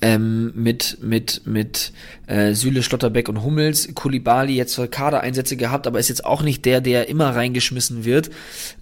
ähm, 0.03 0.51
mit 0.53 0.97
mit 1.01 1.47
mit 1.47 1.93
äh, 2.27 2.53
Süle, 2.53 2.83
Schlotterbeck 2.83 3.29
und 3.29 3.41
Hummels. 3.41 3.95
Kulibali 3.95 4.55
jetzt 4.55 4.79
Kadereinsätze 4.91 5.55
gehabt, 5.55 5.87
aber 5.87 5.97
ist 5.97 6.09
jetzt 6.09 6.25
auch 6.25 6.41
nicht 6.41 6.65
der, 6.65 6.81
der 6.81 7.07
immer 7.07 7.29
reingeschmissen 7.29 8.03
wird. 8.03 8.29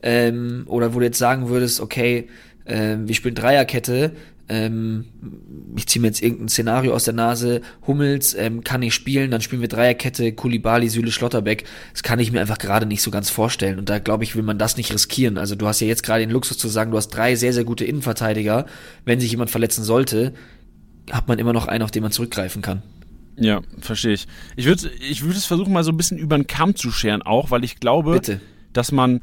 Ähm, 0.01 0.63
oder 0.65 0.95
wo 0.95 0.99
du 0.99 1.05
jetzt 1.05 1.19
sagen 1.19 1.47
würdest, 1.47 1.79
okay, 1.79 2.27
äh, 2.71 2.97
wir 2.99 3.15
spielen 3.15 3.35
Dreierkette, 3.35 4.13
ähm, 4.51 5.05
ich 5.77 5.87
ziehe 5.87 6.01
mir 6.01 6.07
jetzt 6.07 6.21
irgendein 6.21 6.49
Szenario 6.49 6.93
aus 6.93 7.05
der 7.05 7.13
Nase, 7.13 7.61
Hummels 7.87 8.33
ähm, 8.33 8.65
kann 8.65 8.81
nicht 8.81 8.93
spielen, 8.93 9.31
dann 9.31 9.39
spielen 9.39 9.61
wir 9.61 9.69
Dreierkette, 9.69 10.33
Kulibali, 10.33 10.89
Süle, 10.89 11.11
Schlotterbeck. 11.11 11.63
Das 11.93 12.03
kann 12.03 12.19
ich 12.19 12.33
mir 12.33 12.41
einfach 12.41 12.57
gerade 12.57 12.85
nicht 12.85 13.01
so 13.01 13.11
ganz 13.11 13.29
vorstellen. 13.29 13.79
Und 13.79 13.87
da 13.87 13.99
glaube 13.99 14.25
ich, 14.25 14.35
will 14.35 14.43
man 14.43 14.57
das 14.57 14.75
nicht 14.75 14.93
riskieren. 14.93 15.37
Also 15.37 15.55
du 15.55 15.67
hast 15.67 15.79
ja 15.79 15.87
jetzt 15.87 16.03
gerade 16.03 16.19
den 16.19 16.31
Luxus 16.31 16.57
zu 16.57 16.67
sagen, 16.67 16.91
du 16.91 16.97
hast 16.97 17.09
drei 17.09 17.35
sehr, 17.35 17.53
sehr 17.53 17.63
gute 17.63 17.85
Innenverteidiger. 17.85 18.65
Wenn 19.05 19.21
sich 19.21 19.31
jemand 19.31 19.51
verletzen 19.51 19.85
sollte, 19.85 20.33
hat 21.09 21.29
man 21.29 21.39
immer 21.39 21.53
noch 21.53 21.67
einen, 21.67 21.83
auf 21.83 21.91
den 21.91 22.03
man 22.03 22.11
zurückgreifen 22.11 22.61
kann. 22.61 22.83
Ja, 23.37 23.61
verstehe 23.79 24.13
ich. 24.13 24.27
Ich 24.57 24.65
würde 24.65 24.91
ich 25.09 25.23
würd 25.23 25.37
es 25.37 25.45
versuchen, 25.45 25.71
mal 25.71 25.85
so 25.85 25.91
ein 25.91 25.97
bisschen 25.97 26.17
über 26.17 26.37
den 26.37 26.47
Kamm 26.47 26.75
zu 26.75 26.91
scheren, 26.91 27.21
auch, 27.21 27.51
weil 27.51 27.63
ich 27.63 27.79
glaube, 27.79 28.11
Bitte. 28.11 28.41
dass 28.73 28.91
man 28.91 29.21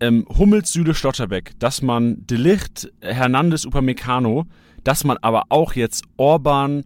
ähm, 0.00 0.26
Hummels, 0.28 0.72
Süle, 0.72 0.94
Schlotterbeck, 0.94 1.52
dass 1.58 1.82
man 1.82 2.26
Delicht, 2.26 2.90
Hernandez, 3.00 3.64
Upamecano, 3.66 4.46
dass 4.84 5.04
man 5.04 5.18
aber 5.18 5.44
auch 5.50 5.74
jetzt 5.74 6.04
Orban, 6.16 6.84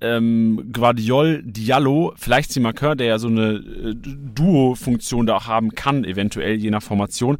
ähm, 0.00 0.70
Guardiol, 0.72 1.42
Diallo, 1.44 2.12
vielleicht 2.16 2.52
Simakör, 2.52 2.96
der 2.96 3.06
ja 3.06 3.18
so 3.18 3.28
eine 3.28 3.54
äh, 3.54 3.94
Duo-Funktion 3.94 5.26
da 5.26 5.36
auch 5.36 5.46
haben 5.46 5.74
kann, 5.74 6.04
eventuell 6.04 6.56
je 6.56 6.70
nach 6.70 6.82
Formation, 6.82 7.38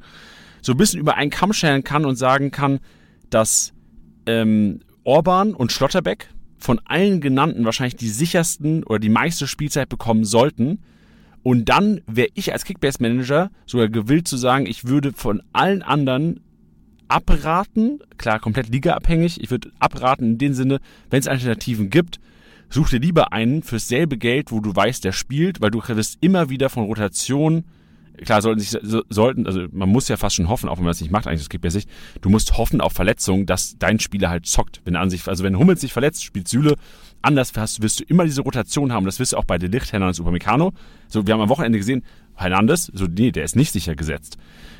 so 0.61 0.73
ein 0.73 0.79
bisschen 0.79 1.01
über 1.01 1.17
einen 1.17 1.31
Kamm 1.31 1.53
scheren 1.53 1.85
kann 1.85 2.05
und 2.05 2.17
sagen 2.17 2.51
kann, 2.51 2.81
dass 3.31 3.73
ähm, 4.27 4.81
Orban 5.05 5.55
und 5.55 5.73
Schlotterbeck 5.73 6.29
von 6.59 6.81
allen 6.85 7.21
genannten 7.21 7.65
wahrscheinlich 7.65 7.97
die 7.97 8.09
sichersten 8.09 8.83
oder 8.85 8.99
die 8.99 9.09
meiste 9.09 9.47
Spielzeit 9.47 9.89
bekommen 9.89 10.25
sollten. 10.25 10.81
Und 11.49 11.71
dann 11.71 12.03
wäre 12.07 12.29
ich 12.35 12.53
als 12.53 12.67
Kickbase-Manager 12.67 13.51
sogar 13.65 13.89
gewillt 13.89 14.29
zu 14.29 14.37
sagen, 14.37 14.67
ich 14.67 14.85
würde 14.85 15.15
von 15.15 15.43
allen 15.55 15.81
anderen 15.81 16.41
abraten, 17.09 18.01
klar, 18.19 18.39
komplett 18.39 18.69
ligaabhängig, 18.69 19.43
ich 19.43 19.51
würde 19.51 19.73
abraten 19.79 20.33
in 20.33 20.37
dem 20.37 20.53
Sinne, 20.53 20.79
wenn 21.09 21.21
es 21.21 21.27
Alternativen 21.27 21.89
gibt, 21.89 22.21
such 22.69 22.91
dir 22.91 23.01
lieber 23.01 23.33
einen 23.33 23.63
fürs 23.63 23.89
selbe 23.89 24.19
Geld, 24.19 24.53
wo 24.53 24.61
du 24.61 24.77
weißt, 24.77 25.03
der 25.03 25.13
spielt, 25.13 25.63
weil 25.63 25.71
du 25.71 25.81
wirst 25.83 26.19
immer 26.21 26.51
wieder 26.51 26.69
von 26.69 26.85
Rotation, 26.85 27.65
klar, 28.27 28.43
sollten 28.43 28.61
sich, 28.61 28.79
sollten, 29.09 29.47
also 29.47 29.69
man 29.73 29.89
muss 29.89 30.09
ja 30.09 30.19
fast 30.19 30.37
schon 30.37 30.51
hoffen, 30.51 30.69
auch 30.69 30.77
wenn 30.77 30.85
man 30.85 30.93
es 30.93 31.01
nicht 31.01 31.11
macht, 31.11 31.27
eigentlich, 31.27 31.41
das 31.41 31.49
gibt 31.49 31.65
ja 31.65 31.71
sich, 31.71 31.87
du 32.21 32.29
musst 32.29 32.59
hoffen 32.59 32.83
auf 32.83 32.93
Verletzungen, 32.93 33.47
dass 33.47 33.79
dein 33.79 34.01
Spieler 34.01 34.29
halt 34.29 34.45
zockt, 34.45 34.83
wenn 34.85 34.97
an 34.97 35.09
sich, 35.09 35.27
also 35.27 35.45
wenn 35.45 35.59
Hummels 35.59 35.81
sich 35.81 35.95
verletzt, 35.95 36.25
spielt 36.25 36.47
Süle, 36.47 36.77
anders 37.23 37.53
hast, 37.57 37.83
wirst 37.83 38.01
du 38.01 38.05
immer 38.05 38.25
diese 38.25 38.43
Rotation 38.43 38.93
haben, 38.93 39.07
das 39.07 39.19
wirst 39.19 39.33
du 39.33 39.37
auch 39.37 39.45
bei 39.45 39.59
Delicht, 39.59 39.93
Hernandez, 39.93 40.21
Upamecano, 40.21 40.73
so, 41.09 41.27
wir 41.27 41.35
haben 41.35 41.41
am 41.41 41.49
Wochenende 41.49 41.79
gesehen, 41.79 42.03
Hernandez, 42.35 42.91
so, 42.95 43.07
nee, 43.07 43.33
der 43.33 43.45
ist 43.45 43.57
nicht 43.57 43.73
sicher 43.73 43.95
gesetzt 43.97 44.39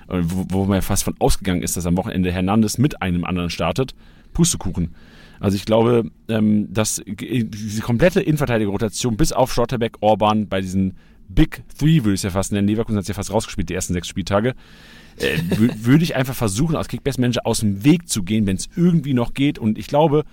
wo, 0.09 0.47
wo 0.49 0.65
man 0.65 0.83
fast 0.83 1.05
von 1.05 1.15
ausgegangen 1.19 1.63
ist, 1.63 1.77
dass 1.77 1.87
am 1.87 1.97
Wochenende 1.97 2.33
Hernandez 2.33 2.79
mit 2.79 3.03
einem 3.03 3.25
anderen 3.25 3.51
startet. 3.51 3.95
Pustekuchen. 4.33 4.95
Also 5.41 5.57
ich 5.57 5.65
glaube, 5.65 6.11
ähm, 6.29 6.73
dass 6.73 7.03
diese 7.07 7.83
komplette 7.83 8.21
Innenverteidiger-Rotation 8.21 9.17
bis 9.17 9.33
auf 9.33 9.53
Schlotterbeck, 9.53 9.97
Orban 10.01 10.49
bei 10.49 10.61
diesen 10.61 10.97
Big 11.29 11.63
Three, 11.79 12.05
würde 12.05 12.15
ich 12.15 12.21
es 12.21 12.23
ja 12.23 12.31
fast 12.31 12.53
nennen, 12.53 12.67
Leverkusen 12.67 12.97
hat 12.97 13.03
es 13.03 13.09
ja 13.09 13.15
fast 13.15 13.33
rausgespielt, 13.33 13.69
die 13.69 13.75
ersten 13.75 13.93
sechs 13.93 14.09
Spieltage, 14.09 14.55
äh, 15.19 15.39
würde 15.83 16.05
ich 16.05 16.17
einfach 16.17 16.35
versuchen, 16.35 16.77
als 16.77 16.89
Kickbase-Manager 16.89 17.47
aus 17.47 17.61
dem 17.61 17.85
Weg 17.85 18.09
zu 18.09 18.23
gehen, 18.23 18.47
wenn 18.47 18.57
es 18.57 18.69
irgendwie 18.77 19.15
noch 19.15 19.35
geht. 19.35 19.59
Und 19.59 19.79
ich 19.79 19.87
glaube, 19.87 20.25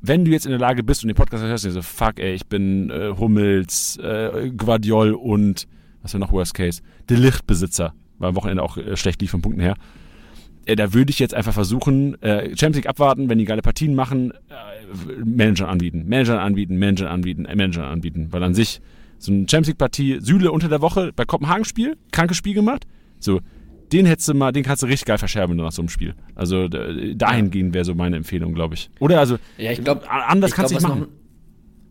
wenn 0.00 0.24
du 0.24 0.30
jetzt 0.30 0.46
in 0.46 0.50
der 0.50 0.60
Lage 0.60 0.82
bist 0.82 1.02
und 1.02 1.08
den 1.08 1.16
Podcast 1.16 1.42
hörst, 1.42 1.64
so, 1.64 1.82
fuck, 1.82 2.18
ey, 2.18 2.34
ich 2.34 2.46
bin 2.46 2.90
äh, 2.90 3.12
Hummels, 3.18 3.96
äh, 3.98 4.50
Guardiol 4.56 5.12
und, 5.12 5.66
was 6.02 6.12
wäre 6.14 6.20
noch 6.20 6.32
Worst 6.32 6.54
Case, 6.54 6.82
Delicht-Besitzer 7.08 7.94
weil 8.18 8.30
am 8.30 8.36
Wochenende 8.36 8.62
auch 8.62 8.76
äh, 8.76 8.96
schlecht 8.96 9.20
lief 9.20 9.30
von 9.30 9.42
Punkten 9.42 9.60
her. 9.60 9.74
Äh, 10.66 10.76
da 10.76 10.92
würde 10.92 11.10
ich 11.10 11.18
jetzt 11.18 11.34
einfach 11.34 11.52
versuchen, 11.52 12.20
äh, 12.22 12.48
Champions 12.48 12.76
League 12.76 12.88
abwarten, 12.88 13.28
wenn 13.28 13.38
die 13.38 13.44
geile 13.44 13.62
Partien 13.62 13.94
machen, 13.94 14.32
äh, 14.32 15.24
Manager 15.24 15.68
anbieten, 15.68 16.06
Manager 16.08 16.40
anbieten, 16.40 16.78
Manager 16.78 17.10
anbieten, 17.10 17.44
äh, 17.46 17.56
Manager 17.56 17.86
anbieten. 17.86 18.28
Weil 18.30 18.42
an 18.42 18.54
sich 18.54 18.80
so 19.18 19.32
eine 19.32 19.42
Champions 19.42 19.68
League 19.68 19.78
Partie, 19.78 20.18
Süle 20.20 20.52
unter 20.52 20.68
der 20.68 20.80
Woche 20.80 21.12
bei 21.14 21.24
Kopenhagen 21.24 21.64
Spiel, 21.64 21.96
krankes 22.12 22.36
Spiel 22.36 22.54
gemacht. 22.54 22.86
So, 23.18 23.40
den 23.92 24.06
hättest 24.06 24.28
du 24.28 24.34
mal, 24.34 24.52
den 24.52 24.62
kannst 24.62 24.82
du 24.82 24.86
richtig 24.86 25.06
geil 25.06 25.18
verscherben 25.18 25.56
nach 25.56 25.72
so 25.72 25.82
einem 25.82 25.88
Spiel. 25.88 26.14
Also 26.34 26.68
dahingehend 26.68 27.74
wäre 27.74 27.84
so 27.84 27.94
meine 27.94 28.16
Empfehlung, 28.16 28.54
glaube 28.54 28.74
ich. 28.74 28.90
Oder 29.00 29.20
also, 29.20 29.38
ja, 29.56 29.72
ich 29.72 29.82
glaube, 29.82 30.08
anders 30.10 30.50
ich 30.50 30.56
kannst 30.56 30.72
du 30.72 30.76
nicht 30.76 30.86
machen. 30.86 31.00
Noch, 31.00 31.08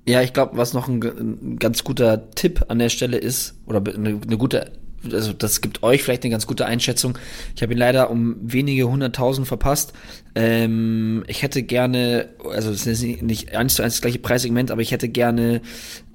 ja, 0.08 0.22
ich 0.22 0.34
glaube, 0.34 0.58
was 0.58 0.74
noch 0.74 0.88
ein, 0.88 1.04
ein, 1.04 1.60
ganz 1.60 1.84
guter 1.84 2.32
Tipp 2.32 2.66
an 2.70 2.80
der 2.80 2.90
Stelle 2.90 3.18
ist, 3.18 3.56
oder 3.66 3.82
eine, 3.94 4.20
eine 4.26 4.38
gute 4.38 4.72
also 5.12 5.34
das 5.34 5.62
gibt 5.62 5.84
euch 5.84 6.04
vielleicht 6.04 6.24
eine 6.24 6.32
ganz 6.32 6.48
gute 6.48 6.66
Einschätzung. 6.66 7.18
Ich 7.56 7.62
habe 7.62 7.74
ihn 7.74 7.78
leider 7.78 8.10
um 8.10 8.36
wenige 8.42 8.90
hunderttausend 8.90 9.48
verpasst. 9.48 9.94
Ähm, 10.36 11.24
ich 11.28 11.44
hätte 11.44 11.64
gerne, 11.64 12.30
also 12.52 12.72
es 12.72 12.88
ist 12.88 13.22
nicht 13.22 13.56
eins 13.56 13.76
zu 13.76 13.84
eins 13.84 13.96
das 13.96 14.02
gleiche 14.02 14.20
Preissegment, 14.20 14.72
aber 14.72 14.82
ich 14.82 14.92
hätte 14.92 15.10
gerne 15.10 15.62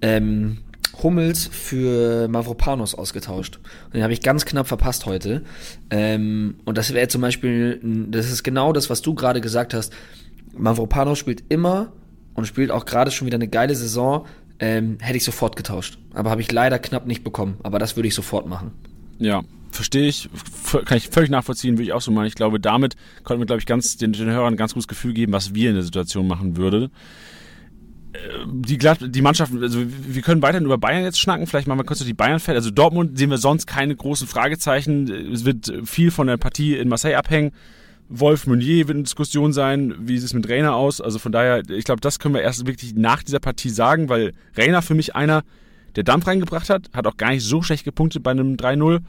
ähm, 0.00 0.58
Hummels 1.02 1.48
für 1.50 2.28
Mavropanos 2.28 2.94
ausgetauscht. 2.94 3.58
Und 3.86 3.94
den 3.94 4.02
habe 4.02 4.12
ich 4.12 4.22
ganz 4.22 4.44
knapp 4.44 4.68
verpasst 4.68 5.06
heute. 5.06 5.42
Ähm, 5.90 6.56
und 6.64 6.78
das 6.78 6.94
wäre 6.94 7.08
zum 7.08 7.20
Beispiel, 7.20 7.80
das 7.82 8.30
ist 8.30 8.42
genau 8.42 8.72
das, 8.72 8.90
was 8.90 9.02
du 9.02 9.14
gerade 9.14 9.40
gesagt 9.40 9.74
hast. 9.74 9.92
Mavropanos 10.56 11.18
spielt 11.18 11.44
immer 11.48 11.92
und 12.34 12.46
spielt 12.46 12.70
auch 12.70 12.84
gerade 12.84 13.10
schon 13.10 13.26
wieder 13.26 13.36
eine 13.36 13.48
geile 13.48 13.74
Saison 13.74 14.26
ähm, 14.62 14.98
hätte 15.00 15.16
ich 15.16 15.24
sofort 15.24 15.56
getauscht. 15.56 15.98
Aber 16.14 16.30
habe 16.30 16.40
ich 16.40 16.50
leider 16.52 16.78
knapp 16.78 17.06
nicht 17.06 17.24
bekommen. 17.24 17.56
Aber 17.64 17.80
das 17.80 17.96
würde 17.96 18.06
ich 18.06 18.14
sofort 18.14 18.46
machen. 18.46 18.70
Ja, 19.18 19.42
verstehe 19.72 20.06
ich, 20.06 20.28
kann 20.84 20.96
ich 20.96 21.08
völlig 21.08 21.30
nachvollziehen, 21.30 21.74
würde 21.74 21.84
ich 21.84 21.92
auch 21.92 22.00
so 22.00 22.12
machen. 22.12 22.26
Ich 22.26 22.36
glaube, 22.36 22.60
damit 22.60 22.94
konnten 23.24 23.40
wir, 23.40 23.46
glaube 23.46 23.58
ich, 23.58 23.66
ganz 23.66 23.96
den, 23.96 24.12
den 24.12 24.30
Hörern 24.30 24.54
ein 24.54 24.56
ganz 24.56 24.74
gutes 24.74 24.86
Gefühl 24.86 25.14
geben, 25.14 25.32
was 25.32 25.54
wir 25.54 25.70
in 25.70 25.74
der 25.74 25.84
Situation 25.84 26.28
machen 26.28 26.56
würden. 26.56 26.90
Äh, 28.12 28.18
die, 28.46 28.78
die 28.78 29.22
Mannschaften, 29.22 29.62
also 29.62 29.80
wir 29.86 30.22
können 30.22 30.42
weiterhin 30.42 30.64
über 30.64 30.78
Bayern 30.78 31.04
jetzt 31.04 31.20
schnacken, 31.20 31.46
vielleicht 31.46 31.66
machen 31.66 31.78
wir 31.78 31.84
kurz 31.84 32.04
die 32.04 32.14
Bayern-Feld. 32.14 32.56
Also 32.56 32.70
Dortmund 32.70 33.18
sehen 33.18 33.30
wir 33.30 33.38
sonst 33.38 33.66
keine 33.66 33.96
großen 33.96 34.26
Fragezeichen. 34.26 35.10
Es 35.32 35.44
wird 35.44 35.72
viel 35.84 36.10
von 36.10 36.26
der 36.26 36.36
Partie 36.36 36.76
in 36.76 36.88
Marseille 36.88 37.16
abhängen. 37.16 37.52
Wolf 38.08 38.46
Meunier 38.46 38.88
wird 38.88 38.96
eine 38.96 39.04
Diskussion 39.04 39.52
sein, 39.52 39.94
wie 39.98 40.18
sieht 40.18 40.26
es 40.26 40.34
mit 40.34 40.48
Rainer 40.48 40.74
aus. 40.74 41.00
Also 41.00 41.18
von 41.18 41.32
daher, 41.32 41.62
ich 41.70 41.84
glaube, 41.84 42.00
das 42.00 42.18
können 42.18 42.34
wir 42.34 42.42
erst 42.42 42.66
wirklich 42.66 42.94
nach 42.94 43.22
dieser 43.22 43.40
Partie 43.40 43.70
sagen, 43.70 44.08
weil 44.08 44.32
Rainer 44.56 44.82
für 44.82 44.94
mich 44.94 45.16
einer, 45.16 45.42
der 45.96 46.04
Dampf 46.04 46.26
reingebracht 46.26 46.68
hat, 46.68 46.90
hat 46.92 47.06
auch 47.06 47.16
gar 47.16 47.30
nicht 47.30 47.44
so 47.44 47.62
schlecht 47.62 47.84
gepunktet 47.84 48.22
bei 48.22 48.32
einem 48.32 48.56
3-0. 48.56 49.00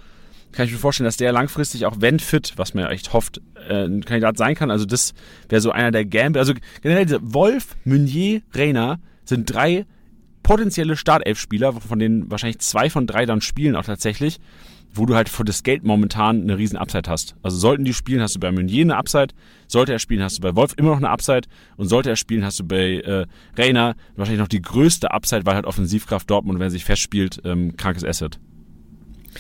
Kann 0.54 0.66
ich 0.66 0.72
mir 0.72 0.78
vorstellen, 0.78 1.06
dass 1.06 1.18
der 1.18 1.32
langfristig, 1.32 1.86
auch 1.86 1.98
wenn 2.00 2.20
fit, 2.20 2.54
was 2.56 2.74
man 2.74 2.86
ja 2.86 2.92
echt 2.92 3.14
hofft, 3.14 3.42
äh, 3.68 3.86
ein 3.86 4.06
Kandidat 4.06 4.38
sein 4.38 4.56
kann. 4.56 4.72
Also 4.72 4.86
das 4.86 5.14
wäre 5.50 5.62
so 5.62 5.72
einer 5.72 5.92
der 5.92 6.06
Gamble. 6.06 6.40
Also 6.40 6.54
generell 6.82 7.06
diese 7.06 7.34
Wolf, 7.34 7.76
Meunier, 7.84 8.42
Rainer 8.54 9.00
sind 9.26 9.52
drei 9.52 9.86
potenzielle 10.44 10.96
Startelf-Spieler, 10.96 11.74
von 11.74 12.00
denen 12.00 12.30
wahrscheinlich 12.30 12.60
zwei 12.60 12.90
von 12.90 13.08
drei 13.08 13.26
dann 13.26 13.42
spielen 13.42 13.76
auch 13.76 13.86
tatsächlich 13.86 14.40
wo 14.94 15.06
du 15.06 15.16
halt 15.16 15.28
für 15.28 15.44
das 15.44 15.64
Geld 15.64 15.84
momentan 15.84 16.42
eine 16.42 16.58
riesen 16.58 16.78
Upside 16.78 17.10
hast. 17.10 17.36
Also 17.42 17.58
sollten 17.58 17.84
die 17.84 17.94
spielen, 17.94 18.22
hast 18.22 18.36
du 18.36 18.40
bei 18.40 18.52
Meunier 18.52 18.84
eine 18.84 18.96
Upside, 18.96 19.34
sollte 19.68 19.92
er 19.92 20.00
spielen, 20.00 20.22
hast 20.22 20.38
du 20.38 20.42
bei 20.42 20.56
Wolf 20.56 20.74
immer 20.78 20.92
noch 20.92 20.98
eine 20.98 21.10
Upside 21.10 21.48
und 21.78 21.88
sollte 21.88 22.10
er 22.10 22.16
spielen, 22.16 22.46
hast 22.46 22.60
du 22.60 22.64
bei 22.64 23.00
äh, 23.00 23.26
Reiner 23.58 23.96
wahrscheinlich 24.16 24.40
noch 24.40 24.48
die 24.48 24.62
größte 24.62 25.12
Upside, 25.12 25.46
weil 25.46 25.56
halt 25.56 25.66
Offensivkraft 25.66 26.30
Dortmund, 26.30 26.60
wenn 26.60 26.68
er 26.68 26.72
sich 26.72 26.86
festspielt, 26.86 27.42
ähm, 27.44 27.76
krankes 27.76 28.04
Asset. 28.04 28.40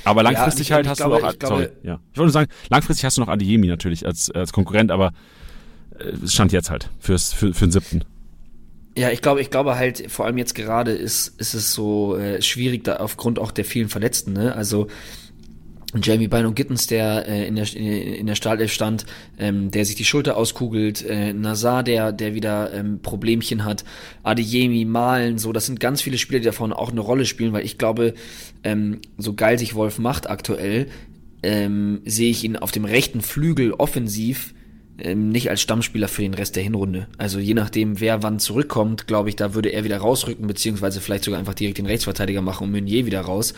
Aber 0.04 0.24
langfristig 0.24 0.70
ja, 0.70 0.74
ich, 0.74 0.76
halt 0.76 0.86
ich 0.86 0.89
hast 0.91 0.98
glaube, 0.98 1.20
du 1.20 1.26
auch, 1.26 1.34
sorry, 1.48 1.70
ja. 1.84 2.00
Ich 2.12 2.18
wollte 2.18 2.28
nur 2.28 2.32
sagen, 2.32 2.52
langfristig 2.70 3.06
hast 3.06 3.18
du 3.18 3.22
noch 3.22 3.28
Adiemi 3.28 3.68
natürlich 3.68 4.06
als, 4.06 4.30
als 4.32 4.54
Konkurrent, 4.54 4.91
aber 4.91 5.14
äh, 5.98 6.10
es 6.24 6.34
stand 6.34 6.52
jetzt 6.52 6.70
halt 6.70 6.89
fürs, 7.00 7.34
für, 7.34 7.54
für 7.54 7.66
den 7.66 7.72
siebten. 7.72 8.04
Ja, 8.96 9.10
ich 9.10 9.22
glaube, 9.22 9.41
ich 9.41 9.50
glaube 9.50 9.76
halt, 9.76 10.12
vor 10.12 10.26
allem 10.26 10.38
jetzt 10.38 10.54
gerade 10.54 10.91
ist, 10.91 11.39
ist 11.39 11.54
es 11.56 11.74
so 11.74 12.16
äh, 12.16 12.41
schwierig, 12.41 12.84
da 12.84 12.98
aufgrund 12.98 13.39
auch 13.39 13.52
der 13.52 13.66
vielen 13.66 13.89
Verletzten, 13.89 14.34
ne? 14.34 14.56
Also 14.56 14.88
Jamie 16.02 16.28
Bino 16.28 16.52
Gittens, 16.52 16.88
der 16.88 17.28
äh, 17.28 17.48
in 17.48 17.56
der 17.56 17.76
in 17.76 18.26
der 18.26 18.36
Startelf 18.36 18.72
stand, 18.72 19.06
ähm, 19.38 19.72
der 19.72 19.86
sich 19.86 19.96
die 19.96 20.06
Schulter 20.06 20.38
auskugelt, 20.38 21.06
äh, 21.06 21.34
Nazar, 21.34 21.84
der 21.84 22.12
der 22.12 22.34
wieder 22.34 22.74
ähm, 22.74 23.00
Problemchen 23.02 23.66
hat, 23.66 23.84
Adeyemi, 24.24 24.86
Malen, 24.86 25.38
so, 25.38 25.52
das 25.54 25.66
sind 25.66 25.80
ganz 25.80 26.02
viele 26.02 26.18
Spieler, 26.18 26.39
die 26.39 26.46
davon 26.46 26.74
auch 26.74 26.91
eine 26.91 27.02
Rolle 27.02 27.26
spielen, 27.26 27.54
weil 27.54 27.66
ich 27.66 27.78
glaube, 27.78 28.14
ähm, 28.64 29.02
so 29.18 29.34
geil 29.34 29.60
sich 29.60 29.76
Wolf 29.76 30.00
macht 30.00 30.30
aktuell, 30.30 30.88
ähm, 31.44 32.02
sehe 32.06 32.32
ich 32.32 32.44
ihn 32.44 32.56
auf 32.56 32.72
dem 32.72 32.86
rechten 32.86 33.22
Flügel 33.22 33.74
offensiv 33.74 34.54
ähm, 35.00 35.30
nicht 35.30 35.50
als 35.50 35.62
Stammspieler 35.62 36.08
für 36.08 36.22
den 36.22 36.34
Rest 36.34 36.56
der 36.56 36.64
Hinrunde. 36.64 37.08
Also 37.18 37.39
je 37.39 37.54
nachdem, 37.54 38.00
wer 38.00 38.22
wann 38.24 38.39
zurückkommt, 38.39 39.08
glaube 39.08 39.30
ich, 39.30 39.36
da 39.36 39.54
würde 39.54 39.70
er 39.70 39.84
wieder 39.84 39.98
rausrücken, 39.98 40.48
beziehungsweise 40.48 41.02
vielleicht 41.02 41.24
sogar 41.24 41.39
einfach 41.39 41.56
direkt 41.56 41.80
den 41.80 41.88
Rechtsverteidiger 41.88 42.41
machen 42.41 42.66
und 42.66 42.72
Meunier 42.72 43.06
wieder 43.06 43.22
raus. 43.22 43.54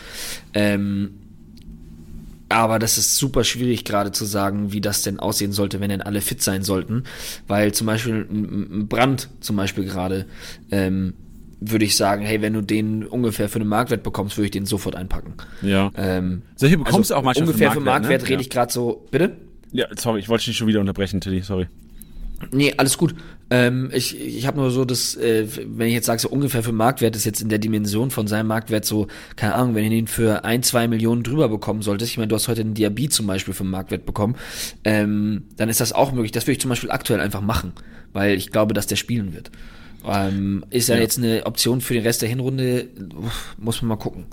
Ähm, 0.54 1.16
aber 2.50 2.80
das 2.80 2.98
ist 2.98 3.18
super 3.18 3.44
schwierig 3.44 3.86
gerade 3.86 4.12
zu 4.12 4.26
sagen, 4.26 4.72
wie 4.72 4.82
das 4.82 5.02
denn 5.02 5.20
aussehen 5.20 5.52
sollte, 5.52 5.80
wenn 5.80 5.90
denn 5.90 6.02
alle 6.02 6.22
fit 6.22 6.42
sein 6.42 6.64
sollten. 6.64 7.04
Weil 7.48 7.74
zum 7.74 7.88
Beispiel 7.88 8.28
ein 8.30 8.88
Brand 8.88 9.30
zum 9.40 9.56
Beispiel 9.56 9.86
gerade, 9.86 10.26
ähm, 10.72 11.14
würde 11.60 11.86
ich 11.86 11.96
sagen, 11.96 12.24
hey, 12.24 12.42
wenn 12.42 12.54
du 12.54 12.62
den 12.62 13.06
ungefähr 13.06 13.50
für 13.50 13.60
einen 13.60 13.70
Marktwert 13.70 14.04
bekommst, 14.04 14.38
würde 14.38 14.46
ich 14.46 14.52
den 14.52 14.66
sofort 14.66 14.96
einpacken. 14.96 15.34
Ja. 15.62 15.92
Ähm, 15.98 16.44
Solche 16.56 16.78
bekommst 16.78 17.12
also 17.12 17.14
du 17.14 17.20
auch 17.20 17.24
manchmal 17.24 17.48
ungefähr 17.48 17.72
für 17.72 17.80
für 17.80 17.80
Marktwert, 17.80 18.02
Marktwert, 18.02 18.22
ne? 18.22 18.28
rede 18.30 18.42
Ja. 18.42 18.42
ich 18.42 18.50
gerade 18.50 18.72
so, 18.72 19.08
bitte? 19.10 19.38
Ja, 19.72 19.88
sorry, 19.98 20.20
ich 20.20 20.30
wollte 20.30 20.46
dich 20.46 20.58
schon 20.58 20.68
wieder 20.68 20.80
unterbrechen, 20.82 21.22
Tilly, 21.22 21.42
sorry. 21.42 21.68
Nee, 22.52 22.74
alles 22.78 22.98
gut. 22.98 23.16
Ähm, 23.52 23.92
ich 23.94 24.20
ich 24.20 24.48
habe 24.48 24.58
nur 24.58 24.72
so 24.72 24.86
das, 24.86 25.16
äh, 25.16 25.46
wenn 25.78 25.88
ich 25.88 25.94
jetzt 25.94 26.08
sage, 26.08 26.20
so 26.20 26.30
ungefähr 26.30 26.64
für 26.64 26.72
Marktwert 26.72 27.16
ist 27.16 27.26
jetzt 27.26 27.42
in 27.42 27.50
der 27.50 27.60
Dimension 27.60 28.10
von 28.10 28.26
seinem 28.26 28.48
Marktwert 28.48 28.86
so, 28.86 29.06
keine 29.36 29.54
Ahnung, 29.54 29.76
wenn 29.76 29.84
ihr 29.86 29.92
ihn 29.92 30.08
für 30.08 30.44
ein, 30.44 30.64
zwei 30.64 30.88
Millionen 30.88 31.22
drüber 31.22 31.48
bekommen 31.48 31.84
solltest, 31.84 32.12
ich 32.12 32.18
meine, 32.18 32.28
du 32.30 32.36
hast 32.36 32.48
heute 32.48 32.62
einen 32.62 32.74
Diaby 32.74 33.08
zum 33.10 33.28
Beispiel 33.28 33.54
für 33.54 33.64
Marktwert 33.64 34.06
bekommen, 34.08 34.36
ähm, 34.84 35.44
dann 35.58 35.70
ist 35.70 35.80
das 35.80 35.94
auch 35.94 36.12
möglich. 36.12 36.32
Das 36.32 36.46
würde 36.46 36.54
ich 36.54 36.60
zum 36.60 36.70
Beispiel 36.70 36.90
aktuell 36.90 37.20
einfach 37.20 37.42
machen, 37.42 37.74
weil 38.14 38.36
ich 38.36 38.50
glaube, 38.52 38.74
dass 38.74 38.88
der 38.88 38.96
spielen 38.96 39.34
wird. 39.36 39.52
Ähm, 40.08 40.66
ist 40.72 40.90
ja, 40.90 40.96
Ja. 40.96 41.02
jetzt 41.02 41.20
eine 41.20 41.46
Option 41.46 41.82
für 41.82 41.94
den 41.94 42.04
Rest 42.04 42.24
der 42.24 42.30
Hinrunde, 42.30 42.88
muss 43.58 43.82
man 43.84 43.90
mal 43.90 43.96
gucken. 43.98 44.26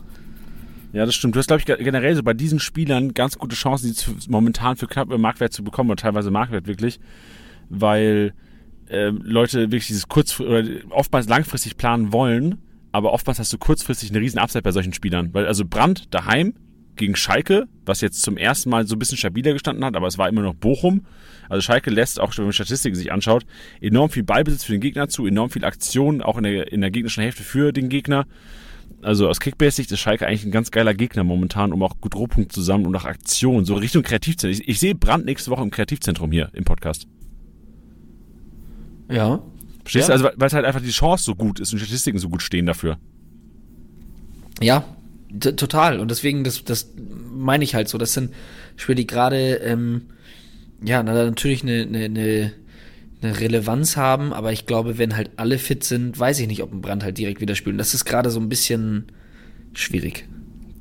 Ja, 0.94 1.04
das 1.06 1.14
stimmt. 1.14 1.34
Du 1.34 1.38
hast, 1.38 1.46
glaube 1.48 1.60
ich, 1.60 1.66
ge- 1.66 1.82
generell 1.82 2.14
so 2.14 2.22
bei 2.22 2.34
diesen 2.34 2.60
Spielern 2.60 3.14
ganz 3.14 3.38
gute 3.38 3.56
Chancen, 3.56 3.92
die 3.94 4.30
momentan 4.30 4.76
für 4.76 4.86
knappe 4.86 5.16
Marktwert 5.18 5.52
zu 5.52 5.64
bekommen, 5.64 5.90
oder 5.90 6.00
teilweise 6.00 6.30
Marktwert 6.30 6.66
wirklich, 6.66 6.98
weil 7.70 8.34
ähm, 8.92 9.20
Leute 9.24 9.60
wirklich 9.72 9.86
dieses 9.86 10.08
kurz 10.08 10.38
oder 10.38 10.64
oftmals 10.90 11.28
langfristig 11.28 11.76
planen 11.76 12.12
wollen, 12.12 12.58
aber 12.92 13.12
oftmals 13.12 13.38
hast 13.38 13.52
du 13.52 13.58
kurzfristig 13.58 14.10
eine 14.10 14.20
riesen 14.20 14.38
Upside 14.38 14.62
bei 14.62 14.70
solchen 14.70 14.92
Spielern. 14.92 15.32
Weil 15.32 15.46
also 15.46 15.64
Brand 15.64 16.14
daheim 16.14 16.54
gegen 16.96 17.16
Schalke, 17.16 17.68
was 17.86 18.02
jetzt 18.02 18.22
zum 18.22 18.36
ersten 18.36 18.68
Mal 18.68 18.86
so 18.86 18.94
ein 18.94 18.98
bisschen 18.98 19.16
stabiler 19.16 19.54
gestanden 19.54 19.84
hat, 19.84 19.96
aber 19.96 20.06
es 20.06 20.18
war 20.18 20.28
immer 20.28 20.42
noch 20.42 20.54
Bochum. 20.54 21.06
Also 21.48 21.62
Schalke 21.62 21.90
lässt 21.90 22.20
auch, 22.20 22.36
wenn 22.36 22.44
man 22.44 22.52
Statistiken 22.52 22.94
sich 22.94 23.10
anschaut, 23.10 23.46
enorm 23.80 24.10
viel 24.10 24.24
Ballbesitz 24.24 24.64
für 24.64 24.72
den 24.72 24.82
Gegner 24.82 25.08
zu, 25.08 25.26
enorm 25.26 25.48
viel 25.48 25.64
Aktion, 25.64 26.20
auch 26.20 26.36
in 26.36 26.44
der, 26.44 26.70
in 26.70 26.82
der 26.82 26.90
gegnerischen 26.90 27.22
Hälfte 27.22 27.42
für 27.42 27.72
den 27.72 27.88
Gegner. 27.88 28.26
Also 29.00 29.28
aus 29.28 29.40
Kickbase-Sicht 29.40 29.90
ist 29.90 30.00
Schalke 30.00 30.26
eigentlich 30.26 30.44
ein 30.44 30.52
ganz 30.52 30.70
geiler 30.70 30.92
Gegner 30.92 31.24
momentan, 31.24 31.72
um 31.72 31.82
auch 31.82 31.98
gut 32.00 32.14
Rohpunkt 32.14 32.52
zu 32.52 32.60
sammeln 32.60 32.88
und 32.88 32.96
auch 32.96 33.06
Aktion, 33.06 33.64
so 33.64 33.74
Richtung 33.74 34.02
Kreativzentrum. 34.02 34.60
Ich, 34.60 34.68
ich 34.68 34.78
sehe 34.78 34.94
Brand 34.94 35.24
nächste 35.24 35.50
Woche 35.50 35.62
im 35.62 35.70
Kreativzentrum 35.70 36.30
hier 36.30 36.50
im 36.52 36.64
Podcast. 36.64 37.06
Ja. 39.12 39.42
Verstehst 39.84 40.08
Ja. 40.08 40.16
du? 40.16 40.24
Also, 40.24 40.36
weil 40.38 40.46
es 40.46 40.52
halt 40.54 40.64
einfach 40.64 40.80
die 40.80 40.90
Chance 40.90 41.24
so 41.24 41.34
gut 41.34 41.60
ist 41.60 41.72
und 41.72 41.78
Statistiken 41.80 42.18
so 42.18 42.28
gut 42.28 42.42
stehen 42.42 42.66
dafür. 42.66 42.98
Ja, 44.60 44.84
total. 45.40 45.98
Und 46.00 46.10
deswegen, 46.10 46.44
das, 46.44 46.64
das 46.64 46.92
meine 47.34 47.64
ich 47.64 47.74
halt 47.74 47.88
so. 47.88 47.98
Das 47.98 48.12
sind 48.12 48.32
Spiele, 48.76 48.96
die 48.96 49.06
gerade, 49.06 49.54
ähm, 49.56 50.02
ja, 50.84 51.02
na, 51.02 51.12
natürlich 51.14 51.62
eine, 51.62 51.82
eine, 51.82 52.04
eine, 52.04 52.52
eine 53.22 53.40
Relevanz 53.40 53.96
haben, 53.96 54.32
aber 54.32 54.52
ich 54.52 54.66
glaube, 54.66 54.98
wenn 54.98 55.16
halt 55.16 55.30
alle 55.36 55.58
fit 55.58 55.84
sind, 55.84 56.18
weiß 56.18 56.40
ich 56.40 56.46
nicht, 56.48 56.62
ob 56.62 56.72
ein 56.72 56.80
Brand 56.80 57.02
halt 57.04 57.18
direkt 57.18 57.40
wieder 57.40 57.54
spielt. 57.54 57.74
Und 57.74 57.78
das 57.78 57.94
ist 57.94 58.04
gerade 58.04 58.30
so 58.30 58.40
ein 58.40 58.48
bisschen 58.48 59.06
schwierig. 59.74 60.28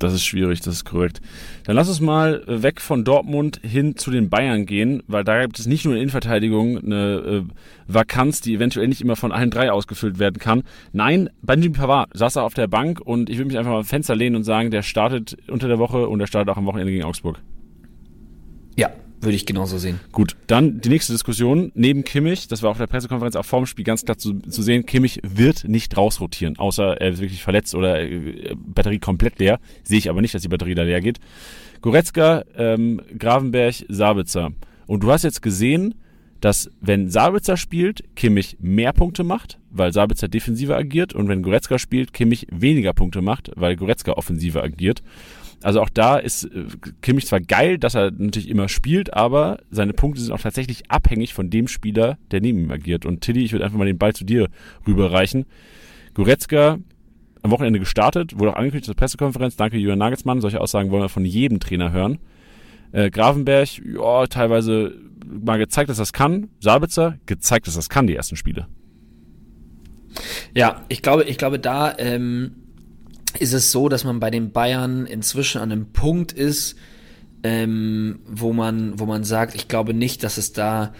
Das 0.02 0.12
ist 0.12 0.24
schwierig, 0.24 0.60
das 0.60 0.74
ist 0.74 0.84
korrekt. 0.84 1.20
Dann 1.64 1.76
lass 1.76 1.88
uns 1.88 2.00
mal 2.00 2.42
weg 2.46 2.80
von 2.80 3.04
Dortmund 3.04 3.60
hin 3.62 3.96
zu 3.96 4.10
den 4.10 4.30
Bayern 4.30 4.66
gehen, 4.66 5.02
weil 5.06 5.22
da 5.22 5.42
gibt 5.42 5.58
es 5.58 5.66
nicht 5.66 5.84
nur 5.84 5.94
in 5.94 6.00
Innenverteidigung 6.00 6.78
eine 6.78 7.44
äh, 7.46 7.52
Vakanz, 7.86 8.40
die 8.40 8.54
eventuell 8.54 8.88
nicht 8.88 9.00
immer 9.00 9.16
von 9.16 9.32
allen 9.32 9.50
drei 9.50 9.70
ausgefüllt 9.70 10.18
werden 10.18 10.38
kann. 10.38 10.62
Nein, 10.92 11.30
Benjamin 11.42 11.74
Pavard 11.74 12.10
saß 12.14 12.34
da 12.34 12.42
auf 12.42 12.54
der 12.54 12.66
Bank 12.66 13.00
und 13.00 13.30
ich 13.30 13.38
will 13.38 13.44
mich 13.44 13.58
einfach 13.58 13.70
mal 13.70 13.78
am 13.78 13.84
Fenster 13.84 14.16
lehnen 14.16 14.36
und 14.36 14.44
sagen, 14.44 14.70
der 14.70 14.82
startet 14.82 15.36
unter 15.48 15.68
der 15.68 15.78
Woche 15.78 16.08
und 16.08 16.18
der 16.18 16.26
startet 16.26 16.52
auch 16.52 16.58
am 16.58 16.66
Wochenende 16.66 16.92
gegen 16.92 17.04
Augsburg. 17.04 17.38
Würde 19.22 19.36
ich 19.36 19.46
genauso 19.46 19.78
sehen. 19.78 20.00
Gut, 20.10 20.36
dann 20.48 20.80
die 20.80 20.88
nächste 20.88 21.12
Diskussion. 21.12 21.70
Neben 21.76 22.02
Kimmich, 22.02 22.48
das 22.48 22.62
war 22.62 22.70
auf 22.70 22.78
der 22.78 22.88
Pressekonferenz 22.88 23.36
auch 23.36 23.44
vorm 23.44 23.66
Spiel 23.66 23.84
ganz 23.84 24.04
klar 24.04 24.18
zu, 24.18 24.40
zu 24.40 24.62
sehen, 24.62 24.84
Kimmich 24.84 25.20
wird 25.22 25.68
nicht 25.68 25.96
rausrotieren, 25.96 26.58
außer 26.58 27.00
er 27.00 27.10
ist 27.10 27.20
wirklich 27.20 27.42
verletzt 27.42 27.76
oder 27.76 28.00
äh, 28.00 28.54
Batterie 28.56 28.98
komplett 28.98 29.38
leer. 29.38 29.60
Sehe 29.84 29.98
ich 29.98 30.10
aber 30.10 30.20
nicht, 30.20 30.34
dass 30.34 30.42
die 30.42 30.48
Batterie 30.48 30.74
da 30.74 30.82
leer 30.82 31.00
geht. 31.00 31.20
Goretzka, 31.82 32.42
ähm, 32.56 33.00
Gravenberg, 33.16 33.84
Sabitzer. 33.88 34.50
Und 34.86 35.04
du 35.04 35.12
hast 35.12 35.22
jetzt 35.22 35.40
gesehen, 35.40 35.94
dass 36.40 36.68
wenn 36.80 37.08
Sabitzer 37.08 37.56
spielt, 37.56 38.02
Kimmich 38.16 38.56
mehr 38.60 38.92
Punkte 38.92 39.22
macht, 39.22 39.58
weil 39.70 39.92
Sabitzer 39.92 40.26
defensiver 40.26 40.76
agiert 40.76 41.14
und 41.14 41.28
wenn 41.28 41.42
Goretzka 41.42 41.78
spielt, 41.78 42.12
Kimmich 42.12 42.48
weniger 42.50 42.92
Punkte 42.92 43.22
macht, 43.22 43.52
weil 43.54 43.76
Goretzka 43.76 44.14
offensiver 44.14 44.64
agiert. 44.64 45.02
Also 45.62 45.80
auch 45.80 45.88
da 45.88 46.16
ist 46.16 46.44
äh, 46.44 46.64
Kimmich 47.00 47.26
zwar 47.26 47.40
geil, 47.40 47.78
dass 47.78 47.94
er 47.94 48.10
natürlich 48.10 48.48
immer 48.48 48.68
spielt, 48.68 49.14
aber 49.14 49.58
seine 49.70 49.92
Punkte 49.92 50.20
sind 50.20 50.32
auch 50.32 50.40
tatsächlich 50.40 50.90
abhängig 50.90 51.34
von 51.34 51.50
dem 51.50 51.68
Spieler, 51.68 52.18
der 52.30 52.40
neben 52.40 52.58
ihm 52.58 52.70
agiert. 52.70 53.06
Und 53.06 53.20
Tilly, 53.20 53.44
ich 53.44 53.52
würde 53.52 53.64
einfach 53.64 53.78
mal 53.78 53.86
den 53.86 53.98
Ball 53.98 54.14
zu 54.14 54.24
dir 54.24 54.48
rüberreichen. 54.86 55.46
Goretzka 56.14 56.78
am 57.42 57.50
Wochenende 57.50 57.80
gestartet, 57.80 58.38
wurde 58.38 58.52
auch 58.52 58.56
angekündigt 58.56 58.86
zur 58.86 58.94
Pressekonferenz. 58.94 59.56
Danke, 59.56 59.76
Julian 59.76 59.98
Nagelsmann. 59.98 60.40
Solche 60.40 60.60
Aussagen 60.60 60.90
wollen 60.90 61.02
wir 61.02 61.08
von 61.08 61.24
jedem 61.24 61.60
Trainer 61.60 61.92
hören. 61.92 62.18
Äh, 62.92 63.10
Gravenberg, 63.10 63.68
ja, 63.84 64.26
teilweise 64.26 64.94
mal 65.26 65.58
gezeigt, 65.58 65.90
dass 65.90 65.96
das 65.96 66.12
kann. 66.12 66.50
Sabitzer, 66.60 67.18
gezeigt, 67.26 67.66
dass 67.66 67.74
das 67.74 67.88
kann, 67.88 68.06
die 68.06 68.14
ersten 68.14 68.36
Spiele. 68.36 68.66
Ja, 70.54 70.82
ich 70.88 71.02
glaube, 71.02 71.24
ich 71.24 71.38
glaube, 71.38 71.58
da 71.58 71.96
ähm, 71.98 72.61
ist 73.38 73.52
es 73.52 73.72
so, 73.72 73.88
dass 73.88 74.04
man 74.04 74.20
bei 74.20 74.30
den 74.30 74.52
Bayern 74.52 75.06
inzwischen 75.06 75.60
an 75.60 75.72
einem 75.72 75.92
Punkt 75.92 76.32
ist, 76.32 76.76
ähm, 77.42 78.20
wo 78.26 78.52
man, 78.52 78.98
wo 78.98 79.06
man 79.06 79.24
sagt, 79.24 79.54
ich 79.54 79.68
glaube 79.68 79.94
nicht, 79.94 80.22
dass 80.22 80.38
es 80.38 80.52
da 80.52 80.94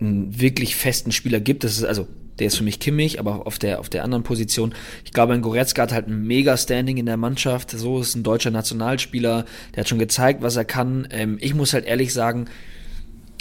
einen 0.00 0.40
wirklich 0.40 0.76
festen 0.76 1.12
Spieler 1.12 1.40
gibt. 1.40 1.64
Das 1.64 1.72
ist 1.72 1.84
also 1.84 2.06
der 2.38 2.46
ist 2.46 2.56
für 2.56 2.64
mich 2.64 2.80
Kimmich, 2.80 3.20
aber 3.20 3.46
auf 3.46 3.58
der 3.58 3.78
auf 3.78 3.88
der 3.88 4.04
anderen 4.04 4.24
Position. 4.24 4.74
Ich 5.04 5.12
glaube, 5.12 5.34
ein 5.34 5.42
Goretzka 5.42 5.82
hat 5.82 5.92
halt 5.92 6.08
ein 6.08 6.26
mega 6.26 6.56
Standing 6.56 6.96
in 6.96 7.06
der 7.06 7.16
Mannschaft. 7.16 7.70
So 7.70 8.00
ist 8.00 8.14
ein 8.14 8.22
deutscher 8.22 8.50
Nationalspieler. 8.50 9.44
Der 9.74 9.80
hat 9.80 9.88
schon 9.88 9.98
gezeigt, 9.98 10.42
was 10.42 10.56
er 10.56 10.64
kann. 10.64 11.06
Ähm, 11.10 11.38
ich 11.40 11.54
muss 11.54 11.74
halt 11.74 11.84
ehrlich 11.84 12.12
sagen, 12.12 12.46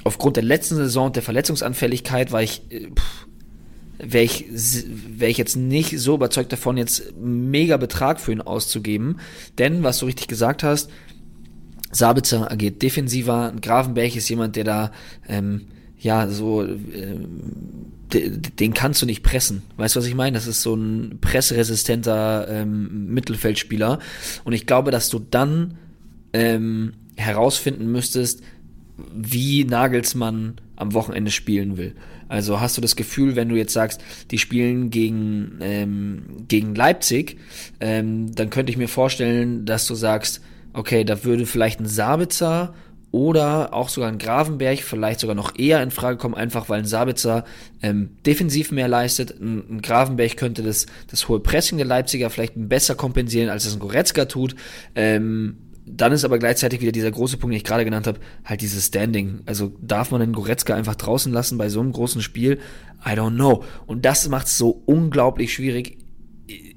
aufgrund 0.04 0.36
der 0.36 0.44
letzten 0.44 0.76
Saison 0.76 1.08
und 1.08 1.16
der 1.16 1.24
Verletzungsanfälligkeit 1.24 2.32
war 2.32 2.44
ich 2.44 2.64
äh, 2.70 2.88
pff, 2.88 3.28
wäre 4.04 4.24
ich, 4.24 4.46
wär 5.18 5.30
ich 5.30 5.38
jetzt 5.38 5.56
nicht 5.56 6.00
so 6.00 6.16
überzeugt 6.16 6.52
davon, 6.52 6.78
jetzt 6.78 7.14
mega 7.20 7.78
Betrag 7.78 8.20
für 8.20 8.32
ihn 8.32 8.42
auszugeben. 8.42 9.18
Denn, 9.58 9.84
was 9.84 10.00
du 10.00 10.06
richtig 10.06 10.28
gesagt 10.28 10.64
hast, 10.64 10.90
Sabitzer 11.92 12.50
agiert 12.52 12.82
defensiver, 12.82 13.54
Gravenberg 13.62 14.16
ist 14.16 14.30
jemand, 14.30 14.56
der 14.56 14.64
da, 14.64 14.92
ähm, 15.28 15.68
ja, 16.00 16.28
so, 16.30 16.64
ähm, 16.64 17.28
de- 18.14 18.38
den 18.38 18.74
kannst 18.74 19.02
du 19.02 19.06
nicht 19.06 19.24
pressen. 19.24 19.62
Weißt 19.78 19.96
du, 19.96 20.00
was 20.00 20.08
ich 20.08 20.16
meine? 20.16 20.36
Das 20.36 20.48
ist 20.48 20.62
so 20.62 20.74
ein 20.74 21.20
presseresistenter 21.22 22.48
ähm, 22.50 23.08
Mittelfeldspieler. 23.14 24.00
Und 24.44 24.54
ich 24.54 24.66
glaube, 24.66 24.92
dass 24.92 25.10
du 25.10 25.20
dann 25.20 25.78
ähm, 26.34 26.94
herausfinden 27.18 27.92
müsstest, 27.92 28.42
wie 29.14 29.66
Nagelsmann 29.66 30.56
am 30.76 30.94
Wochenende 30.94 31.32
spielen 31.32 31.78
will. 31.78 31.94
Also 32.32 32.62
hast 32.62 32.78
du 32.78 32.82
das 32.82 32.96
Gefühl, 32.96 33.36
wenn 33.36 33.50
du 33.50 33.56
jetzt 33.56 33.74
sagst, 33.74 34.02
die 34.32 34.38
spielen 34.38 34.90
gegen, 34.90 35.58
ähm, 35.60 36.24
gegen 36.48 36.74
Leipzig, 36.76 37.38
ähm, 37.82 38.34
dann 38.34 38.50
könnte 38.50 38.72
ich 38.72 38.78
mir 38.78 38.88
vorstellen, 38.88 39.66
dass 39.66 39.86
du 39.86 39.96
sagst, 39.96 40.40
okay, 40.72 41.04
da 41.04 41.26
würde 41.26 41.46
vielleicht 41.46 41.82
ein 41.82 41.88
Sabitzer 41.88 42.74
oder 43.12 43.74
auch 43.74 43.90
sogar 43.90 44.10
ein 44.10 44.18
Gravenberg 44.18 44.80
vielleicht 44.80 45.20
sogar 45.20 45.36
noch 45.36 45.60
eher 45.60 45.84
in 45.84 45.92
Frage 45.92 46.18
kommen, 46.18 46.34
einfach 46.34 46.70
weil 46.70 46.80
ein 46.80 46.86
Sabitzer 46.86 47.44
ähm, 47.82 48.12
defensiv 48.26 48.72
mehr 48.72 48.88
leistet. 48.88 49.38
Ein, 49.42 49.64
ein 49.70 49.82
Gravenberg 49.82 50.38
könnte 50.38 50.64
das, 50.64 50.86
das 51.08 51.28
hohe 51.28 51.42
Pressing 51.42 51.80
der 51.80 51.88
Leipziger 51.88 52.30
vielleicht 52.30 52.54
besser 52.56 52.96
kompensieren, 52.96 53.50
als 53.50 53.66
es 53.66 53.74
ein 53.74 53.80
Goretzka 53.80 54.24
tut. 54.24 54.56
Ähm, 54.96 55.58
dann 55.94 56.12
ist 56.12 56.24
aber 56.24 56.40
gleichzeitig 56.40 56.82
wieder 56.82 56.92
dieser 56.92 57.12
große 57.12 57.38
Punkt, 57.38 57.54
den 57.54 57.58
ich 57.58 57.64
gerade 57.64 57.86
genannt 57.86 58.08
habe, 58.08 58.20
halt 58.46 58.62
dieses 58.62 58.88
Standing. 58.88 59.42
Also 59.46 59.74
darf 59.82 60.12
man 60.12 60.22
den 60.22 60.34
Goretzka 60.34 60.74
einfach 60.74 60.96
draußen 60.96 61.32
lassen 61.32 61.58
bei 61.58 61.70
so 61.70 61.80
einem 61.80 61.92
großen 61.92 62.22
Spiel? 62.22 62.60
I 63.06 63.10
don't 63.10 63.36
know. 63.36 63.64
Und 63.88 64.06
das 64.06 64.28
macht 64.30 64.48
es 64.48 64.58
so 64.58 64.82
unglaublich 64.86 65.54
schwierig. 65.54 65.98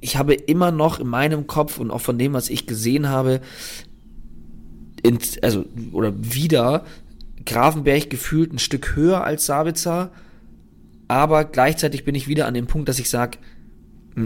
Ich 0.00 0.16
habe 0.16 0.34
immer 0.34 0.70
noch 0.70 1.00
in 1.00 1.06
meinem 1.06 1.46
Kopf 1.46 1.78
und 1.78 1.90
auch 1.90 2.00
von 2.00 2.18
dem, 2.18 2.32
was 2.32 2.50
ich 2.50 2.66
gesehen 2.66 3.08
habe, 3.08 3.40
in, 5.02 5.18
also 5.42 5.64
oder 5.92 6.12
wieder 6.16 6.84
Grafenberg 7.44 8.10
gefühlt 8.10 8.52
ein 8.52 8.58
Stück 8.58 8.96
höher 8.96 9.22
als 9.22 9.46
Sabitzer, 9.46 10.10
aber 11.08 11.44
gleichzeitig 11.44 12.04
bin 12.04 12.14
ich 12.14 12.28
wieder 12.28 12.46
an 12.46 12.54
dem 12.54 12.66
Punkt, 12.66 12.88
dass 12.88 12.98
ich 12.98 13.10
sage, 13.10 13.38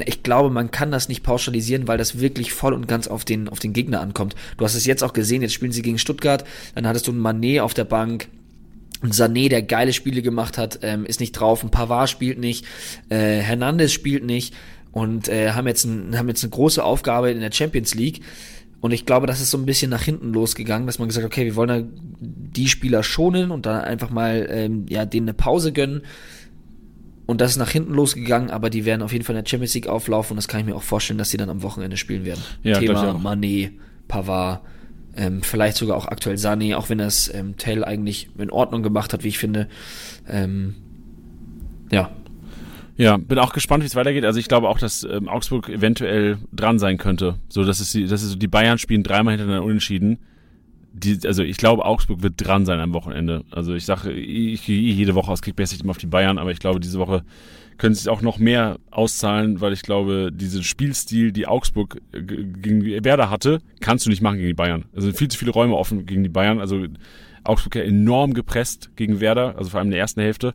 ich 0.05 0.23
glaube, 0.23 0.51
man 0.51 0.71
kann 0.71 0.91
das 0.91 1.09
nicht 1.09 1.23
pauschalisieren, 1.23 1.89
weil 1.89 1.99
das 1.99 2.21
wirklich 2.21 2.53
voll 2.53 2.75
und 2.75 2.89
ganz 2.89 3.09
auf 3.09 3.25
den, 3.25 3.49
auf 3.49 3.59
den 3.59 3.73
Gegner 3.73 4.01
ankommt. 4.01 4.35
Du 4.57 4.65
hast 4.65 4.75
es 4.75 4.87
jetzt 4.87 5.03
auch 5.03 5.13
gesehen, 5.13 5.43
jetzt 5.43 5.55
spielen 5.55 5.73
sie 5.73 5.83
gegen 5.83 5.99
Stuttgart, 5.99 6.45
dann 6.75 6.87
hattest 6.87 7.07
du 7.07 7.13
einen 7.13 7.21
Manet 7.21 7.61
auf 7.61 7.75
der 7.75 7.85
Bank, 7.85 8.29
ein 9.03 9.13
Sané, 9.13 9.49
der 9.49 9.63
geile 9.63 9.93
Spiele 9.93 10.23
gemacht 10.23 10.59
hat, 10.59 10.81
ähm, 10.83 11.07
ist 11.07 11.21
nicht 11.21 11.33
drauf, 11.33 11.63
ein 11.63 11.71
Pavard 11.71 12.11
spielt 12.11 12.39
nicht, 12.39 12.67
äh, 13.09 13.39
Hernandez 13.39 13.93
spielt 13.93 14.25
nicht 14.25 14.55
und 14.93 15.29
äh, 15.29 15.53
haben, 15.53 15.67
jetzt 15.67 15.85
ein, 15.85 16.19
haben 16.19 16.29
jetzt 16.29 16.43
eine 16.43 16.51
große 16.51 16.83
Aufgabe 16.83 17.31
in 17.31 17.41
der 17.41 17.53
Champions 17.53 17.95
League. 17.95 18.21
und 18.81 18.93
ich 18.93 19.07
glaube, 19.07 19.27
das 19.27 19.41
ist 19.41 19.51
so 19.51 19.59
ein 19.59 19.67
bisschen 19.67 19.91
nach 19.91 20.03
hinten 20.03 20.33
losgegangen, 20.33 20.87
dass 20.87 20.99
man 20.99 21.09
gesagt 21.09 21.25
hat, 21.25 21.33
okay, 21.33 21.45
wir 21.45 21.57
wollen 21.57 21.69
da 21.69 21.83
die 22.21 22.69
Spieler 22.69 23.03
schonen 23.03 23.51
und 23.51 23.67
da 23.67 23.81
einfach 23.81 24.11
mal 24.11 24.49
ähm, 24.51 24.87
ja, 24.89 25.05
denen 25.05 25.29
eine 25.29 25.35
Pause 25.35 25.73
gönnen. 25.73 26.03
Und 27.29 27.43
das 27.43 27.51
ist 27.51 27.57
nach 27.59 27.69
hinten 27.69 27.93
losgegangen, 27.93 28.49
aber 28.49 28.71
die 28.71 28.87
werden 28.87 29.03
auf 29.03 29.13
jeden 29.13 29.23
Fall 29.23 29.37
in 29.37 29.45
der 29.45 29.49
Champions 29.49 29.75
League 29.75 29.87
auflaufen 29.87 30.33
und 30.33 30.37
das 30.39 30.49
kann 30.49 30.61
ich 30.61 30.67
mir 30.67 30.75
auch 30.75 30.83
vorstellen, 30.83 31.19
dass 31.19 31.29
sie 31.29 31.37
dann 31.37 31.51
am 31.51 31.63
Wochenende 31.63 31.99
spielen 31.99 32.25
werden. 32.25 32.43
Ja, 32.63 32.79
Thema 32.79 33.11
Mané, 33.13 33.73
Pavard, 34.09 34.63
ähm, 35.15 35.43
vielleicht 35.43 35.77
sogar 35.77 35.99
auch 35.99 36.07
aktuell 36.07 36.37
Sané, 36.37 36.75
auch 36.75 36.89
wenn 36.89 36.97
das 36.97 37.31
ähm, 37.35 37.59
Tell 37.59 37.85
eigentlich 37.85 38.31
in 38.39 38.51
Ordnung 38.51 38.83
gemacht 38.83 39.13
hat, 39.13 39.25
wie 39.25 39.29
ich 39.29 39.37
finde. 39.37 39.69
Ähm, 40.27 40.77
ja, 41.93 42.11
ja, 42.97 43.19
bin 43.19 43.39
auch 43.39 43.53
gespannt, 43.53 43.85
wie 43.85 43.87
es 43.87 43.95
weitergeht. 43.95 44.25
Also 44.25 44.41
ich 44.41 44.49
glaube 44.49 44.69
auch, 44.69 44.79
dass 44.79 45.05
ähm, 45.05 45.29
Augsburg 45.29 45.69
eventuell 45.69 46.39
dran 46.51 46.79
sein 46.79 46.97
könnte. 46.97 47.37
So, 47.51 47.63
dass 47.63 47.79
es 47.79 47.93
die, 47.93 48.07
das 48.07 48.23
ist 48.23 48.31
so, 48.31 48.37
die 48.37 48.49
Bayern 48.49 48.79
spielen 48.79 49.03
dreimal 49.03 49.35
hintereinander 49.35 49.65
unentschieden. 49.65 50.19
Die, 50.99 51.19
also 51.27 51.43
ich 51.43 51.57
glaube, 51.57 51.85
Augsburg 51.85 52.23
wird 52.23 52.35
dran 52.37 52.67
sein 52.67 52.81
am 52.81 52.93
Wochenende. 52.93 53.45
Also 53.51 53.75
ich 53.75 53.85
sage, 53.85 54.13
ich 54.13 54.65
gehe 54.65 54.81
jede 54.81 55.15
Woche 55.15 55.31
aus 55.31 55.43
Kickbase 55.43 55.77
immer 55.81 55.91
auf 55.91 55.99
die 55.99 56.07
Bayern, 56.07 56.39
aber 56.39 56.51
ich 56.51 56.59
glaube, 56.59 56.81
diese 56.81 56.99
Woche 56.99 57.23
können 57.79 57.95
sie 57.95 58.01
es 58.01 58.09
auch 58.09 58.23
noch 58.23 58.39
mehr 58.39 58.79
auszahlen, 58.91 59.61
weil 59.61 59.73
ich 59.73 59.83
glaube, 59.83 60.31
diesen 60.33 60.65
Spielstil, 60.65 61.31
die 61.33 61.47
Augsburg 61.47 62.01
äh, 62.13 62.21
gegen 62.21 62.85
Werder 63.05 63.31
hatte, 63.31 63.61
kannst 63.81 64.05
du 64.05 64.11
nicht 64.11 64.21
machen 64.21 64.37
gegen 64.37 64.49
die 64.49 64.55
Bayern. 64.55 64.85
Also 64.95 65.13
viel 65.13 65.29
zu 65.29 65.39
viele 65.39 65.53
Räume 65.53 65.77
offen 65.77 66.05
gegen 66.05 66.25
die 66.25 66.29
Bayern. 66.29 66.59
Also 66.61 66.87
Augsburg 67.45 67.77
ja 67.77 67.83
enorm 67.83 68.35
gepresst 68.35 68.91
gegen 68.97 69.21
Werder, 69.21 69.57
also 69.57 69.71
vor 69.71 69.79
allem 69.79 69.89
in 69.89 69.93
der 69.93 70.01
ersten 70.01 70.21
Hälfte. 70.21 70.55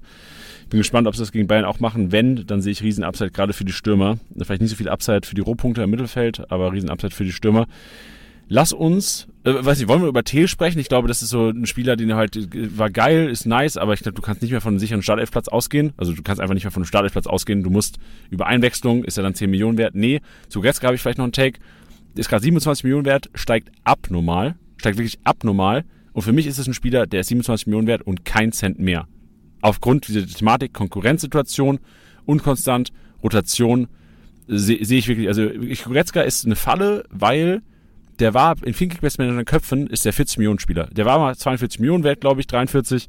Bin 0.69 0.79
gespannt, 0.79 1.07
ob 1.07 1.15
sie 1.15 1.21
das 1.21 1.31
gegen 1.31 1.47
Bayern 1.47 1.65
auch 1.65 1.79
machen. 1.79 2.11
Wenn, 2.11 2.45
dann 2.45 2.61
sehe 2.61 2.71
ich 2.71 2.83
riesen 2.83 3.03
Upside 3.03 3.31
gerade 3.31 3.53
für 3.53 3.65
die 3.65 3.71
Stürmer. 3.71 4.17
Vielleicht 4.37 4.61
nicht 4.61 4.71
so 4.71 4.75
viel 4.75 4.89
Upside 4.89 5.21
für 5.23 5.35
die 5.35 5.41
Rohpunkte 5.41 5.81
im 5.81 5.89
Mittelfeld, 5.89 6.51
aber 6.51 6.73
riesen 6.73 6.89
Upside 6.89 7.15
für 7.15 7.23
die 7.23 7.31
Stürmer. 7.31 7.67
Lass 8.49 8.73
uns, 8.73 9.27
äh, 9.43 9.65
weiß 9.65 9.79
nicht, 9.79 9.87
wollen 9.87 10.01
wir 10.01 10.07
über 10.07 10.23
Thiel 10.23 10.47
sprechen? 10.47 10.79
Ich 10.79 10.89
glaube, 10.89 11.07
das 11.07 11.21
ist 11.21 11.29
so 11.29 11.49
ein 11.49 11.65
Spieler, 11.65 11.95
den 11.95 12.13
halt 12.15 12.37
war 12.77 12.89
geil, 12.89 13.29
ist 13.29 13.45
nice, 13.45 13.77
aber 13.77 13.93
ich 13.93 14.01
glaube, 14.01 14.15
du 14.15 14.21
kannst 14.21 14.41
nicht 14.41 14.51
mehr 14.51 14.61
von 14.61 14.73
einem 14.73 14.79
sicheren 14.79 15.01
Startelfplatz 15.01 15.47
ausgehen. 15.47 15.93
Also 15.97 16.13
du 16.13 16.23
kannst 16.23 16.41
einfach 16.41 16.53
nicht 16.53 16.63
mehr 16.63 16.71
von 16.71 16.81
einem 16.81 16.87
Startelfplatz 16.87 17.27
ausgehen. 17.27 17.63
Du 17.63 17.69
musst 17.69 17.97
über 18.29 18.47
Einwechslung, 18.47 19.03
ist 19.03 19.17
er 19.17 19.23
dann 19.23 19.35
10 19.35 19.49
Millionen 19.49 19.77
wert? 19.77 19.95
Nee. 19.95 20.21
Zu 20.49 20.61
Gretzka 20.61 20.87
habe 20.87 20.95
ich 20.95 21.01
vielleicht 21.01 21.17
noch 21.17 21.25
einen 21.25 21.33
Take. 21.33 21.59
Ist 22.15 22.29
gerade 22.29 22.43
27 22.43 22.83
Millionen 22.83 23.05
wert, 23.05 23.29
steigt 23.33 23.71
abnormal, 23.83 24.55
steigt 24.77 24.97
wirklich 24.97 25.19
abnormal. 25.23 25.83
Und 26.13 26.21
für 26.21 26.31
mich 26.31 26.45
ist 26.45 26.59
es 26.59 26.67
ein 26.67 26.73
Spieler, 26.73 27.07
der 27.07 27.21
ist 27.21 27.27
27 27.27 27.67
Millionen 27.67 27.87
wert 27.87 28.03
und 28.03 28.23
kein 28.23 28.51
Cent 28.51 28.79
mehr 28.79 29.07
aufgrund 29.63 30.07
dieser 30.07 30.27
Thematik 30.27 30.73
Konkurrenzsituation, 30.73 31.79
unkonstant, 32.25 32.91
Rotation, 33.23 33.87
sehe 34.47 34.83
seh 34.83 34.97
ich 34.97 35.07
wirklich, 35.07 35.29
also 35.29 35.49
Goretzka 35.85 36.21
ist 36.21 36.45
eine 36.45 36.57
Falle, 36.57 37.05
weil 37.09 37.61
der 38.19 38.33
war 38.33 38.55
in 38.63 38.73
vielen 38.73 38.89
Kickbase-Managern 38.91 39.45
Köpfen 39.45 39.87
ist 39.87 40.05
der 40.05 40.13
40 40.13 40.37
Millionen 40.37 40.59
Spieler. 40.59 40.87
Der 40.91 41.05
war 41.05 41.19
mal 41.19 41.35
42 41.35 41.79
Millionen 41.79 42.03
wert, 42.03 42.21
glaube 42.21 42.41
ich, 42.41 42.47
43. 42.47 43.07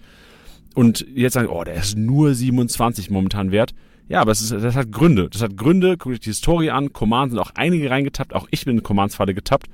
Und 0.75 1.07
jetzt 1.15 1.35
sagen, 1.35 1.49
oh, 1.49 1.63
der 1.63 1.75
ist 1.75 1.97
nur 1.97 2.35
27 2.35 3.11
momentan 3.11 3.53
wert. 3.53 3.75
Ja, 4.09 4.21
aber 4.21 4.33
ist, 4.33 4.51
das 4.51 4.75
hat 4.75 4.93
Gründe. 4.93 5.29
Das 5.31 5.43
hat 5.43 5.57
Gründe, 5.57 5.97
guckt 5.97 6.15
euch 6.15 6.21
die 6.21 6.31
Historie 6.31 6.71
an. 6.71 6.93
Commands 6.93 7.33
sind 7.33 7.41
auch 7.41 7.53
einige 7.55 7.91
reingetappt. 7.91 8.35
Auch 8.35 8.49
ich 8.51 8.65
bin 8.65 8.79
in 8.79 8.83
Commands-Falle 8.83 9.35
getappt. 9.35 9.69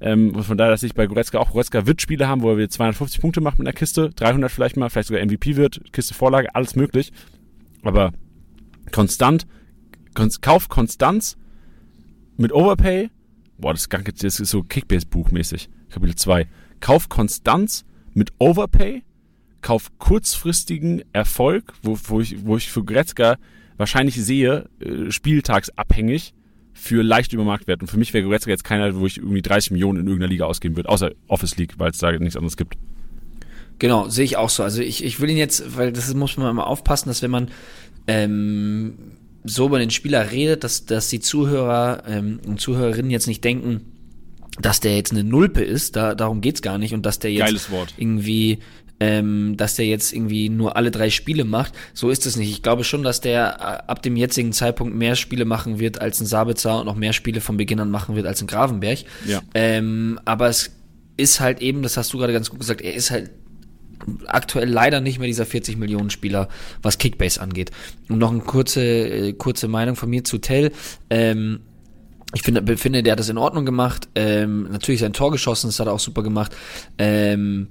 Ähm, 0.00 0.42
von 0.42 0.58
daher, 0.58 0.72
dass 0.72 0.82
ich 0.82 0.94
bei 0.94 1.06
Goretzka 1.06 1.38
auch 1.38 1.52
Goretzka 1.52 1.86
wird 1.86 2.02
Spiele 2.02 2.28
haben, 2.28 2.42
wo 2.42 2.50
er 2.50 2.58
wieder 2.58 2.68
250 2.68 3.20
Punkte 3.20 3.40
macht 3.40 3.58
mit 3.58 3.66
einer 3.66 3.74
Kiste, 3.74 4.10
300 4.10 4.50
vielleicht 4.50 4.76
mal, 4.76 4.90
vielleicht 4.90 5.08
sogar 5.08 5.24
MVP 5.24 5.56
wird, 5.56 5.80
Kiste 5.92 6.14
Vorlage, 6.14 6.54
alles 6.54 6.76
möglich. 6.76 7.12
Aber 7.82 8.12
konstant, 8.92 9.46
Kon 10.14 10.30
Kauf 10.40 10.68
Konstanz 10.68 11.36
mit 12.36 12.52
Overpay, 12.52 13.10
boah, 13.58 13.74
das, 13.74 13.86
ist 14.22 14.50
so 14.50 14.62
Kickbase-Buch-mäßig, 14.62 15.68
Kapitel 15.90 16.14
2. 16.14 16.48
Kauf 16.80 17.08
Konstanz 17.08 17.84
mit 18.12 18.32
Overpay, 18.38 19.02
kauf 19.62 19.90
kurzfristigen 19.98 21.02
Erfolg, 21.12 21.72
wo, 21.82 21.98
wo, 22.04 22.20
ich, 22.20 22.44
wo 22.44 22.56
ich 22.56 22.70
für 22.70 22.84
Goretzka 22.84 23.36
wahrscheinlich 23.76 24.16
sehe, 24.16 24.68
äh, 24.80 25.10
spieltagsabhängig, 25.10 26.34
für 26.72 27.02
leicht 27.02 27.32
über 27.32 27.44
Marktwert. 27.44 27.80
Und 27.80 27.88
für 27.88 27.96
mich 27.96 28.12
wäre 28.12 28.24
Goretzka 28.24 28.50
jetzt 28.50 28.64
keiner, 28.64 28.94
wo 28.96 29.06
ich 29.06 29.18
irgendwie 29.18 29.42
30 29.42 29.70
Millionen 29.70 30.00
in 30.00 30.06
irgendeiner 30.06 30.30
Liga 30.30 30.44
ausgeben 30.44 30.76
würde, 30.76 30.88
außer 30.88 31.12
Office 31.28 31.56
League, 31.56 31.78
weil 31.78 31.90
es 31.90 31.98
da 31.98 32.12
nichts 32.12 32.36
anderes 32.36 32.56
gibt. 32.56 32.76
Genau, 33.78 34.08
sehe 34.08 34.24
ich 34.24 34.36
auch 34.36 34.50
so. 34.50 34.62
Also 34.62 34.82
ich, 34.82 35.04
ich 35.04 35.20
will 35.20 35.30
ihn 35.30 35.36
jetzt, 35.36 35.76
weil 35.76 35.92
das 35.92 36.12
muss 36.14 36.36
man 36.36 36.50
immer 36.50 36.66
aufpassen, 36.66 37.08
dass 37.08 37.22
wenn 37.22 37.30
man 37.30 37.50
ähm, 38.06 38.94
so 39.44 39.66
über 39.66 39.78
den 39.78 39.90
Spieler 39.90 40.30
redet, 40.30 40.64
dass, 40.64 40.86
dass 40.86 41.08
die 41.08 41.20
Zuhörer 41.20 42.02
ähm, 42.06 42.40
und 42.46 42.60
Zuhörerinnen 42.60 43.10
jetzt 43.10 43.26
nicht 43.26 43.44
denken, 43.44 43.92
dass 44.60 44.80
der 44.80 44.96
jetzt 44.96 45.12
eine 45.12 45.24
Nulpe 45.24 45.62
ist, 45.62 45.96
da, 45.96 46.14
darum 46.14 46.40
geht's 46.40 46.62
gar 46.62 46.78
nicht 46.78 46.94
und 46.94 47.04
dass 47.04 47.18
der 47.18 47.32
jetzt 47.32 47.68
irgendwie 47.96 48.60
ähm, 49.00 49.56
dass 49.56 49.74
der 49.74 49.86
jetzt 49.86 50.12
irgendwie 50.12 50.48
nur 50.48 50.76
alle 50.76 50.90
drei 50.90 51.10
Spiele 51.10 51.44
macht. 51.44 51.72
So 51.94 52.10
ist 52.10 52.26
es 52.26 52.36
nicht. 52.36 52.50
Ich 52.50 52.62
glaube 52.62 52.84
schon, 52.84 53.02
dass 53.02 53.20
der 53.20 53.56
äh, 53.58 53.90
ab 53.90 54.02
dem 54.02 54.16
jetzigen 54.16 54.52
Zeitpunkt 54.52 54.94
mehr 54.94 55.16
Spiele 55.16 55.44
machen 55.44 55.78
wird 55.78 56.00
als 56.00 56.20
ein 56.20 56.26
Sabitzer 56.26 56.80
und 56.80 56.88
auch 56.88 56.94
mehr 56.94 57.12
Spiele 57.12 57.40
von 57.40 57.56
Beginn 57.56 57.80
an 57.80 57.90
machen 57.90 58.14
wird 58.14 58.26
als 58.26 58.40
ein 58.40 58.46
Gravenberg. 58.46 59.00
Ja. 59.26 59.42
Ähm, 59.52 60.20
aber 60.24 60.48
es 60.48 60.70
ist 61.16 61.40
halt 61.40 61.60
eben, 61.60 61.82
das 61.82 61.96
hast 61.96 62.12
du 62.12 62.18
gerade 62.18 62.32
ganz 62.32 62.50
gut 62.50 62.60
gesagt, 62.60 62.80
er 62.80 62.94
ist 62.94 63.10
halt 63.10 63.30
aktuell 64.26 64.68
leider 64.68 65.00
nicht 65.00 65.18
mehr 65.18 65.28
dieser 65.28 65.46
40 65.46 65.76
Millionen 65.76 66.10
Spieler, 66.10 66.48
was 66.82 66.98
Kickbase 66.98 67.40
angeht. 67.40 67.70
Und 68.08 68.18
noch 68.18 68.30
eine 68.30 68.40
kurze, 68.40 68.82
äh, 68.82 69.32
kurze 69.32 69.68
Meinung 69.68 69.96
von 69.96 70.10
mir 70.10 70.24
zu 70.24 70.38
Tell. 70.38 70.72
Ähm, 71.10 71.60
ich 72.34 72.42
finde, 72.42 72.76
finde, 72.76 73.02
der 73.02 73.12
hat 73.12 73.20
das 73.20 73.28
in 73.28 73.38
Ordnung 73.38 73.64
gemacht. 73.64 74.08
Ähm, 74.14 74.68
natürlich 74.70 75.00
sein 75.00 75.12
Tor 75.12 75.30
geschossen, 75.30 75.68
das 75.68 75.78
hat 75.78 75.86
er 75.86 75.92
auch 75.92 76.00
super 76.00 76.22
gemacht. 76.22 76.54
Ähm, 76.98 77.68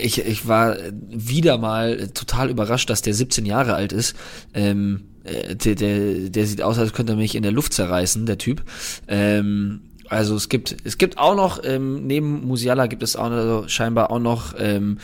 ich, 0.00 0.20
ich 0.20 0.48
war 0.48 0.76
wieder 1.08 1.58
mal 1.58 2.08
total 2.08 2.50
überrascht, 2.50 2.90
dass 2.90 3.02
der 3.02 3.14
17 3.14 3.46
Jahre 3.46 3.74
alt 3.74 3.92
ist. 3.92 4.16
Ähm, 4.52 5.04
äh, 5.24 5.56
der, 5.56 5.74
der, 5.76 6.30
der 6.30 6.46
sieht 6.46 6.60
aus, 6.60 6.78
als 6.78 6.92
könnte 6.92 7.14
er 7.14 7.16
mich 7.16 7.34
in 7.34 7.42
der 7.42 7.52
Luft 7.52 7.72
zerreißen, 7.72 8.26
der 8.26 8.38
Typ. 8.38 8.62
Ähm, 9.08 9.80
also 10.08 10.36
es 10.36 10.48
gibt 10.48 10.76
es 10.84 10.98
gibt 10.98 11.18
auch 11.18 11.34
noch 11.34 11.62
ähm, 11.64 12.06
neben 12.06 12.46
Musiala 12.46 12.86
gibt 12.86 13.02
es 13.02 13.16
auch 13.16 13.30
also 13.30 13.68
scheinbar 13.68 14.10
auch 14.10 14.18
noch 14.18 14.54
ähm, 14.58 14.98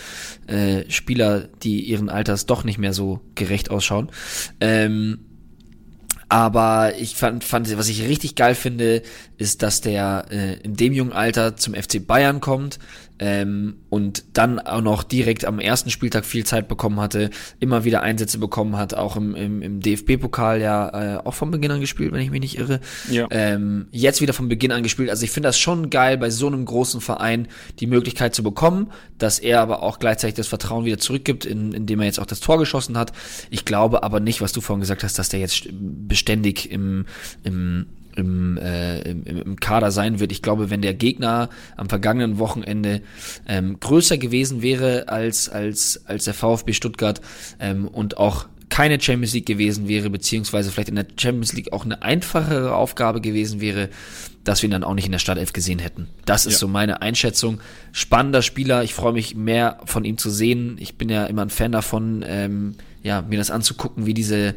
äh, 0.47 0.85
Spieler, 0.91 1.49
die 1.63 1.81
ihren 1.81 2.09
Alters 2.09 2.47
doch 2.47 2.65
nicht 2.65 2.79
mehr 2.79 2.93
so 2.93 3.21
gerecht 3.35 3.71
ausschauen. 3.71 4.11
Ähm, 4.61 5.21
aber 6.29 6.95
ich 6.97 7.17
fand, 7.17 7.43
fand, 7.43 7.77
was 7.77 7.89
ich 7.89 8.05
richtig 8.05 8.37
geil 8.37 8.55
finde, 8.55 9.03
ist, 9.37 9.65
dass 9.65 9.81
der 9.81 10.27
äh, 10.31 10.61
in 10.61 10.77
dem 10.77 10.93
jungen 10.93 11.13
Alter 11.13 11.57
zum 11.57 11.75
FC 11.75 12.07
Bayern 12.07 12.41
kommt, 12.41 12.79
ähm, 13.21 13.77
und 13.91 14.25
dann 14.33 14.59
auch 14.59 14.81
noch 14.81 15.03
direkt 15.03 15.45
am 15.45 15.61
ersten 15.61 15.91
Spieltag 15.91 16.25
viel 16.25 16.45
Zeit 16.45 16.69
bekommen 16.69 16.99
hatte, 17.01 17.29
immer 17.61 17.85
wieder 17.85 18.03
Einsätze 18.03 18.39
bekommen 18.39 18.77
hat, 18.77 18.95
auch 18.95 19.15
im, 19.17 19.35
im, 19.35 19.61
im 19.61 19.81
DFB-Pokal 19.81 20.61
ja 20.61 21.19
äh, 21.19 21.19
auch 21.19 21.35
von 21.35 21.51
Beginn 21.51 21.71
an 21.71 21.81
gespielt, 21.81 22.13
wenn 22.13 22.23
ich 22.23 22.31
mich 22.31 22.41
nicht 22.41 22.59
irre. 22.59 22.81
Ja. 23.11 23.29
Ähm, 23.31 23.89
jetzt 23.93 24.23
wieder 24.23 24.33
von 24.33 24.49
Beginn 24.49 24.73
an 24.73 24.83
gespielt. 24.83 25.11
Also 25.11 25.23
ich 25.25 25.31
finde 25.31 25.51
das 25.51 25.59
schon 25.59 25.91
geil, 25.91 26.17
bei 26.17 26.31
so 26.31 26.47
einem 26.47 26.65
großen 26.65 27.03
Verein 27.03 27.49
die 27.79 27.87
Möglichkeit 27.87 28.35
zu 28.35 28.43
bekommen, 28.43 28.91
dass 29.19 29.39
er 29.39 29.61
aber 29.61 29.83
auch 29.83 29.99
gleichzeitig 29.99 30.37
das 30.37 30.49
Vertrauen 30.49 30.87
wieder 30.87 30.99
zurückgibt, 30.99 31.45
in, 31.45 31.73
indem 31.73 32.01
er 32.01 32.07
jetzt 32.07 32.21
auch 32.21 32.27
das 32.27 32.41
Tor 32.41 32.59
geschossen 32.59 32.97
hat. 32.97 33.13
Ich 33.51 33.67
glaube 33.67 34.03
aber 34.03 34.21
nicht, 34.21 34.41
was 34.41 34.53
du 34.53 34.63
vorhin 34.63 34.81
gesagt 34.81 35.05
hast, 35.05 35.19
dass 35.19 35.29
der 35.29 35.41
jetzt 35.41 35.69
beständig 35.71 36.71
im, 36.71 37.05
im 37.45 37.87
im, 38.21 38.57
äh, 38.59 39.01
im, 39.03 39.25
im 39.25 39.57
Kader 39.57 39.91
sein 39.91 40.21
wird. 40.21 40.33
Ich 40.33 40.43
glaube, 40.43 40.71
wenn 40.71 40.83
der 40.83 40.95
Gegner 40.95 41.49
am 41.77 41.89
vergangenen 41.89 42.39
Wochenende 42.39 43.03
ähm, 43.49 43.79
größer 43.81 44.19
gewesen 44.19 44.63
wäre 44.63 45.09
als, 45.09 45.49
als, 45.49 46.03
als 46.07 46.25
der 46.25 46.35
VfB 46.35 46.73
Stuttgart 46.73 47.21
ähm, 47.59 47.89
und 47.89 48.19
auch 48.19 48.47
keine 48.71 49.01
Champions 49.01 49.35
League 49.35 49.47
gewesen 49.47 49.89
wäre, 49.89 50.09
beziehungsweise 50.09 50.71
vielleicht 50.71 50.89
in 50.89 50.95
der 50.95 51.07
Champions 51.19 51.53
League 51.53 51.73
auch 51.73 51.85
eine 51.85 52.03
einfachere 52.03 52.75
Aufgabe 52.75 53.21
gewesen 53.21 53.61
wäre, 53.61 53.91
dass 54.45 54.63
wir 54.63 54.69
ihn 54.69 54.73
dann 54.73 54.85
auch 54.85 54.95
nicht 54.95 55.05
in 55.05 55.13
der 55.13 55.19
Startelf 55.19 55.53
gesehen 55.53 55.81
hätten. 55.81 56.09
Das 56.25 56.47
ist 56.47 56.55
ja. 56.55 56.59
so 56.61 56.69
meine 56.69 57.03
Einschätzung. 57.03 57.61
Spannender 57.93 58.43
Spieler, 58.43 58.83
ich 58.83 58.95
freue 58.95 59.13
mich 59.13 59.35
mehr 59.35 59.79
von 59.85 60.05
ihm 60.05 60.17
zu 60.17 60.31
sehen. 60.31 60.77
Ich 60.81 60.97
bin 60.97 61.09
ja 61.11 61.27
immer 61.27 61.43
ein 61.43 61.51
Fan 61.51 61.73
davon, 61.73 62.25
ähm, 62.27 62.77
ja, 63.03 63.23
mir 63.23 63.37
das 63.37 63.51
anzugucken, 63.51 64.07
wie 64.07 64.15
diese, 64.15 64.55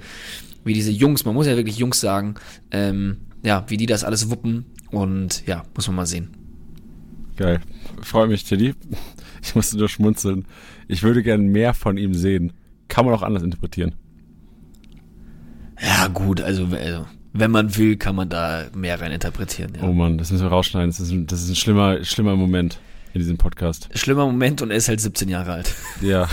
wie 0.64 0.74
diese 0.74 0.92
Jungs, 0.92 1.26
man 1.26 1.34
muss 1.34 1.48
ja 1.48 1.58
wirklich 1.58 1.78
Jungs 1.78 2.00
sagen, 2.00 2.36
ähm, 2.72 3.18
ja, 3.44 3.66
wie 3.68 3.78
die 3.78 3.86
das 3.86 4.04
alles 4.04 4.30
wuppen. 4.30 4.66
Und 4.92 5.46
ja, 5.46 5.64
muss 5.76 5.88
man 5.88 5.98
mal 5.98 6.06
sehen. 6.06 6.30
Geil. 7.36 7.60
Freue 8.02 8.28
mich, 8.28 8.44
Teddy. 8.44 8.74
Ich 9.42 9.56
musste 9.56 9.78
nur 9.78 9.90
schmunzeln. 9.90 10.46
Ich 10.88 11.04
würde 11.04 11.24
gerne 11.24 11.44
mehr 11.44 11.74
von 11.74 11.98
ihm 11.98 12.14
sehen. 12.14 12.54
Kann 12.88 13.06
man 13.06 13.14
auch 13.14 13.24
anders 13.24 13.44
interpretieren. 13.44 13.96
Ja, 15.82 16.08
gut, 16.08 16.40
also, 16.40 16.68
also 16.68 17.06
wenn 17.34 17.52
man 17.52 17.76
will, 17.76 17.98
kann 17.98 18.16
man 18.16 18.30
da 18.30 18.68
mehr 18.76 19.02
rein 19.02 19.12
interpretieren. 19.12 19.74
Ja. 19.76 19.84
Oh 19.84 19.94
Mann, 19.94 20.18
das 20.18 20.32
müssen 20.32 20.44
wir 20.46 20.50
rausschneiden. 20.50 20.92
Das 20.92 21.00
ist, 21.00 21.12
ein, 21.12 21.28
das 21.28 21.42
ist 21.42 21.50
ein 21.50 21.56
schlimmer, 21.56 22.04
schlimmer 22.06 22.36
Moment 22.36 22.80
in 23.14 23.20
diesem 23.20 23.38
Podcast. 23.38 23.90
Schlimmer 23.96 24.26
Moment 24.26 24.62
und 24.62 24.72
er 24.72 24.78
ist 24.78 24.88
halt 24.88 25.02
17 25.02 25.28
Jahre 25.30 25.54
alt. 25.54 25.74
Ja. 26.02 26.30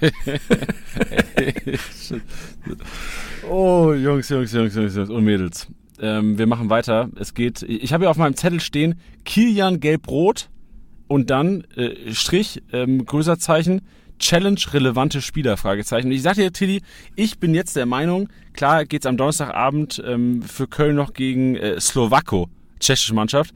oh, 3.50 3.92
Jungs, 3.92 4.28
Jungs, 4.28 4.52
Jungs, 4.52 4.74
Jungs, 4.76 4.94
Jungs 4.94 5.10
und 5.10 5.24
Mädels. 5.24 5.66
Ähm, 6.00 6.38
wir 6.38 6.46
machen 6.46 6.70
weiter. 6.70 7.10
Es 7.16 7.34
geht, 7.34 7.62
ich 7.62 7.92
habe 7.92 8.04
ja 8.04 8.10
auf 8.10 8.16
meinem 8.16 8.36
Zettel 8.36 8.60
stehen, 8.60 9.00
Kilian 9.24 9.80
Gelb-Rot 9.80 10.48
und 11.08 11.30
dann 11.30 11.64
äh, 11.76 12.12
Strich, 12.12 12.62
ähm, 12.72 13.04
größer 13.04 13.38
Zeichen, 13.38 13.82
Challenge-relevante 14.18 15.22
Spieler, 15.22 15.56
Fragezeichen. 15.56 16.10
Ich 16.10 16.22
sage 16.22 16.42
dir, 16.42 16.52
Tilly, 16.52 16.82
ich 17.14 17.38
bin 17.38 17.54
jetzt 17.54 17.76
der 17.76 17.86
Meinung, 17.86 18.28
klar 18.52 18.84
geht's 18.84 19.06
am 19.06 19.16
Donnerstagabend 19.16 20.02
ähm, 20.04 20.42
für 20.42 20.66
Köln 20.66 20.96
noch 20.96 21.12
gegen 21.12 21.56
äh, 21.56 21.80
Slowako, 21.80 22.48
tschechische 22.80 23.14
Mannschaft. 23.14 23.54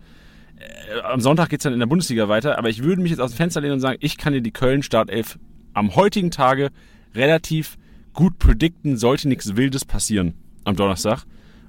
Äh, 0.56 1.00
am 1.00 1.20
Sonntag 1.20 1.48
geht's 1.50 1.64
dann 1.64 1.72
in 1.72 1.80
der 1.80 1.86
Bundesliga 1.86 2.28
weiter, 2.28 2.58
aber 2.58 2.68
ich 2.68 2.82
würde 2.82 3.02
mich 3.02 3.10
jetzt 3.10 3.20
aus 3.20 3.32
dem 3.32 3.36
Fenster 3.36 3.60
lehnen 3.60 3.74
und 3.74 3.80
sagen, 3.80 3.98
ich 4.00 4.16
kann 4.16 4.32
dir 4.32 4.42
die 4.42 4.52
Köln-Startelf 4.52 5.38
am 5.74 5.96
heutigen 5.96 6.30
Tage 6.30 6.70
relativ 7.14 7.76
gut 8.12 8.38
predikten, 8.38 8.96
sollte 8.96 9.28
nichts 9.28 9.56
Wildes 9.56 9.84
passieren 9.84 10.34
am 10.64 10.76
Donnerstag. 10.76 11.24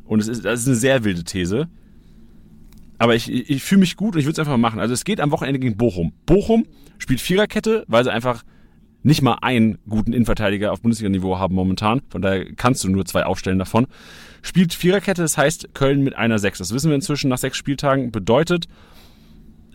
Und 0.05 0.19
es 0.19 0.27
ist, 0.27 0.45
das 0.45 0.61
ist 0.61 0.67
eine 0.67 0.75
sehr 0.75 1.03
wilde 1.03 1.23
These. 1.23 1.67
Aber 2.97 3.15
ich, 3.15 3.29
ich, 3.31 3.63
fühle 3.63 3.79
mich 3.79 3.97
gut 3.97 4.15
und 4.15 4.19
ich 4.19 4.25
würde 4.25 4.33
es 4.33 4.39
einfach 4.39 4.57
machen. 4.57 4.79
Also 4.79 4.93
es 4.93 5.03
geht 5.03 5.19
am 5.19 5.31
Wochenende 5.31 5.59
gegen 5.59 5.77
Bochum. 5.77 6.13
Bochum 6.25 6.65
spielt 6.97 7.19
Viererkette, 7.19 7.83
weil 7.87 8.03
sie 8.03 8.11
einfach 8.11 8.43
nicht 9.01 9.21
mal 9.21 9.39
einen 9.41 9.77
guten 9.89 10.13
Innenverteidiger 10.13 10.71
auf 10.71 10.81
Bundesliga-Niveau 10.81 11.37
haben 11.37 11.55
momentan. 11.55 12.01
Von 12.09 12.21
daher 12.21 12.45
kannst 12.55 12.83
du 12.83 12.89
nur 12.89 13.05
zwei 13.05 13.25
aufstellen 13.25 13.59
davon. 13.59 13.87
Spielt 14.41 14.73
Viererkette, 14.73 15.21
das 15.21 15.37
heißt 15.37 15.73
Köln 15.73 16.03
mit 16.03 16.15
einer 16.15 16.39
Sechs. 16.39 16.59
Das 16.59 16.73
wissen 16.73 16.89
wir 16.89 16.95
inzwischen 16.95 17.29
nach 17.29 17.37
sechs 17.37 17.57
Spieltagen. 17.57 18.11
Bedeutet, 18.11 18.67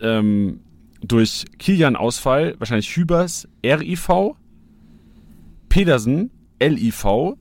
ähm, 0.01 0.61
durch 1.01 1.45
Kilian-Ausfall 1.57 2.55
wahrscheinlich 2.59 2.95
Hübers 2.95 3.47
RIV, 3.63 4.35
Pedersen 5.69 6.31
LIV, 6.59 7.35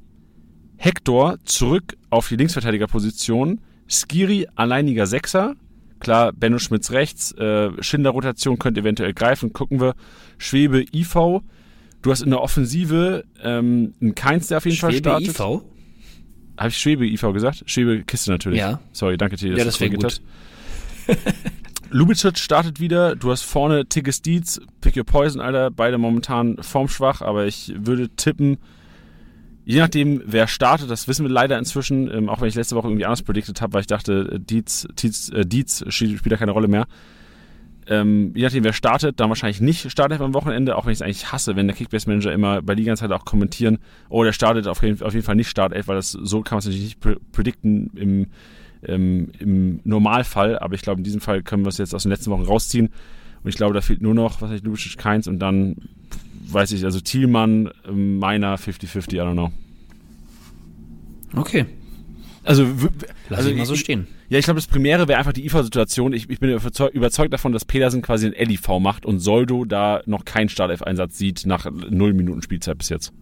Hector 0.77 1.39
zurück 1.45 1.97
auf 2.11 2.29
die 2.29 2.37
Linksverteidigerposition, 2.37 3.61
Skiri 3.89 4.47
alleiniger 4.55 5.07
Sechser, 5.07 5.57
klar, 6.01 6.33
Benno 6.33 6.59
Schmitz 6.59 6.91
rechts, 6.91 7.33
äh, 7.33 7.71
Schindler-Rotation 7.81 8.59
könnte 8.59 8.81
eventuell 8.81 9.15
greifen, 9.15 9.53
gucken 9.53 9.81
wir, 9.81 9.95
Schwebe 10.39 10.85
IV, 10.93 11.43
du 12.03 12.11
hast 12.11 12.23
in 12.23 12.31
der 12.31 12.41
Offensive 12.41 13.25
ähm, 13.43 13.95
einen 14.01 14.15
Keins, 14.15 14.49
der 14.49 14.59
auf 14.59 14.65
jeden 14.65 14.77
Schwebe 14.77 15.11
Fall 15.11 15.23
startet. 15.25 15.29
IV? 15.29 15.63
Habe 16.57 16.69
ich 16.71 16.77
Schwebe 16.77 17.07
IV 17.07 17.33
gesagt? 17.33 17.63
Schwebe 17.67 18.03
Kiste 18.05 18.31
natürlich. 18.31 18.59
Ja. 18.59 18.81
Sorry, 18.93 19.17
danke 19.17 19.37
dir, 19.37 19.51
dass 19.51 19.59
ja, 19.59 19.65
das 19.65 19.79
du 19.79 19.91
gut. 19.91 20.05
hast. 20.05 20.23
Lubicic 21.91 22.39
startet 22.39 22.81
wieder. 22.81 23.17
Du 23.17 23.31
hast 23.31 23.43
vorne 23.43 23.87
Tigges 23.87 24.21
Dietz, 24.21 24.61
Pick 24.81 24.97
Your 24.97 25.05
Poison, 25.05 25.41
Alter. 25.41 25.71
Beide 25.71 25.99
momentan 25.99 26.57
formschwach, 26.63 27.23
aber 27.23 27.47
ich 27.47 27.73
würde 27.77 28.11
tippen, 28.11 28.59
je 29.69 29.81
nachdem, 29.81 30.23
wer 30.25 30.49
startet, 30.49 30.91
das 30.91 31.09
wissen 31.09 31.27
wir 31.27 31.31
leider 31.31 31.59
inzwischen, 31.59 32.11
ähm, 32.11 32.31
auch 32.31 32.41
wenn 32.41 32.49
ich 32.49 32.55
letzte 32.55 32.75
Woche 32.75 32.89
irgendwie 32.89 33.05
anders 33.05 33.21
prediktet 33.21 33.61
habe, 33.61 33.75
weil 33.75 33.83
ich 33.83 33.87
dachte, 33.87 34.31
äh, 34.33 34.41
Dietz, 34.41 34.89
Dietz, 34.99 35.29
äh, 35.29 35.45
Dietz 35.45 35.85
spielt 35.89 36.33
da 36.33 36.39
keine 36.39 36.53
Rolle 36.53 36.69
mehr. 36.69 36.87
Ähm, 37.87 38.33
je 38.35 38.45
nachdem, 38.45 38.65
wer 38.65 38.73
startet, 38.73 39.21
dann 39.21 39.29
wahrscheinlich 39.29 39.61
nicht 39.61 39.91
startet 39.91 40.23
am 40.23 40.33
Wochenende, 40.33 40.75
auch 40.75 40.87
wenn 40.87 40.93
ich 40.93 40.99
es 40.99 41.03
eigentlich 41.03 41.33
hasse, 41.33 41.55
wenn 41.55 41.67
der 41.67 41.77
Kickbase-Manager 41.77 42.33
immer 42.33 42.63
bei 42.63 42.73
Liga-Zeit 42.73 43.13
auch 43.13 43.27
kommentieren, 43.27 43.77
oh, 44.09 44.25
der 44.25 44.33
startet 44.33 44.67
auf 44.69 44.83
jeden, 44.83 45.03
auf 45.03 45.13
jeden 45.13 45.25
Fall 45.25 45.37
nicht 45.37 45.51
Startelf, 45.51 45.87
weil 45.87 45.97
das 45.97 46.13
so 46.13 46.41
kann 46.41 46.57
man 46.57 46.61
es 46.61 46.65
natürlich 46.65 46.85
nicht 46.85 47.33
predikten 47.33 47.91
im 47.95 48.27
ähm, 48.85 49.33
im 49.41 49.81
Normalfall, 49.83 50.57
aber 50.59 50.75
ich 50.75 50.83
glaube, 50.83 51.01
in 51.01 51.05
diesem 51.05 51.21
Fall 51.21 51.43
können 51.43 51.65
wir 51.65 51.71
es 51.71 51.79
jetzt 51.79 51.95
aus 51.95 52.05
den 52.05 52.13
letzten 52.13 52.31
Wochen 52.31 52.45
rausziehen. 52.45 52.91
Und 53.43 53.49
ich 53.49 53.57
glaube, 53.57 53.75
da 53.75 53.81
fehlt 53.81 54.01
nur 54.01 54.15
noch, 54.15 54.41
was 54.41 54.53
heißt 54.53 54.65
Lubicic 54.65 54.97
Keins 54.97 55.27
und 55.27 55.41
dann 55.41 55.77
weiß 56.53 56.73
ich, 56.73 56.85
also 56.85 57.01
Thielmann, 57.01 57.71
ähm, 57.87 58.19
meiner 58.19 58.57
50-50, 58.57 59.15
I 59.15 59.17
don't 59.21 59.33
know. 59.33 59.53
Okay. 61.37 61.67
Also, 62.45 62.67
Lass 63.29 63.41
also 63.41 63.51
ich 63.51 63.57
mal 63.57 63.67
so 63.67 63.77
stehen. 63.77 64.07
Ja, 64.31 64.39
ich 64.39 64.45
glaube, 64.45 64.59
das 64.59 64.67
Primäre 64.67 65.09
wäre 65.09 65.19
einfach 65.19 65.33
die 65.33 65.45
IFA-Situation. 65.45 66.13
Ich, 66.13 66.29
ich, 66.31 66.41
bin 66.41 66.51
überzeugt 66.51 67.33
davon, 67.33 67.53
dass 67.53 67.65
Pedersen 67.65 68.03
quasi 68.03 68.27
ein 68.27 68.49
LIV 68.49 68.69
macht 68.81 69.05
und 69.05 69.21
Soldo 69.21 69.65
da 69.65 70.03
noch 70.07 70.25
keinen 70.25 70.49
Startelf-Einsatz 70.49 71.19
sieht 71.19 71.47
nach 71.47 71.71
null 71.71 72.15
Minuten 72.15 72.43
Spielzeit 72.43 72.79
bis 72.79 72.89
jetzt. 72.89 73.13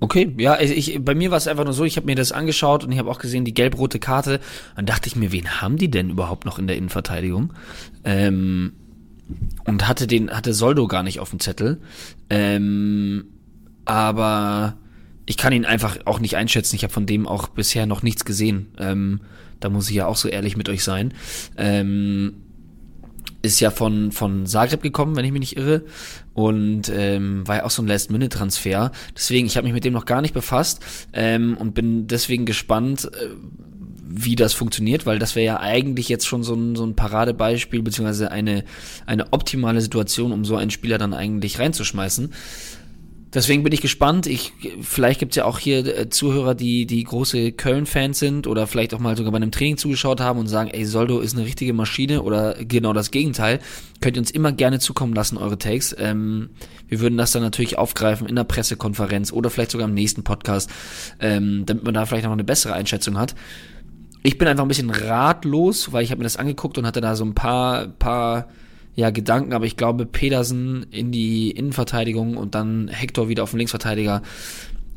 Okay, 0.00 0.34
ja, 0.36 0.60
ich, 0.60 0.98
bei 1.04 1.14
mir 1.14 1.30
war 1.30 1.38
es 1.38 1.46
einfach 1.46 1.62
nur 1.62 1.74
so, 1.74 1.84
ich 1.84 1.96
habe 1.96 2.06
mir 2.06 2.16
das 2.16 2.32
angeschaut 2.32 2.82
und 2.82 2.90
ich 2.90 2.98
habe 2.98 3.08
auch 3.08 3.20
gesehen, 3.20 3.44
die 3.44 3.54
gelb-rote 3.54 4.00
Karte. 4.00 4.40
Dann 4.74 4.84
dachte 4.84 5.06
ich 5.06 5.14
mir, 5.14 5.30
wen 5.30 5.60
haben 5.60 5.76
die 5.76 5.92
denn 5.92 6.10
überhaupt 6.10 6.44
noch 6.44 6.58
in 6.58 6.66
der 6.66 6.76
Innenverteidigung? 6.76 7.52
Ähm, 8.02 8.72
und 9.64 9.88
hatte 9.88 10.06
den, 10.06 10.30
hatte 10.30 10.54
Soldo 10.54 10.86
gar 10.88 11.02
nicht 11.02 11.20
auf 11.20 11.30
dem 11.30 11.40
Zettel. 11.40 11.80
Ähm, 12.30 13.24
aber 13.84 14.76
ich 15.26 15.36
kann 15.36 15.52
ihn 15.52 15.64
einfach 15.64 15.98
auch 16.04 16.20
nicht 16.20 16.36
einschätzen. 16.36 16.76
Ich 16.76 16.82
habe 16.82 16.92
von 16.92 17.06
dem 17.06 17.26
auch 17.26 17.48
bisher 17.48 17.86
noch 17.86 18.02
nichts 18.02 18.24
gesehen. 18.24 18.68
Ähm, 18.78 19.20
da 19.60 19.68
muss 19.68 19.88
ich 19.88 19.96
ja 19.96 20.06
auch 20.06 20.16
so 20.16 20.28
ehrlich 20.28 20.56
mit 20.56 20.68
euch 20.68 20.82
sein. 20.82 21.14
Ähm, 21.56 22.34
ist 23.42 23.60
ja 23.60 23.70
von, 23.70 24.12
von 24.12 24.46
Zagreb 24.46 24.82
gekommen, 24.82 25.16
wenn 25.16 25.24
ich 25.24 25.32
mich 25.32 25.40
nicht 25.40 25.56
irre. 25.56 25.84
Und 26.34 26.90
ähm, 26.94 27.46
war 27.46 27.56
ja 27.56 27.64
auch 27.64 27.70
so 27.70 27.82
ein 27.82 27.88
Last-Minute-Transfer. 27.88 28.92
Deswegen, 29.16 29.46
ich 29.46 29.56
habe 29.56 29.64
mich 29.64 29.74
mit 29.74 29.84
dem 29.84 29.92
noch 29.92 30.06
gar 30.06 30.22
nicht 30.22 30.34
befasst 30.34 30.80
ähm, 31.12 31.56
und 31.56 31.74
bin 31.74 32.06
deswegen 32.06 32.46
gespannt, 32.46 33.10
äh, 33.12 33.28
wie 34.14 34.36
das 34.36 34.52
funktioniert, 34.52 35.06
weil 35.06 35.18
das 35.18 35.34
wäre 35.34 35.46
ja 35.46 35.60
eigentlich 35.60 36.08
jetzt 36.08 36.26
schon 36.26 36.42
so 36.42 36.54
ein, 36.54 36.76
so 36.76 36.84
ein 36.84 36.94
Paradebeispiel, 36.94 37.82
beziehungsweise 37.82 38.30
eine, 38.30 38.64
eine 39.06 39.32
optimale 39.32 39.80
Situation, 39.80 40.32
um 40.32 40.44
so 40.44 40.56
einen 40.56 40.70
Spieler 40.70 40.98
dann 40.98 41.14
eigentlich 41.14 41.58
reinzuschmeißen. 41.58 42.30
Deswegen 43.34 43.62
bin 43.62 43.72
ich 43.72 43.80
gespannt. 43.80 44.26
Ich, 44.26 44.52
vielleicht 44.82 45.18
gibt's 45.18 45.36
ja 45.36 45.46
auch 45.46 45.58
hier 45.58 45.86
äh, 45.86 46.10
Zuhörer, 46.10 46.54
die, 46.54 46.84
die 46.84 47.02
große 47.02 47.52
Köln-Fans 47.52 48.18
sind 48.18 48.46
oder 48.46 48.66
vielleicht 48.66 48.92
auch 48.92 48.98
mal 48.98 49.16
sogar 49.16 49.32
bei 49.32 49.36
einem 49.36 49.50
Training 49.50 49.78
zugeschaut 49.78 50.20
haben 50.20 50.38
und 50.38 50.48
sagen, 50.48 50.68
ey, 50.68 50.84
Soldo 50.84 51.18
ist 51.20 51.34
eine 51.34 51.46
richtige 51.46 51.72
Maschine 51.72 52.22
oder 52.22 52.56
genau 52.62 52.92
das 52.92 53.10
Gegenteil. 53.10 53.60
Könnt 54.02 54.18
ihr 54.18 54.20
uns 54.20 54.30
immer 54.30 54.52
gerne 54.52 54.80
zukommen 54.80 55.14
lassen, 55.14 55.38
eure 55.38 55.56
Takes. 55.56 55.96
Ähm, 55.98 56.50
wir 56.88 57.00
würden 57.00 57.16
das 57.16 57.32
dann 57.32 57.42
natürlich 57.42 57.78
aufgreifen 57.78 58.28
in 58.28 58.36
der 58.36 58.44
Pressekonferenz 58.44 59.32
oder 59.32 59.48
vielleicht 59.48 59.70
sogar 59.70 59.88
im 59.88 59.94
nächsten 59.94 60.24
Podcast, 60.24 60.68
ähm, 61.18 61.64
damit 61.64 61.84
man 61.84 61.94
da 61.94 62.04
vielleicht 62.04 62.24
noch 62.26 62.32
eine 62.32 62.44
bessere 62.44 62.74
Einschätzung 62.74 63.16
hat. 63.18 63.34
Ich 64.22 64.38
bin 64.38 64.46
einfach 64.46 64.64
ein 64.64 64.68
bisschen 64.68 64.90
ratlos, 64.90 65.92
weil 65.92 66.04
ich 66.04 66.10
habe 66.10 66.20
mir 66.20 66.24
das 66.24 66.36
angeguckt 66.36 66.78
und 66.78 66.86
hatte 66.86 67.00
da 67.00 67.16
so 67.16 67.24
ein 67.24 67.34
paar, 67.34 67.88
paar 67.88 68.48
ja, 68.94 69.10
Gedanken, 69.10 69.52
aber 69.52 69.64
ich 69.64 69.76
glaube, 69.76 70.06
Pedersen 70.06 70.86
in 70.90 71.10
die 71.10 71.50
Innenverteidigung 71.50 72.36
und 72.36 72.54
dann 72.54 72.88
Hector 72.88 73.28
wieder 73.28 73.42
auf 73.42 73.50
den 73.50 73.58
Linksverteidiger 73.58 74.22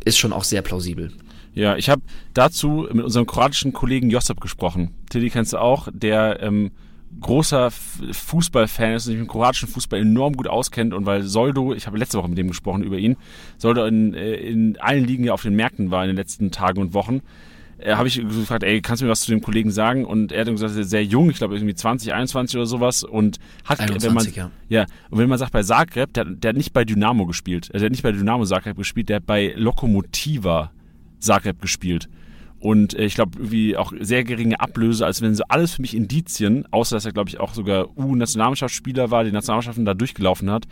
ist 0.03 0.17
schon 0.17 0.33
auch 0.33 0.43
sehr 0.43 0.61
plausibel. 0.61 1.11
Ja, 1.53 1.77
ich 1.77 1.89
habe 1.89 2.01
dazu 2.33 2.87
mit 2.91 3.05
unserem 3.05 3.25
kroatischen 3.25 3.71
Kollegen 3.71 4.09
Josip 4.09 4.41
gesprochen. 4.41 4.93
Tilly 5.09 5.29
kennst 5.29 5.53
du 5.53 5.57
auch, 5.57 5.87
der 5.91 6.41
ähm, 6.41 6.71
großer 7.21 7.71
Fußballfan 7.71 8.93
ist 8.93 9.05
und 9.05 9.11
sich 9.11 9.19
mit 9.19 9.27
dem 9.27 9.31
kroatischen 9.31 9.69
Fußball 9.69 10.01
enorm 10.01 10.35
gut 10.35 10.47
auskennt 10.47 10.93
und 10.93 11.05
weil 11.05 11.23
Soldo, 11.23 11.73
ich 11.73 11.87
habe 11.87 11.97
letzte 11.97 12.17
Woche 12.17 12.27
mit 12.27 12.37
dem 12.37 12.49
gesprochen 12.49 12.83
über 12.83 12.97
ihn, 12.97 13.15
Soldo 13.57 13.85
in, 13.85 14.13
äh, 14.13 14.35
in 14.35 14.77
allen 14.79 15.05
Ligen 15.05 15.23
ja 15.23 15.33
auf 15.33 15.43
den 15.43 15.55
Märkten 15.55 15.91
war 15.91 16.03
in 16.03 16.09
den 16.09 16.17
letzten 16.17 16.51
Tagen 16.51 16.81
und 16.81 16.93
Wochen 16.93 17.21
habe 17.83 18.07
ich 18.07 18.15
gefragt, 18.15 18.63
ey, 18.63 18.81
kannst 18.81 19.01
du 19.01 19.05
mir 19.05 19.11
was 19.11 19.21
zu 19.21 19.31
dem 19.31 19.41
Kollegen 19.41 19.71
sagen? 19.71 20.05
Und 20.05 20.31
er 20.31 20.41
hat 20.41 20.47
gesagt, 20.47 20.75
er 20.75 20.81
ist 20.81 20.89
sehr 20.89 21.03
jung, 21.03 21.29
ich 21.29 21.37
glaube 21.37 21.55
irgendwie 21.55 21.75
20, 21.75 22.13
21 22.13 22.55
oder 22.57 22.65
sowas 22.65 23.03
und 23.03 23.39
hat, 23.63 23.79
21, 23.79 24.07
wenn 24.07 24.13
man, 24.13 24.25
ja. 24.33 24.51
ja, 24.69 24.85
und 25.09 25.19
wenn 25.19 25.29
man 25.29 25.37
sagt 25.37 25.51
bei 25.51 25.63
Zagreb, 25.63 26.13
der, 26.13 26.25
der 26.25 26.49
hat 26.49 26.57
nicht 26.57 26.73
bei 26.73 26.85
Dynamo 26.85 27.25
gespielt, 27.25 27.69
also 27.73 27.79
der 27.79 27.87
hat 27.87 27.91
nicht 27.91 28.03
bei 28.03 28.11
Dynamo 28.11 28.45
Zagreb 28.45 28.77
gespielt, 28.77 29.09
der 29.09 29.17
hat 29.17 29.25
bei 29.25 29.53
Lokomotiva 29.55 30.71
Zagreb 31.19 31.61
gespielt. 31.61 32.07
Und 32.59 32.95
äh, 32.95 33.05
ich 33.05 33.15
glaube, 33.15 33.37
irgendwie 33.37 33.77
auch 33.77 33.93
sehr 33.99 34.23
geringe 34.23 34.59
Ablöse, 34.59 35.05
als 35.05 35.21
wenn 35.21 35.35
so 35.35 35.43
alles 35.49 35.73
für 35.73 35.81
mich 35.81 35.95
Indizien, 35.95 36.65
außer 36.71 36.95
dass 36.95 37.05
er, 37.05 37.11
glaube 37.11 37.29
ich, 37.29 37.39
auch 37.39 37.53
sogar 37.53 37.95
U-Nationalmannschaftsspieler 37.97 39.11
war, 39.11 39.23
die 39.23 39.31
Nationalmannschaften 39.31 39.85
da 39.85 39.93
durchgelaufen 39.93 40.49
hat, 40.49 40.65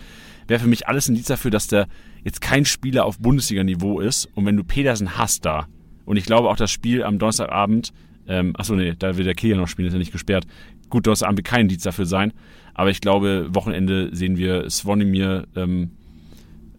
wäre 0.48 0.60
für 0.60 0.68
mich 0.68 0.88
alles 0.88 1.08
Indiz 1.08 1.26
dafür, 1.26 1.52
dass 1.52 1.68
der 1.68 1.88
jetzt 2.24 2.42
kein 2.42 2.66
Spieler 2.66 3.06
auf 3.06 3.20
Bundesliga-Niveau 3.20 4.00
ist. 4.00 4.28
Und 4.34 4.46
wenn 4.46 4.58
du 4.58 4.64
Pedersen 4.64 5.18
hast 5.18 5.46
da, 5.46 5.68
und 6.06 6.18
ich 6.18 6.26
glaube 6.26 6.50
auch 6.50 6.56
das 6.56 6.72
Spiel 6.72 7.04
am 7.04 7.20
Donnerstagabend, 7.20 7.94
ähm, 8.28 8.56
achso, 8.58 8.76
nee, 8.76 8.94
da 8.98 9.18
wird 9.18 9.28
der 9.28 9.36
Kiel 9.36 9.56
noch 9.56 9.68
spielen, 9.68 9.88
ist 9.88 9.94
ja 9.94 10.00
nicht 10.00 10.12
gesperrt. 10.12 10.46
Gut, 10.90 11.06
Donnerstagabend 11.06 11.40
wird 11.40 11.48
kein 11.48 11.68
Dienst 11.68 11.86
dafür 11.86 12.06
sein. 12.06 12.34
Aber 12.74 12.90
ich 12.90 13.02
glaube, 13.02 13.48
Wochenende 13.52 14.16
sehen 14.16 14.38
wir 14.38 14.70
Svonimir, 14.70 15.48
ähm, 15.56 15.92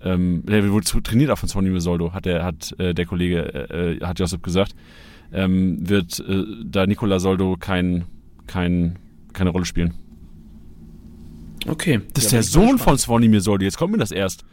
ähm, 0.02 0.42
der 0.46 0.70
wurde 0.70 1.02
trainiert 1.02 1.30
auch 1.30 1.38
von 1.38 1.48
Svonimir 1.48 1.80
Soldo, 1.80 2.12
hat 2.12 2.24
der, 2.24 2.44
hat 2.44 2.74
äh, 2.78 2.94
der 2.94 3.06
Kollege, 3.06 3.98
äh, 4.00 4.04
hat 4.04 4.18
Josip 4.18 4.42
gesagt, 4.42 4.74
ähm, 5.32 5.88
wird 5.88 6.20
äh, 6.20 6.44
da 6.64 6.86
Nicola 6.86 7.18
Soldo 7.20 7.56
kein, 7.58 8.04
kein, 8.46 8.98
keine 9.32 9.50
Rolle 9.50 9.64
spielen. 9.64 9.94
Okay. 11.66 12.00
Das 12.12 12.24
ist 12.24 12.32
der 12.32 12.42
Sohn 12.42 12.78
von 12.78 12.98
Svonimir 12.98 13.40
Soldo, 13.40 13.64
jetzt 13.64 13.78
kommt 13.78 13.92
mir 13.92 13.98
das 13.98 14.10
erst. 14.10 14.44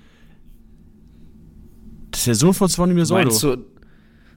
Das 2.12 2.22
ist 2.22 2.28
der 2.28 2.36
Sohn 2.36 2.54
von 2.54 2.70
Svonimir 2.70 3.06
Soldo. 3.06 3.30
Meinst 3.30 3.44
du, 3.44 3.58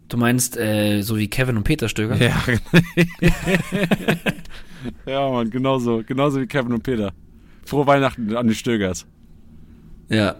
Du 0.08 0.16
meinst 0.16 0.56
äh, 0.56 1.02
so 1.02 1.16
wie 1.16 1.28
Kevin 1.28 1.56
und 1.56 1.64
Peter 1.64 1.88
Stöger? 1.88 2.16
Ja. 2.16 2.42
ja, 5.06 5.30
Mann, 5.30 5.50
genauso. 5.50 6.02
Genauso 6.06 6.40
wie 6.40 6.46
Kevin 6.46 6.72
und 6.72 6.82
Peter. 6.82 7.12
Frohe 7.64 7.86
Weihnachten 7.86 8.36
an 8.36 8.46
die 8.46 8.54
Stögers. 8.54 9.06
Ja. 10.08 10.36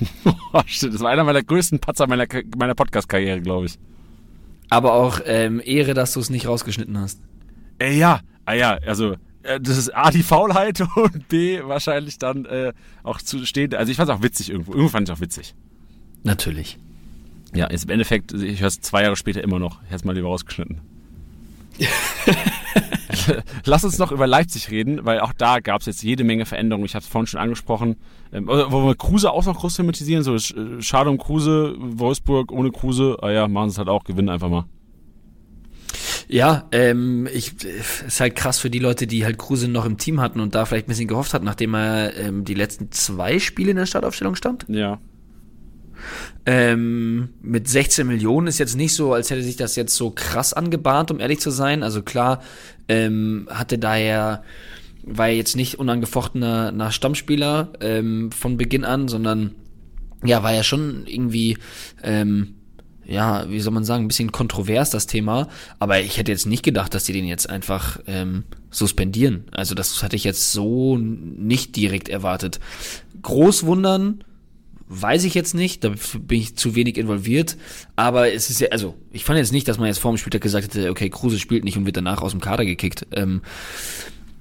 oh, 0.52 0.60
shit, 0.66 0.92
das 0.92 1.00
war 1.00 1.10
einer 1.10 1.24
meiner 1.24 1.42
größten 1.42 1.78
Patzer 1.78 2.06
meiner, 2.06 2.26
meiner 2.56 2.74
Podcast-Karriere, 2.74 3.40
glaube 3.40 3.66
ich. 3.66 3.78
Aber 4.68 4.94
auch 4.94 5.20
ähm, 5.24 5.62
Ehre, 5.64 5.94
dass 5.94 6.12
du 6.12 6.20
es 6.20 6.30
nicht 6.30 6.46
rausgeschnitten 6.46 6.98
hast. 6.98 7.20
Äh, 7.78 7.96
ja, 7.96 8.20
ah 8.44 8.54
ja, 8.54 8.78
also 8.86 9.16
äh, 9.42 9.60
das 9.60 9.78
ist 9.78 9.94
A, 9.94 10.10
die 10.10 10.22
Faulheit 10.22 10.82
und 10.96 11.28
B, 11.28 11.62
wahrscheinlich 11.64 12.18
dann 12.18 12.44
äh, 12.46 12.72
auch 13.02 13.20
zu 13.20 13.44
stehen. 13.46 13.74
Also 13.74 13.90
ich 13.90 13.96
fand 13.96 14.10
es 14.10 14.16
auch 14.16 14.22
witzig 14.22 14.50
irgendwo. 14.50 14.72
Irgendwo 14.72 14.90
fand 14.90 15.08
ich 15.08 15.14
auch 15.14 15.20
witzig. 15.20 15.54
Natürlich. 16.22 16.78
Ja, 17.54 17.68
jetzt 17.70 17.84
im 17.84 17.90
Endeffekt, 17.90 18.32
ich 18.32 18.60
höre 18.60 18.68
es 18.68 18.80
zwei 18.80 19.02
Jahre 19.02 19.16
später 19.16 19.42
immer 19.42 19.58
noch. 19.58 19.80
Ich 19.82 19.86
hätte 19.86 19.96
es 19.96 20.04
mal 20.04 20.14
lieber 20.14 20.28
rausgeschnitten. 20.28 20.80
Lass 23.64 23.84
uns 23.84 23.98
noch 23.98 24.12
über 24.12 24.26
Leipzig 24.26 24.70
reden, 24.70 25.04
weil 25.04 25.20
auch 25.20 25.32
da 25.32 25.60
gab 25.60 25.80
es 25.80 25.86
jetzt 25.86 26.02
jede 26.02 26.24
Menge 26.24 26.46
Veränderungen. 26.46 26.84
Ich 26.84 26.94
habe 26.94 27.02
es 27.02 27.08
vorhin 27.08 27.26
schon 27.26 27.40
angesprochen. 27.40 27.96
Ähm, 28.32 28.46
wollen 28.46 28.86
wir 28.86 28.94
Kruse 28.96 29.30
auch 29.30 29.44
noch 29.46 29.58
groß 29.58 29.76
thematisieren? 29.76 30.22
So, 30.22 30.36
schade 30.80 31.10
um 31.10 31.18
Kruse, 31.18 31.74
Wolfsburg 31.78 32.52
ohne 32.52 32.70
Kruse. 32.70 33.18
Ah 33.22 33.30
ja, 33.30 33.48
machen 33.48 33.70
sie 33.70 33.74
es 33.74 33.78
halt 33.78 33.88
auch, 33.88 34.04
gewinnen 34.04 34.28
einfach 34.28 34.48
mal. 34.48 34.64
Ja, 36.26 36.66
ähm, 36.72 37.28
ich 37.32 37.52
ist 37.64 38.20
halt 38.20 38.34
krass 38.34 38.58
für 38.58 38.70
die 38.70 38.78
Leute, 38.78 39.06
die 39.06 39.24
halt 39.24 39.38
Kruse 39.38 39.68
noch 39.68 39.84
im 39.84 39.98
Team 39.98 40.20
hatten 40.20 40.40
und 40.40 40.54
da 40.54 40.64
vielleicht 40.64 40.86
ein 40.86 40.88
bisschen 40.88 41.08
gehofft 41.08 41.34
hat, 41.34 41.42
nachdem 41.42 41.74
er 41.74 42.16
ähm, 42.16 42.44
die 42.44 42.54
letzten 42.54 42.90
zwei 42.90 43.38
Spiele 43.38 43.72
in 43.72 43.76
der 43.76 43.86
Startaufstellung 43.86 44.34
stand. 44.34 44.64
Ja. 44.68 44.98
Ähm, 46.46 47.30
mit 47.42 47.68
16 47.68 48.06
Millionen 48.06 48.46
ist 48.46 48.58
jetzt 48.58 48.76
nicht 48.76 48.94
so, 48.94 49.12
als 49.12 49.30
hätte 49.30 49.42
sich 49.42 49.56
das 49.56 49.76
jetzt 49.76 49.94
so 49.94 50.10
krass 50.10 50.52
angebahnt, 50.52 51.10
um 51.10 51.20
ehrlich 51.20 51.40
zu 51.40 51.50
sein. 51.50 51.82
Also 51.82 52.02
klar, 52.02 52.42
ähm, 52.88 53.48
hatte 53.50 53.78
daher 53.78 54.42
war 55.06 55.28
er 55.28 55.36
jetzt 55.36 55.56
nicht 55.56 55.78
unangefochtener 55.78 56.72
nach 56.72 56.92
Stammspieler 56.92 57.72
ähm, 57.80 58.32
von 58.32 58.56
Beginn 58.56 58.84
an, 58.84 59.08
sondern 59.08 59.54
ja, 60.24 60.42
war 60.42 60.54
ja 60.54 60.62
schon 60.62 61.06
irgendwie 61.06 61.58
ähm, 62.02 62.54
ja, 63.06 63.48
wie 63.50 63.60
soll 63.60 63.72
man 63.72 63.84
sagen, 63.84 64.04
ein 64.04 64.08
bisschen 64.08 64.32
kontrovers 64.32 64.90
das 64.90 65.06
Thema, 65.06 65.48
aber 65.78 66.00
ich 66.00 66.18
hätte 66.18 66.32
jetzt 66.32 66.46
nicht 66.46 66.62
gedacht, 66.62 66.94
dass 66.94 67.04
die 67.04 67.12
den 67.12 67.26
jetzt 67.26 67.48
einfach 67.48 68.00
ähm, 68.06 68.44
suspendieren. 68.70 69.44
Also 69.52 69.74
das 69.74 70.02
hatte 70.02 70.16
ich 70.16 70.24
jetzt 70.24 70.52
so 70.52 70.96
nicht 70.98 71.76
direkt 71.76 72.08
erwartet. 72.08 72.60
Groß 73.22 73.64
wundern, 73.64 74.24
weiß 74.88 75.24
ich 75.24 75.34
jetzt 75.34 75.54
nicht, 75.54 75.84
da 75.84 75.94
bin 76.18 76.40
ich 76.40 76.56
zu 76.56 76.74
wenig 76.74 76.98
involviert, 76.98 77.56
aber 77.96 78.32
es 78.32 78.50
ist 78.50 78.60
ja, 78.60 78.68
also 78.68 78.94
ich 79.12 79.24
fand 79.24 79.38
jetzt 79.38 79.52
nicht, 79.52 79.66
dass 79.66 79.78
man 79.78 79.86
jetzt 79.86 79.98
vor 79.98 80.12
dem 80.12 80.18
Spieltag 80.18 80.42
gesagt 80.42 80.74
hätte, 80.74 80.90
okay, 80.90 81.08
Kruse 81.08 81.38
spielt 81.38 81.64
nicht 81.64 81.76
und 81.76 81.86
wird 81.86 81.96
danach 81.96 82.22
aus 82.22 82.32
dem 82.32 82.40
Kader 82.40 82.64
gekickt. 82.64 83.06
Ähm, 83.12 83.42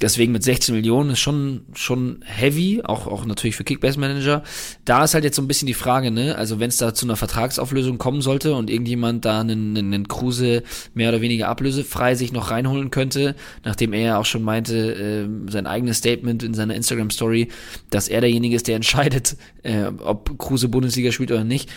Deswegen 0.03 0.33
mit 0.33 0.43
16 0.43 0.75
Millionen 0.75 1.11
ist 1.11 1.21
schon, 1.21 1.61
schon 1.75 2.25
heavy, 2.25 2.81
auch, 2.83 3.07
auch 3.07 3.25
natürlich 3.25 3.55
für 3.55 3.63
Kickbase 3.63 3.97
Manager. 3.97 4.43
Da 4.83 5.05
ist 5.05 5.13
halt 5.13 5.23
jetzt 5.23 5.37
so 5.37 5.41
ein 5.41 5.47
bisschen 5.47 5.65
die 5.65 5.73
Frage, 5.73 6.11
ne, 6.11 6.35
also 6.35 6.59
wenn 6.59 6.67
es 6.67 6.75
da 6.75 6.93
zu 6.93 7.05
einer 7.05 7.15
Vertragsauflösung 7.15 7.99
kommen 7.99 8.19
sollte 8.19 8.53
und 8.53 8.69
irgendjemand 8.69 9.23
da 9.23 9.39
einen, 9.39 9.77
einen 9.77 10.09
Kruse 10.09 10.63
mehr 10.93 11.07
oder 11.07 11.21
weniger 11.21 11.47
ablösefrei 11.47 12.15
sich 12.15 12.33
noch 12.33 12.51
reinholen 12.51 12.91
könnte, 12.91 13.33
nachdem 13.63 13.93
er 13.93 14.01
ja 14.01 14.17
auch 14.17 14.25
schon 14.25 14.43
meinte, 14.43 14.75
äh, 14.75 15.49
sein 15.49 15.67
eigenes 15.67 15.99
Statement 15.99 16.43
in 16.43 16.53
seiner 16.53 16.75
Instagram 16.75 17.09
Story, 17.09 17.47
dass 17.89 18.09
er 18.09 18.19
derjenige 18.19 18.57
ist, 18.57 18.67
der 18.67 18.75
entscheidet, 18.75 19.37
äh, 19.63 19.85
ob 19.85 20.37
Kruse 20.37 20.67
Bundesliga 20.67 21.13
spielt 21.13 21.31
oder 21.31 21.45
nicht 21.45 21.71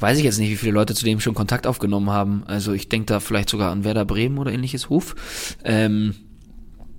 weiß 0.00 0.18
ich 0.18 0.24
jetzt 0.24 0.38
nicht, 0.40 0.50
wie 0.50 0.56
viele 0.56 0.72
Leute 0.72 0.94
zu 0.94 1.04
dem 1.04 1.20
schon 1.20 1.34
Kontakt 1.34 1.64
aufgenommen 1.64 2.10
haben. 2.10 2.42
Also 2.46 2.72
ich 2.72 2.88
denke 2.88 3.06
da 3.06 3.20
vielleicht 3.20 3.48
sogar 3.48 3.70
an 3.70 3.84
Werder 3.84 4.04
Bremen 4.04 4.38
oder 4.38 4.50
ähnliches 4.50 4.88
Huf. 4.88 5.14
Ähm, 5.62 6.14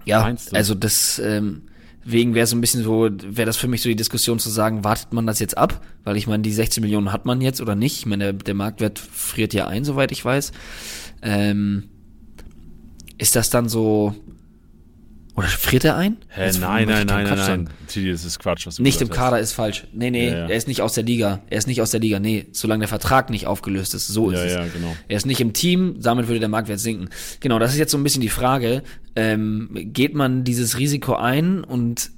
ja, 0.05 0.35
also 0.51 0.75
das 0.75 1.19
ähm, 1.19 1.63
wegen 2.05 2.33
wäre 2.35 2.47
so 2.47 2.55
ein 2.55 2.61
bisschen 2.61 2.83
so, 2.83 3.09
wäre 3.09 3.45
das 3.45 3.57
für 3.57 3.67
mich 3.67 3.81
so 3.81 3.89
die 3.89 3.95
Diskussion 3.95 4.39
zu 4.39 4.49
sagen, 4.49 4.83
wartet 4.83 5.13
man 5.13 5.25
das 5.25 5.39
jetzt 5.39 5.57
ab? 5.57 5.81
Weil 6.03 6.17
ich 6.17 6.27
meine, 6.27 6.43
die 6.43 6.51
16 6.51 6.81
Millionen 6.81 7.11
hat 7.11 7.25
man 7.25 7.39
jetzt 7.41 7.61
oder 7.61 7.75
nicht? 7.75 7.99
Ich 7.99 8.05
meine, 8.05 8.25
der, 8.25 8.33
der 8.33 8.53
Marktwert 8.53 8.99
friert 8.99 9.53
ja 9.53 9.67
ein, 9.67 9.85
soweit 9.85 10.11
ich 10.11 10.23
weiß. 10.23 10.51
Ähm, 11.21 11.89
ist 13.17 13.35
das 13.35 13.49
dann 13.49 13.69
so, 13.69 14.15
oder 15.35 15.47
friert 15.47 15.83
er 15.83 15.95
ein? 15.97 16.17
Hä, 16.29 16.51
nein, 16.59 16.87
nein, 16.87 17.07
nein, 17.07 17.25
nein, 17.25 17.37
nein. 17.37 17.69
Tidi, 17.87 18.11
das 18.11 18.23
ist 18.23 18.37
Quatsch. 18.37 18.67
Was 18.67 18.75
du 18.75 18.83
nicht 18.83 19.01
im 19.01 19.09
Kader 19.09 19.39
ist 19.39 19.53
falsch. 19.53 19.85
Nee, 19.91 20.11
nee, 20.11 20.29
ja, 20.29 20.37
ja. 20.37 20.47
er 20.47 20.55
ist 20.55 20.67
nicht 20.67 20.83
aus 20.83 20.93
der 20.93 21.03
Liga. 21.03 21.41
Er 21.49 21.57
ist 21.57 21.65
nicht 21.67 21.81
aus 21.81 21.89
der 21.89 21.99
Liga. 21.99 22.19
Nee, 22.19 22.45
solange 22.51 22.81
der 22.81 22.87
Vertrag 22.87 23.31
nicht 23.31 23.47
aufgelöst 23.47 23.95
ist. 23.95 24.07
So 24.07 24.29
ist 24.29 24.39
ja, 24.39 24.45
es. 24.45 24.53
Ja, 24.53 24.65
genau. 24.67 24.95
Er 25.07 25.17
ist 25.17 25.25
nicht 25.25 25.41
im 25.41 25.53
Team, 25.53 25.95
damit 25.99 26.27
würde 26.27 26.39
der 26.39 26.49
Marktwert 26.49 26.79
sinken. 26.79 27.09
Genau, 27.39 27.57
das 27.57 27.71
ist 27.73 27.79
jetzt 27.79 27.91
so 27.91 27.97
ein 27.97 28.03
bisschen 28.03 28.21
die 28.21 28.29
Frage. 28.29 28.83
Ähm, 29.15 29.69
geht 29.73 30.13
man 30.13 30.43
dieses 30.43 30.77
Risiko 30.77 31.15
ein 31.15 31.63
und 31.63 32.11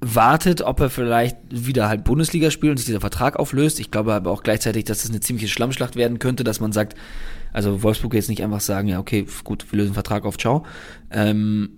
wartet, 0.00 0.62
ob 0.62 0.80
er 0.80 0.88
vielleicht 0.88 1.36
wieder 1.50 1.88
halt 1.88 2.04
Bundesliga 2.04 2.50
spielt 2.50 2.70
und 2.70 2.76
sich 2.78 2.86
dieser 2.86 3.00
Vertrag 3.00 3.36
auflöst. 3.36 3.78
Ich 3.78 3.90
glaube 3.90 4.14
aber 4.14 4.30
auch 4.30 4.42
gleichzeitig, 4.42 4.84
dass 4.84 5.02
das 5.02 5.10
eine 5.10 5.20
ziemliche 5.20 5.48
Schlammschlacht 5.48 5.96
werden 5.96 6.18
könnte, 6.18 6.44
dass 6.44 6.60
man 6.60 6.72
sagt, 6.72 6.96
also 7.52 7.82
Wolfsburg 7.82 8.14
jetzt 8.14 8.28
nicht 8.28 8.42
einfach 8.42 8.60
sagen, 8.60 8.88
ja, 8.88 8.98
okay, 8.98 9.26
gut, 9.44 9.66
wir 9.70 9.78
lösen 9.78 9.90
den 9.90 9.94
Vertrag 9.94 10.24
auf, 10.24 10.38
ciao. 10.38 10.64
Ähm, 11.10 11.70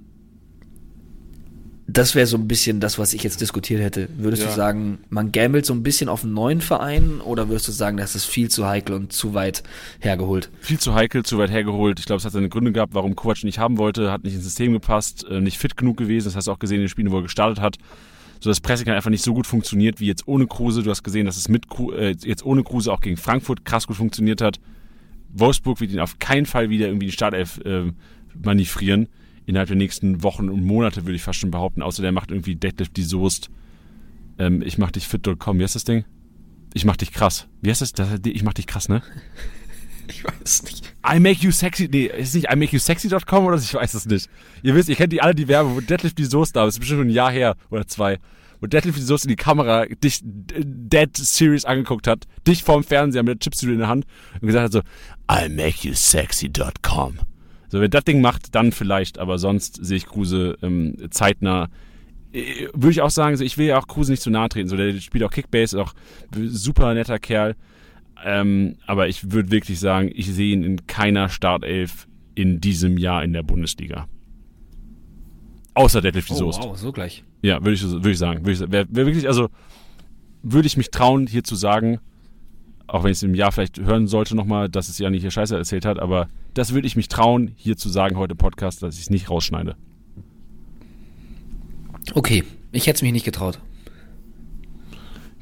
das 1.90 2.14
wäre 2.14 2.26
so 2.26 2.36
ein 2.36 2.46
bisschen 2.46 2.80
das, 2.80 2.98
was 2.98 3.14
ich 3.14 3.22
jetzt 3.22 3.40
diskutiert 3.40 3.80
hätte. 3.80 4.10
Würdest 4.18 4.42
ja. 4.42 4.50
du 4.50 4.54
sagen, 4.54 4.98
man 5.08 5.32
gambelt 5.32 5.64
so 5.64 5.72
ein 5.72 5.82
bisschen 5.82 6.10
auf 6.10 6.22
einen 6.22 6.34
neuen 6.34 6.60
Verein 6.60 7.22
oder 7.22 7.48
würdest 7.48 7.66
du 7.66 7.72
sagen, 7.72 7.96
das 7.96 8.14
ist 8.14 8.26
viel 8.26 8.50
zu 8.50 8.66
heikel 8.66 8.94
und 8.94 9.10
zu 9.10 9.32
weit 9.32 9.62
hergeholt? 9.98 10.50
Viel 10.60 10.78
zu 10.78 10.94
heikel, 10.94 11.22
zu 11.22 11.38
weit 11.38 11.50
hergeholt. 11.50 11.98
Ich 11.98 12.04
glaube, 12.04 12.18
es 12.18 12.26
hat 12.26 12.32
seine 12.32 12.50
Gründe 12.50 12.72
gehabt, 12.72 12.92
warum 12.92 13.16
Kovac 13.16 13.42
nicht 13.42 13.58
haben 13.58 13.78
wollte, 13.78 14.12
hat 14.12 14.22
nicht 14.22 14.34
ins 14.34 14.44
System 14.44 14.74
gepasst, 14.74 15.24
äh, 15.30 15.40
nicht 15.40 15.56
fit 15.56 15.78
genug 15.78 15.96
gewesen. 15.96 16.26
Das 16.26 16.36
hast 16.36 16.46
du 16.46 16.52
auch 16.52 16.58
gesehen 16.58 16.76
in 16.76 16.82
den 16.82 16.88
Spielen, 16.90 17.10
wo 17.10 17.16
er 17.16 17.22
gestartet 17.22 17.62
hat. 17.62 17.78
So 18.40 18.50
das 18.50 18.60
Pressing 18.60 18.86
hat 18.88 18.94
einfach 18.94 19.10
nicht 19.10 19.24
so 19.24 19.32
gut 19.32 19.46
funktioniert 19.46 19.98
wie 19.98 20.06
jetzt 20.06 20.28
ohne 20.28 20.46
Kruse. 20.46 20.82
Du 20.82 20.90
hast 20.90 21.02
gesehen, 21.02 21.24
dass 21.24 21.38
es 21.38 21.48
mit 21.48 21.64
äh, 21.96 22.14
jetzt 22.22 22.44
ohne 22.44 22.64
Kruse 22.64 22.92
auch 22.92 23.00
gegen 23.00 23.16
Frankfurt 23.16 23.64
krass 23.64 23.86
gut 23.86 23.96
funktioniert 23.96 24.42
hat. 24.42 24.60
Wolfsburg 25.32 25.80
wird 25.80 25.92
ihn 25.92 26.00
auf 26.00 26.18
keinen 26.18 26.44
Fall 26.44 26.68
wieder 26.68 26.86
irgendwie 26.86 27.06
die 27.06 27.12
Startelf 27.12 27.58
äh, 27.64 27.92
manövrieren 28.44 29.08
innerhalb 29.48 29.68
der 29.68 29.76
nächsten 29.76 30.22
Wochen 30.22 30.50
und 30.50 30.62
Monate, 30.62 31.06
würde 31.06 31.16
ich 31.16 31.22
fast 31.22 31.40
schon 31.40 31.50
behaupten. 31.50 31.80
Außer 31.80 32.02
der 32.02 32.12
macht 32.12 32.30
irgendwie 32.30 32.54
Deadlift 32.54 32.96
die 32.96 33.02
Soest. 33.02 33.48
Ähm, 34.38 34.60
ich 34.60 34.76
mach 34.76 34.90
dich 34.90 35.08
fit.com. 35.08 35.58
Wie 35.58 35.62
heißt 35.62 35.74
das 35.74 35.84
Ding? 35.84 36.04
Ich 36.74 36.84
mach 36.84 36.96
dich 36.96 37.12
krass. 37.12 37.48
Wie 37.62 37.70
heißt 37.70 37.80
das? 37.80 37.92
das 37.92 38.20
ich 38.24 38.42
mach 38.42 38.52
dich 38.52 38.66
krass, 38.66 38.88
ne? 38.88 39.02
Ich 40.10 40.24
weiß 40.24 40.32
es 40.42 40.62
nicht. 40.62 40.94
I 41.06 41.20
make 41.20 41.44
you 41.44 41.50
sexy. 41.50 41.86
Nee, 41.86 42.06
ist 42.06 42.34
nicht 42.34 42.50
I 42.50 42.56
make 42.56 42.72
you 42.72 42.78
sexy.com 42.78 43.44
oder 43.44 43.58
ich 43.58 43.74
weiß 43.74 43.92
es 43.92 44.06
nicht. 44.06 44.30
Ihr 44.62 44.74
wisst, 44.74 44.88
ihr 44.88 44.96
kennt 44.96 45.12
die 45.12 45.20
alle 45.20 45.34
die 45.34 45.48
Werbung, 45.48 45.76
wo 45.76 45.80
Deadlift 45.80 46.16
die 46.16 46.24
Soest 46.24 46.56
da 46.56 46.62
ist. 46.62 46.68
Das 46.68 46.74
ist 46.76 46.80
bestimmt 46.80 47.00
schon 47.00 47.08
ein 47.08 47.14
Jahr 47.14 47.30
her 47.30 47.56
oder 47.68 47.86
zwei. 47.86 48.18
Wo 48.58 48.66
Deadlift 48.66 48.96
die 48.96 49.02
Soest 49.02 49.26
in 49.26 49.28
die 49.28 49.36
Kamera 49.36 49.84
dich 49.84 50.22
Dead 50.24 51.14
Series 51.14 51.66
angeguckt 51.66 52.06
hat, 52.06 52.24
dich 52.46 52.64
vorm 52.64 52.84
Fernseher 52.84 53.22
mit 53.22 53.34
der 53.34 53.38
Chipstüte 53.38 53.72
in 53.72 53.80
der 53.80 53.88
Hand 53.88 54.06
und 54.40 54.46
gesagt 54.46 54.64
hat 54.64 54.72
so, 54.72 54.80
I 55.30 55.50
make 55.50 55.86
you 55.86 55.92
sexy.com. 55.92 57.18
So, 57.68 57.80
wenn 57.80 57.90
das 57.90 58.04
Ding 58.04 58.20
macht, 58.20 58.54
dann 58.54 58.72
vielleicht, 58.72 59.18
aber 59.18 59.38
sonst 59.38 59.84
sehe 59.84 59.98
ich 59.98 60.06
Kruse 60.06 60.56
ähm, 60.62 60.96
zeitnah. 61.10 61.68
Äh, 62.32 62.68
würde 62.72 62.90
ich 62.90 63.02
auch 63.02 63.10
sagen, 63.10 63.36
so, 63.36 63.44
ich 63.44 63.58
will 63.58 63.66
ja 63.66 63.78
auch 63.78 63.86
Kruse 63.86 64.10
nicht 64.10 64.22
zu 64.22 64.30
nahe 64.30 64.48
treten. 64.48 64.68
So, 64.68 64.76
der 64.76 64.98
spielt 65.00 65.24
auch 65.24 65.30
Kickbase, 65.30 65.76
ist 65.76 65.82
auch 65.82 65.94
super 66.34 66.94
netter 66.94 67.18
Kerl. 67.18 67.56
Ähm, 68.24 68.76
aber 68.86 69.08
ich 69.08 69.30
würde 69.30 69.50
wirklich 69.50 69.78
sagen, 69.78 70.10
ich 70.12 70.32
sehe 70.32 70.52
ihn 70.52 70.64
in 70.64 70.86
keiner 70.86 71.28
Startelf 71.28 72.08
in 72.34 72.60
diesem 72.60 72.98
Jahr 72.98 73.22
in 73.22 73.32
der 73.32 73.42
Bundesliga. 73.42 74.08
Außer 75.74 76.00
Deadlift 76.00 76.30
oh, 76.32 76.34
Soest. 76.34 76.62
Wow, 76.62 76.76
so 76.76 76.90
gleich. 76.90 77.22
Ja, 77.42 77.60
würde 77.60 77.72
ich, 77.74 77.82
würd 77.84 78.06
ich 78.06 78.18
sagen. 78.18 78.44
Würd 78.44 78.60
ich, 78.60 78.72
wär, 78.72 78.86
wär 78.90 79.06
wirklich, 79.06 79.28
also 79.28 79.48
würde 80.42 80.66
ich 80.66 80.76
mich 80.76 80.90
trauen, 80.90 81.26
hier 81.26 81.44
zu 81.44 81.54
sagen, 81.54 82.00
auch 82.88 83.04
wenn 83.04 83.12
ich 83.12 83.18
es 83.18 83.22
im 83.22 83.34
Jahr 83.34 83.52
vielleicht 83.52 83.78
hören 83.78 84.06
sollte 84.06 84.34
nochmal, 84.34 84.68
dass 84.68 84.88
es 84.88 84.98
ja 84.98 85.10
nicht 85.10 85.20
hier 85.20 85.30
Scheiße 85.30 85.56
erzählt 85.56 85.84
hat, 85.84 85.98
aber 85.98 86.28
das 86.54 86.72
würde 86.72 86.86
ich 86.86 86.96
mich 86.96 87.08
trauen, 87.08 87.52
hier 87.56 87.76
zu 87.76 87.88
sagen 87.88 88.16
heute 88.16 88.32
im 88.32 88.38
Podcast, 88.38 88.82
dass 88.82 88.96
ich 88.96 89.02
es 89.02 89.10
nicht 89.10 89.30
rausschneide. 89.30 89.76
Okay, 92.14 92.44
ich 92.72 92.86
hätte 92.86 92.96
es 92.96 93.02
mich 93.02 93.12
nicht 93.12 93.24
getraut. 93.24 93.60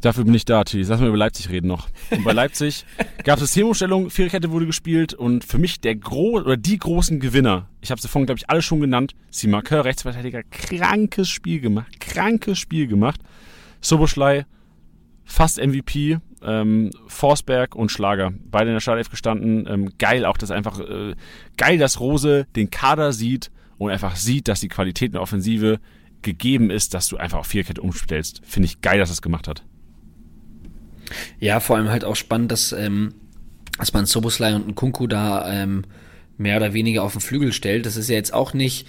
Dafür 0.01 0.25
bin 0.25 0.35
ich 0.35 0.45
da, 0.45 0.63
Tilly. 0.63 0.85
Lass 0.85 1.01
mal 1.01 1.09
über 1.09 1.17
Leipzig 1.17 1.49
reden 1.49 1.69
noch. 1.69 1.89
Und 2.11 2.25
bei 2.25 2.33
Leipzig 2.35 2.85
gab 3.25 3.39
es 3.39 3.47
Systemumstellung, 3.47 4.11
Viererkette 4.11 4.51
wurde 4.51 4.67
gespielt 4.67 5.15
und 5.15 5.43
für 5.43 5.59
mich 5.59 5.81
der 5.81 5.97
gro 5.97 6.33
oder 6.33 6.57
die 6.57 6.79
großen 6.79 7.19
Gewinner, 7.19 7.69
ich 7.81 7.91
habe 7.91 8.01
sie 8.01 8.09
vorhin, 8.09 8.27
glaube 8.27 8.39
ich, 8.39 8.51
alle 8.51 8.63
schon 8.63 8.81
genannt, 8.81 9.15
Simakör, 9.31 9.85
Rechtsverteidiger, 9.85 10.43
krankes 10.51 11.29
Spiel 11.29 11.61
gemacht, 11.61 11.99
krankes 11.99 12.59
Spiel 12.59 12.87
gemacht. 12.87 13.21
Soboschlei, 13.81 14.47
fast 15.25 15.59
MVP, 15.59 16.19
ähm, 16.47 16.91
Forsberg 17.07 17.75
und 17.75 17.91
Schlager, 17.91 18.33
beide 18.51 18.71
in 18.71 18.75
der 18.75 18.81
Startelf 18.81 19.11
gestanden. 19.11 19.67
Ähm, 19.69 19.93
geil 19.99 20.25
auch, 20.25 20.37
dass 20.37 20.51
einfach 20.51 20.81
äh, 20.81 21.15
geil, 21.57 21.79
dass 21.79 22.01
Rose 22.01 22.47
den 22.57 22.71
Kader 22.71 23.13
sieht 23.13 23.51
und 23.79 23.91
einfach 23.91 24.17
sieht, 24.17 24.49
dass 24.49 24.61
die 24.61 24.69
Qualität 24.69 25.09
in 25.09 25.13
der 25.13 25.23
Offensive 25.23 25.81
gegeben 26.23 26.71
ist, 26.71 26.95
dass 26.95 27.09
du 27.09 27.17
einfach 27.17 27.39
auf 27.39 27.47
Vierkette 27.47 27.81
umstellst. 27.81 28.41
Finde 28.45 28.67
ich 28.67 28.81
geil, 28.81 28.99
dass 28.99 29.11
es 29.11 29.23
gemacht 29.23 29.49
hat. 29.49 29.65
Ja, 31.39 31.61
vor 31.61 31.77
allem 31.77 31.89
halt 31.89 32.05
auch 32.05 32.17
spannend, 32.17 32.51
dass, 32.51 32.73
ähm, 32.73 33.15
dass 33.79 33.93
man 33.93 34.07
Soboslai 34.07 34.55
und 34.55 34.75
Kunku 34.75 35.07
da 35.07 35.51
ähm, 35.53 35.85
mehr 36.37 36.57
oder 36.57 36.75
weniger 36.75 37.03
auf 37.03 37.13
den 37.13 37.21
Flügel 37.21 37.53
stellt. 37.53 37.87
Das 37.87 37.97
ist 37.97 38.09
ja 38.09 38.17
jetzt 38.17 38.35
auch 38.35 38.55
nicht 38.55 38.87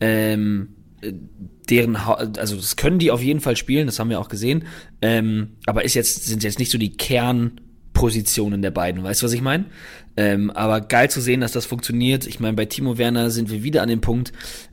ähm, 0.00 0.75
deren, 1.68 1.96
also 1.96 2.56
das 2.56 2.76
können 2.76 2.98
die 2.98 3.10
auf 3.10 3.22
jeden 3.22 3.40
Fall 3.40 3.56
spielen, 3.56 3.86
das 3.86 3.98
haben 3.98 4.10
wir 4.10 4.20
auch 4.20 4.28
gesehen, 4.28 4.64
ähm, 5.02 5.56
aber 5.66 5.84
ist 5.84 5.94
jetzt, 5.94 6.24
sind 6.24 6.44
jetzt 6.44 6.58
nicht 6.58 6.70
so 6.70 6.78
die 6.78 6.96
Kern 6.96 7.60
Positionen 7.96 8.60
der 8.60 8.70
beiden. 8.70 9.02
Weißt 9.02 9.22
du, 9.22 9.24
was 9.24 9.32
ich 9.32 9.40
meine? 9.40 9.64
Ähm, 10.18 10.50
aber 10.50 10.82
geil 10.82 11.08
zu 11.08 11.22
sehen, 11.22 11.40
dass 11.40 11.52
das 11.52 11.64
funktioniert. 11.64 12.26
Ich 12.26 12.40
meine, 12.40 12.52
bei 12.52 12.66
Timo 12.66 12.98
Werner 12.98 13.30
sind 13.30 13.50
wir 13.50 13.62
wieder 13.62 13.80
an 13.80 13.88
dem 13.88 14.02
Punkt, 14.02 14.32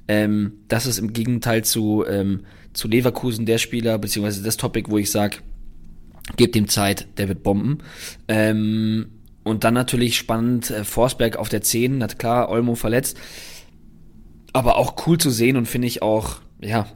ähm, 0.10 0.54
das 0.68 0.86
ist 0.86 0.98
im 1.00 1.14
Gegenteil 1.14 1.64
zu, 1.64 2.04
ähm, 2.06 2.42
zu 2.74 2.90
Leverkusen 2.90 3.46
der 3.46 3.60
Spieler, 3.60 3.98
beziehungsweise 3.98 4.44
das 4.44 4.58
Topic, 4.58 4.92
wo 4.92 4.98
ich 4.98 5.10
sage, 5.10 5.38
gebt 6.36 6.58
ihm 6.58 6.68
Zeit, 6.68 7.08
der 7.18 7.30
wird 7.30 7.44
bomben. 7.44 7.78
Ähm, 8.28 9.08
und 9.44 9.64
dann 9.64 9.74
natürlich 9.74 10.18
spannend, 10.18 10.70
äh, 10.70 10.84
Forsberg 10.84 11.38
auf 11.38 11.48
der 11.48 11.62
10, 11.62 12.04
hat 12.04 12.20
klar, 12.20 12.50
Olmo 12.50 12.76
verletzt. 12.76 13.18
Aber 14.54 14.78
auch 14.78 15.08
cool 15.08 15.18
zu 15.18 15.30
sehen 15.30 15.58
und 15.58 15.68
finde 15.68 15.88
ich 15.88 16.02
auch, 16.02 16.38
ja, 16.62 16.88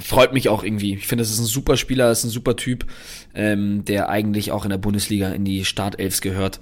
freut 0.00 0.32
mich 0.32 0.48
auch 0.48 0.62
irgendwie. 0.62 0.94
Ich 0.94 1.06
finde, 1.06 1.22
das 1.22 1.30
ist 1.30 1.38
ein 1.38 1.46
super 1.46 1.76
Spieler, 1.76 2.10
ist 2.10 2.24
ein 2.24 2.30
super 2.30 2.56
Typ, 2.56 2.86
ähm, 3.34 3.84
der 3.84 4.08
eigentlich 4.08 4.52
auch 4.52 4.64
in 4.64 4.70
der 4.70 4.78
Bundesliga 4.78 5.30
in 5.30 5.44
die 5.44 5.64
Startelfs 5.64 6.20
gehört. 6.20 6.60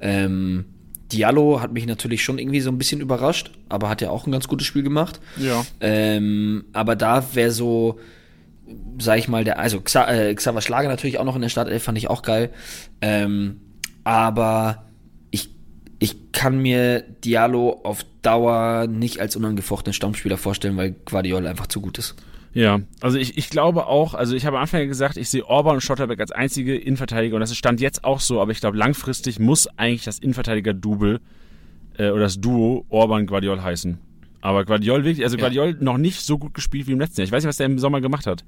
Ähm, 0.00 0.66
Diallo 1.12 1.60
hat 1.60 1.72
mich 1.72 1.86
natürlich 1.86 2.22
schon 2.22 2.38
irgendwie 2.38 2.60
so 2.60 2.70
ein 2.70 2.78
bisschen 2.78 3.00
überrascht, 3.00 3.50
aber 3.68 3.88
hat 3.88 4.00
ja 4.00 4.10
auch 4.10 4.26
ein 4.26 4.32
ganz 4.32 4.46
gutes 4.48 4.66
Spiel 4.66 4.82
gemacht. 4.82 5.20
Ja. 5.36 5.64
Ähm, 5.80 6.66
aber 6.72 6.96
da 6.96 7.34
wäre 7.34 7.50
so, 7.50 7.98
sag 8.98 9.18
ich 9.18 9.28
mal, 9.28 9.44
der, 9.44 9.58
also 9.58 9.80
Xa, 9.80 10.08
äh, 10.08 10.34
Xaver 10.34 10.60
Schlager 10.60 10.88
natürlich 10.88 11.18
auch 11.18 11.24
noch 11.24 11.34
in 11.34 11.42
der 11.42 11.48
Startelf, 11.48 11.82
fand 11.82 11.98
ich 11.98 12.08
auch 12.08 12.22
geil. 12.22 12.50
Ähm, 13.00 13.60
aber 14.04 14.89
ich, 16.00 16.32
kann 16.32 16.58
mir 16.58 17.02
Diallo 17.02 17.80
auf 17.84 18.04
Dauer 18.22 18.86
nicht 18.86 19.20
als 19.20 19.36
unangefochtenen 19.36 19.92
Stammspieler 19.92 20.38
vorstellen, 20.38 20.76
weil 20.78 20.92
Guardiola 21.04 21.50
einfach 21.50 21.66
zu 21.66 21.80
gut 21.80 21.98
ist. 21.98 22.16
Ja, 22.54 22.80
also 23.00 23.18
ich, 23.18 23.38
ich 23.38 23.50
glaube 23.50 23.86
auch, 23.86 24.14
also 24.14 24.34
ich 24.34 24.46
habe 24.46 24.56
am 24.56 24.62
Anfang 24.62 24.88
gesagt, 24.88 25.16
ich 25.16 25.28
sehe 25.28 25.44
Orban 25.44 25.74
und 25.74 25.80
Schotterbeck 25.82 26.18
als 26.18 26.32
einzige 26.32 26.76
Innenverteidiger 26.76 27.36
und 27.36 27.40
das 27.40 27.54
Stand 27.54 27.80
jetzt 27.80 28.02
auch 28.04 28.20
so, 28.20 28.40
aber 28.40 28.52
ich 28.52 28.60
glaube 28.60 28.76
langfristig 28.76 29.38
muss 29.38 29.68
eigentlich 29.76 30.04
das 30.04 30.18
Innenverteidiger-Double 30.18 31.20
äh, 31.98 32.10
oder 32.10 32.22
das 32.22 32.40
Duo 32.40 32.86
Orban-Guardiol 32.88 33.62
heißen. 33.62 33.98
Aber 34.40 34.64
Guardiol 34.64 35.04
wirklich, 35.04 35.24
also 35.24 35.36
Guardiol 35.36 35.76
noch 35.80 35.98
nicht 35.98 36.22
so 36.22 36.38
gut 36.38 36.54
gespielt 36.54 36.86
wie 36.86 36.92
im 36.92 37.00
letzten 37.00 37.20
Jahr. 37.20 37.26
Ich 37.26 37.32
weiß 37.32 37.44
nicht, 37.44 37.50
was 37.50 37.58
der 37.58 37.66
im 37.66 37.78
Sommer 37.78 38.00
gemacht 38.00 38.26
hat. 38.26 38.44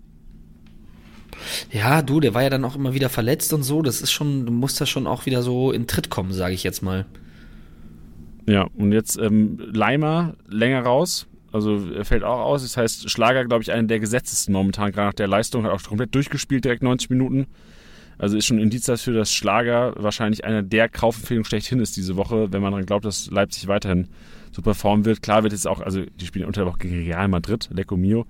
Ja, 1.71 2.01
du, 2.01 2.21
der 2.21 2.35
war 2.35 2.43
ja 2.43 2.51
dann 2.51 2.65
auch 2.65 2.77
immer 2.77 2.95
wieder 2.95 3.11
verletzt 3.11 3.53
und 3.53 3.63
so. 3.63 3.83
Das 3.83 4.01
ist 4.01 4.11
schon, 4.11 4.47
du 4.47 4.53
musst 4.53 4.81
da 4.81 4.87
schon 4.87 5.07
auch 5.07 5.27
wieder 5.27 5.43
so 5.43 5.71
in 5.71 5.87
Tritt 5.87 6.09
kommen, 6.09 6.33
sage 6.33 6.55
ich 6.55 6.65
jetzt 6.65 6.83
mal. 6.83 7.05
Ja, 8.47 8.69
und 8.77 8.93
jetzt 8.93 9.19
ähm, 9.19 9.59
Leimer 9.73 10.35
länger 10.49 10.83
raus. 10.83 11.27
Also 11.53 11.91
er 11.93 12.05
fällt 12.05 12.25
auch 12.25 12.41
aus. 12.41 12.63
Das 12.63 12.77
heißt, 12.77 13.11
Schlager, 13.11 13.45
glaube 13.45 13.63
ich, 13.63 13.73
einer 13.73 13.87
der 13.87 14.01
gesetztesten 14.01 14.53
momentan, 14.53 14.91
gerade 14.93 15.09
nach 15.09 15.15
der 15.15 15.29
Leistung, 15.29 15.65
hat 15.65 15.73
auch 15.73 15.83
komplett 15.83 16.15
durchgespielt, 16.15 16.65
direkt 16.65 16.83
90 16.83 17.11
Minuten. 17.11 17.47
Also 18.19 18.37
ist 18.37 18.47
schon 18.47 18.59
ein 18.59 18.63
Indiz 18.63 18.85
dafür, 18.85 19.15
dass 19.15 19.33
Schlager 19.33 19.95
wahrscheinlich 19.97 20.45
einer 20.45 20.63
der 20.63 20.89
Kaufempfehlungen 20.89 21.45
schlechthin 21.45 21.81
ist 21.81 21.97
diese 21.97 22.17
Woche, 22.17 22.53
wenn 22.53 22.63
man 22.63 22.73
dann 22.73 22.87
glaubt, 22.87 23.05
dass 23.05 23.31
Leipzig 23.31 23.69
weiterhin 23.69 24.09
so 24.53 24.63
performen 24.63 25.05
wird. 25.05 25.23
Klar 25.23 25.43
wird 25.43 25.53
es 25.53 25.67
auch, 25.67 25.81
also 25.81 26.03
die 26.21 26.27
spielen 26.27 26.47
unter 26.47 26.63
der 26.63 26.73
Woche 26.73 26.79
gegen 26.79 27.03
Real 27.03 27.29
Madrid, 27.29 27.69
Lecco 27.73 27.97
Mio. 27.97 28.27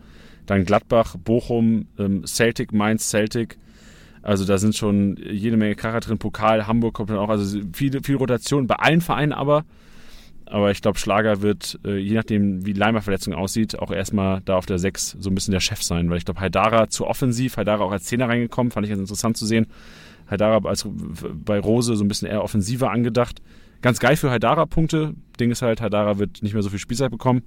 Dann 0.47 0.64
Gladbach, 0.64 1.16
Bochum, 1.22 1.86
ähm, 1.98 2.24
Celtic, 2.26 2.72
Mainz, 2.72 3.09
Celtic. 3.10 3.59
Also 4.22 4.44
da 4.44 4.59
sind 4.59 4.74
schon 4.76 5.16
jede 5.16 5.56
Menge 5.56 5.74
Kracher 5.74 6.01
drin. 6.01 6.18
Pokal, 6.18 6.66
Hamburg 6.66 6.94
kommt 6.94 7.10
dann 7.10 7.18
auch. 7.18 7.28
Also 7.28 7.60
viele, 7.72 8.02
viel 8.02 8.16
Rotation 8.16 8.66
bei 8.66 8.76
allen 8.76 9.01
Vereinen 9.01 9.32
aber. 9.32 9.64
Aber 10.52 10.70
ich 10.70 10.82
glaube, 10.82 10.98
Schlager 10.98 11.40
wird, 11.40 11.80
äh, 11.82 11.96
je 11.96 12.14
nachdem, 12.14 12.66
wie 12.66 12.74
Leimer 12.74 13.00
Verletzung 13.00 13.32
aussieht, 13.32 13.78
auch 13.78 13.90
erstmal 13.90 14.42
da 14.44 14.56
auf 14.56 14.66
der 14.66 14.78
6 14.78 15.16
so 15.18 15.30
ein 15.30 15.34
bisschen 15.34 15.52
der 15.52 15.60
Chef 15.60 15.82
sein. 15.82 16.10
Weil 16.10 16.18
ich 16.18 16.26
glaube, 16.26 16.40
Haidara 16.40 16.90
zu 16.90 17.06
offensiv, 17.06 17.56
Haidara 17.56 17.82
auch 17.82 17.90
als 17.90 18.04
Zehner 18.04 18.28
reingekommen, 18.28 18.70
fand 18.70 18.84
ich 18.84 18.90
ganz 18.90 19.00
interessant 19.00 19.38
zu 19.38 19.46
sehen. 19.46 19.66
Haidara 20.30 20.68
als 20.68 20.86
bei 20.86 21.58
Rose 21.58 21.96
so 21.96 22.04
ein 22.04 22.08
bisschen 22.08 22.28
eher 22.28 22.44
offensiver 22.44 22.90
angedacht. 22.90 23.40
Ganz 23.80 23.98
geil 23.98 24.14
für 24.14 24.30
Haidara 24.30 24.66
Punkte. 24.66 25.14
Ding 25.40 25.50
ist 25.50 25.62
halt, 25.62 25.80
Haidara 25.80 26.18
wird 26.18 26.42
nicht 26.42 26.52
mehr 26.52 26.62
so 26.62 26.68
viel 26.68 26.78
Spielzeit 26.78 27.10
bekommen. 27.10 27.42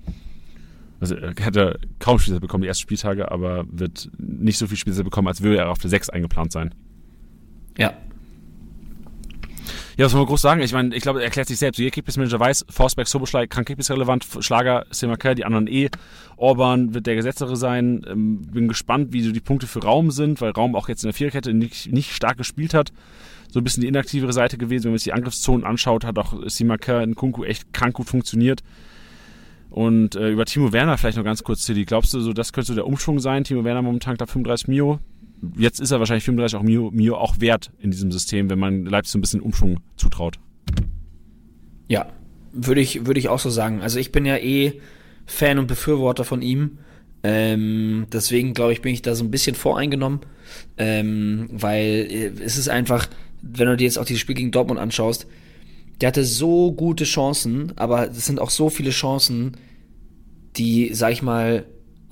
Also 1.00 1.14
er 1.14 1.36
hätte 1.40 1.80
kaum 2.00 2.18
Spielzeit 2.18 2.42
bekommen 2.42 2.64
die 2.64 2.68
ersten 2.68 2.82
Spieltage, 2.82 3.32
aber 3.32 3.66
wird 3.70 4.10
nicht 4.18 4.58
so 4.58 4.66
viel 4.66 4.78
Spielzeit 4.78 5.04
bekommen, 5.04 5.28
als 5.28 5.44
würde 5.44 5.60
er 5.60 5.70
auf 5.70 5.78
der 5.78 5.92
6 5.92 6.10
eingeplant 6.10 6.52
sein. 6.52 6.74
Ja, 7.78 7.94
ja, 9.98 10.06
was 10.06 10.12
soll 10.12 10.22
man 10.22 10.28
groß 10.28 10.42
sagen? 10.42 10.62
Ich 10.62 10.74
meine, 10.74 10.96
ich 10.96 11.02
glaube, 11.02 11.20
er 11.20 11.26
erklärt 11.26 11.48
sich 11.48 11.58
selbst. 11.58 11.78
Jeder 11.78 11.92
Kickbase-Manager 11.92 12.40
weiß, 12.40 12.66
Forsberg, 12.70 13.08
Soboschlei, 13.08 13.48
kann 13.48 13.66
Kickbase-relevant, 13.66 14.26
Schlager, 14.40 14.86
Semaker, 14.92 15.36
die 15.36 15.46
anderen 15.46 15.68
eh. 15.68 15.90
Orban 16.38 16.94
wird 16.94 17.08
der 17.08 17.16
Gesetztere 17.16 17.56
sein. 17.56 18.06
Ähm, 18.08 18.42
bin 18.42 18.68
gespannt, 18.68 19.14
wie 19.14 19.22
so 19.22 19.32
die 19.32 19.40
Punkte 19.40 19.68
für 19.68 19.84
Raum 19.84 20.12
sind, 20.12 20.42
weil 20.42 20.52
Raum 20.52 20.76
auch 20.76 20.90
jetzt 20.90 21.04
in 21.04 21.08
der 21.08 21.14
Viererkette 21.14 21.54
nicht, 21.54 21.92
nicht 21.92 22.12
stark 22.12 22.38
gespielt 22.38 22.74
hat. 22.74 22.92
So 23.50 23.60
ein 23.60 23.64
bisschen 23.64 23.82
die 23.82 23.88
inaktivere 23.88 24.34
Seite 24.34 24.58
gewesen. 24.58 24.86
Wenn 24.86 24.92
man 24.92 24.98
sich 24.98 25.06
die 25.06 25.14
Angriffszonen 25.14 25.66
anschaut, 25.66 26.04
hat 26.04 26.18
auch 26.18 26.34
Simaker 26.48 27.02
in 27.04 27.16
Kunku 27.16 27.44
echt 27.44 27.74
krank 27.74 27.94
gut 27.94 28.08
funktioniert. 28.08 28.62
Und 29.70 30.16
äh, 30.16 30.30
über 30.30 30.46
Timo 30.46 30.72
Werner 30.72 30.98
vielleicht 30.98 31.18
noch 31.18 31.24
ganz 31.24 31.44
kurz, 31.44 31.66
Tilly. 31.66 31.86
Glaubst 31.86 32.14
du, 32.14 32.20
so 32.22 32.34
das 32.34 32.54
könnte 32.54 32.68
so 32.68 32.76
der 32.76 32.88
Umschwung 32.88 33.20
sein? 33.20 33.44
Timo 33.44 33.64
Werner 33.64 33.82
momentan 33.82 34.16
knapp 34.18 34.30
35 34.30 34.68
Mio 34.68 35.00
jetzt 35.58 35.80
ist 35.80 35.92
er 35.92 36.00
wahrscheinlich 36.00 36.24
35 36.24 36.58
auch 36.58 36.64
Mio, 36.64 36.92
Mio 36.92 37.18
auch 37.18 37.40
wert 37.40 37.72
in 37.80 37.92
diesem 37.92 38.12
System, 38.12 38.50
wenn 38.50 38.60
man 38.60 38.86
Leipzig 38.86 39.14
so 39.14 39.18
ein 39.18 39.22
bisschen 39.22 39.42
Umschwung 39.42 39.80
zutraut. 39.98 40.40
Ja, 41.88 42.08
würde 42.52 42.82
ich, 42.82 43.06
würde 43.06 43.20
ich 43.20 43.30
auch 43.30 43.40
so 43.40 43.50
sagen. 43.50 43.82
Also 43.82 44.00
ich 44.00 44.12
bin 44.12 44.26
ja 44.26 44.38
eh 44.38 44.82
Fan 45.26 45.60
und 45.60 45.68
Befürworter 45.68 46.24
von 46.24 46.42
ihm. 46.42 46.80
Ähm, 47.24 48.06
deswegen 48.12 48.54
glaube 48.54 48.74
ich, 48.74 48.82
bin 48.82 48.94
ich 48.94 49.02
da 49.02 49.16
so 49.16 49.24
ein 49.24 49.32
bisschen 49.32 49.56
voreingenommen, 49.56 50.20
ähm, 50.78 51.48
weil 51.52 52.08
äh, 52.10 52.32
es 52.44 52.58
ist 52.58 52.70
einfach, 52.70 53.08
wenn 53.42 53.68
du 53.68 53.78
dir 53.78 53.86
jetzt 53.86 53.98
auch 53.98 54.06
dieses 54.06 54.22
Spiel 54.22 54.36
gegen 54.36 54.52
Dortmund 54.52 54.80
anschaust, 54.80 55.26
der 56.02 56.08
hatte 56.08 56.24
so 56.24 56.72
gute 56.72 57.04
Chancen, 57.04 57.74
aber 57.78 58.12
es 58.12 58.26
sind 58.26 58.40
auch 58.40 58.52
so 58.52 58.70
viele 58.70 58.92
Chancen, 58.92 59.58
die, 60.56 60.94
sag 60.94 61.14
ich 61.14 61.22
mal, 61.22 61.66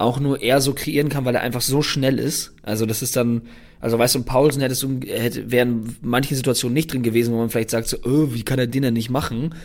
auch 0.04 0.20
nur 0.20 0.42
er 0.42 0.62
so 0.62 0.74
kreieren 0.74 1.10
kann, 1.10 1.26
weil 1.26 1.36
er 1.36 1.42
einfach 1.42 1.62
so 1.62 1.82
schnell 1.82 2.20
ist. 2.20 2.54
Also 2.62 2.86
das 2.86 3.02
ist 3.02 3.16
dann, 3.16 3.44
also 3.80 3.98
weißt 3.98 4.16
du, 4.16 4.24
Paulsen 4.24 4.62
hättest 4.62 4.84
du, 4.84 5.00
hätte, 5.06 5.50
wären 5.52 5.96
manche 6.02 6.36
Situationen 6.36 6.74
nicht 6.74 6.92
drin 6.92 7.04
gewesen, 7.04 7.34
wo 7.34 7.38
man 7.38 7.50
vielleicht 7.50 7.72
sagt 7.72 7.88
so, 7.88 7.98
oh, 8.04 8.34
wie 8.34 8.44
kann 8.44 8.60
er 8.60 8.68
den 8.68 8.84
denn 8.84 8.94
nicht 8.94 9.10
machen? 9.10 9.56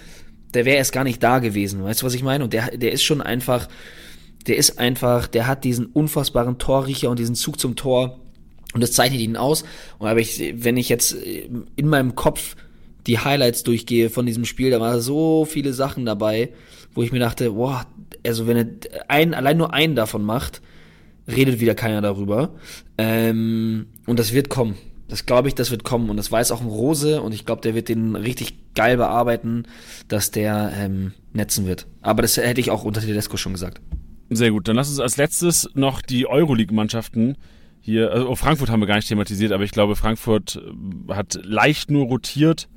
Der 0.55 0.65
wäre 0.65 0.77
erst 0.77 0.93
gar 0.93 1.05
nicht 1.05 1.23
da 1.23 1.41
gewesen. 1.41 1.83
Weißt 1.83 2.03
du, 2.03 2.07
was 2.07 2.15
ich 2.15 2.23
meine? 2.23 2.45
Und 2.45 2.53
der, 2.53 2.77
der 2.77 2.93
ist 2.93 3.03
schon 3.03 3.21
einfach, 3.21 3.69
der 4.47 4.57
ist 4.57 4.79
einfach, 4.79 5.27
der 5.27 5.47
hat 5.47 5.65
diesen 5.65 5.87
unfassbaren 5.87 6.59
Torriecher 6.59 7.11
und 7.11 7.19
diesen 7.19 7.35
Zug 7.35 7.61
zum 7.61 7.77
Tor. 7.77 8.21
Und 8.75 8.83
das 8.83 8.93
zeichnet 8.93 9.21
ihn 9.21 9.37
aus. 9.37 9.65
Und 9.99 10.09
aber 10.09 10.21
ich, 10.21 10.55
wenn 10.57 10.77
ich 10.77 10.89
jetzt 10.89 11.13
in 11.13 11.89
meinem 11.89 12.15
Kopf 12.15 12.57
die 13.07 13.19
Highlights 13.19 13.63
durchgehe 13.63 14.11
von 14.11 14.27
diesem 14.27 14.45
Spiel, 14.45 14.71
da 14.71 14.81
waren 14.81 15.01
so 15.01 15.45
viele 15.45 15.73
Sachen 15.73 16.07
dabei, 16.07 16.51
wo 16.95 17.03
ich 17.03 17.13
mir 17.13 17.19
dachte, 17.19 17.53
boah, 17.53 17.87
also 18.29 18.47
wenn 18.47 18.57
er 18.57 18.67
ein, 19.09 19.35
allein 19.35 19.57
nur 19.57 19.75
einen 19.75 19.97
davon 19.97 20.23
macht, 20.23 20.63
redet 21.27 21.61
wieder 21.61 21.75
keiner 21.75 22.01
darüber. 22.01 22.55
Ähm, 22.97 23.87
und 24.07 24.19
das 24.19 24.33
wird 24.33 24.49
kommen. 24.49 24.77
Das 25.09 25.27
glaube 25.27 25.49
ich, 25.49 25.55
das 25.55 25.71
wird 25.71 25.85
kommen. 25.85 26.11
Und 26.11 26.17
das 26.17 26.31
weiß 26.31 26.53
auch 26.53 26.61
ein 26.61 26.69
Rose 26.69 27.23
und 27.23 27.33
ich 27.33 27.47
glaube, 27.47 27.63
der 27.63 27.75
wird 27.75 27.89
den 27.89 28.15
richtig 28.15 28.75
geil 28.75 28.97
bearbeiten, 28.97 29.65
dass 30.09 30.31
der 30.31 30.73
ähm, 30.77 31.13
netzen 31.33 31.67
wird. 31.67 31.87
Aber 32.03 32.23
das 32.23 32.37
hätte 32.37 32.61
ich 32.61 32.71
auch 32.71 32.85
unter 32.85 33.01
Tedesco 33.01 33.37
schon 33.37 33.53
gesagt. 33.53 33.81
Sehr 34.31 34.51
gut. 34.51 34.69
Dann 34.69 34.77
lass 34.77 34.91
uns 34.91 35.01
als 35.01 35.17
letztes 35.17 35.71
noch 35.75 36.03
die 36.03 36.27
Euroleague-Mannschaften 36.27 37.37
hier, 37.81 38.13
also 38.13 38.35
Frankfurt 38.35 38.69
haben 38.69 38.81
wir 38.81 38.87
gar 38.87 38.97
nicht 38.97 39.09
thematisiert, 39.09 39.53
aber 39.53 39.65
ich 39.65 39.71
glaube, 39.71 39.97
Frankfurt 39.97 40.57
äh, 40.57 41.15
hat 41.15 41.41
leicht 41.43 41.91
nur 41.91 42.07
rotiert. 42.07 42.69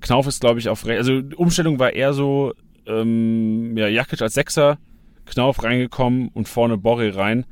Knauf 0.00 0.26
ist, 0.26 0.40
glaube 0.40 0.60
ich, 0.60 0.68
auf, 0.68 0.86
also 0.86 1.20
Umstellung 1.36 1.78
war 1.78 1.94
eher 1.94 2.12
so, 2.12 2.52
ähm, 2.90 3.76
ja, 3.76 3.88
Jakic 3.88 4.22
als 4.22 4.34
Sechser, 4.34 4.78
Knauf 5.26 5.62
reingekommen 5.62 6.28
und 6.28 6.48
vorne 6.48 6.76
Borre 6.76 7.14
rein. 7.14 7.46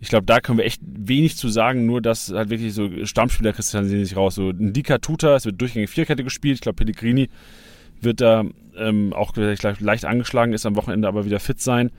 Ich 0.00 0.08
glaube, 0.08 0.26
da 0.26 0.40
können 0.40 0.58
wir 0.58 0.66
echt 0.66 0.82
wenig 0.84 1.36
zu 1.36 1.48
sagen, 1.48 1.86
nur 1.86 2.02
dass 2.02 2.30
halt 2.30 2.50
wirklich 2.50 2.74
so 2.74 2.90
Stammspieler 3.04 3.52
kristallisieren 3.52 4.04
sich 4.04 4.16
raus. 4.16 4.34
So 4.34 4.50
ein 4.50 4.72
Dika 4.72 4.98
Tuta, 4.98 5.34
es 5.36 5.46
wird 5.46 5.60
durchgängig 5.60 5.88
Vierkette 5.88 6.24
gespielt. 6.24 6.56
Ich 6.56 6.60
glaube, 6.60 6.76
Pellegrini 6.76 7.30
wird 8.00 8.20
da 8.20 8.44
ähm, 8.76 9.12
auch 9.14 9.34
leicht 9.36 10.04
angeschlagen, 10.04 10.52
ist 10.52 10.66
am 10.66 10.76
Wochenende 10.76 11.08
aber 11.08 11.24
wieder 11.24 11.40
fit 11.40 11.60
sein. 11.60 11.90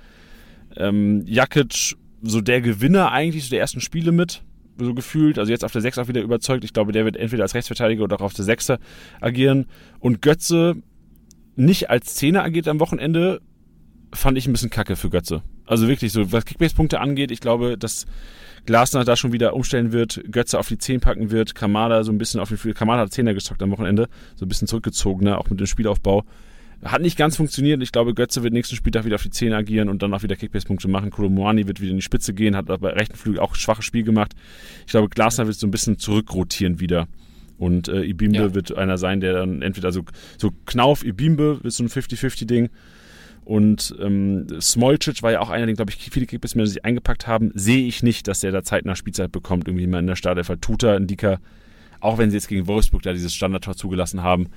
Ähm, 0.77 1.23
Jakic, 1.25 1.95
so 2.21 2.41
der 2.41 2.61
Gewinner 2.61 3.11
eigentlich 3.11 3.45
so 3.45 3.49
der 3.49 3.61
ersten 3.61 3.81
Spiele 3.81 4.11
mit, 4.11 4.43
so 4.77 4.93
gefühlt. 4.93 5.39
Also 5.39 5.51
jetzt 5.51 5.63
auf 5.63 5.71
der 5.71 5.81
6 5.81 5.97
auch 5.97 6.07
wieder 6.07 6.21
überzeugt. 6.21 6.63
Ich 6.63 6.73
glaube, 6.73 6.91
der 6.91 7.05
wird 7.05 7.17
entweder 7.17 7.43
als 7.43 7.55
Rechtsverteidiger 7.55 8.03
oder 8.03 8.17
auch 8.17 8.21
auf 8.21 8.33
der 8.33 8.45
6 8.45 8.73
agieren. 9.21 9.65
Und 9.99 10.21
Götze, 10.21 10.75
nicht 11.55 11.89
als 11.89 12.15
Zehner 12.15 12.43
agiert 12.43 12.67
am 12.67 12.79
Wochenende, 12.79 13.41
fand 14.13 14.37
ich 14.37 14.47
ein 14.47 14.51
bisschen 14.51 14.69
kacke 14.69 14.95
für 14.95 15.09
Götze. 15.09 15.41
Also 15.65 15.87
wirklich 15.87 16.11
so, 16.11 16.31
was 16.31 16.45
Kickbase-Punkte 16.45 16.99
angeht, 16.99 17.31
ich 17.31 17.39
glaube, 17.39 17.77
dass 17.77 18.05
Glasner 18.65 19.03
da 19.03 19.15
schon 19.15 19.31
wieder 19.31 19.53
umstellen 19.53 19.91
wird, 19.91 20.23
Götze 20.31 20.59
auf 20.59 20.67
die 20.67 20.77
10 20.77 20.99
packen 20.99 21.31
wird, 21.31 21.55
Kamada 21.55 22.03
so 22.03 22.11
ein 22.11 22.17
bisschen 22.17 22.39
auf 22.39 22.49
den. 22.49 22.73
Kamada 22.73 23.03
hat 23.03 23.13
Zehner 23.13 23.33
gestockt 23.33 23.61
am 23.61 23.71
Wochenende, 23.71 24.07
so 24.35 24.45
ein 24.45 24.49
bisschen 24.49 24.67
zurückgezogener, 24.67 25.39
auch 25.39 25.49
mit 25.49 25.59
dem 25.59 25.67
Spielaufbau. 25.67 26.23
Hat 26.83 27.01
nicht 27.01 27.17
ganz 27.17 27.37
funktioniert. 27.37 27.81
Ich 27.81 27.91
glaube, 27.91 28.13
Götze 28.13 28.43
wird 28.43 28.53
nächsten 28.53 28.75
Spieltag 28.75 29.05
wieder 29.05 29.15
auf 29.15 29.23
die 29.23 29.29
10 29.29 29.53
agieren 29.53 29.89
und 29.89 30.03
dann 30.03 30.13
auch 30.13 30.23
wieder 30.23 30.35
Kickbase-Punkte 30.35 30.87
machen. 30.87 31.09
Kolomoani 31.09 31.67
wird 31.67 31.79
wieder 31.79 31.91
in 31.91 31.97
die 31.97 32.03
Spitze 32.03 32.33
gehen, 32.33 32.55
hat 32.55 32.69
aber 32.69 32.95
rechten 32.95 33.15
Flügel 33.15 33.39
auch 33.39 33.55
schwaches 33.55 33.85
Spiel 33.85 34.03
gemacht. 34.03 34.33
Ich 34.85 34.91
glaube, 34.91 35.09
Glasner 35.09 35.47
wird 35.47 35.57
so 35.57 35.65
ein 35.65 35.71
bisschen 35.71 35.97
zurückrotieren 35.97 36.79
wieder 36.79 37.07
Und 37.57 37.87
äh, 37.87 38.03
Ibimbe 38.03 38.37
Ja. 38.37 38.53
wird 38.53 38.75
einer 38.77 38.97
sein, 38.97 39.21
der 39.21 39.33
dann 39.33 39.61
entweder 39.61 39.87
also 39.87 40.03
so 40.37 40.51
Knauf, 40.65 41.05
Ibimbe 41.05 41.61
ist 41.63 41.77
so 41.77 41.83
ein 41.83 41.89
50-50-Ding. 41.89 42.69
Und 43.45 43.95
ähm, 44.01 44.47
Smolcic 44.59 45.21
war 45.21 45.31
ja 45.31 45.39
auch 45.39 45.51
einer, 45.51 45.67
den, 45.67 45.75
glaube 45.75 45.91
ich, 45.91 45.97
viele 46.11 46.25
Kickbase 46.25 46.65
sich 46.65 46.83
eingepackt 46.83 47.27
haben. 47.27 47.51
Sehe 47.53 47.85
ich 47.85 48.01
nicht, 48.01 48.27
dass 48.27 48.39
der 48.39 48.51
da 48.51 48.63
zeitnah 48.63 48.95
Spielzeit 48.95 49.31
bekommt, 49.31 49.67
irgendwie 49.67 49.85
mal 49.87 49.99
in 49.99 50.07
der 50.07 50.15
Startelf. 50.15 50.51
Tuta, 50.61 50.99
Ndika, 50.99 51.39
auch 51.99 52.17
wenn 52.17 52.31
sie 52.31 52.37
jetzt 52.37 52.47
gegen 52.47 52.65
Wolfsburg 52.67 53.03
da 53.03 53.13
dieses 53.13 53.35
Standardtor 53.35 53.75
zugelassen 53.75 54.23
haben, 54.23 54.47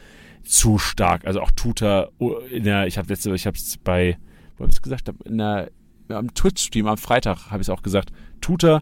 zu 0.42 0.78
stark. 0.78 1.26
Also 1.26 1.40
auch 1.42 1.50
Tuta, 1.50 2.08
oh, 2.18 2.38
in 2.50 2.64
der, 2.64 2.86
ich 2.86 2.96
habe 2.96 3.08
letzte, 3.08 3.32
ich 3.34 3.46
habe 3.46 3.58
es 3.58 3.76
bei, 3.76 4.16
wo 4.56 4.62
habe 4.62 4.70
ich 4.70 4.76
es 4.76 4.82
gesagt, 4.82 5.10
in 5.26 5.36
der, 5.38 5.70
am 6.08 6.32
Twitch-Stream 6.32 6.86
am 6.86 6.96
Freitag 6.96 7.50
habe 7.50 7.60
ich 7.60 7.66
es 7.66 7.70
auch 7.70 7.82
gesagt. 7.82 8.10
Tuta, 8.40 8.80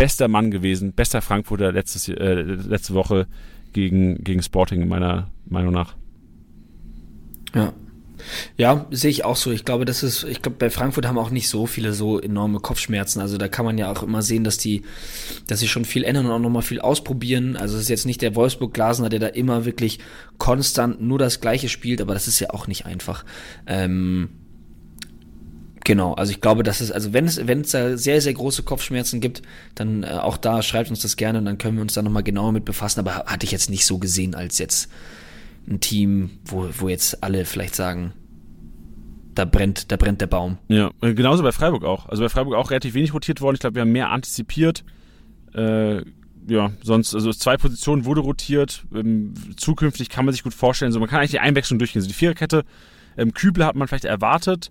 bester 0.00 0.28
Mann 0.28 0.50
gewesen, 0.50 0.92
bester 0.94 1.20
Frankfurter 1.20 1.72
letztes, 1.72 2.08
äh, 2.08 2.40
letzte 2.40 2.94
Woche 2.94 3.26
gegen, 3.74 4.24
gegen 4.24 4.42
Sporting, 4.42 4.88
meiner 4.88 5.30
Meinung 5.44 5.74
nach. 5.74 5.94
Ja. 7.54 7.74
Ja, 8.56 8.86
sehe 8.90 9.10
ich 9.10 9.24
auch 9.24 9.36
so. 9.36 9.50
Ich 9.50 9.64
glaube, 9.64 9.84
das 9.84 10.02
ist, 10.02 10.24
ich 10.24 10.42
glaube, 10.42 10.56
bei 10.58 10.70
Frankfurt 10.70 11.06
haben 11.06 11.18
auch 11.18 11.30
nicht 11.30 11.48
so 11.48 11.66
viele 11.66 11.92
so 11.92 12.18
enorme 12.18 12.60
Kopfschmerzen. 12.60 13.20
Also 13.20 13.38
da 13.38 13.48
kann 13.48 13.64
man 13.64 13.78
ja 13.78 13.90
auch 13.90 14.02
immer 14.02 14.20
sehen, 14.22 14.44
dass 14.44 14.58
die, 14.58 14.82
dass 15.46 15.60
sie 15.60 15.68
schon 15.68 15.86
viel 15.86 16.04
ändern 16.04 16.26
und 16.26 16.32
auch 16.32 16.38
nochmal 16.38 16.62
viel 16.62 16.80
ausprobieren. 16.80 17.56
Also 17.56 17.76
es 17.76 17.82
ist 17.82 17.88
jetzt 17.88 18.06
nicht 18.06 18.22
der 18.22 18.34
Wolfsburg 18.36 18.74
Glasner, 18.74 19.08
der 19.08 19.20
da 19.20 19.26
immer 19.26 19.64
wirklich 19.64 20.00
konstant 20.38 21.00
nur 21.00 21.18
das 21.18 21.40
Gleiche 21.40 21.68
spielt, 21.68 22.00
aber 22.00 22.14
das 22.14 22.28
ist 22.28 22.40
ja 22.40 22.50
auch 22.50 22.66
nicht 22.66 22.86
einfach. 22.86 23.24
Ähm, 23.66 24.39
Genau, 25.90 26.12
also 26.12 26.30
ich 26.30 26.40
glaube, 26.40 26.62
dass 26.62 26.80
es, 26.80 26.92
also 26.92 27.12
wenn 27.12 27.24
es, 27.24 27.48
wenn 27.48 27.62
es 27.62 27.72
da 27.72 27.96
sehr, 27.96 28.20
sehr 28.20 28.32
große 28.32 28.62
Kopfschmerzen 28.62 29.20
gibt, 29.20 29.42
dann 29.74 30.04
äh, 30.04 30.06
auch 30.06 30.36
da 30.36 30.62
schreibt 30.62 30.88
uns 30.88 31.02
das 31.02 31.16
gerne 31.16 31.40
und 31.40 31.46
dann 31.46 31.58
können 31.58 31.78
wir 31.78 31.82
uns 31.82 31.94
da 31.94 32.02
nochmal 32.02 32.22
genauer 32.22 32.52
mit 32.52 32.64
befassen, 32.64 33.00
aber 33.00 33.24
hatte 33.26 33.44
ich 33.44 33.50
jetzt 33.50 33.70
nicht 33.70 33.84
so 33.84 33.98
gesehen 33.98 34.36
als 34.36 34.58
jetzt 34.58 34.88
ein 35.68 35.80
Team, 35.80 36.30
wo, 36.44 36.68
wo 36.78 36.88
jetzt 36.88 37.24
alle 37.24 37.44
vielleicht 37.44 37.74
sagen, 37.74 38.12
da 39.34 39.44
brennt, 39.44 39.90
da 39.90 39.96
brennt 39.96 40.20
der 40.20 40.28
Baum. 40.28 40.58
Ja, 40.68 40.92
äh, 41.02 41.12
genauso 41.12 41.42
bei 41.42 41.50
Freiburg 41.50 41.82
auch. 41.82 42.08
Also 42.08 42.22
bei 42.22 42.28
Freiburg 42.28 42.54
auch 42.54 42.70
relativ 42.70 42.94
wenig 42.94 43.12
rotiert 43.12 43.40
worden. 43.40 43.56
Ich 43.56 43.60
glaube, 43.60 43.74
wir 43.74 43.82
haben 43.82 43.90
mehr 43.90 44.10
antizipiert. 44.10 44.84
Äh, 45.54 46.02
ja, 46.46 46.70
sonst, 46.84 47.16
also 47.16 47.32
zwei 47.32 47.56
Positionen 47.56 48.04
wurde 48.04 48.20
rotiert. 48.20 48.84
Ähm, 48.94 49.34
zukünftig 49.56 50.08
kann 50.08 50.24
man 50.24 50.34
sich 50.34 50.44
gut 50.44 50.54
vorstellen, 50.54 50.92
so 50.92 51.00
man 51.00 51.08
kann 51.08 51.18
eigentlich 51.18 51.32
die 51.32 51.40
Einwechslung 51.40 51.80
durchgehen. 51.80 51.98
Also 51.98 52.06
die 52.08 52.14
Viererkette, 52.14 52.64
ähm, 53.16 53.34
Kübler 53.34 53.66
hat 53.66 53.74
man 53.74 53.88
vielleicht 53.88 54.04
erwartet, 54.04 54.70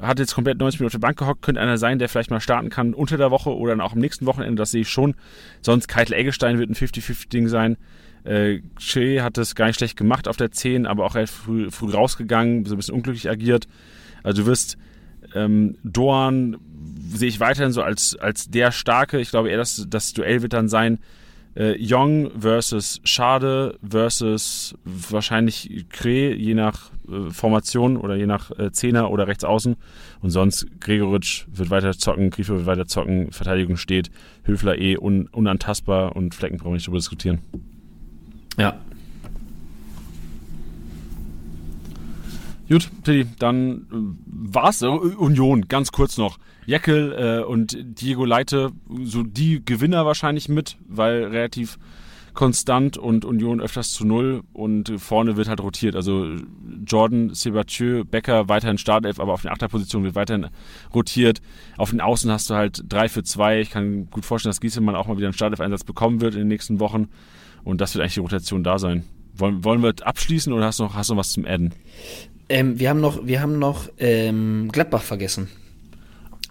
hat 0.00 0.18
jetzt 0.18 0.34
komplett 0.34 0.58
90 0.58 0.80
Minuten 0.80 0.88
auf 0.88 1.00
der 1.00 1.06
Bank 1.06 1.18
gehockt, 1.18 1.42
könnte 1.42 1.60
einer 1.60 1.78
sein, 1.78 1.98
der 1.98 2.08
vielleicht 2.08 2.30
mal 2.30 2.40
starten 2.40 2.70
kann 2.70 2.94
unter 2.94 3.16
der 3.16 3.30
Woche 3.30 3.56
oder 3.56 3.72
dann 3.72 3.80
auch 3.80 3.92
am 3.92 3.98
nächsten 3.98 4.26
Wochenende, 4.26 4.60
das 4.60 4.70
sehe 4.70 4.82
ich 4.82 4.90
schon. 4.90 5.14
Sonst 5.60 5.88
Keitel 5.88 6.14
Eggestein 6.14 6.58
wird 6.58 6.70
ein 6.70 6.74
50-50-Ding 6.74 7.48
sein. 7.48 7.76
Äh, 8.24 8.60
Che 8.78 9.22
hat 9.22 9.38
es 9.38 9.54
gar 9.54 9.66
nicht 9.66 9.76
schlecht 9.76 9.96
gemacht 9.96 10.28
auf 10.28 10.36
der 10.36 10.52
10, 10.52 10.86
aber 10.86 11.04
auch 11.04 11.14
relativ 11.14 11.36
früh, 11.36 11.70
früh 11.70 11.90
rausgegangen, 11.90 12.64
so 12.64 12.74
ein 12.74 12.78
bisschen 12.78 12.94
unglücklich 12.94 13.28
agiert. 13.28 13.66
Also 14.22 14.42
du 14.42 14.48
wirst 14.48 14.76
ähm, 15.34 15.76
Doan 15.82 16.58
sehe 17.08 17.28
ich 17.28 17.40
weiterhin 17.40 17.72
so 17.72 17.82
als, 17.82 18.16
als 18.16 18.50
der 18.50 18.72
Starke. 18.72 19.18
Ich 19.20 19.30
glaube 19.30 19.50
eher, 19.50 19.56
dass 19.56 19.86
das 19.88 20.12
Duell 20.12 20.42
wird 20.42 20.52
dann 20.52 20.68
sein 20.68 20.98
äh, 21.54 21.76
Young 21.78 22.30
versus 22.38 23.00
Schade 23.04 23.78
versus 23.88 24.74
wahrscheinlich 24.84 25.86
Kre, 25.90 26.34
je 26.34 26.54
nach 26.54 26.90
äh, 27.08 27.30
Formation 27.30 27.96
oder 27.96 28.16
je 28.16 28.26
nach 28.26 28.50
äh, 28.58 28.72
Zehner 28.72 29.10
oder 29.10 29.26
Rechtsaußen. 29.26 29.76
Und 30.20 30.30
sonst 30.30 30.66
Gregoritsch 30.80 31.46
wird 31.52 31.70
weiter 31.70 31.92
zocken, 31.92 32.30
Grifo 32.30 32.54
wird 32.54 32.66
weiter 32.66 32.86
zocken, 32.86 33.32
Verteidigung 33.32 33.76
steht, 33.76 34.10
Höfler 34.44 34.78
eh 34.78 34.96
un, 34.96 35.28
unantastbar 35.28 36.16
und 36.16 36.34
Flecken 36.34 36.58
brauchen 36.58 36.72
wir 36.72 36.76
nicht 36.76 36.86
drüber 36.86 36.98
diskutieren. 36.98 37.40
Ja. 38.58 38.78
Gut, 42.68 42.88
Tilly, 43.04 43.26
dann 43.38 43.86
äh, 43.92 44.54
war's. 44.54 44.80
Äh, 44.82 44.86
Union, 44.86 45.68
ganz 45.68 45.92
kurz 45.92 46.16
noch. 46.16 46.38
Jeckel 46.66 47.12
äh, 47.12 47.44
und 47.44 47.76
Diego 47.80 48.24
Leite, 48.24 48.70
so 49.02 49.22
die 49.22 49.64
Gewinner 49.64 50.06
wahrscheinlich 50.06 50.48
mit, 50.48 50.76
weil 50.86 51.24
relativ 51.24 51.78
konstant 52.34 52.96
und 52.96 53.24
Union 53.24 53.60
öfters 53.60 53.92
zu 53.92 54.06
null 54.06 54.42
und 54.52 54.92
vorne 54.98 55.36
wird 55.36 55.48
halt 55.48 55.60
rotiert. 55.60 55.96
Also 55.96 56.34
Jordan, 56.86 57.34
Sebatieu, 57.34 58.04
Becker 58.04 58.48
weiterhin 58.48 58.78
Startelf, 58.78 59.20
aber 59.20 59.34
auf 59.34 59.42
den 59.42 59.50
Achterposition 59.50 60.02
wird 60.04 60.14
weiterhin 60.14 60.48
rotiert. 60.94 61.42
Auf 61.76 61.90
den 61.90 62.00
Außen 62.00 62.30
hast 62.30 62.48
du 62.50 62.54
halt 62.54 62.84
drei 62.88 63.08
für 63.08 63.22
zwei. 63.22 63.60
Ich 63.60 63.70
kann 63.70 64.08
gut 64.10 64.24
vorstellen, 64.24 64.50
dass 64.50 64.60
Giesemann 64.60 64.96
auch 64.96 65.08
mal 65.08 65.18
wieder 65.18 65.26
einen 65.26 65.34
Startelf-Einsatz 65.34 65.84
bekommen 65.84 66.20
wird 66.20 66.34
in 66.34 66.40
den 66.40 66.48
nächsten 66.48 66.80
Wochen 66.80 67.08
und 67.64 67.80
das 67.80 67.94
wird 67.94 68.02
eigentlich 68.02 68.14
die 68.14 68.20
Rotation 68.20 68.64
da 68.64 68.78
sein. 68.78 69.04
Wollen, 69.34 69.64
wollen 69.64 69.82
wir 69.82 69.94
abschließen 70.02 70.52
oder 70.52 70.66
hast 70.66 70.78
du 70.78 70.84
noch, 70.84 70.94
hast 70.94 71.10
du 71.10 71.14
noch 71.14 71.20
was 71.20 71.32
zum 71.32 71.44
Adden? 71.44 71.74
Ähm, 72.48 72.78
wir 72.78 72.90
haben 72.90 73.00
noch, 73.00 73.26
wir 73.26 73.40
haben 73.40 73.58
noch 73.58 73.88
ähm, 73.98 74.70
Gladbach 74.72 75.02
vergessen. 75.02 75.48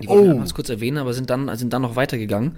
Die 0.01 0.07
Oh. 0.07 0.15
wollte 0.15 0.31
ich 0.31 0.37
ganz 0.37 0.53
kurz 0.53 0.69
erwähnen, 0.69 0.97
aber 0.97 1.13
sind 1.13 1.29
dann, 1.29 1.55
sind 1.57 1.73
dann 1.73 1.81
noch 1.81 1.95
weitergegangen. 1.95 2.53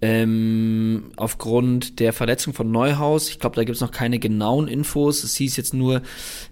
Ähm, 0.00 1.10
aufgrund 1.16 2.00
der 2.00 2.12
Verletzung 2.12 2.54
von 2.54 2.70
Neuhaus. 2.70 3.28
Ich 3.28 3.38
glaube, 3.38 3.56
da 3.56 3.64
gibt 3.64 3.76
es 3.76 3.80
noch 3.80 3.92
keine 3.92 4.18
genauen 4.18 4.68
Infos. 4.68 5.22
Es 5.24 5.36
hieß 5.36 5.56
jetzt 5.56 5.74
nur, 5.74 6.02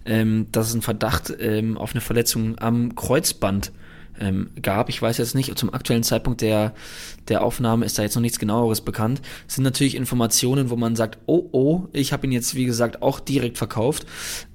ähm, 0.05 0.47
dass 0.53 0.69
es 0.69 0.73
einen 0.75 0.83
Verdacht 0.83 1.33
ähm, 1.41 1.77
auf 1.79 1.93
eine 1.93 2.01
Verletzung 2.01 2.59
am 2.59 2.95
Kreuzband 2.95 3.73
ähm, 4.21 4.51
gab. 4.63 4.89
Ich 4.89 5.01
weiß 5.03 5.19
jetzt 5.19 5.35
nicht, 5.35 5.57
zum 5.59 5.73
aktuellen 5.75 6.03
Zeitpunkt 6.03 6.41
der, 6.41 6.75
der 7.29 7.43
Aufnahme 7.43 7.85
ist 7.85 7.99
da 7.99 8.03
jetzt 8.03 8.15
noch 8.15 8.23
nichts 8.23 8.39
genaueres 8.39 8.81
bekannt. 8.81 9.21
Es 9.49 9.57
sind 9.57 9.65
natürlich 9.65 9.95
Informationen, 9.95 10.71
wo 10.71 10.77
man 10.77 10.97
sagt, 10.97 11.19
oh 11.27 11.49
oh, 11.53 11.89
ich 11.93 12.13
habe 12.13 12.27
ihn 12.27 12.33
jetzt, 12.33 12.55
wie 12.55 12.65
gesagt, 12.67 13.03
auch 13.03 13.21
direkt 13.21 13.59
verkauft. 13.59 14.07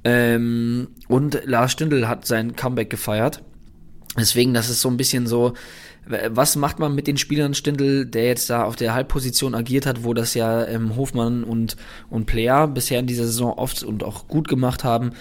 Ähm, 0.03 0.87
und 1.07 1.41
Lars 1.45 1.73
Stindl 1.73 2.07
hat 2.07 2.25
sein 2.25 2.55
Comeback 2.55 2.89
gefeiert. 2.89 3.43
Deswegen, 4.17 4.53
das 4.53 4.69
ist 4.69 4.81
so 4.81 4.89
ein 4.89 4.97
bisschen 4.97 5.25
so, 5.25 5.53
was 6.05 6.55
macht 6.55 6.79
man 6.79 6.95
mit 6.95 7.07
den 7.07 7.17
Spielern 7.17 7.53
Stindl, 7.53 8.05
der 8.05 8.25
jetzt 8.25 8.49
da 8.49 8.63
auf 8.63 8.75
der 8.75 8.93
Halbposition 8.93 9.53
agiert 9.53 9.85
hat, 9.85 10.03
wo 10.03 10.13
das 10.13 10.33
ja 10.33 10.65
ähm, 10.65 10.95
Hofmann 10.95 11.43
und, 11.43 11.77
und 12.09 12.25
Player 12.25 12.67
bisher 12.67 12.99
in 12.99 13.07
dieser 13.07 13.25
Saison 13.25 13.53
oft 13.53 13.83
und 13.83 14.03
auch 14.03 14.27
gut 14.27 14.47
gemacht 14.47 14.83
haben. 14.83 15.11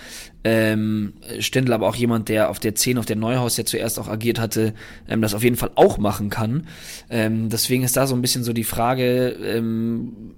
Ähm, 0.42 1.12
Stindl 1.38 1.74
aber 1.74 1.86
auch 1.86 1.96
jemand, 1.96 2.30
der 2.30 2.48
auf 2.48 2.58
der 2.58 2.74
10, 2.74 2.98
auf 2.98 3.04
der 3.04 3.16
Neuhaus 3.16 3.58
ja 3.58 3.64
zuerst 3.64 3.98
auch 3.98 4.08
agiert 4.08 4.40
hatte, 4.40 4.72
ähm, 5.06 5.20
das 5.20 5.34
auf 5.34 5.44
jeden 5.44 5.56
Fall 5.56 5.70
auch 5.74 5.98
machen 5.98 6.30
kann. 6.30 6.66
Ähm, 7.10 7.50
deswegen 7.50 7.84
ist 7.84 7.96
da 7.96 8.06
so 8.06 8.14
ein 8.14 8.22
bisschen 8.22 8.42
so 8.42 8.54
die 8.54 8.64
Frage, 8.64 9.28
ähm, 9.28 10.34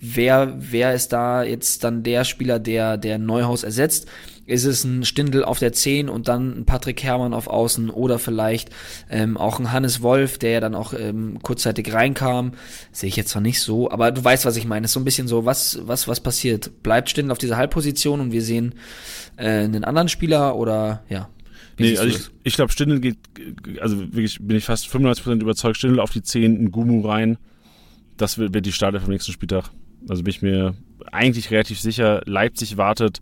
wer, 0.00 0.54
wer 0.58 0.94
ist 0.94 1.12
da 1.12 1.42
jetzt 1.42 1.84
dann 1.84 2.02
der 2.02 2.24
Spieler, 2.24 2.58
der, 2.58 2.96
der 2.96 3.18
Neuhaus 3.18 3.62
ersetzt? 3.64 4.08
Ist 4.46 4.64
es 4.64 4.84
ein 4.84 5.04
Stindel 5.04 5.42
auf 5.42 5.58
der 5.58 5.72
10 5.72 6.08
und 6.08 6.28
dann 6.28 6.58
ein 6.58 6.64
Patrick 6.66 7.02
Herrmann 7.02 7.32
auf 7.32 7.46
Außen 7.46 7.88
oder 7.88 8.18
vielleicht 8.18 8.70
ähm, 9.08 9.36
auch 9.36 9.58
ein 9.58 9.72
Hannes 9.72 10.02
Wolf, 10.02 10.36
der 10.38 10.50
ja 10.50 10.60
dann 10.60 10.74
auch 10.74 10.92
ähm, 10.92 11.38
kurzzeitig 11.42 11.92
reinkam? 11.92 12.52
Sehe 12.92 13.08
ich 13.08 13.16
jetzt 13.16 13.30
zwar 13.30 13.42
nicht 13.42 13.60
so, 13.60 13.90
aber 13.90 14.12
du 14.12 14.22
weißt, 14.22 14.44
was 14.44 14.56
ich 14.56 14.66
meine. 14.66 14.84
Es 14.84 14.90
ist 14.90 14.94
so 14.94 15.00
ein 15.00 15.04
bisschen 15.04 15.28
so, 15.28 15.46
was, 15.46 15.78
was, 15.82 16.08
was 16.08 16.20
passiert? 16.20 16.82
Bleibt 16.82 17.08
Stindel 17.08 17.32
auf 17.32 17.38
dieser 17.38 17.56
Halbposition 17.56 18.20
und 18.20 18.32
wir 18.32 18.42
sehen 18.42 18.74
äh, 19.36 19.48
einen 19.48 19.84
anderen 19.84 20.08
Spieler 20.08 20.56
oder 20.56 21.04
ja? 21.08 21.30
Wie 21.76 21.90
Nee, 21.90 21.98
also 21.98 22.16
ich, 22.16 22.30
ich 22.44 22.54
glaube, 22.54 22.72
Stindl 22.72 23.00
geht, 23.00 23.18
also 23.80 23.98
wirklich 23.98 24.38
bin 24.40 24.56
ich 24.56 24.64
fast 24.64 24.86
95% 24.86 25.40
überzeugt, 25.40 25.76
Stindl 25.76 26.00
auf 26.00 26.10
die 26.10 26.22
10, 26.22 26.64
ein 26.64 26.70
Gumu 26.70 27.00
rein. 27.06 27.38
Das 28.16 28.38
wird, 28.38 28.54
wird 28.54 28.66
die 28.66 28.72
Startelf 28.72 29.04
vom 29.04 29.12
nächsten 29.12 29.32
Spieltag. 29.32 29.70
Also 30.08 30.22
bin 30.22 30.30
ich 30.30 30.42
mir 30.42 30.74
eigentlich 31.10 31.50
relativ 31.50 31.80
sicher. 31.80 32.22
Leipzig 32.26 32.76
wartet, 32.76 33.20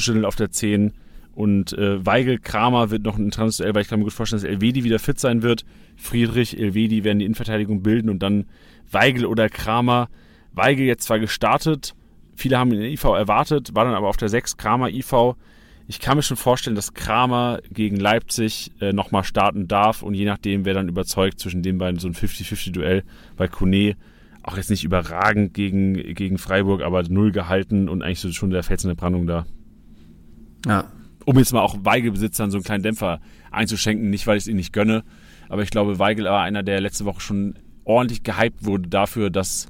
Stindl 0.00 0.24
auf 0.24 0.36
der 0.36 0.50
10. 0.50 0.92
Und 1.34 1.72
äh, 1.74 2.04
Weigel, 2.04 2.38
Kramer 2.38 2.90
wird 2.90 3.04
noch 3.04 3.16
ein 3.16 3.26
interessantes 3.26 3.58
Duell, 3.58 3.74
weil 3.74 3.82
ich 3.82 3.88
kann 3.88 4.00
mir 4.00 4.04
gut 4.06 4.12
vorstellen, 4.12 4.42
dass 4.42 4.50
Elvedi 4.50 4.82
wieder 4.82 4.98
fit 4.98 5.20
sein 5.20 5.42
wird. 5.42 5.64
Friedrich, 5.96 6.58
Elvedi 6.58 7.04
werden 7.04 7.20
die 7.20 7.26
Innenverteidigung 7.26 7.82
bilden 7.82 8.10
und 8.10 8.20
dann 8.24 8.46
Weigel 8.90 9.24
oder 9.24 9.48
Kramer. 9.48 10.08
Weigel 10.52 10.86
jetzt 10.86 11.04
zwar 11.04 11.20
gestartet, 11.20 11.94
viele 12.34 12.58
haben 12.58 12.72
ihn 12.72 12.80
in 12.80 12.92
IV 12.92 13.04
erwartet, 13.04 13.74
war 13.74 13.84
dann 13.84 13.94
aber 13.94 14.08
auf 14.08 14.16
der 14.16 14.28
6, 14.28 14.56
Kramer 14.56 14.88
IV. 14.88 15.36
Ich 15.86 16.00
kann 16.00 16.16
mir 16.16 16.22
schon 16.22 16.36
vorstellen, 16.36 16.76
dass 16.76 16.94
Kramer 16.94 17.60
gegen 17.70 17.96
Leipzig 17.96 18.72
äh, 18.80 18.92
nochmal 18.92 19.24
starten 19.24 19.68
darf 19.68 20.02
und 20.02 20.14
je 20.14 20.24
nachdem, 20.24 20.64
wer 20.64 20.74
dann 20.74 20.88
überzeugt 20.88 21.38
zwischen 21.38 21.62
den 21.62 21.78
beiden, 21.78 22.00
so 22.00 22.08
ein 22.08 22.14
50-50-Duell 22.14 23.04
bei 23.36 23.46
Kone, 23.46 23.96
auch 24.42 24.56
jetzt 24.56 24.70
nicht 24.70 24.84
überragend 24.84 25.54
gegen, 25.54 25.94
gegen 26.14 26.38
Freiburg, 26.38 26.82
aber 26.82 27.02
null 27.04 27.32
gehalten 27.32 27.88
und 27.88 28.02
eigentlich 28.02 28.20
so 28.20 28.32
schon 28.32 28.50
der 28.50 28.62
Fels 28.62 28.82
in 28.82 28.88
der 28.88 28.96
Brandung 28.96 29.26
da. 29.26 29.46
Ja. 30.66 30.90
Um 31.24 31.38
jetzt 31.38 31.52
mal 31.52 31.60
auch 31.60 31.76
Weigel-Besitzern 31.82 32.50
so 32.50 32.58
einen 32.58 32.64
kleinen 32.64 32.82
Dämpfer 32.82 33.20
einzuschenken, 33.50 34.10
nicht 34.10 34.26
weil 34.26 34.38
ich 34.38 34.44
es 34.44 34.48
ihnen 34.48 34.56
nicht 34.56 34.72
gönne, 34.72 35.04
aber 35.48 35.62
ich 35.62 35.70
glaube, 35.70 35.98
Weigel 35.98 36.24
war 36.26 36.42
einer, 36.42 36.62
der 36.62 36.80
letzte 36.80 37.04
Woche 37.04 37.20
schon 37.20 37.54
ordentlich 37.84 38.22
gehypt 38.22 38.64
wurde 38.64 38.88
dafür, 38.88 39.30
dass 39.30 39.66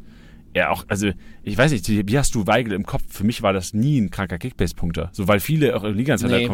er 0.52 0.73
auch, 0.73 0.85
also 0.89 1.10
ich 1.43 1.56
weiß 1.56 1.73
nicht, 1.73 1.89
wie 1.89 2.19
hast 2.19 2.35
du 2.35 2.47
Weigel 2.47 2.73
im 2.73 2.85
Kopf? 2.85 3.02
Für 3.09 3.24
mich 3.24 3.43
war 3.43 3.52
das 3.52 3.74
nie 3.74 4.01
ein 4.01 4.10
kranker 4.10 4.39
Kickbase-Punkter. 4.39 5.10
So, 5.12 5.28
weil 5.28 5.40
viele 5.40 5.77
auch 5.77 5.85
in 5.85 5.94
liga 5.94 6.16
Nee, 6.16 6.47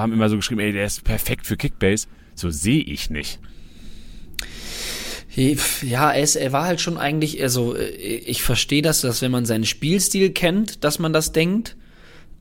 haben 0.00 0.12
immer 0.12 0.28
so 0.28 0.36
geschrieben, 0.36 0.60
ey, 0.60 0.72
der 0.72 0.86
ist 0.86 1.04
perfekt 1.04 1.46
für 1.46 1.56
Kickbase. 1.56 2.08
So 2.34 2.50
sehe 2.50 2.82
ich 2.82 3.10
nicht. 3.10 3.38
Ja, 5.82 6.12
er, 6.12 6.22
ist, 6.22 6.36
er 6.36 6.52
war 6.52 6.64
halt 6.64 6.80
schon 6.80 6.96
eigentlich, 6.96 7.42
also 7.42 7.76
äh, 7.76 7.88
ich 7.88 8.42
verstehe 8.42 8.82
das, 8.82 9.00
dass 9.00 9.22
wenn 9.22 9.32
man 9.32 9.46
seinen 9.46 9.64
Spielstil 9.64 10.30
kennt, 10.30 10.84
dass 10.84 10.98
man 10.98 11.12
das 11.12 11.32
denkt. 11.32 11.76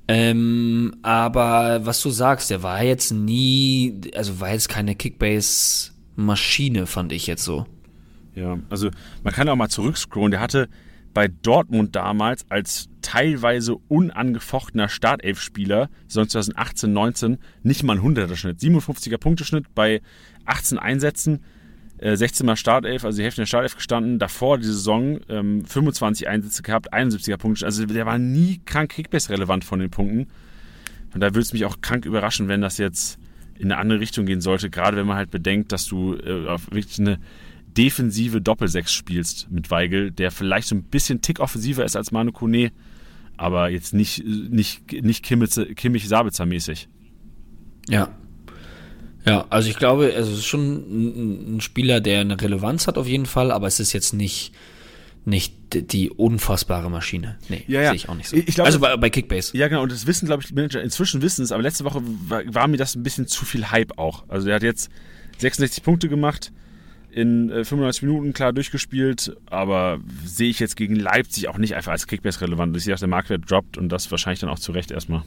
Ähm, 0.07 0.95
aber 1.01 1.85
was 1.85 2.01
du 2.01 2.09
sagst, 2.09 2.49
der 2.49 2.61
war 2.61 2.83
jetzt 2.83 3.11
nie, 3.11 4.01
also 4.15 4.39
war 4.39 4.51
jetzt 4.51 4.69
keine 4.69 4.95
Kickbase-Maschine, 4.95 6.85
fand 6.87 7.11
ich 7.13 7.27
jetzt 7.27 7.43
so. 7.43 7.65
Ja, 8.35 8.57
also 8.69 8.89
man 9.23 9.33
kann 9.33 9.47
auch 9.47 9.55
mal 9.55 9.69
zurückscrollen. 9.69 10.31
Der 10.31 10.41
hatte 10.41 10.67
bei 11.13 11.27
Dortmund 11.27 11.95
damals 11.95 12.49
als 12.49 12.89
teilweise 13.01 13.75
unangefochtener 13.87 14.89
Startelf-Spieler, 14.89 15.89
2018, 16.07 16.91
19, 16.91 17.37
nicht 17.61 17.83
mal 17.83 17.97
ein 17.97 18.03
100er 18.03 18.35
Schnitt. 18.35 18.59
57er 18.59 19.17
Punkteschnitt 19.17 19.73
bei 19.75 20.01
18 20.45 20.79
Einsätzen, 20.79 21.43
äh, 22.03 22.17
16 22.17 22.45
mal 22.45 22.57
Startelf, 22.57 23.05
also 23.05 23.17
die 23.17 23.23
Hälfte 23.23 23.41
der 23.41 23.45
Startelf 23.45 23.75
gestanden. 23.75 24.19
Davor 24.19 24.57
die 24.57 24.65
Saison 24.65 25.21
ähm, 25.29 25.63
25 25.65 26.27
Einsätze 26.27 26.61
gehabt, 26.61 26.93
71er 26.93 27.37
Punkte. 27.37 27.65
Also 27.65 27.85
der 27.85 28.05
war 28.05 28.17
nie 28.17 28.59
krank 28.65 28.91
Kickbase-relevant 28.91 29.63
von 29.63 29.79
den 29.79 29.89
Punkten. 29.89 30.27
Und 31.13 31.21
da 31.21 31.27
würde 31.27 31.39
es 31.39 31.53
mich 31.53 31.63
auch 31.63 31.79
krank 31.79 32.05
überraschen, 32.05 32.49
wenn 32.49 32.59
das 32.59 32.77
jetzt 32.77 33.19
in 33.57 33.71
eine 33.71 33.79
andere 33.79 34.01
Richtung 34.01 34.25
gehen 34.25 34.41
sollte, 34.41 34.69
gerade 34.69 34.97
wenn 34.97 35.07
man 35.07 35.15
halt 35.15 35.31
bedenkt, 35.31 35.71
dass 35.71 35.85
du 35.85 36.15
äh, 36.15 36.47
auf 36.47 36.69
wirklich 36.71 36.99
eine 36.99 37.19
defensive 37.77 38.41
Doppelsechs 38.41 38.91
spielst 38.91 39.49
mit 39.49 39.71
Weigel, 39.71 40.11
der 40.11 40.31
vielleicht 40.31 40.67
so 40.67 40.75
ein 40.75 40.83
bisschen 40.83 41.21
tick 41.21 41.39
offensiver 41.39 41.85
ist 41.85 41.95
als 41.95 42.11
Manu 42.11 42.33
Kone, 42.33 42.71
aber 43.37 43.69
jetzt 43.69 43.93
nicht, 43.93 44.25
nicht, 44.25 44.91
nicht 44.91 45.23
Kimmich-Sabitzer-mäßig. 45.25 46.87
Ja. 47.87 48.09
Ja, 49.25 49.45
also 49.49 49.69
ich 49.69 49.77
glaube, 49.77 50.11
es 50.11 50.27
ist 50.27 50.45
schon 50.45 51.55
ein, 51.55 51.61
Spieler, 51.61 52.01
der 52.01 52.21
eine 52.21 52.39
Relevanz 52.39 52.87
hat 52.87 52.97
auf 52.97 53.07
jeden 53.07 53.25
Fall, 53.25 53.51
aber 53.51 53.67
es 53.67 53.79
ist 53.79 53.93
jetzt 53.93 54.13
nicht 54.13 54.53
nicht 55.25 55.53
die 55.71 56.09
unfassbare 56.09 56.89
Maschine. 56.91 57.37
Nee, 57.47 57.63
ja, 57.67 57.81
ja. 57.81 57.89
sehe 57.89 57.95
ich 57.95 58.09
auch 58.09 58.15
nicht 58.15 58.27
so. 58.27 58.35
Ich 58.35 58.55
glaub, 58.55 58.65
also 58.65 58.79
bei, 58.79 58.97
bei 58.97 59.09
Kickbase. 59.09 59.57
Ja, 59.57 59.67
genau. 59.69 59.83
Und 59.83 59.91
das 59.91 60.05
wissen, 60.05 60.25
glaube 60.25 60.41
ich, 60.41 60.49
die 60.49 60.53
Manager 60.53 60.81
inzwischen 60.81 61.21
wissen 61.21 61.43
es, 61.43 61.51
aber 61.51 61.63
letzte 61.63 61.85
Woche 61.85 62.01
war, 62.27 62.41
war, 62.47 62.67
mir 62.67 62.75
das 62.77 62.95
ein 62.95 63.03
bisschen 63.03 63.27
zu 63.27 63.45
viel 63.45 63.71
Hype 63.71 63.97
auch. 63.97 64.25
Also 64.27 64.49
er 64.49 64.55
hat 64.55 64.63
jetzt 64.63 64.89
66 65.37 65.81
Punkte 65.81 66.09
gemacht, 66.09 66.51
in 67.09 67.49
95 67.49 68.03
äh, 68.03 68.05
Minuten 68.05 68.33
klar 68.33 68.51
durchgespielt, 68.51 69.37
aber 69.45 69.99
sehe 70.25 70.49
ich 70.49 70.59
jetzt 70.59 70.75
gegen 70.75 70.95
Leipzig 70.95 71.47
auch 71.47 71.57
nicht 71.57 71.75
einfach 71.75 71.93
als 71.93 72.07
Kickbase 72.07 72.41
relevant. 72.41 72.75
Ich 72.75 72.83
sehe, 72.83 72.93
dass 72.93 72.99
der 72.99 73.09
Marktwert 73.09 73.49
droppt 73.49 73.77
und 73.77 73.89
das 73.89 74.11
wahrscheinlich 74.11 74.41
dann 74.41 74.49
auch 74.49 74.59
zu 74.59 74.73
Recht 74.73 74.91
erstmal. 74.91 75.23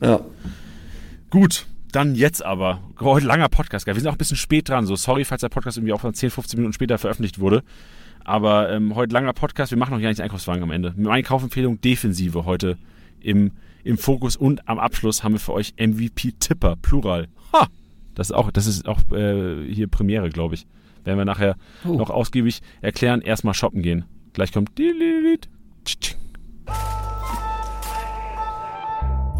Ja. 0.00 0.24
Gut, 1.28 1.66
dann 1.96 2.14
jetzt 2.14 2.44
aber. 2.44 2.82
Heute 3.00 3.26
langer 3.26 3.48
Podcast, 3.48 3.86
wir 3.86 3.94
sind 3.94 4.06
auch 4.06 4.12
ein 4.12 4.18
bisschen 4.18 4.36
spät 4.36 4.68
dran. 4.68 4.84
So, 4.84 4.96
sorry, 4.96 5.24
falls 5.24 5.40
der 5.40 5.48
Podcast 5.48 5.78
irgendwie 5.78 5.94
auch 5.94 6.12
10, 6.12 6.30
15 6.30 6.58
Minuten 6.58 6.74
später 6.74 6.98
veröffentlicht 6.98 7.38
wurde. 7.38 7.62
Aber 8.22 8.70
ähm, 8.70 8.94
heute 8.94 9.14
langer 9.14 9.32
Podcast, 9.32 9.72
wir 9.72 9.78
machen 9.78 9.94
noch 9.94 10.02
gar 10.02 10.10
nicht 10.10 10.20
Einkaufswagen 10.20 10.62
am 10.62 10.70
Ende. 10.70 10.92
Meine 10.96 11.22
Kaufempfehlung 11.22 11.80
Defensive 11.80 12.44
heute 12.44 12.76
im, 13.20 13.52
im 13.82 13.96
Fokus 13.96 14.36
und 14.36 14.68
am 14.68 14.78
Abschluss 14.78 15.24
haben 15.24 15.32
wir 15.32 15.40
für 15.40 15.54
euch 15.54 15.72
MVP-Tipper, 15.78 16.76
Plural. 16.76 17.28
Ha! 17.54 17.66
Das 18.14 18.28
ist 18.28 18.36
auch, 18.36 18.50
das 18.50 18.66
ist 18.66 18.86
auch 18.86 19.00
äh, 19.12 19.64
hier 19.72 19.86
Premiere, 19.86 20.28
glaube 20.28 20.54
ich. 20.54 20.66
Werden 21.04 21.16
wir 21.16 21.24
nachher 21.24 21.56
oh. 21.86 21.94
noch 21.94 22.10
ausgiebig 22.10 22.60
erklären. 22.82 23.22
Erstmal 23.22 23.54
shoppen 23.54 23.80
gehen. 23.80 24.04
Gleich 24.34 24.52
kommt. 24.52 24.72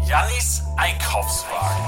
Jannis 0.07 0.63
Einkaufswagen. 0.77 1.83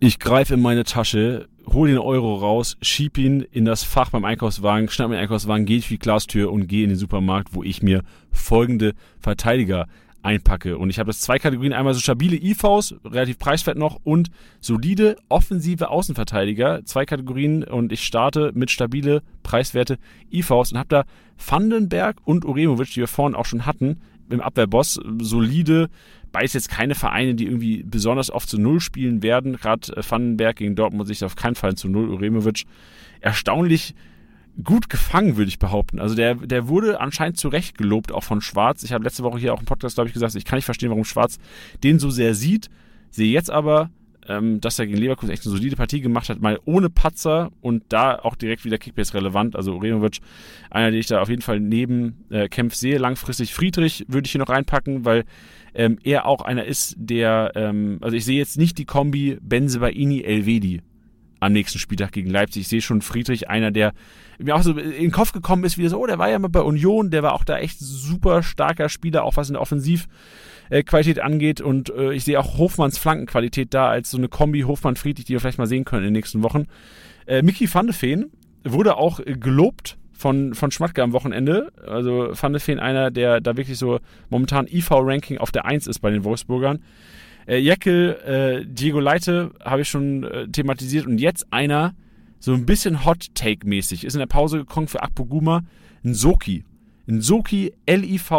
Ich 0.00 0.18
greife 0.18 0.52
in 0.52 0.60
meine 0.60 0.84
Tasche, 0.84 1.48
hole 1.66 1.92
den 1.92 1.98
Euro 1.98 2.34
raus, 2.34 2.76
schieb 2.82 3.16
ihn 3.16 3.40
in 3.40 3.64
das 3.64 3.84
Fach 3.84 4.10
beim 4.10 4.26
Einkaufswagen, 4.26 4.90
schnapp 4.90 5.08
mir 5.08 5.14
den 5.14 5.22
Einkaufswagen, 5.22 5.64
gehe 5.64 5.78
durch 5.78 5.88
die 5.88 5.98
Glastür 5.98 6.52
und 6.52 6.66
gehe 6.66 6.84
in 6.84 6.90
den 6.90 6.98
Supermarkt, 6.98 7.54
wo 7.54 7.62
ich 7.62 7.82
mir 7.82 8.02
folgende 8.30 8.92
Verteidiger 9.18 9.86
einpacke. 10.24 10.78
Und 10.78 10.90
ich 10.90 10.98
habe 10.98 11.08
das 11.08 11.20
zwei 11.20 11.38
Kategorien, 11.38 11.72
einmal 11.72 11.94
so 11.94 12.00
stabile 12.00 12.36
IVs, 12.36 12.96
relativ 13.04 13.38
preiswert 13.38 13.78
noch, 13.78 14.00
und 14.02 14.30
solide 14.60 15.16
offensive 15.28 15.90
Außenverteidiger, 15.90 16.84
zwei 16.84 17.04
Kategorien 17.04 17.62
und 17.64 17.92
ich 17.92 18.04
starte 18.04 18.52
mit 18.54 18.70
stabile, 18.70 19.22
preiswerte 19.42 19.98
IVs 20.32 20.72
und 20.72 20.78
habe 20.78 20.88
da 20.88 21.04
Vandenberg 21.36 22.16
und 22.24 22.44
Uremovic, 22.44 22.90
die 22.90 23.00
wir 23.00 23.08
vorhin 23.08 23.34
auch 23.34 23.46
schon 23.46 23.66
hatten, 23.66 24.00
im 24.30 24.40
Abwehrboss, 24.40 24.98
solide, 25.20 25.90
beides 26.32 26.54
jetzt 26.54 26.70
keine 26.70 26.94
Vereine, 26.94 27.34
die 27.34 27.44
irgendwie 27.44 27.82
besonders 27.82 28.30
oft 28.30 28.48
zu 28.48 28.58
Null 28.58 28.80
spielen 28.80 29.22
werden, 29.22 29.56
gerade 29.56 29.92
Vandenberg 30.08 30.56
gegen 30.56 30.74
Dortmund 30.74 31.06
sich 31.06 31.24
auf 31.24 31.36
keinen 31.36 31.54
Fall 31.54 31.74
zu 31.74 31.88
Null, 31.88 32.08
Uremovic 32.08 32.64
erstaunlich 33.20 33.94
gut 34.62 34.88
gefangen, 34.88 35.36
würde 35.36 35.48
ich 35.48 35.58
behaupten. 35.58 35.98
Also 35.98 36.14
der, 36.14 36.34
der 36.36 36.68
wurde 36.68 37.00
anscheinend 37.00 37.38
zu 37.38 37.48
Recht 37.48 37.76
gelobt, 37.76 38.12
auch 38.12 38.22
von 38.22 38.40
Schwarz. 38.40 38.82
Ich 38.82 38.92
habe 38.92 39.04
letzte 39.04 39.24
Woche 39.24 39.38
hier 39.38 39.52
auch 39.52 39.60
im 39.60 39.66
Podcast, 39.66 39.96
glaube 39.96 40.08
ich, 40.08 40.14
gesagt, 40.14 40.34
ich 40.34 40.44
kann 40.44 40.56
nicht 40.56 40.64
verstehen, 40.64 40.90
warum 40.90 41.04
Schwarz 41.04 41.38
den 41.82 41.98
so 41.98 42.10
sehr 42.10 42.34
sieht. 42.34 42.70
Sehe 43.10 43.32
jetzt 43.32 43.50
aber, 43.50 43.90
ähm, 44.28 44.60
dass 44.60 44.78
er 44.78 44.86
gegen 44.86 44.98
Leverkusen 44.98 45.32
echt 45.32 45.44
eine 45.44 45.54
solide 45.54 45.76
Partie 45.76 46.00
gemacht 46.00 46.28
hat, 46.28 46.40
mal 46.40 46.58
ohne 46.64 46.88
Patzer 46.88 47.50
und 47.60 47.82
da 47.88 48.18
auch 48.18 48.36
direkt 48.36 48.64
wieder 48.64 48.78
Kickbase 48.78 49.14
relevant. 49.14 49.56
Also 49.56 49.74
Uremovic, 49.74 50.20
einer, 50.70 50.90
den 50.90 51.00
ich 51.00 51.06
da 51.06 51.20
auf 51.20 51.28
jeden 51.28 51.42
Fall 51.42 51.60
neben 51.60 52.24
äh, 52.30 52.48
Kempf 52.48 52.74
sehe. 52.74 52.98
Langfristig 52.98 53.54
Friedrich 53.54 54.04
würde 54.08 54.26
ich 54.26 54.32
hier 54.32 54.40
noch 54.40 54.48
reinpacken, 54.48 55.04
weil 55.04 55.24
ähm, 55.74 55.98
er 56.04 56.26
auch 56.26 56.42
einer 56.42 56.64
ist, 56.64 56.94
der, 56.96 57.52
ähm, 57.56 57.98
also 58.00 58.16
ich 58.16 58.24
sehe 58.24 58.38
jetzt 58.38 58.56
nicht 58.56 58.78
die 58.78 58.84
Kombi 58.84 59.38
Benzebaini 59.40 60.22
Elvedi 60.22 60.80
am 61.44 61.52
nächsten 61.52 61.78
Spieltag 61.78 62.12
gegen 62.12 62.30
Leipzig. 62.30 62.62
Ich 62.62 62.68
sehe 62.68 62.80
schon 62.80 63.02
Friedrich, 63.02 63.48
einer, 63.48 63.70
der 63.70 63.92
mir 64.38 64.56
auch 64.56 64.62
so 64.62 64.72
in 64.72 64.90
den 64.90 65.10
Kopf 65.10 65.32
gekommen 65.32 65.64
ist, 65.64 65.78
wie 65.78 65.86
so, 65.88 65.98
oh, 65.98 66.06
der 66.06 66.18
war 66.18 66.30
ja 66.30 66.38
mal 66.38 66.48
bei 66.48 66.60
Union, 66.60 67.10
der 67.10 67.22
war 67.22 67.34
auch 67.34 67.44
da 67.44 67.58
echt 67.58 67.78
super 67.78 68.42
starker 68.42 68.88
Spieler, 68.88 69.24
auch 69.24 69.36
was 69.36 69.48
in 69.48 69.54
der 69.54 69.62
Offensivqualität 69.62 71.20
angeht. 71.20 71.60
Und 71.60 71.90
äh, 71.90 72.12
ich 72.12 72.24
sehe 72.24 72.38
auch 72.40 72.58
Hofmanns 72.58 72.98
Flankenqualität 72.98 73.74
da 73.74 73.88
als 73.88 74.10
so 74.10 74.18
eine 74.18 74.28
Kombi 74.28 74.62
Hofmann-Friedrich, 74.62 75.26
die 75.26 75.32
wir 75.32 75.40
vielleicht 75.40 75.58
mal 75.58 75.66
sehen 75.66 75.84
können 75.84 76.02
in 76.02 76.08
den 76.08 76.18
nächsten 76.18 76.42
Wochen. 76.42 76.66
Äh, 77.26 77.42
Mickey 77.42 77.72
van 77.72 77.86
de 77.86 77.94
Feen 77.94 78.30
wurde 78.64 78.96
auch 78.96 79.20
äh, 79.20 79.34
gelobt 79.34 79.98
von, 80.12 80.54
von 80.54 80.70
Schmatke 80.70 81.02
am 81.02 81.12
Wochenende. 81.12 81.72
Also 81.86 82.30
Van 82.32 82.52
de 82.52 82.60
Feen 82.60 82.78
einer, 82.78 83.10
der 83.10 83.40
da 83.40 83.56
wirklich 83.56 83.78
so 83.78 84.00
momentan 84.30 84.66
IV-Ranking 84.66 85.38
auf 85.38 85.52
der 85.52 85.66
1 85.66 85.86
ist 85.86 85.98
bei 85.98 86.10
den 86.10 86.24
Wolfsburgern. 86.24 86.80
Äh, 87.46 87.58
Jekyll, 87.58 88.16
äh, 88.24 88.66
Diego 88.66 89.00
Leite 89.00 89.52
habe 89.62 89.82
ich 89.82 89.88
schon 89.88 90.24
äh, 90.24 90.48
thematisiert 90.48 91.06
und 91.06 91.18
jetzt 91.18 91.52
einer, 91.52 91.94
so 92.38 92.52
ein 92.52 92.66
bisschen 92.66 93.04
Hot-Take-mäßig, 93.04 94.04
ist 94.04 94.14
in 94.14 94.20
der 94.20 94.26
Pause 94.26 94.58
gekommen 94.58 94.88
für 94.88 95.02
Akpoguma, 95.02 95.62
ein 96.04 96.14
Soki. 96.14 96.64
Ein 97.06 97.20
Soki 97.20 97.72
LIV 97.86 98.30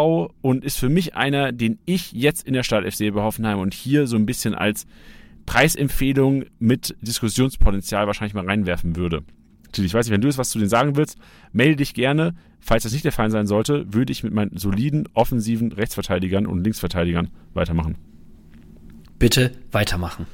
und 0.42 0.64
ist 0.64 0.78
für 0.78 0.88
mich 0.88 1.14
einer, 1.14 1.52
den 1.52 1.78
ich 1.86 2.12
jetzt 2.12 2.46
in 2.46 2.52
der 2.52 2.64
Stadt 2.64 2.84
FC 2.84 3.12
bei 3.14 3.22
Hoffenheim 3.22 3.60
und 3.60 3.74
hier 3.74 4.06
so 4.06 4.16
ein 4.16 4.26
bisschen 4.26 4.54
als 4.54 4.86
Preisempfehlung 5.46 6.44
mit 6.58 6.96
Diskussionspotenzial 7.00 8.08
wahrscheinlich 8.08 8.34
mal 8.34 8.44
reinwerfen 8.44 8.96
würde. 8.96 9.22
Ich 9.76 9.94
weiß 9.94 10.06
nicht, 10.06 10.12
wenn 10.12 10.20
du 10.20 10.28
es 10.28 10.38
was 10.38 10.50
zu 10.50 10.58
denen 10.58 10.70
sagen 10.70 10.96
willst, 10.96 11.18
melde 11.52 11.76
dich 11.76 11.94
gerne. 11.94 12.34
Falls 12.60 12.84
das 12.84 12.92
nicht 12.92 13.04
der 13.04 13.12
Fall 13.12 13.30
sein 13.30 13.46
sollte, 13.46 13.92
würde 13.92 14.10
ich 14.10 14.24
mit 14.24 14.32
meinen 14.32 14.56
soliden 14.56 15.08
offensiven 15.14 15.70
Rechtsverteidigern 15.70 16.46
und 16.46 16.64
Linksverteidigern 16.64 17.28
weitermachen. 17.54 17.96
Bitte 19.18 19.52
weitermachen. 19.72 20.26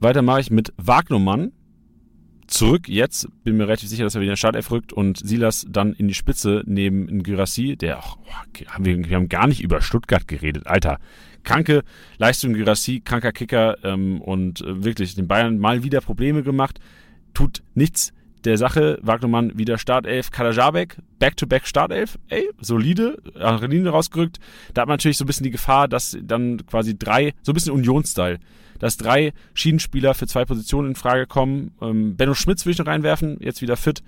Weiter 0.00 0.22
mache 0.22 0.40
ich 0.40 0.50
mit 0.50 0.72
Wagnumann. 0.78 1.52
Zurück 2.46 2.88
jetzt, 2.88 3.28
bin 3.44 3.56
mir 3.56 3.64
relativ 3.64 3.88
sicher, 3.88 4.04
dass 4.04 4.14
er 4.14 4.20
wieder 4.20 4.32
in 4.32 4.34
den 4.34 4.38
Startelf 4.38 4.70
rückt 4.70 4.92
und 4.92 5.18
Silas 5.18 5.66
dann 5.68 5.92
in 5.92 6.08
die 6.08 6.14
Spitze 6.14 6.62
neben 6.66 7.22
Gyrassi, 7.22 7.76
der 7.76 7.98
auch, 7.98 8.18
oh, 8.18 8.58
wir, 8.78 9.08
wir 9.08 9.16
haben 9.16 9.28
gar 9.28 9.46
nicht 9.46 9.62
über 9.62 9.80
Stuttgart 9.80 10.26
geredet, 10.26 10.66
Alter. 10.66 10.98
Kranke 11.44 11.82
Leistung 12.18 12.52
Gyrassi, 12.54 13.00
kranker 13.00 13.32
Kicker 13.32 13.82
ähm, 13.84 14.20
und 14.20 14.60
äh, 14.60 14.84
wirklich 14.84 15.14
den 15.14 15.28
Bayern 15.28 15.58
mal 15.58 15.82
wieder 15.82 16.00
Probleme 16.00 16.42
gemacht, 16.42 16.78
tut 17.34 17.62
nichts 17.74 18.12
der 18.44 18.58
Sache. 18.58 18.98
Wagnermann 19.02 19.56
wieder 19.58 19.78
Startelf. 19.78 20.30
Kalajabek, 20.30 20.96
Back-to-Back 21.18 21.66
Startelf. 21.66 22.18
Ey, 22.28 22.48
solide. 22.60 23.18
Linie 23.68 23.90
rausgerückt. 23.90 24.38
Da 24.74 24.82
hat 24.82 24.88
man 24.88 24.94
natürlich 24.94 25.18
so 25.18 25.24
ein 25.24 25.26
bisschen 25.26 25.44
die 25.44 25.50
Gefahr, 25.50 25.88
dass 25.88 26.16
dann 26.22 26.64
quasi 26.66 26.98
drei, 26.98 27.34
so 27.42 27.52
ein 27.52 27.54
bisschen 27.54 27.72
Union-Style, 27.72 28.38
dass 28.82 28.96
drei 28.96 29.32
Schienenspieler 29.54 30.12
für 30.12 30.26
zwei 30.26 30.44
Positionen 30.44 30.88
in 30.88 30.94
Frage 30.96 31.28
kommen. 31.28 31.70
Ähm, 31.80 32.16
Benno 32.16 32.34
Schmitz 32.34 32.66
will 32.66 32.72
ich 32.72 32.78
noch 32.78 32.88
reinwerfen, 32.88 33.36
jetzt 33.38 33.62
wieder 33.62 33.76
fit. 33.76 34.02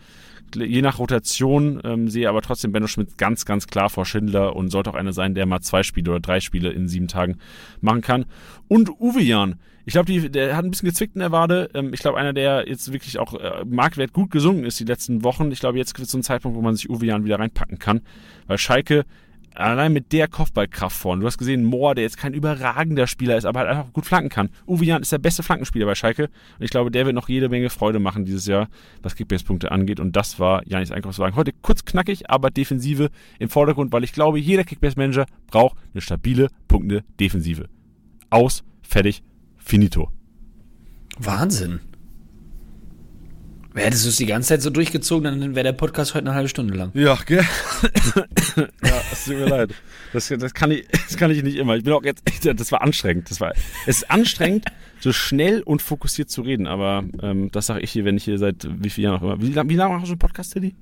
Je 0.57 0.83
nach 0.83 0.99
Rotation 0.99 1.81
ähm, 1.85 2.09
sehe 2.09 2.29
aber 2.29 2.43
trotzdem 2.43 2.73
Benno 2.73 2.89
Schmitz 2.89 3.17
ganz, 3.17 3.45
ganz 3.45 3.69
klar 3.69 3.89
vor 3.89 4.05
Schindler 4.05 4.57
und 4.57 4.71
sollte 4.71 4.91
auch 4.91 4.97
einer 4.97 5.13
sein, 5.13 5.37
der 5.37 5.47
mal 5.47 5.61
zwei 5.61 5.85
Spiele 5.85 6.11
oder 6.11 6.21
drei 6.21 6.41
Spiele 6.41 6.71
in 6.71 6.89
sieben 6.89 7.07
Tagen 7.07 7.39
machen 7.81 8.01
kann. 8.01 8.25
Und 8.67 8.91
Uwe 9.01 9.23
Jan, 9.23 9.61
ich 9.87 9.93
glaube, 9.93 10.29
der 10.29 10.57
hat 10.57 10.65
ein 10.65 10.73
bisschen 10.73 10.89
gezwickt 10.89 11.15
in 11.15 11.21
der 11.21 11.31
Wade. 11.31 11.71
Ähm, 11.73 11.95
ich 11.95 12.01
glaube, 12.01 12.19
einer, 12.19 12.33
der 12.33 12.69
jetzt 12.69 12.93
wirklich 12.93 13.21
auch 13.21 13.35
äh, 13.35 13.65
Marktwert 13.65 14.13
gut 14.13 14.33
gesungen 14.33 14.65
ist 14.65 14.81
die 14.81 14.85
letzten 14.85 15.23
Wochen. 15.23 15.53
Ich 15.53 15.61
glaube, 15.61 15.79
jetzt 15.79 15.97
wird 15.97 16.09
so 16.09 16.19
ein 16.19 16.25
Zeitpunkt, 16.25 16.59
wo 16.59 16.63
man 16.63 16.75
sich 16.75 16.91
Uwe 16.91 17.07
Jan 17.07 17.25
wieder 17.25 17.39
reinpacken 17.39 17.79
kann. 17.79 18.01
Weil 18.49 18.59
Schalke 18.59 19.05
allein 19.55 19.93
mit 19.93 20.13
der 20.13 20.29
Kopfballkraft 20.29 20.97
vorne. 20.97 21.21
Du 21.21 21.27
hast 21.27 21.39
gesehen, 21.39 21.65
Mohr, 21.65 21.95
der 21.95 22.05
jetzt 22.05 22.19
kein 22.19 22.35
überragender 22.35 23.07
Spieler 23.07 23.37
ist, 23.37 23.45
aber 23.45 23.61
halt 23.61 23.71
einfach 23.71 23.93
gut 23.93 24.07
flanken 24.07 24.29
kann. 24.29 24.51
Uwe 24.67 24.85
Jan 24.85 25.03
ist 25.03 25.13
der 25.13 25.19
beste 25.19 25.43
Flankenspieler 25.43 25.87
bei 25.87 25.95
Schalke. 25.95 26.25
Und 26.59 26.65
ich 26.65 26.71
glaube, 26.71 26.91
der 26.91 27.07
wird 27.07 27.15
noch 27.15 27.29
jede 27.29 27.49
Menge 27.49 27.71
Freude 27.71 27.99
machen 27.99 28.25
dieses 28.25 28.47
Jahr, 28.47 28.69
was 29.03 29.15
Kickbase-Punkte 29.15 29.71
angeht. 29.71 30.01
Und 30.01 30.17
das 30.17 30.39
war 30.39 30.67
Janis 30.67 30.91
Einkaufswagen. 30.91 31.37
Heute 31.37 31.53
kurz 31.63 31.85
knackig, 31.85 32.31
aber 32.31 32.51
Defensive 32.51 33.11
im 33.39 33.49
Vordergrund, 33.49 33.93
weil 33.93 34.05
ich 34.05 34.13
glaube, 34.13 34.39
jeder 34.39 34.65
Kickbase-Manager 34.65 35.27
braucht 35.47 35.77
eine 35.93 36.01
stabile 36.01 36.49
Punkte 36.69 37.05
Defensive. 37.21 37.69
Aus, 38.31 38.65
fertig, 38.83 39.23
finito. 39.57 40.11
Wahnsinn. 41.19 41.81
Hättest 43.75 44.05
du 44.05 44.09
es 44.11 44.17
die 44.17 44.27
ganze 44.27 44.51
Zeit 44.51 44.63
so 44.63 44.71
durchgezogen, 44.71 45.25
dann 45.41 45.55
wäre 45.57 45.65
der 45.65 45.73
Podcast 45.73 46.15
heute 46.15 46.27
eine 46.27 46.35
halbe 46.37 46.49
Stunde 46.49 46.75
lang. 46.75 46.91
Ja, 46.95 47.19
gell? 47.27 47.45
ja, 48.57 49.01
es 49.11 49.25
tut 49.25 49.35
mir 49.35 49.47
leid. 49.49 49.75
Das, 50.13 50.29
das, 50.29 50.55
kann 50.55 50.71
ich, 50.71 50.87
das 51.09 51.17
kann 51.17 51.33
ich 51.33 51.43
nicht 51.43 51.57
immer. 51.57 51.75
Ich 51.77 51.83
bin 51.83 51.93
auch 51.93 52.05
jetzt, 52.05 52.23
das 52.45 52.71
war 52.71 52.83
anstrengend. 52.83 53.31
Das 53.31 53.41
war, 53.41 53.53
es 53.87 53.99
ist 53.99 54.11
anstrengend, 54.11 54.67
so 55.01 55.13
schnell 55.13 55.61
und 55.63 55.83
fokussiert 55.83 56.31
zu 56.31 56.43
reden, 56.43 56.69
aber 56.69 57.05
ähm, 57.21 57.51
das 57.51 57.67
sage 57.67 57.81
ich 57.81 57.91
hier, 57.91 58.05
wenn 58.05 58.17
ich 58.17 58.25
hier 58.25 58.39
seit 58.39 58.69
wie 58.81 58.91
vielen 58.91 59.05
Jahren 59.13 59.17
auch 59.19 59.23
immer. 59.23 59.43
Wie, 59.43 59.55
wie 59.55 59.75
lange 59.77 59.95
machst 59.95 60.07
du 60.07 60.13
einen 60.13 60.19
Podcast, 60.21 60.53
Teddy? 60.53 60.77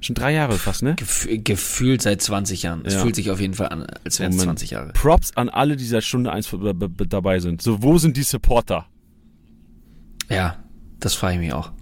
Schon 0.00 0.14
drei 0.14 0.32
Jahre 0.32 0.54
fast, 0.58 0.82
ne? 0.82 0.94
Gef 0.96 1.28
gefühlt 1.44 2.02
seit 2.02 2.20
20 2.20 2.62
Jahren. 2.64 2.82
Es 2.84 2.94
Ja. 2.94 3.00
fühlt 3.00 3.14
sich 3.16 3.30
auf 3.30 3.40
jeden 3.40 3.54
Fall 3.54 3.68
an, 3.68 3.86
als 4.04 4.18
wären 4.20 4.30
es 4.30 4.36
Moment. 4.36 4.58
20 4.58 4.70
Jahre. 4.70 4.92
Props 4.92 5.36
an 5.36 5.48
alle, 5.48 5.76
die 5.76 5.84
seit 5.86 6.04
Stunde 6.04 6.32
eins 6.32 6.48
dabei 7.08 7.38
sind. 7.40 7.62
So, 7.62 7.82
wo 7.82 7.98
sind 7.98 8.16
die 8.16 8.22
Supporter? 8.22 8.86
Ja, 10.28 10.56
das 11.00 11.14
frage 11.14 11.34
ich 11.34 11.40
mich 11.40 11.52
auch. 11.52 11.72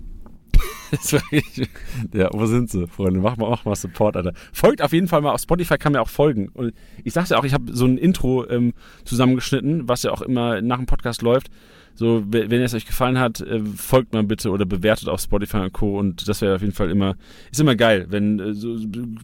Ja, 2.12 2.28
wo 2.33 2.47
sind 2.47 2.70
sie, 2.70 2.87
Freunde? 2.87 3.20
Mach 3.20 3.37
mal, 3.37 3.51
mach 3.51 3.65
mal 3.65 3.74
Support, 3.77 4.16
Alter. 4.16 4.33
Folgt 4.53 4.83
auf 4.83 4.93
jeden 4.93 5.09
Fall 5.09 5.20
mal 5.20 5.33
auf 5.33 5.41
Spotify, 5.41 5.77
kann 5.78 5.93
mir 5.93 6.01
auch 6.01 6.09
folgen. 6.09 6.49
Und 6.55 6.73
ich 7.05 7.12
sag's 7.12 7.31
ja 7.31 7.39
auch, 7.39 7.45
ich 7.45 7.55
habe 7.55 7.73
so 7.74 7.87
ein 7.87 7.99
Intro 7.99 8.49
ähm, 8.49 8.73
zusammengeschnitten, 9.05 9.89
was 9.89 10.03
ja 10.03 10.12
auch 10.12 10.23
immer 10.23 10.61
nach 10.62 10.77
dem 10.78 10.87
Podcast 10.87 11.23
läuft. 11.23 11.49
So, 11.95 12.23
we- 12.27 12.51
wenn 12.51 12.61
es 12.62 12.74
euch 12.74 12.87
gefallen 12.87 13.19
hat, 13.19 13.41
äh, 13.41 13.61
folgt 13.77 14.12
mal 14.12 14.23
bitte 14.23 14.51
oder 14.51 14.66
bewertet 14.66 15.09
auf 15.09 15.20
Spotify 15.20 15.59
und 15.59 15.73
Co. 15.73 15.99
Und 15.99 16.28
das 16.28 16.41
wäre 16.43 16.55
auf 16.57 16.61
jeden 16.61 16.74
Fall 16.74 16.91
immer, 16.91 17.16
ist 17.51 17.61
immer 17.61 17.74
geil. 17.74 18.07
Wenn 18.11 18.39
äh, 18.39 18.55
so 18.55 18.77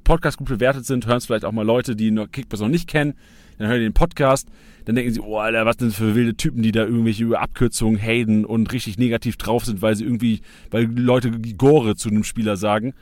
Podcasts 0.05 0.39
gut 0.39 0.49
bewertet 0.49 0.87
sind, 0.87 1.07
hören 1.07 1.19
es 1.19 1.27
vielleicht 1.27 1.45
auch 1.45 1.53
mal 1.53 1.67
Leute, 1.67 1.95
die 1.97 2.11
noch 2.11 2.31
Kickbass 2.31 2.61
noch 2.61 2.69
nicht 2.69 2.89
kennen. 2.89 3.15
Dann 3.63 3.71
hören 3.71 3.79
die 3.79 3.87
den 3.87 3.95
Podcast, 3.95 4.49
dann 4.87 4.97
denken 4.97 5.13
sie, 5.13 5.21
oh 5.21 5.39
Alter, 5.39 5.65
was 5.65 5.77
denn 5.77 5.93
für 5.93 6.17
wilde 6.17 6.35
Typen, 6.35 6.63
die 6.63 6.73
da 6.73 6.83
irgendwelche 6.83 7.39
Abkürzungen 7.39 7.97
haten 7.97 8.45
und 8.45 8.73
richtig 8.73 8.99
negativ 8.99 9.37
drauf 9.37 9.65
sind, 9.65 9.83
weil 9.83 9.95
sie 9.95 10.03
irgendwie, 10.03 10.41
weil 10.73 10.91
Leute 10.99 11.31
Gore 11.57 11.95
zu 11.95 12.09
einem 12.09 12.25
Spieler 12.25 12.57
sagen. 12.57 12.93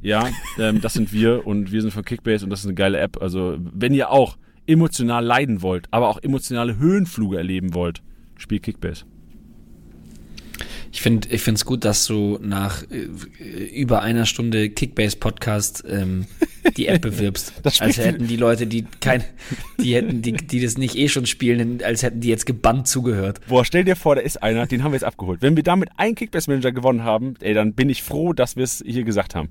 Ja, 0.00 0.28
ähm, 0.58 0.80
das 0.80 0.92
sind 0.92 1.12
wir 1.12 1.48
und 1.48 1.72
wir 1.72 1.82
sind 1.82 1.90
von 1.90 2.04
Kickbase 2.04 2.44
und 2.44 2.50
das 2.50 2.60
ist 2.60 2.66
eine 2.66 2.76
geile 2.76 2.98
App. 2.98 3.20
Also, 3.20 3.56
wenn 3.58 3.92
ihr 3.92 4.10
auch 4.10 4.36
emotional 4.68 5.24
leiden 5.24 5.62
wollt, 5.62 5.88
aber 5.90 6.08
auch 6.08 6.22
emotionale 6.22 6.78
Höhenfluge 6.78 7.36
erleben 7.36 7.74
wollt, 7.74 8.02
spielt 8.36 8.62
Kickbase. 8.62 9.04
Ich 10.94 11.02
finde 11.02 11.28
ich 11.30 11.42
finde 11.42 11.58
es 11.58 11.64
gut, 11.64 11.84
dass 11.84 12.06
du 12.06 12.38
nach 12.40 12.84
äh, 12.88 13.08
über 13.64 14.02
einer 14.02 14.26
Stunde 14.26 14.70
Kickbase-Podcast 14.70 15.82
ähm, 15.88 16.26
die 16.76 16.86
App 16.86 17.02
bewirbst. 17.02 17.52
Das 17.64 17.80
als 17.80 17.98
hätten 17.98 18.28
die 18.28 18.36
Leute, 18.36 18.68
die 18.68 18.86
kein, 19.00 19.24
die 19.80 19.96
hätten, 19.96 20.22
die, 20.22 20.34
die 20.34 20.60
das 20.60 20.78
nicht 20.78 20.94
eh 20.94 21.08
schon 21.08 21.26
spielen, 21.26 21.82
als 21.82 22.04
hätten 22.04 22.20
die 22.20 22.28
jetzt 22.28 22.46
gebannt 22.46 22.86
zugehört. 22.86 23.40
Boah, 23.48 23.64
stell 23.64 23.82
dir 23.82 23.96
vor, 23.96 24.14
da 24.14 24.20
ist 24.22 24.40
einer, 24.40 24.68
den 24.68 24.84
haben 24.84 24.92
wir 24.92 24.96
jetzt 24.96 25.04
abgeholt. 25.04 25.42
Wenn 25.42 25.56
wir 25.56 25.64
damit 25.64 25.88
einen 25.96 26.14
Kickbase-Manager 26.14 26.70
gewonnen 26.70 27.02
haben, 27.02 27.34
ey, 27.40 27.54
dann 27.54 27.72
bin 27.72 27.90
ich 27.90 28.04
froh, 28.04 28.32
dass 28.32 28.54
wir 28.54 28.62
es 28.62 28.80
hier 28.86 29.02
gesagt 29.02 29.34
haben. 29.34 29.48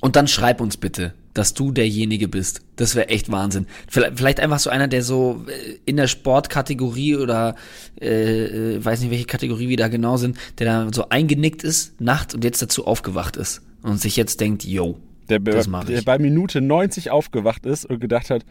Und 0.00 0.14
dann 0.16 0.28
schreib 0.28 0.60
uns 0.60 0.76
bitte, 0.76 1.14
dass 1.32 1.54
du 1.54 1.72
derjenige 1.72 2.28
bist. 2.28 2.60
Das 2.76 2.94
wäre 2.94 3.08
echt 3.08 3.30
Wahnsinn. 3.30 3.66
Vielleicht, 3.88 4.18
vielleicht 4.18 4.40
einfach 4.40 4.58
so 4.58 4.68
einer, 4.70 4.88
der 4.88 5.02
so 5.02 5.44
äh, 5.48 5.78
in 5.86 5.96
der 5.96 6.06
Sportkategorie 6.06 7.16
oder 7.16 7.54
äh, 8.00 8.74
äh, 8.76 8.84
weiß 8.84 9.00
nicht, 9.00 9.10
welche 9.10 9.24
Kategorie 9.26 9.68
wir 9.68 9.76
da 9.76 9.88
genau 9.88 10.16
sind, 10.18 10.36
der 10.58 10.66
da 10.66 10.92
so 10.92 11.08
eingenickt 11.08 11.62
ist, 11.62 11.98
nachts 12.00 12.34
und 12.34 12.44
jetzt 12.44 12.60
dazu 12.62 12.86
aufgewacht 12.86 13.36
ist 13.36 13.62
und 13.82 14.00
sich 14.00 14.16
jetzt 14.16 14.40
denkt, 14.40 14.64
yo, 14.64 14.98
Der, 15.28 15.40
Das 15.40 15.66
mach 15.66 15.84
der 15.84 15.98
ich. 16.00 16.04
bei 16.04 16.18
Minute 16.18 16.60
90 16.60 17.10
aufgewacht 17.10 17.64
ist 17.66 17.84
und 17.86 17.98
gedacht 18.00 18.30
hat, 18.30 18.44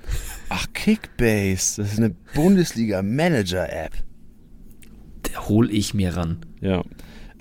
ach, 0.50 0.66
Kickbase, 0.74 1.82
das 1.82 1.94
ist 1.94 2.00
eine 2.00 2.16
Bundesliga-Manager-App. 2.34 3.94
der 5.32 5.48
hol 5.48 5.72
ich 5.72 5.94
mir 5.94 6.16
ran. 6.18 6.38
Ja. 6.62 6.84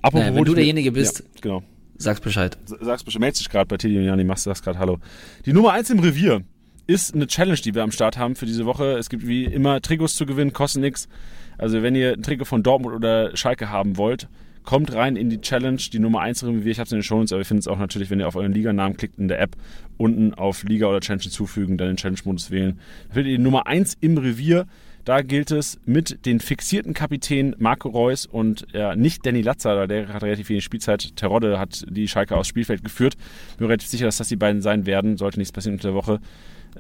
Apropos 0.03 0.21
Naja, 0.27 0.35
wenn 0.35 0.45
du 0.45 0.55
derjenige 0.55 0.93
bist- 0.93 1.21
Ja, 1.21 1.41
genau. 1.41 1.63
Sag's 2.05 2.21
Bescheid. 2.21 2.59
sagst 2.67 3.07
bestimmt, 3.07 3.23
meldest 3.23 3.41
dich 3.41 3.49
gerade 3.49 3.65
bei 3.65 3.79
Teddy 3.79 3.97
und 3.97 4.05
Jani, 4.05 4.25
machst 4.25 4.47
das 4.47 4.63
gerade 4.63 4.79
Hallo. 4.79 4.99
Die 5.47 5.55
Nummer 5.55 5.73
1 5.73 5.89
im 5.89 6.01
Revier 6.01 6.43
ist 6.87 7.15
eine 7.15 7.27
Challenge, 7.27 7.57
die 7.57 7.75
wir 7.75 7.83
am 7.83 7.93
Start 7.93 8.19
haben 8.19 8.37
für 8.37 8.45
diese 8.45 8.67
Woche. 8.67 8.99
Es 8.99 9.09
gibt 9.09 9.27
wie 9.27 9.45
immer 9.45 9.81
Trikots 9.81 10.15
zu 10.15 10.27
gewinnen, 10.27 10.53
kosten 10.53 10.83
nix. 10.83 11.09
Also 11.57 11.83
wenn 11.83 11.95
ihr 11.95 12.13
ein 12.13 12.23
Trikot 12.23 12.45
von 12.45 12.63
Dortmund 12.63 12.95
oder 12.95 13.35
Schalke 13.39 13.71
haben 13.71 13.97
wollt, 13.97 14.29
kommt 14.65 14.93
rein 14.93 15.17
in 15.17 15.31
die 15.31 15.41
Challenge, 15.41 15.79
die 15.79 15.99
Nummer 15.99 16.21
1 16.21 16.43
im 16.43 16.57
Revier. 16.57 16.73
Ich 16.73 16.79
habe 16.79 16.85
es 16.85 16.93
in 16.93 16.99
den 16.99 17.05
Shownotes, 17.05 17.33
aber 17.33 17.41
ihr 17.41 17.47
findet 17.47 17.63
es 17.63 17.69
auch 17.69 17.79
natürlich, 17.79 18.11
wenn 18.11 18.21
ihr 18.21 18.29
auf 18.29 18.37
euren 18.37 18.53
Liganamen 18.53 18.99
klickt 18.99 19.19
in 19.19 19.29
der 19.29 19.41
App, 19.41 19.57
unten 19.97 20.35
auf 20.35 20.63
Liga 20.65 20.89
oder 20.89 21.01
Challenge 21.01 21.23
hinzufügen, 21.23 21.79
dann 21.79 21.89
den 21.89 21.97
Challenge-Modus 21.97 22.51
wählen. 22.51 22.79
Da 23.09 23.15
findet 23.15 23.33
ihr 23.33 23.39
die 23.39 23.43
Nummer 23.43 23.67
1 23.67 23.97
im 24.03 24.19
Revier. 24.19 24.67
Da 25.05 25.21
gilt 25.21 25.51
es 25.51 25.79
mit 25.85 26.25
den 26.25 26.41
fixierten 26.41 26.95
Kapitän 26.95 27.55
Marco 27.59 27.91
Reus 27.91 28.25
und 28.25 28.67
ja, 28.73 28.97
nicht 28.97 29.27
Danny 29.27 29.43
Latzer, 29.43 29.87
der 29.87 30.09
hat 30.09 30.23
relativ 30.23 30.49
wenig 30.49 30.65
Spielzeit. 30.65 31.15
Terodde 31.17 31.59
hat 31.59 31.85
die 31.91 32.09
Schalke 32.09 32.37
aufs 32.37 32.49
Spielfeld 32.49 32.83
geführt. 32.83 33.17
Bin 33.59 33.67
mir 33.67 33.69
relativ 33.69 33.91
sicher, 33.91 34.07
dass 34.07 34.17
das 34.17 34.29
die 34.29 34.37
beiden 34.37 34.63
sein 34.63 34.87
werden. 34.87 35.19
Sollte 35.19 35.39
nichts 35.39 35.53
passieren 35.53 35.75
unter 35.75 35.89
der 35.89 35.95
Woche. 35.95 36.21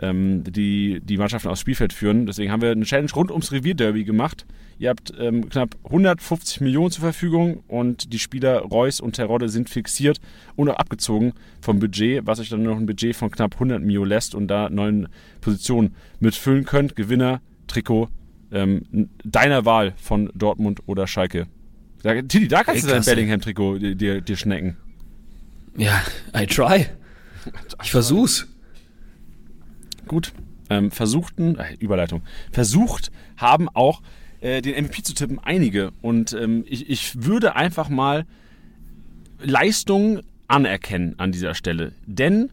Ähm, 0.00 0.42
die 0.42 1.00
die 1.04 1.18
Mannschaften 1.18 1.48
aufs 1.48 1.60
Spielfeld 1.60 1.92
führen. 1.92 2.26
Deswegen 2.26 2.50
haben 2.50 2.62
wir 2.62 2.72
eine 2.72 2.84
Challenge 2.84 3.12
rund 3.14 3.30
ums 3.30 3.52
Revierderby 3.52 4.04
gemacht. 4.04 4.44
Ihr 4.78 4.88
habt 4.88 5.12
ähm, 5.20 5.48
knapp 5.50 5.76
150 5.84 6.62
Millionen 6.62 6.90
zur 6.90 7.02
Verfügung 7.02 7.62
und 7.68 8.12
die 8.12 8.18
Spieler 8.18 8.58
Reus 8.58 9.00
und 9.00 9.14
Terodde 9.16 9.48
sind 9.48 9.70
fixiert 9.70 10.18
und 10.56 10.68
auch 10.68 10.76
abgezogen 10.76 11.32
vom 11.60 11.78
Budget, 11.78 12.26
was 12.26 12.40
euch 12.40 12.48
dann 12.48 12.64
noch 12.64 12.76
ein 12.76 12.86
Budget 12.86 13.14
von 13.14 13.30
knapp 13.30 13.54
100 13.54 13.82
Mio 13.82 14.04
lässt 14.04 14.34
und 14.34 14.48
da 14.48 14.68
neun 14.68 15.06
Positionen 15.40 15.94
mitfüllen 16.18 16.64
könnt. 16.64 16.96
Gewinner, 16.96 17.40
Trikot, 17.66 18.08
ähm, 18.52 19.08
deiner 19.24 19.64
Wahl 19.64 19.94
von 19.96 20.30
Dortmund 20.34 20.80
oder 20.86 21.06
Schalke. 21.06 21.46
Da, 22.02 22.14
Titi, 22.20 22.48
da 22.48 22.64
kannst 22.64 22.84
Ey, 22.84 22.88
du 22.88 22.94
dein. 22.94 23.04
Bellingham-Trikot 23.04 23.78
dir, 23.78 24.20
dir, 24.20 24.36
schnecken. 24.36 24.76
Ja, 25.76 26.02
I 26.36 26.46
try. 26.46 26.86
Ich 27.82 27.90
versuch's. 27.90 28.46
Gut. 30.06 30.32
Ähm, 30.70 30.90
versuchten, 30.90 31.58
äh, 31.58 31.74
Überleitung, 31.78 32.22
versucht 32.52 33.12
haben 33.36 33.68
auch 33.68 34.00
äh, 34.40 34.62
den 34.62 34.82
MVP 34.84 35.02
zu 35.02 35.12
tippen 35.14 35.38
einige. 35.38 35.92
Und 36.00 36.32
ähm, 36.32 36.64
ich, 36.66 36.88
ich 36.88 37.22
würde 37.24 37.54
einfach 37.54 37.90
mal 37.90 38.24
Leistung 39.42 40.20
anerkennen 40.48 41.14
an 41.18 41.32
dieser 41.32 41.54
Stelle. 41.54 41.92
Denn 42.06 42.50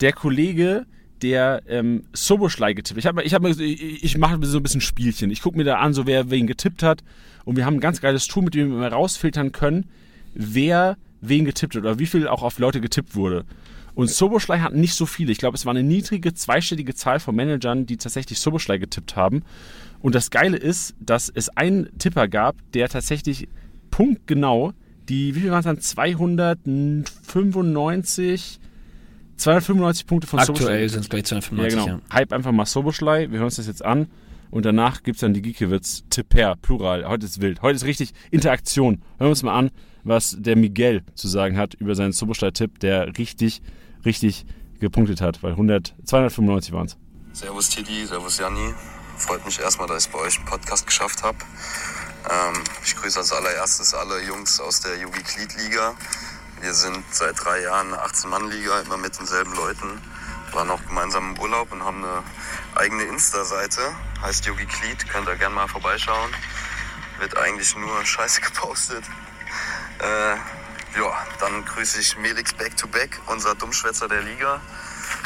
der 0.00 0.12
Kollege, 0.12 0.86
der 1.24 1.62
ähm, 1.68 2.02
Soboschlei 2.12 2.74
getippt 2.74 2.98
ich 2.98 3.06
ich 3.06 3.32
ich, 4.04 4.18
mache 4.18 4.44
so 4.44 4.58
ein 4.58 4.62
bisschen 4.62 4.82
Spielchen. 4.82 5.30
Ich 5.30 5.40
gucke 5.40 5.56
mir 5.56 5.64
da 5.64 5.78
an, 5.78 5.94
so 5.94 6.06
wer 6.06 6.30
wen 6.30 6.46
getippt 6.46 6.82
hat. 6.82 7.02
Und 7.46 7.56
wir 7.56 7.64
haben 7.64 7.76
ein 7.76 7.80
ganz 7.80 8.02
geiles 8.02 8.26
Tool, 8.26 8.42
mit 8.44 8.54
dem 8.54 8.78
wir 8.78 8.88
rausfiltern 8.88 9.50
können, 9.50 9.88
wer 10.34 10.98
wen 11.22 11.46
getippt 11.46 11.76
hat 11.76 11.80
oder 11.80 11.98
wie 11.98 12.04
viel 12.04 12.28
auch 12.28 12.42
auf 12.42 12.58
Leute 12.58 12.82
getippt 12.82 13.16
wurde. 13.16 13.46
Und 13.94 14.10
Soboschlei 14.10 14.58
hat 14.58 14.74
nicht 14.74 14.92
so 14.92 15.06
viele. 15.06 15.32
Ich 15.32 15.38
glaube, 15.38 15.56
es 15.56 15.64
war 15.64 15.70
eine 15.70 15.82
niedrige, 15.82 16.34
zweistellige 16.34 16.94
Zahl 16.94 17.20
von 17.20 17.34
Managern, 17.34 17.86
die 17.86 17.96
tatsächlich 17.96 18.38
Soboschlei 18.38 18.76
getippt 18.76 19.16
haben. 19.16 19.44
Und 20.02 20.14
das 20.14 20.30
Geile 20.30 20.58
ist, 20.58 20.94
dass 21.00 21.32
es 21.34 21.48
einen 21.48 21.88
Tipper 21.98 22.28
gab, 22.28 22.56
der 22.74 22.90
tatsächlich 22.90 23.48
punktgenau 23.90 24.74
die, 25.08 25.34
wie 25.34 25.40
viel 25.40 25.50
waren 25.50 25.60
es 25.60 25.64
dann? 25.64 25.80
295, 25.80 28.60
295 29.36 30.06
Punkte 30.06 30.26
von 30.26 30.38
Aktuell 30.38 30.88
sind 30.88 31.00
es 31.02 31.08
gleich 31.08 31.22
Ja, 31.22 31.40
295, 31.40 31.84
genau. 31.84 31.86
ja. 31.98 32.14
Hype 32.14 32.32
einfach 32.32 32.52
mal 32.52 32.66
Soboschlei. 32.66 33.30
Wir 33.30 33.38
hören 33.38 33.46
uns 33.46 33.56
das 33.56 33.66
jetzt 33.66 33.84
an. 33.84 34.08
Und 34.50 34.64
danach 34.64 35.02
gibt 35.02 35.16
es 35.16 35.20
dann 35.20 35.34
die 35.34 35.42
Giekewitz 35.42 36.04
Tipper, 36.10 36.54
Plural. 36.62 37.08
Heute 37.08 37.26
ist 37.26 37.40
wild. 37.40 37.60
Heute 37.62 37.76
ist 37.76 37.84
richtig 37.84 38.12
Interaktion. 38.30 39.02
Hören 39.18 39.26
wir 39.26 39.30
uns 39.30 39.42
mal 39.42 39.58
an, 39.58 39.70
was 40.04 40.36
der 40.38 40.54
Miguel 40.56 41.02
zu 41.16 41.26
sagen 41.26 41.56
hat 41.58 41.74
über 41.74 41.94
seinen 41.96 42.12
Soboschlei-Tipp, 42.12 42.78
der 42.78 43.18
richtig, 43.18 43.62
richtig 44.04 44.46
gepunktet 44.78 45.20
hat. 45.20 45.42
Weil 45.42 45.52
100, 45.52 45.94
295 46.04 46.72
waren 46.72 46.86
es. 46.86 46.96
Servus 47.32 47.68
Tidi, 47.68 48.06
Servus 48.06 48.38
Janni. 48.38 48.74
Freut 49.16 49.44
mich 49.44 49.58
erstmal, 49.58 49.88
dass 49.88 50.06
ich 50.06 50.12
bei 50.12 50.20
euch 50.20 50.36
einen 50.36 50.46
Podcast 50.46 50.86
geschafft 50.86 51.22
habe. 51.24 51.38
Ähm, 52.30 52.62
ich 52.84 52.94
grüße 52.94 53.18
als 53.18 53.32
allererstes 53.32 53.92
alle 53.92 54.22
Jungs 54.24 54.60
aus 54.60 54.80
der 54.80 54.98
Yugi 55.00 55.20
Cleat 55.22 55.56
Liga. 55.56 55.94
Wir 56.64 56.72
sind 56.72 57.04
seit 57.14 57.44
drei 57.44 57.60
Jahren 57.60 57.92
eine 57.92 58.02
18-Mann-Liga, 58.06 58.80
immer 58.80 58.96
mit 58.96 59.18
denselben 59.18 59.54
Leuten. 59.54 60.00
Waren 60.52 60.70
auch 60.70 60.82
gemeinsam 60.86 61.34
im 61.34 61.38
Urlaub 61.38 61.70
und 61.72 61.84
haben 61.84 62.02
eine 62.02 62.22
eigene 62.74 63.02
Insta-Seite, 63.02 63.94
heißt 64.22 64.46
Yugi 64.46 64.64
Cleat, 64.64 65.06
könnt 65.10 65.28
ihr 65.28 65.36
gerne 65.36 65.54
mal 65.54 65.68
vorbeischauen. 65.68 66.30
Wird 67.18 67.36
eigentlich 67.36 67.76
nur 67.76 68.02
Scheiße 68.06 68.40
gepostet. 68.40 69.04
Äh, 69.98 70.36
ja, 70.98 71.26
dann 71.38 71.66
grüße 71.66 72.00
ich 72.00 72.16
Melix 72.16 72.54
Back 72.54 72.74
to 72.78 72.88
Back, 72.88 73.20
unser 73.26 73.54
Dummschwätzer 73.54 74.08
der 74.08 74.22
Liga. 74.22 74.62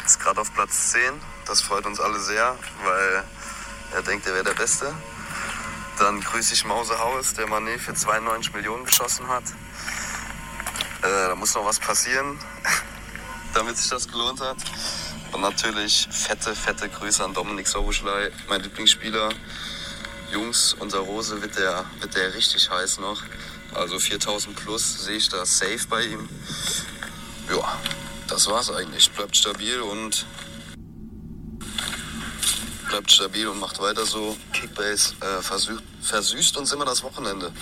ist 0.05 0.19
gerade 0.19 0.41
auf 0.41 0.53
Platz 0.53 0.91
10. 0.91 1.01
Das 1.47 1.63
freut 1.63 1.87
uns 1.87 2.01
alle 2.01 2.19
sehr, 2.19 2.57
weil 2.83 3.25
er 3.95 4.03
denkt, 4.03 4.27
er 4.27 4.35
wäre 4.35 4.45
der 4.45 4.55
Beste. 4.55 4.93
Dann 6.01 6.21
grüße 6.21 6.53
ich 6.55 6.65
Mausehaus, 6.65 7.35
der 7.35 7.47
Manet 7.47 7.81
für 7.81 7.95
92 7.95 8.55
Millionen 8.55 8.85
geschossen 8.85 9.29
hat. 9.29 9.45
Äh, 11.03 11.29
da 11.29 11.35
muss 11.37 11.55
noch 11.55 11.65
was 11.65 11.79
passieren, 11.79 12.39
damit 13.55 13.77
sich 13.77 13.89
das 13.89 14.09
gelohnt 14.09 14.41
hat. 14.41 14.57
Und 15.33 15.43
natürlich 15.43 16.09
fette, 16.11 16.55
fette 16.55 16.89
Grüße 16.89 17.23
an 17.23 17.35
Dominik 17.35 17.69
Soboschlei, 17.69 18.31
mein 18.49 18.63
Lieblingsspieler. 18.63 19.31
Jungs, 20.33 20.75
unser 20.79 20.99
Rose 20.99 21.41
wird 21.41 21.57
der, 21.57 21.85
wird 22.01 22.15
der 22.15 22.35
richtig 22.35 22.69
heiß 22.71 22.99
noch. 22.99 23.23
Also 23.75 23.99
4000 23.99 24.57
plus 24.57 25.05
sehe 25.05 25.17
ich 25.17 25.29
da 25.29 25.45
safe 25.45 25.87
bei 25.89 26.03
ihm. 26.03 26.29
Ja, 27.51 27.79
das 28.27 28.49
war's 28.49 28.71
eigentlich. 28.71 29.11
Bleibt 29.11 29.37
stabil 29.37 29.81
und 29.81 30.27
bleibt 32.89 33.11
stabil 33.11 33.47
und 33.49 33.61
macht 33.61 33.81
weiter 33.81 34.05
so. 34.05 34.37
Kickbase 34.53 35.15
äh, 35.21 35.43
versüßt, 35.43 35.83
versüßt 36.03 36.57
uns 36.57 36.73
immer 36.73 36.85
das 36.85 37.03
Wochenende. 37.03 37.53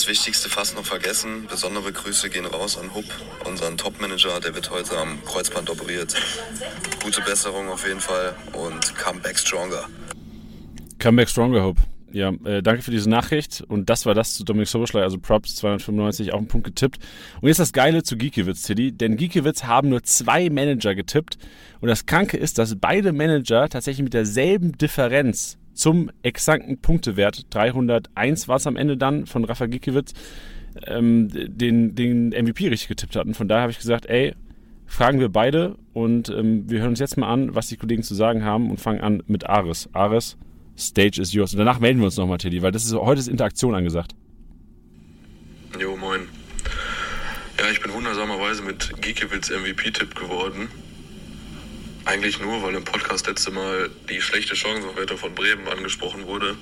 Das 0.00 0.08
Wichtigste 0.08 0.48
fast 0.48 0.76
noch 0.76 0.86
vergessen. 0.86 1.46
Besondere 1.46 1.92
Grüße 1.92 2.30
gehen 2.30 2.46
raus 2.46 2.78
an 2.78 2.94
Hupp, 2.94 3.04
unseren 3.44 3.76
Topmanager. 3.76 4.40
Der 4.40 4.54
wird 4.54 4.70
heute 4.70 4.96
am 4.96 5.22
Kreuzband 5.26 5.68
operiert. 5.68 6.14
Gute 7.04 7.20
Besserung 7.20 7.68
auf 7.68 7.86
jeden 7.86 8.00
Fall 8.00 8.34
und 8.54 8.96
come 8.96 9.20
back 9.20 9.38
stronger. 9.38 9.90
Come 11.02 11.18
back 11.18 11.28
stronger, 11.28 11.62
Hope. 11.62 11.82
Ja, 12.12 12.32
äh, 12.46 12.62
danke 12.62 12.80
für 12.80 12.92
diese 12.92 13.10
Nachricht. 13.10 13.62
Und 13.68 13.90
das 13.90 14.06
war 14.06 14.14
das 14.14 14.36
zu 14.36 14.44
Dominik 14.44 14.68
Soboschlei, 14.68 15.02
also 15.02 15.18
Props 15.18 15.56
295 15.56 16.32
auf 16.32 16.40
den 16.40 16.48
Punkt 16.48 16.66
getippt. 16.68 16.98
Und 17.42 17.48
jetzt 17.48 17.60
das 17.60 17.74
Geile 17.74 18.02
zu 18.02 18.16
Giekewitz, 18.16 18.62
Tiddy. 18.62 18.92
Denn 18.92 19.18
Giekewitz 19.18 19.64
haben 19.64 19.90
nur 19.90 20.02
zwei 20.02 20.48
Manager 20.48 20.94
getippt. 20.94 21.36
Und 21.82 21.88
das 21.88 22.06
Kranke 22.06 22.38
ist, 22.38 22.56
dass 22.56 22.74
beide 22.74 23.12
Manager 23.12 23.68
tatsächlich 23.68 24.04
mit 24.04 24.14
derselben 24.14 24.72
Differenz 24.78 25.58
zum 25.72 26.10
exakten 26.22 26.78
Punktewert, 26.78 27.46
301 27.50 28.48
war 28.48 28.56
es 28.56 28.66
am 28.66 28.76
Ende 28.76 28.96
dann 28.96 29.26
von 29.26 29.44
Rafa 29.44 29.66
Giekewitz, 29.66 30.12
ähm, 30.86 31.28
den, 31.30 31.94
den 31.94 32.28
MVP 32.28 32.68
richtig 32.68 32.88
getippt 32.88 33.16
hatten. 33.16 33.34
Von 33.34 33.48
daher 33.48 33.62
habe 33.62 33.72
ich 33.72 33.78
gesagt, 33.78 34.06
ey, 34.06 34.34
fragen 34.86 35.20
wir 35.20 35.28
beide 35.28 35.76
und 35.92 36.28
ähm, 36.28 36.68
wir 36.68 36.80
hören 36.80 36.90
uns 36.90 36.98
jetzt 36.98 37.16
mal 37.16 37.32
an, 37.32 37.54
was 37.54 37.68
die 37.68 37.76
Kollegen 37.76 38.02
zu 38.02 38.14
sagen 38.14 38.44
haben 38.44 38.70
und 38.70 38.80
fangen 38.80 39.00
an 39.00 39.22
mit 39.26 39.48
Ares. 39.48 39.88
Ares, 39.92 40.36
Stage 40.76 41.20
is 41.20 41.32
yours. 41.32 41.52
Und 41.52 41.58
danach 41.58 41.78
melden 41.78 42.00
wir 42.00 42.06
uns 42.06 42.16
nochmal, 42.16 42.38
Teddy, 42.38 42.62
weil 42.62 42.72
das 42.72 42.84
ist 42.84 42.94
heute 42.94 43.20
ist 43.20 43.28
Interaktion 43.28 43.74
angesagt. 43.74 44.14
Jo, 45.78 45.96
moin. 45.96 46.22
Ja, 47.58 47.70
ich 47.70 47.80
bin 47.80 47.92
wundersamerweise 47.92 48.62
mit 48.62 48.92
Giekewitz 49.00 49.50
MVP-Tipp 49.50 50.14
geworden. 50.14 50.68
Eigentlich 52.04 52.40
nur, 52.40 52.62
weil 52.62 52.74
im 52.74 52.84
Podcast 52.84 53.26
letzte 53.26 53.50
Mal 53.50 53.90
die 54.08 54.20
schlechte 54.20 54.56
Chancenwerte 54.56 55.16
von 55.16 55.34
Bremen 55.34 55.68
angesprochen 55.68 56.26
wurde. 56.26 56.56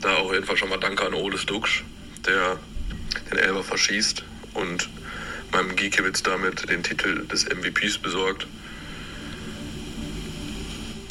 Da 0.00 0.16
auf 0.16 0.32
jeden 0.32 0.44
Fall 0.44 0.56
schon 0.56 0.68
mal 0.68 0.78
Danke 0.78 1.06
an 1.06 1.14
Ole 1.14 1.38
Duxch, 1.38 1.84
der 2.26 2.58
den 3.30 3.38
Elber 3.38 3.62
verschießt 3.62 4.22
und 4.54 4.88
meinem 5.52 5.76
Giekewitz 5.76 6.22
damit 6.22 6.68
den 6.68 6.82
Titel 6.82 7.26
des 7.26 7.46
MVPs 7.48 7.98
besorgt. 7.98 8.46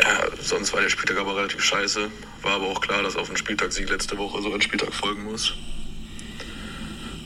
Ja, 0.01 0.27
sonst 0.39 0.73
war 0.73 0.81
der 0.81 0.89
Spieltag 0.89 1.17
aber 1.17 1.35
relativ 1.35 1.63
scheiße. 1.63 2.11
War 2.41 2.53
aber 2.53 2.67
auch 2.67 2.81
klar, 2.81 3.03
dass 3.03 3.15
auf 3.15 3.27
den 3.27 3.37
Spieltagssieg 3.37 3.89
letzte 3.89 4.17
Woche 4.17 4.41
so 4.41 4.53
ein 4.53 4.61
Spieltag 4.61 4.93
folgen 4.93 5.23
muss. 5.23 5.53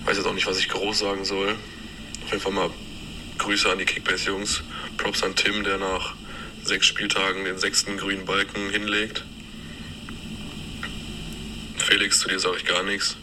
Weiß 0.05 0.17
jetzt 0.17 0.25
auch 0.25 0.33
nicht, 0.33 0.47
was 0.47 0.57
ich 0.57 0.69
groß 0.69 0.99
sagen 0.99 1.25
soll. 1.25 1.55
Auf 2.23 2.31
jeden 2.31 2.41
Fall 2.41 2.53
mal 2.53 2.69
Grüße 3.41 3.71
an 3.71 3.79
die 3.79 3.85
Kickbase-Jungs. 3.85 4.61
Props 4.97 5.23
an 5.23 5.35
Tim, 5.35 5.63
der 5.63 5.79
nach 5.79 6.13
sechs 6.63 6.85
Spieltagen 6.85 7.43
den 7.43 7.57
sechsten 7.57 7.97
grünen 7.97 8.23
Balken 8.23 8.69
hinlegt. 8.69 9.23
Felix, 11.77 12.19
zu 12.19 12.29
dir 12.29 12.39
sage 12.39 12.57
ich 12.57 12.65
gar 12.65 12.83
nichts. 12.83 13.17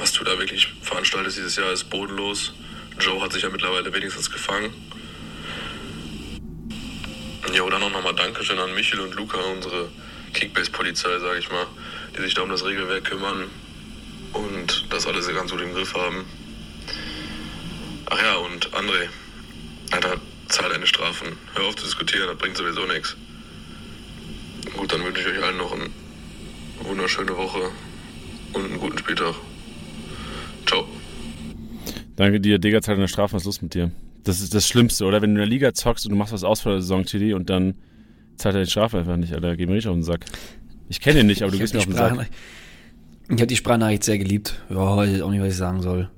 Was 0.00 0.10
du 0.12 0.24
da 0.24 0.36
wirklich 0.40 0.66
veranstaltest 0.82 1.36
dieses 1.36 1.54
Jahr 1.54 1.70
ist 1.70 1.84
bodenlos. 1.90 2.54
Joe 2.98 3.22
hat 3.22 3.32
sich 3.32 3.44
ja 3.44 3.50
mittlerweile 3.50 3.92
wenigstens 3.94 4.32
gefangen. 4.32 4.74
Ja, 7.52 7.70
dann 7.70 7.82
auch 7.84 7.92
nochmal 7.92 8.16
Dankeschön 8.16 8.58
an 8.58 8.74
Michel 8.74 8.98
und 8.98 9.14
Luca, 9.14 9.38
unsere 9.38 9.90
Kickbase-Polizei, 10.32 11.20
sage 11.20 11.38
ich 11.38 11.52
mal, 11.52 11.66
die 12.16 12.22
sich 12.22 12.34
da 12.34 12.42
um 12.42 12.50
das 12.50 12.64
Regelwerk 12.64 13.04
kümmern 13.04 13.48
und 14.32 14.86
das 14.90 15.06
alles 15.06 15.28
ganz 15.28 15.52
gut 15.52 15.60
im 15.60 15.72
Griff 15.72 15.94
haben. 15.94 16.24
Ach 18.06 18.22
ja, 18.22 18.36
und 18.36 18.68
André, 18.70 19.08
Alter, 19.92 20.20
zahl 20.48 20.70
deine 20.70 20.86
Strafen. 20.86 21.28
Hör 21.54 21.66
auf 21.66 21.76
zu 21.76 21.84
diskutieren, 21.84 22.26
das 22.28 22.38
bringt 22.38 22.56
sowieso 22.56 22.86
nichts. 22.86 23.16
Gut, 24.76 24.92
dann 24.92 25.04
wünsche 25.04 25.20
ich 25.20 25.26
euch 25.26 25.42
allen 25.42 25.56
noch 25.58 25.72
eine 25.72 25.86
wunderschöne 26.82 27.36
Woche 27.36 27.70
und 28.52 28.64
einen 28.64 28.78
guten 28.78 28.98
Spieltag. 28.98 29.34
Ciao. 30.66 30.86
Danke 32.16 32.40
dir, 32.40 32.58
Digga, 32.58 32.80
zahl 32.82 32.96
deine 32.96 33.08
Strafen, 33.08 33.34
was 33.34 33.42
ist 33.42 33.46
los 33.46 33.62
mit 33.62 33.74
dir? 33.74 33.90
Das 34.22 34.40
ist 34.40 34.54
das 34.54 34.66
Schlimmste, 34.66 35.04
oder? 35.04 35.20
Wenn 35.20 35.34
du 35.34 35.40
in 35.40 35.46
der 35.46 35.46
Liga 35.46 35.74
zockst 35.74 36.06
und 36.06 36.12
du 36.12 36.16
machst 36.16 36.32
was 36.32 36.44
aus 36.44 36.60
vor 36.60 36.72
der 36.72 36.80
Saison, 36.80 37.04
TD, 37.04 37.34
und 37.34 37.50
dann 37.50 37.74
zahlt 38.36 38.54
er 38.54 38.64
die 38.64 38.70
Strafe 38.70 38.98
einfach 38.98 39.16
nicht, 39.16 39.34
Alter. 39.34 39.56
Geh 39.56 39.66
mir 39.66 39.74
richtig 39.74 39.88
auf 39.88 39.96
den 39.96 40.02
Sack. 40.02 40.24
Ich 40.88 41.00
kenne 41.00 41.20
ihn 41.20 41.26
nicht, 41.26 41.42
aber 41.42 41.52
du 41.52 41.58
gehst 41.58 41.74
mir 41.74 41.80
auf 41.80 41.86
den 41.86 41.94
Sack. 41.94 42.26
Ich 43.28 43.36
habe 43.36 43.46
die 43.46 43.56
Sprachnachricht 43.56 44.04
sehr 44.04 44.18
geliebt. 44.18 44.62
Ja, 44.70 44.96
weiß 44.96 45.20
auch 45.22 45.30
nicht, 45.30 45.40
was 45.40 45.48
ich 45.48 45.56
sagen 45.56 45.82
soll. 45.82 46.10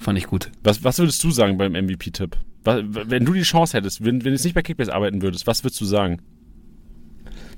Fand 0.00 0.16
ich 0.16 0.26
gut. 0.26 0.50
Was, 0.62 0.82
was 0.82 0.98
würdest 0.98 1.22
du 1.22 1.30
sagen 1.30 1.58
beim 1.58 1.72
MVP-Tipp? 1.72 2.38
Wenn 2.64 3.24
du 3.26 3.34
die 3.34 3.42
Chance 3.42 3.76
hättest, 3.76 4.02
wenn, 4.02 4.24
wenn 4.24 4.30
du 4.30 4.30
jetzt 4.30 4.44
nicht 4.44 4.54
bei 4.54 4.62
Kickbase 4.62 4.92
arbeiten 4.94 5.20
würdest, 5.20 5.46
was 5.46 5.62
würdest 5.62 5.80
du 5.80 5.84
sagen? 5.84 6.22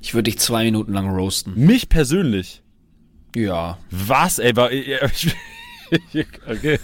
Ich 0.01 0.13
würde 0.13 0.23
dich 0.23 0.39
zwei 0.39 0.65
Minuten 0.65 0.91
lang 0.91 1.09
roasten. 1.09 1.53
Mich 1.55 1.87
persönlich? 1.87 2.61
Ja. 3.33 3.77
Was, 3.89 4.39
ey? 4.39 4.55
War, 4.57 4.69
okay. 6.49 6.79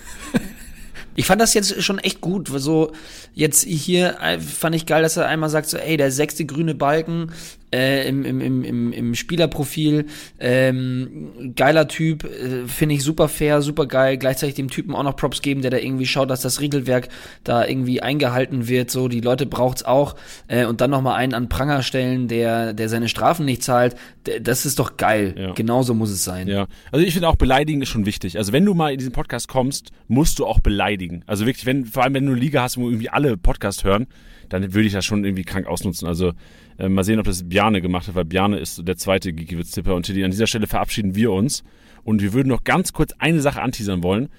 Ich 1.15 1.25
fand 1.25 1.41
das 1.41 1.53
jetzt 1.53 1.83
schon 1.83 1.99
echt 1.99 2.21
gut. 2.21 2.47
So, 2.47 2.93
jetzt 3.33 3.65
hier 3.65 4.17
fand 4.39 4.75
ich 4.75 4.85
geil, 4.85 5.01
dass 5.01 5.17
er 5.17 5.27
einmal 5.27 5.49
sagt, 5.49 5.67
so, 5.67 5.77
ey, 5.77 5.97
der 5.97 6.13
sechste 6.13 6.45
grüne 6.45 6.73
Balken 6.73 7.33
äh, 7.73 8.07
im, 8.07 8.25
im, 8.25 8.63
im, 8.63 8.93
im 8.93 9.15
Spielerprofil, 9.15 10.05
ähm, 10.39 11.53
geiler 11.55 11.87
Typ, 11.87 12.23
äh, 12.23 12.67
finde 12.67 12.95
ich 12.95 13.03
super 13.03 13.27
fair, 13.27 13.61
super 13.61 13.85
geil. 13.85 14.17
Gleichzeitig 14.17 14.55
dem 14.55 14.69
Typen 14.69 14.95
auch 14.95 15.03
noch 15.03 15.15
Props 15.15 15.41
geben, 15.41 15.61
der 15.61 15.71
da 15.71 15.77
irgendwie 15.77 16.05
schaut, 16.05 16.29
dass 16.29 16.41
das 16.41 16.61
Regelwerk 16.61 17.09
da 17.43 17.65
irgendwie 17.65 18.01
eingehalten 18.01 18.67
wird. 18.67 18.89
So, 18.91 19.07
die 19.07 19.21
Leute 19.21 19.45
braucht's 19.45 19.83
auch. 19.83 20.15
Äh, 20.47 20.65
und 20.65 20.81
dann 20.81 20.89
nochmal 20.89 21.15
einen 21.15 21.33
an 21.33 21.49
Pranger 21.49 21.83
stellen, 21.83 22.27
der, 22.27 22.73
der 22.73 22.89
seine 22.89 23.09
Strafen 23.09 23.45
nicht 23.45 23.63
zahlt. 23.63 23.95
Das 24.41 24.65
ist 24.65 24.79
doch 24.79 24.97
geil. 24.97 25.35
Ja. 25.37 25.51
Genauso 25.53 25.93
muss 25.93 26.09
es 26.09 26.23
sein. 26.23 26.47
Ja. 26.47 26.67
Also 26.91 27.05
ich 27.05 27.13
finde 27.13 27.27
auch 27.27 27.35
beleidigen 27.35 27.81
ist 27.81 27.89
schon 27.89 28.05
wichtig. 28.05 28.37
Also 28.37 28.51
wenn 28.51 28.65
du 28.65 28.73
mal 28.73 28.91
in 28.91 28.97
diesen 28.97 29.13
Podcast 29.13 29.47
kommst, 29.47 29.91
musst 30.07 30.39
du 30.39 30.45
auch 30.45 30.59
beleidigen. 30.59 31.23
Also 31.27 31.45
wirklich, 31.45 31.65
wenn, 31.65 31.85
vor 31.85 32.03
allem 32.03 32.13
wenn 32.13 32.25
du 32.25 32.31
eine 32.31 32.39
Liga 32.39 32.63
hast, 32.63 32.77
wo 32.77 32.89
irgendwie 32.89 33.09
alle 33.09 33.37
Podcast 33.37 33.83
hören, 33.83 34.07
dann 34.49 34.73
würde 34.73 34.87
ich 34.87 34.93
das 34.93 35.05
schon 35.05 35.23
irgendwie 35.23 35.43
krank 35.43 35.67
ausnutzen. 35.67 36.07
Also 36.07 36.33
äh, 36.79 36.89
mal 36.89 37.03
sehen, 37.03 37.19
ob 37.19 37.25
das 37.25 37.47
Bjarne 37.47 37.81
gemacht 37.81 38.07
hat, 38.07 38.15
weil 38.15 38.25
Bjarne 38.25 38.57
ist 38.57 38.87
der 38.87 38.97
zweite 38.97 39.33
Geekiewitz-Tipper. 39.33 39.93
Und 39.93 40.05
Tilly, 40.05 40.23
an 40.23 40.31
dieser 40.31 40.47
Stelle 40.47 40.65
verabschieden 40.65 41.15
wir 41.15 41.31
uns. 41.31 41.63
Und 42.03 42.21
wir 42.21 42.33
würden 42.33 42.47
noch 42.47 42.63
ganz 42.63 42.93
kurz 42.93 43.13
eine 43.19 43.41
Sache 43.41 43.61
anteasern 43.61 44.01
wollen. 44.01 44.29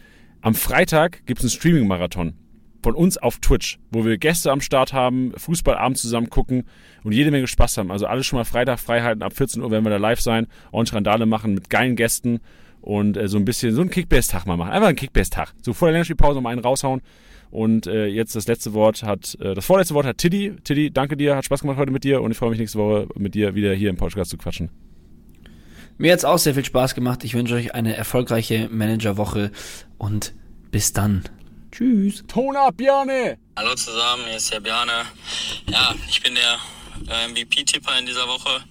Am 0.41 0.55
Freitag 0.55 1.27
gibt 1.27 1.41
es 1.41 1.45
einen 1.45 1.51
Streaming-Marathon 1.61 2.35
von 2.83 2.95
uns 2.95 3.19
auf 3.19 3.39
Twitch, 3.39 3.79
wo 3.91 4.07
wir 4.07 4.17
Gäste 4.17 4.51
am 4.51 4.63
Start 4.63 4.95
haben, 4.95 5.33
Fußballabend 5.37 5.99
zusammen 5.99 6.31
gucken 6.31 6.65
und 7.05 7.13
jede 7.13 7.31
Menge 7.31 7.47
Spaß 7.47 7.77
haben. 7.77 7.91
Also 7.91 8.07
alles 8.07 8.27
schon 8.27 8.39
mal 8.39 8.45
Freitag 8.45 8.81
freihalten. 8.81 9.23
Ab 9.23 9.35
14 9.35 9.63
Uhr 9.63 9.71
werden 9.71 9.85
wir 9.85 9.91
da 9.91 9.99
live 9.99 10.21
sein, 10.21 10.47
ordentlich 10.73 10.95
Randale 10.95 11.27
machen 11.27 11.53
mit 11.53 11.69
geilen 11.69 11.95
Gästen 11.95 12.41
und 12.81 13.19
äh, 13.19 13.29
so 13.29 13.37
ein 13.37 13.45
bisschen 13.45 13.75
so 13.75 13.83
einen 13.83 13.91
Kickbase-Tag 13.91 14.47
mal 14.47 14.57
machen. 14.57 14.73
Einfach 14.73 14.89
einen 14.89 14.97
Kickbase-Tag. 14.97 15.53
So 15.61 15.75
vor 15.75 15.89
der 15.89 15.93
Länderspielpause 15.93 16.41
mal 16.41 16.51
einen 16.51 16.63
raushauen. 16.63 17.03
Und 17.51 17.87
äh, 17.87 18.07
jetzt 18.07 18.37
das 18.37 18.47
letzte 18.47 18.75
Wort 18.75 19.03
hat, 19.03 19.37
äh, 19.41 19.55
das 19.55 19.67
vorletzte 19.67 19.95
Wort 19.95 20.07
hat 20.07 20.19
Tiddy. 20.19 20.57
Tiddy, 20.63 20.93
danke 20.93 21.17
dir, 21.17 21.37
hat 21.37 21.45
Spaß 21.45 21.63
gemacht 21.63 21.79
heute 21.79 21.91
mit 21.91 22.05
dir 22.05 22.23
und 22.23 22.31
ich 22.31 22.37
freue 22.37 22.51
mich 22.51 22.59
nächste 22.59 22.79
Woche 22.79 23.09
mit 23.17 23.35
dir 23.35 23.55
wieder 23.55 23.75
hier 23.75 23.91
im 23.91 23.97
Podcast 23.97 24.31
zu 24.31 24.37
quatschen. 24.37 24.71
Mir 25.99 26.13
hat's 26.13 26.25
auch 26.25 26.39
sehr 26.39 26.55
viel 26.55 26.65
Spaß 26.65 26.95
gemacht. 26.95 27.25
Ich 27.25 27.35
wünsche 27.35 27.55
euch 27.55 27.75
eine 27.75 27.95
erfolgreiche 27.95 28.69
Managerwoche 28.71 29.51
und 29.99 30.33
bis 30.71 30.93
dann. 30.93 31.25
Tschüss. 31.73 32.25
Ton 32.27 32.57
ab, 32.57 32.77
Bjarne! 32.77 33.37
Hallo 33.57 33.75
zusammen, 33.75 34.25
hier 34.27 34.37
ist 34.37 34.53
der 34.53 34.61
Bjarne. 34.61 35.05
Ja, 35.69 35.95
ich 36.09 36.23
bin 36.23 36.35
der 36.35 36.59
äh, 37.15 37.29
MVP-Tipper 37.29 37.99
in 37.99 38.07
dieser 38.07 38.27
Woche. 38.29 38.65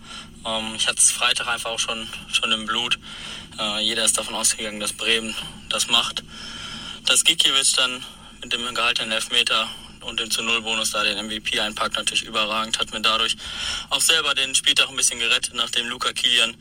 Ähm, 0.46 0.74
ich 0.76 0.88
hatte 0.88 0.98
es 0.98 1.12
Freitag 1.12 1.48
einfach 1.48 1.72
auch 1.72 1.80
schon, 1.80 2.08
schon 2.32 2.52
im 2.52 2.66
Blut. 2.66 2.98
Äh, 3.60 3.84
jeder 3.84 4.06
ist 4.06 4.18
davon 4.18 4.36
ausgegangen, 4.36 4.80
dass 4.80 4.94
Bremen 4.94 5.36
das 5.70 5.90
macht. 5.90 6.24
Dass 7.06 7.24
Gikiewicz 7.24 7.74
dann 7.74 8.04
mit 8.42 8.54
dem 8.54 8.74
gehaltenen 8.74 9.12
Elfmeter 9.12 9.68
und 10.02 10.20
dem 10.20 10.32
zu 10.32 10.42
Null 10.42 10.62
Bonus 10.62 10.92
da 10.92 11.04
den 11.04 11.26
MVP 11.26 11.60
einpackt, 11.60 11.96
natürlich 11.96 12.24
überragend. 12.24 12.80
Hat 12.80 12.92
mir 12.94 13.02
dadurch 13.02 13.36
auch 13.90 14.02
selber 14.02 14.34
den 14.34 14.56
Spieltag 14.56 14.90
ein 14.90 14.96
bisschen 14.96 15.20
gerettet, 15.20 15.54
nachdem 15.54 15.88
Luca 15.88 16.14
Kilian 16.14 16.56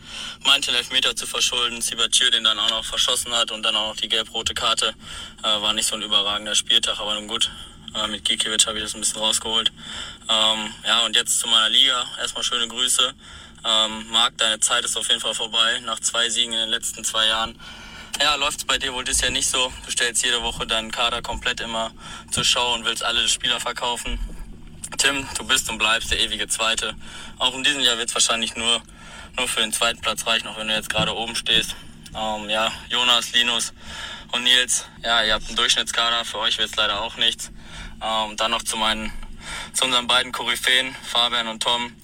meinte, 0.45 0.71
den 0.71 0.77
Elfmeter 0.77 1.15
zu 1.15 1.27
verschulden. 1.27 1.81
Sibachir 1.81 2.31
den 2.31 2.45
dann 2.45 2.59
auch 2.59 2.71
noch 2.71 2.85
verschossen 2.85 3.33
hat 3.33 3.51
und 3.51 3.63
dann 3.63 3.77
auch 3.77 3.89
noch 3.91 3.97
die 3.97 4.09
gelb-rote 4.09 4.55
Karte. 4.55 4.95
Äh, 5.43 5.63
war 5.63 5.73
nicht 5.73 5.87
so 5.87 5.97
ein 5.97 6.03
überragender 6.03 6.55
Spieltag, 6.55 7.01
aber 7.01 7.15
nun 7.15 7.29
gut. 7.29 7.51
Äh, 7.95 8.07
mit 8.09 8.25
Gikiewicz 8.25 8.67
habe 8.67 8.79
ich 8.79 8.85
das 8.85 8.95
ein 8.95 9.01
bisschen 9.01 9.21
rausgeholt. 9.21 9.73
Ähm, 10.29 10.75
ja, 10.87 11.05
und 11.07 11.17
jetzt 11.17 11.39
zu 11.39 11.49
meiner 11.49 11.69
Liga. 11.69 12.07
Erstmal 12.21 12.45
schöne 12.45 12.69
Grüße. 12.69 13.15
Ähm, 13.65 14.07
Marc, 14.11 14.37
deine 14.39 14.61
Zeit 14.61 14.85
ist 14.85 14.97
auf 14.97 15.09
jeden 15.09 15.21
Fall 15.21 15.35
vorbei. 15.35 15.81
Nach 15.85 15.99
zwei 16.01 16.29
Siegen 16.29 16.53
in 16.53 16.59
den 16.59 16.71
letzten 16.71 17.05
zwei 17.05 17.27
Jahren. 17.27 17.59
Ja, 18.20 18.35
läuft 18.35 18.66
bei 18.66 18.78
dir 18.78 18.93
wohl 18.95 19.05
das 19.05 19.20
Jahr 19.20 19.31
nicht 19.31 19.49
so. 19.49 19.73
Du 19.85 19.93
stellst 19.93 20.24
jede 20.24 20.43
Woche 20.43 20.66
deinen 20.66 20.90
Kader 20.90 21.23
komplett 21.23 21.61
immer 21.61 21.93
zur 22.32 22.43
Schau 22.43 22.74
und 22.74 22.85
willst 22.85 23.05
alle 23.05 23.28
Spieler 23.28 23.61
verkaufen. 23.61 24.19
Tim, 24.99 25.28
du 25.36 25.45
bist 25.45 25.70
und 25.70 25.78
bleibst 25.78 26.11
der 26.11 26.19
ewige 26.19 26.49
Zweite. 26.49 26.97
Auch 27.39 27.55
in 27.55 27.62
diesem 27.62 27.81
Jahr 27.81 27.97
wird 27.97 28.09
es 28.09 28.15
wahrscheinlich 28.15 28.57
nur, 28.57 28.82
nur 29.36 29.47
für 29.47 29.61
den 29.61 29.73
zweiten 29.73 30.01
Platz 30.01 30.27
reichen, 30.27 30.49
auch 30.49 30.59
wenn 30.59 30.66
du 30.66 30.74
jetzt 30.74 30.90
gerade 30.90 31.15
oben 31.15 31.36
stehst. 31.36 31.77
Ähm, 32.12 32.51
ja, 32.51 32.73
Jonas, 32.89 33.32
Linus 33.32 33.73
und 34.32 34.43
Nils, 34.43 34.86
ja, 35.05 35.23
ihr 35.23 35.35
habt 35.35 35.47
einen 35.47 35.57
Durchschnittskader, 35.57 36.24
für 36.24 36.39
euch 36.39 36.59
wird 36.59 36.70
es 36.70 36.77
leider 36.77 37.01
auch 37.03 37.16
nichts. 37.19 37.53
Ähm, 38.03 38.36
dann 38.36 38.51
noch 38.51 38.65
zu 38.65 38.77
meinen, 38.77 39.12
zu 39.74 39.85
unseren 39.85 40.09
beiden 40.09 40.32
Koryphäen, 40.32 40.97
Fabian 41.05 41.47
und 41.47 41.62
Tom. 41.62 41.95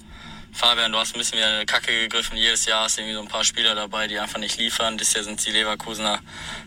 Fabian, 0.54 0.92
du 0.92 0.98
hast 0.98 1.16
ein 1.16 1.18
bisschen 1.18 1.38
wieder 1.38 1.48
eine 1.48 1.66
Kacke 1.66 1.90
gegriffen. 1.90 2.36
Jedes 2.36 2.64
Jahr 2.64 2.84
hast 2.84 2.96
du 2.96 3.00
irgendwie 3.00 3.16
so 3.16 3.22
ein 3.22 3.26
paar 3.26 3.42
Spieler 3.42 3.74
dabei, 3.74 4.06
die 4.06 4.20
einfach 4.20 4.38
nicht 4.38 4.56
liefern. 4.56 4.96
Dieses 4.96 5.14
Jahr 5.14 5.24
sind 5.24 5.44
die 5.44 5.50
Leverkusener. 5.50 6.20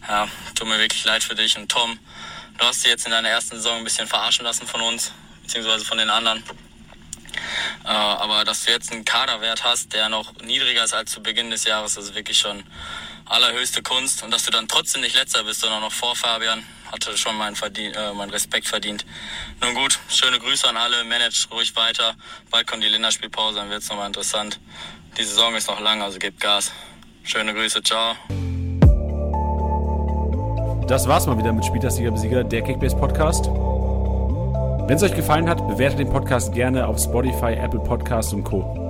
Ja, 0.05 0.27
tut 0.55 0.67
mir 0.67 0.77
wirklich 0.77 1.05
leid 1.05 1.23
für 1.23 1.35
dich. 1.35 1.57
Und 1.57 1.71
Tom, 1.71 1.97
du 2.57 2.65
hast 2.65 2.83
dich 2.83 2.91
jetzt 2.91 3.05
in 3.05 3.11
deiner 3.11 3.29
ersten 3.29 3.55
Saison 3.55 3.77
ein 3.77 3.85
bisschen 3.85 4.05
verarschen 4.05 4.43
lassen 4.43 4.67
von 4.67 4.81
uns, 4.81 5.13
beziehungsweise 5.41 5.85
von 5.85 5.97
den 5.97 6.09
anderen. 6.09 6.43
Äh, 7.85 7.87
aber 7.87 8.43
dass 8.43 8.65
du 8.65 8.71
jetzt 8.71 8.91
einen 8.91 9.05
Kaderwert 9.05 9.63
hast, 9.63 9.93
der 9.93 10.09
noch 10.09 10.33
niedriger 10.41 10.83
ist 10.83 10.93
als 10.93 11.13
zu 11.13 11.23
Beginn 11.23 11.49
des 11.49 11.63
Jahres, 11.63 11.95
ist 11.95 12.13
wirklich 12.13 12.39
schon 12.39 12.65
allerhöchste 13.29 13.81
Kunst. 13.81 14.23
Und 14.23 14.31
dass 14.31 14.45
du 14.45 14.51
dann 14.51 14.67
trotzdem 14.67 15.01
nicht 15.01 15.15
letzter 15.15 15.43
bist, 15.43 15.61
sondern 15.61 15.81
noch 15.81 15.91
vor 15.91 16.15
Fabian, 16.15 16.63
hatte 16.91 17.17
schon 17.17 17.35
meinen, 17.37 17.55
Verdien 17.55 17.93
äh, 17.93 18.13
meinen 18.13 18.29
Respekt 18.29 18.67
verdient. 18.67 19.05
Nun 19.61 19.73
gut, 19.75 19.99
schöne 20.09 20.39
Grüße 20.39 20.67
an 20.67 20.77
alle, 20.77 21.03
managt 21.03 21.49
ruhig 21.51 21.75
weiter. 21.75 22.15
Bald 22.49 22.67
kommt 22.67 22.83
die 22.83 22.87
Länderspielpause, 22.87 23.57
dann 23.57 23.69
wird 23.69 23.83
es 23.83 23.89
nochmal 23.89 24.07
interessant. 24.07 24.59
Die 25.17 25.23
Saison 25.23 25.55
ist 25.55 25.67
noch 25.67 25.79
lang, 25.79 26.01
also 26.01 26.19
gebt 26.19 26.39
Gas. 26.39 26.71
Schöne 27.23 27.53
Grüße, 27.53 27.83
ciao. 27.83 28.15
Das 30.87 31.05
war's 31.07 31.25
mal 31.27 31.37
wieder 31.37 31.51
mit 31.51 31.65
Spieltagssieger 31.65 32.11
Besieger, 32.11 32.43
der 32.45 32.61
Kickbase 32.61 32.95
Podcast. 32.95 33.47
Wenn 33.47 34.95
es 34.95 35.03
euch 35.03 35.13
gefallen 35.13 35.49
hat, 35.49 35.67
bewertet 35.67 35.99
den 35.99 36.09
Podcast 36.09 36.53
gerne 36.53 36.87
auf 36.87 36.97
Spotify, 36.97 37.53
Apple 37.55 37.81
Podcasts 37.81 38.31
und 38.31 38.45
Co. 38.45 38.86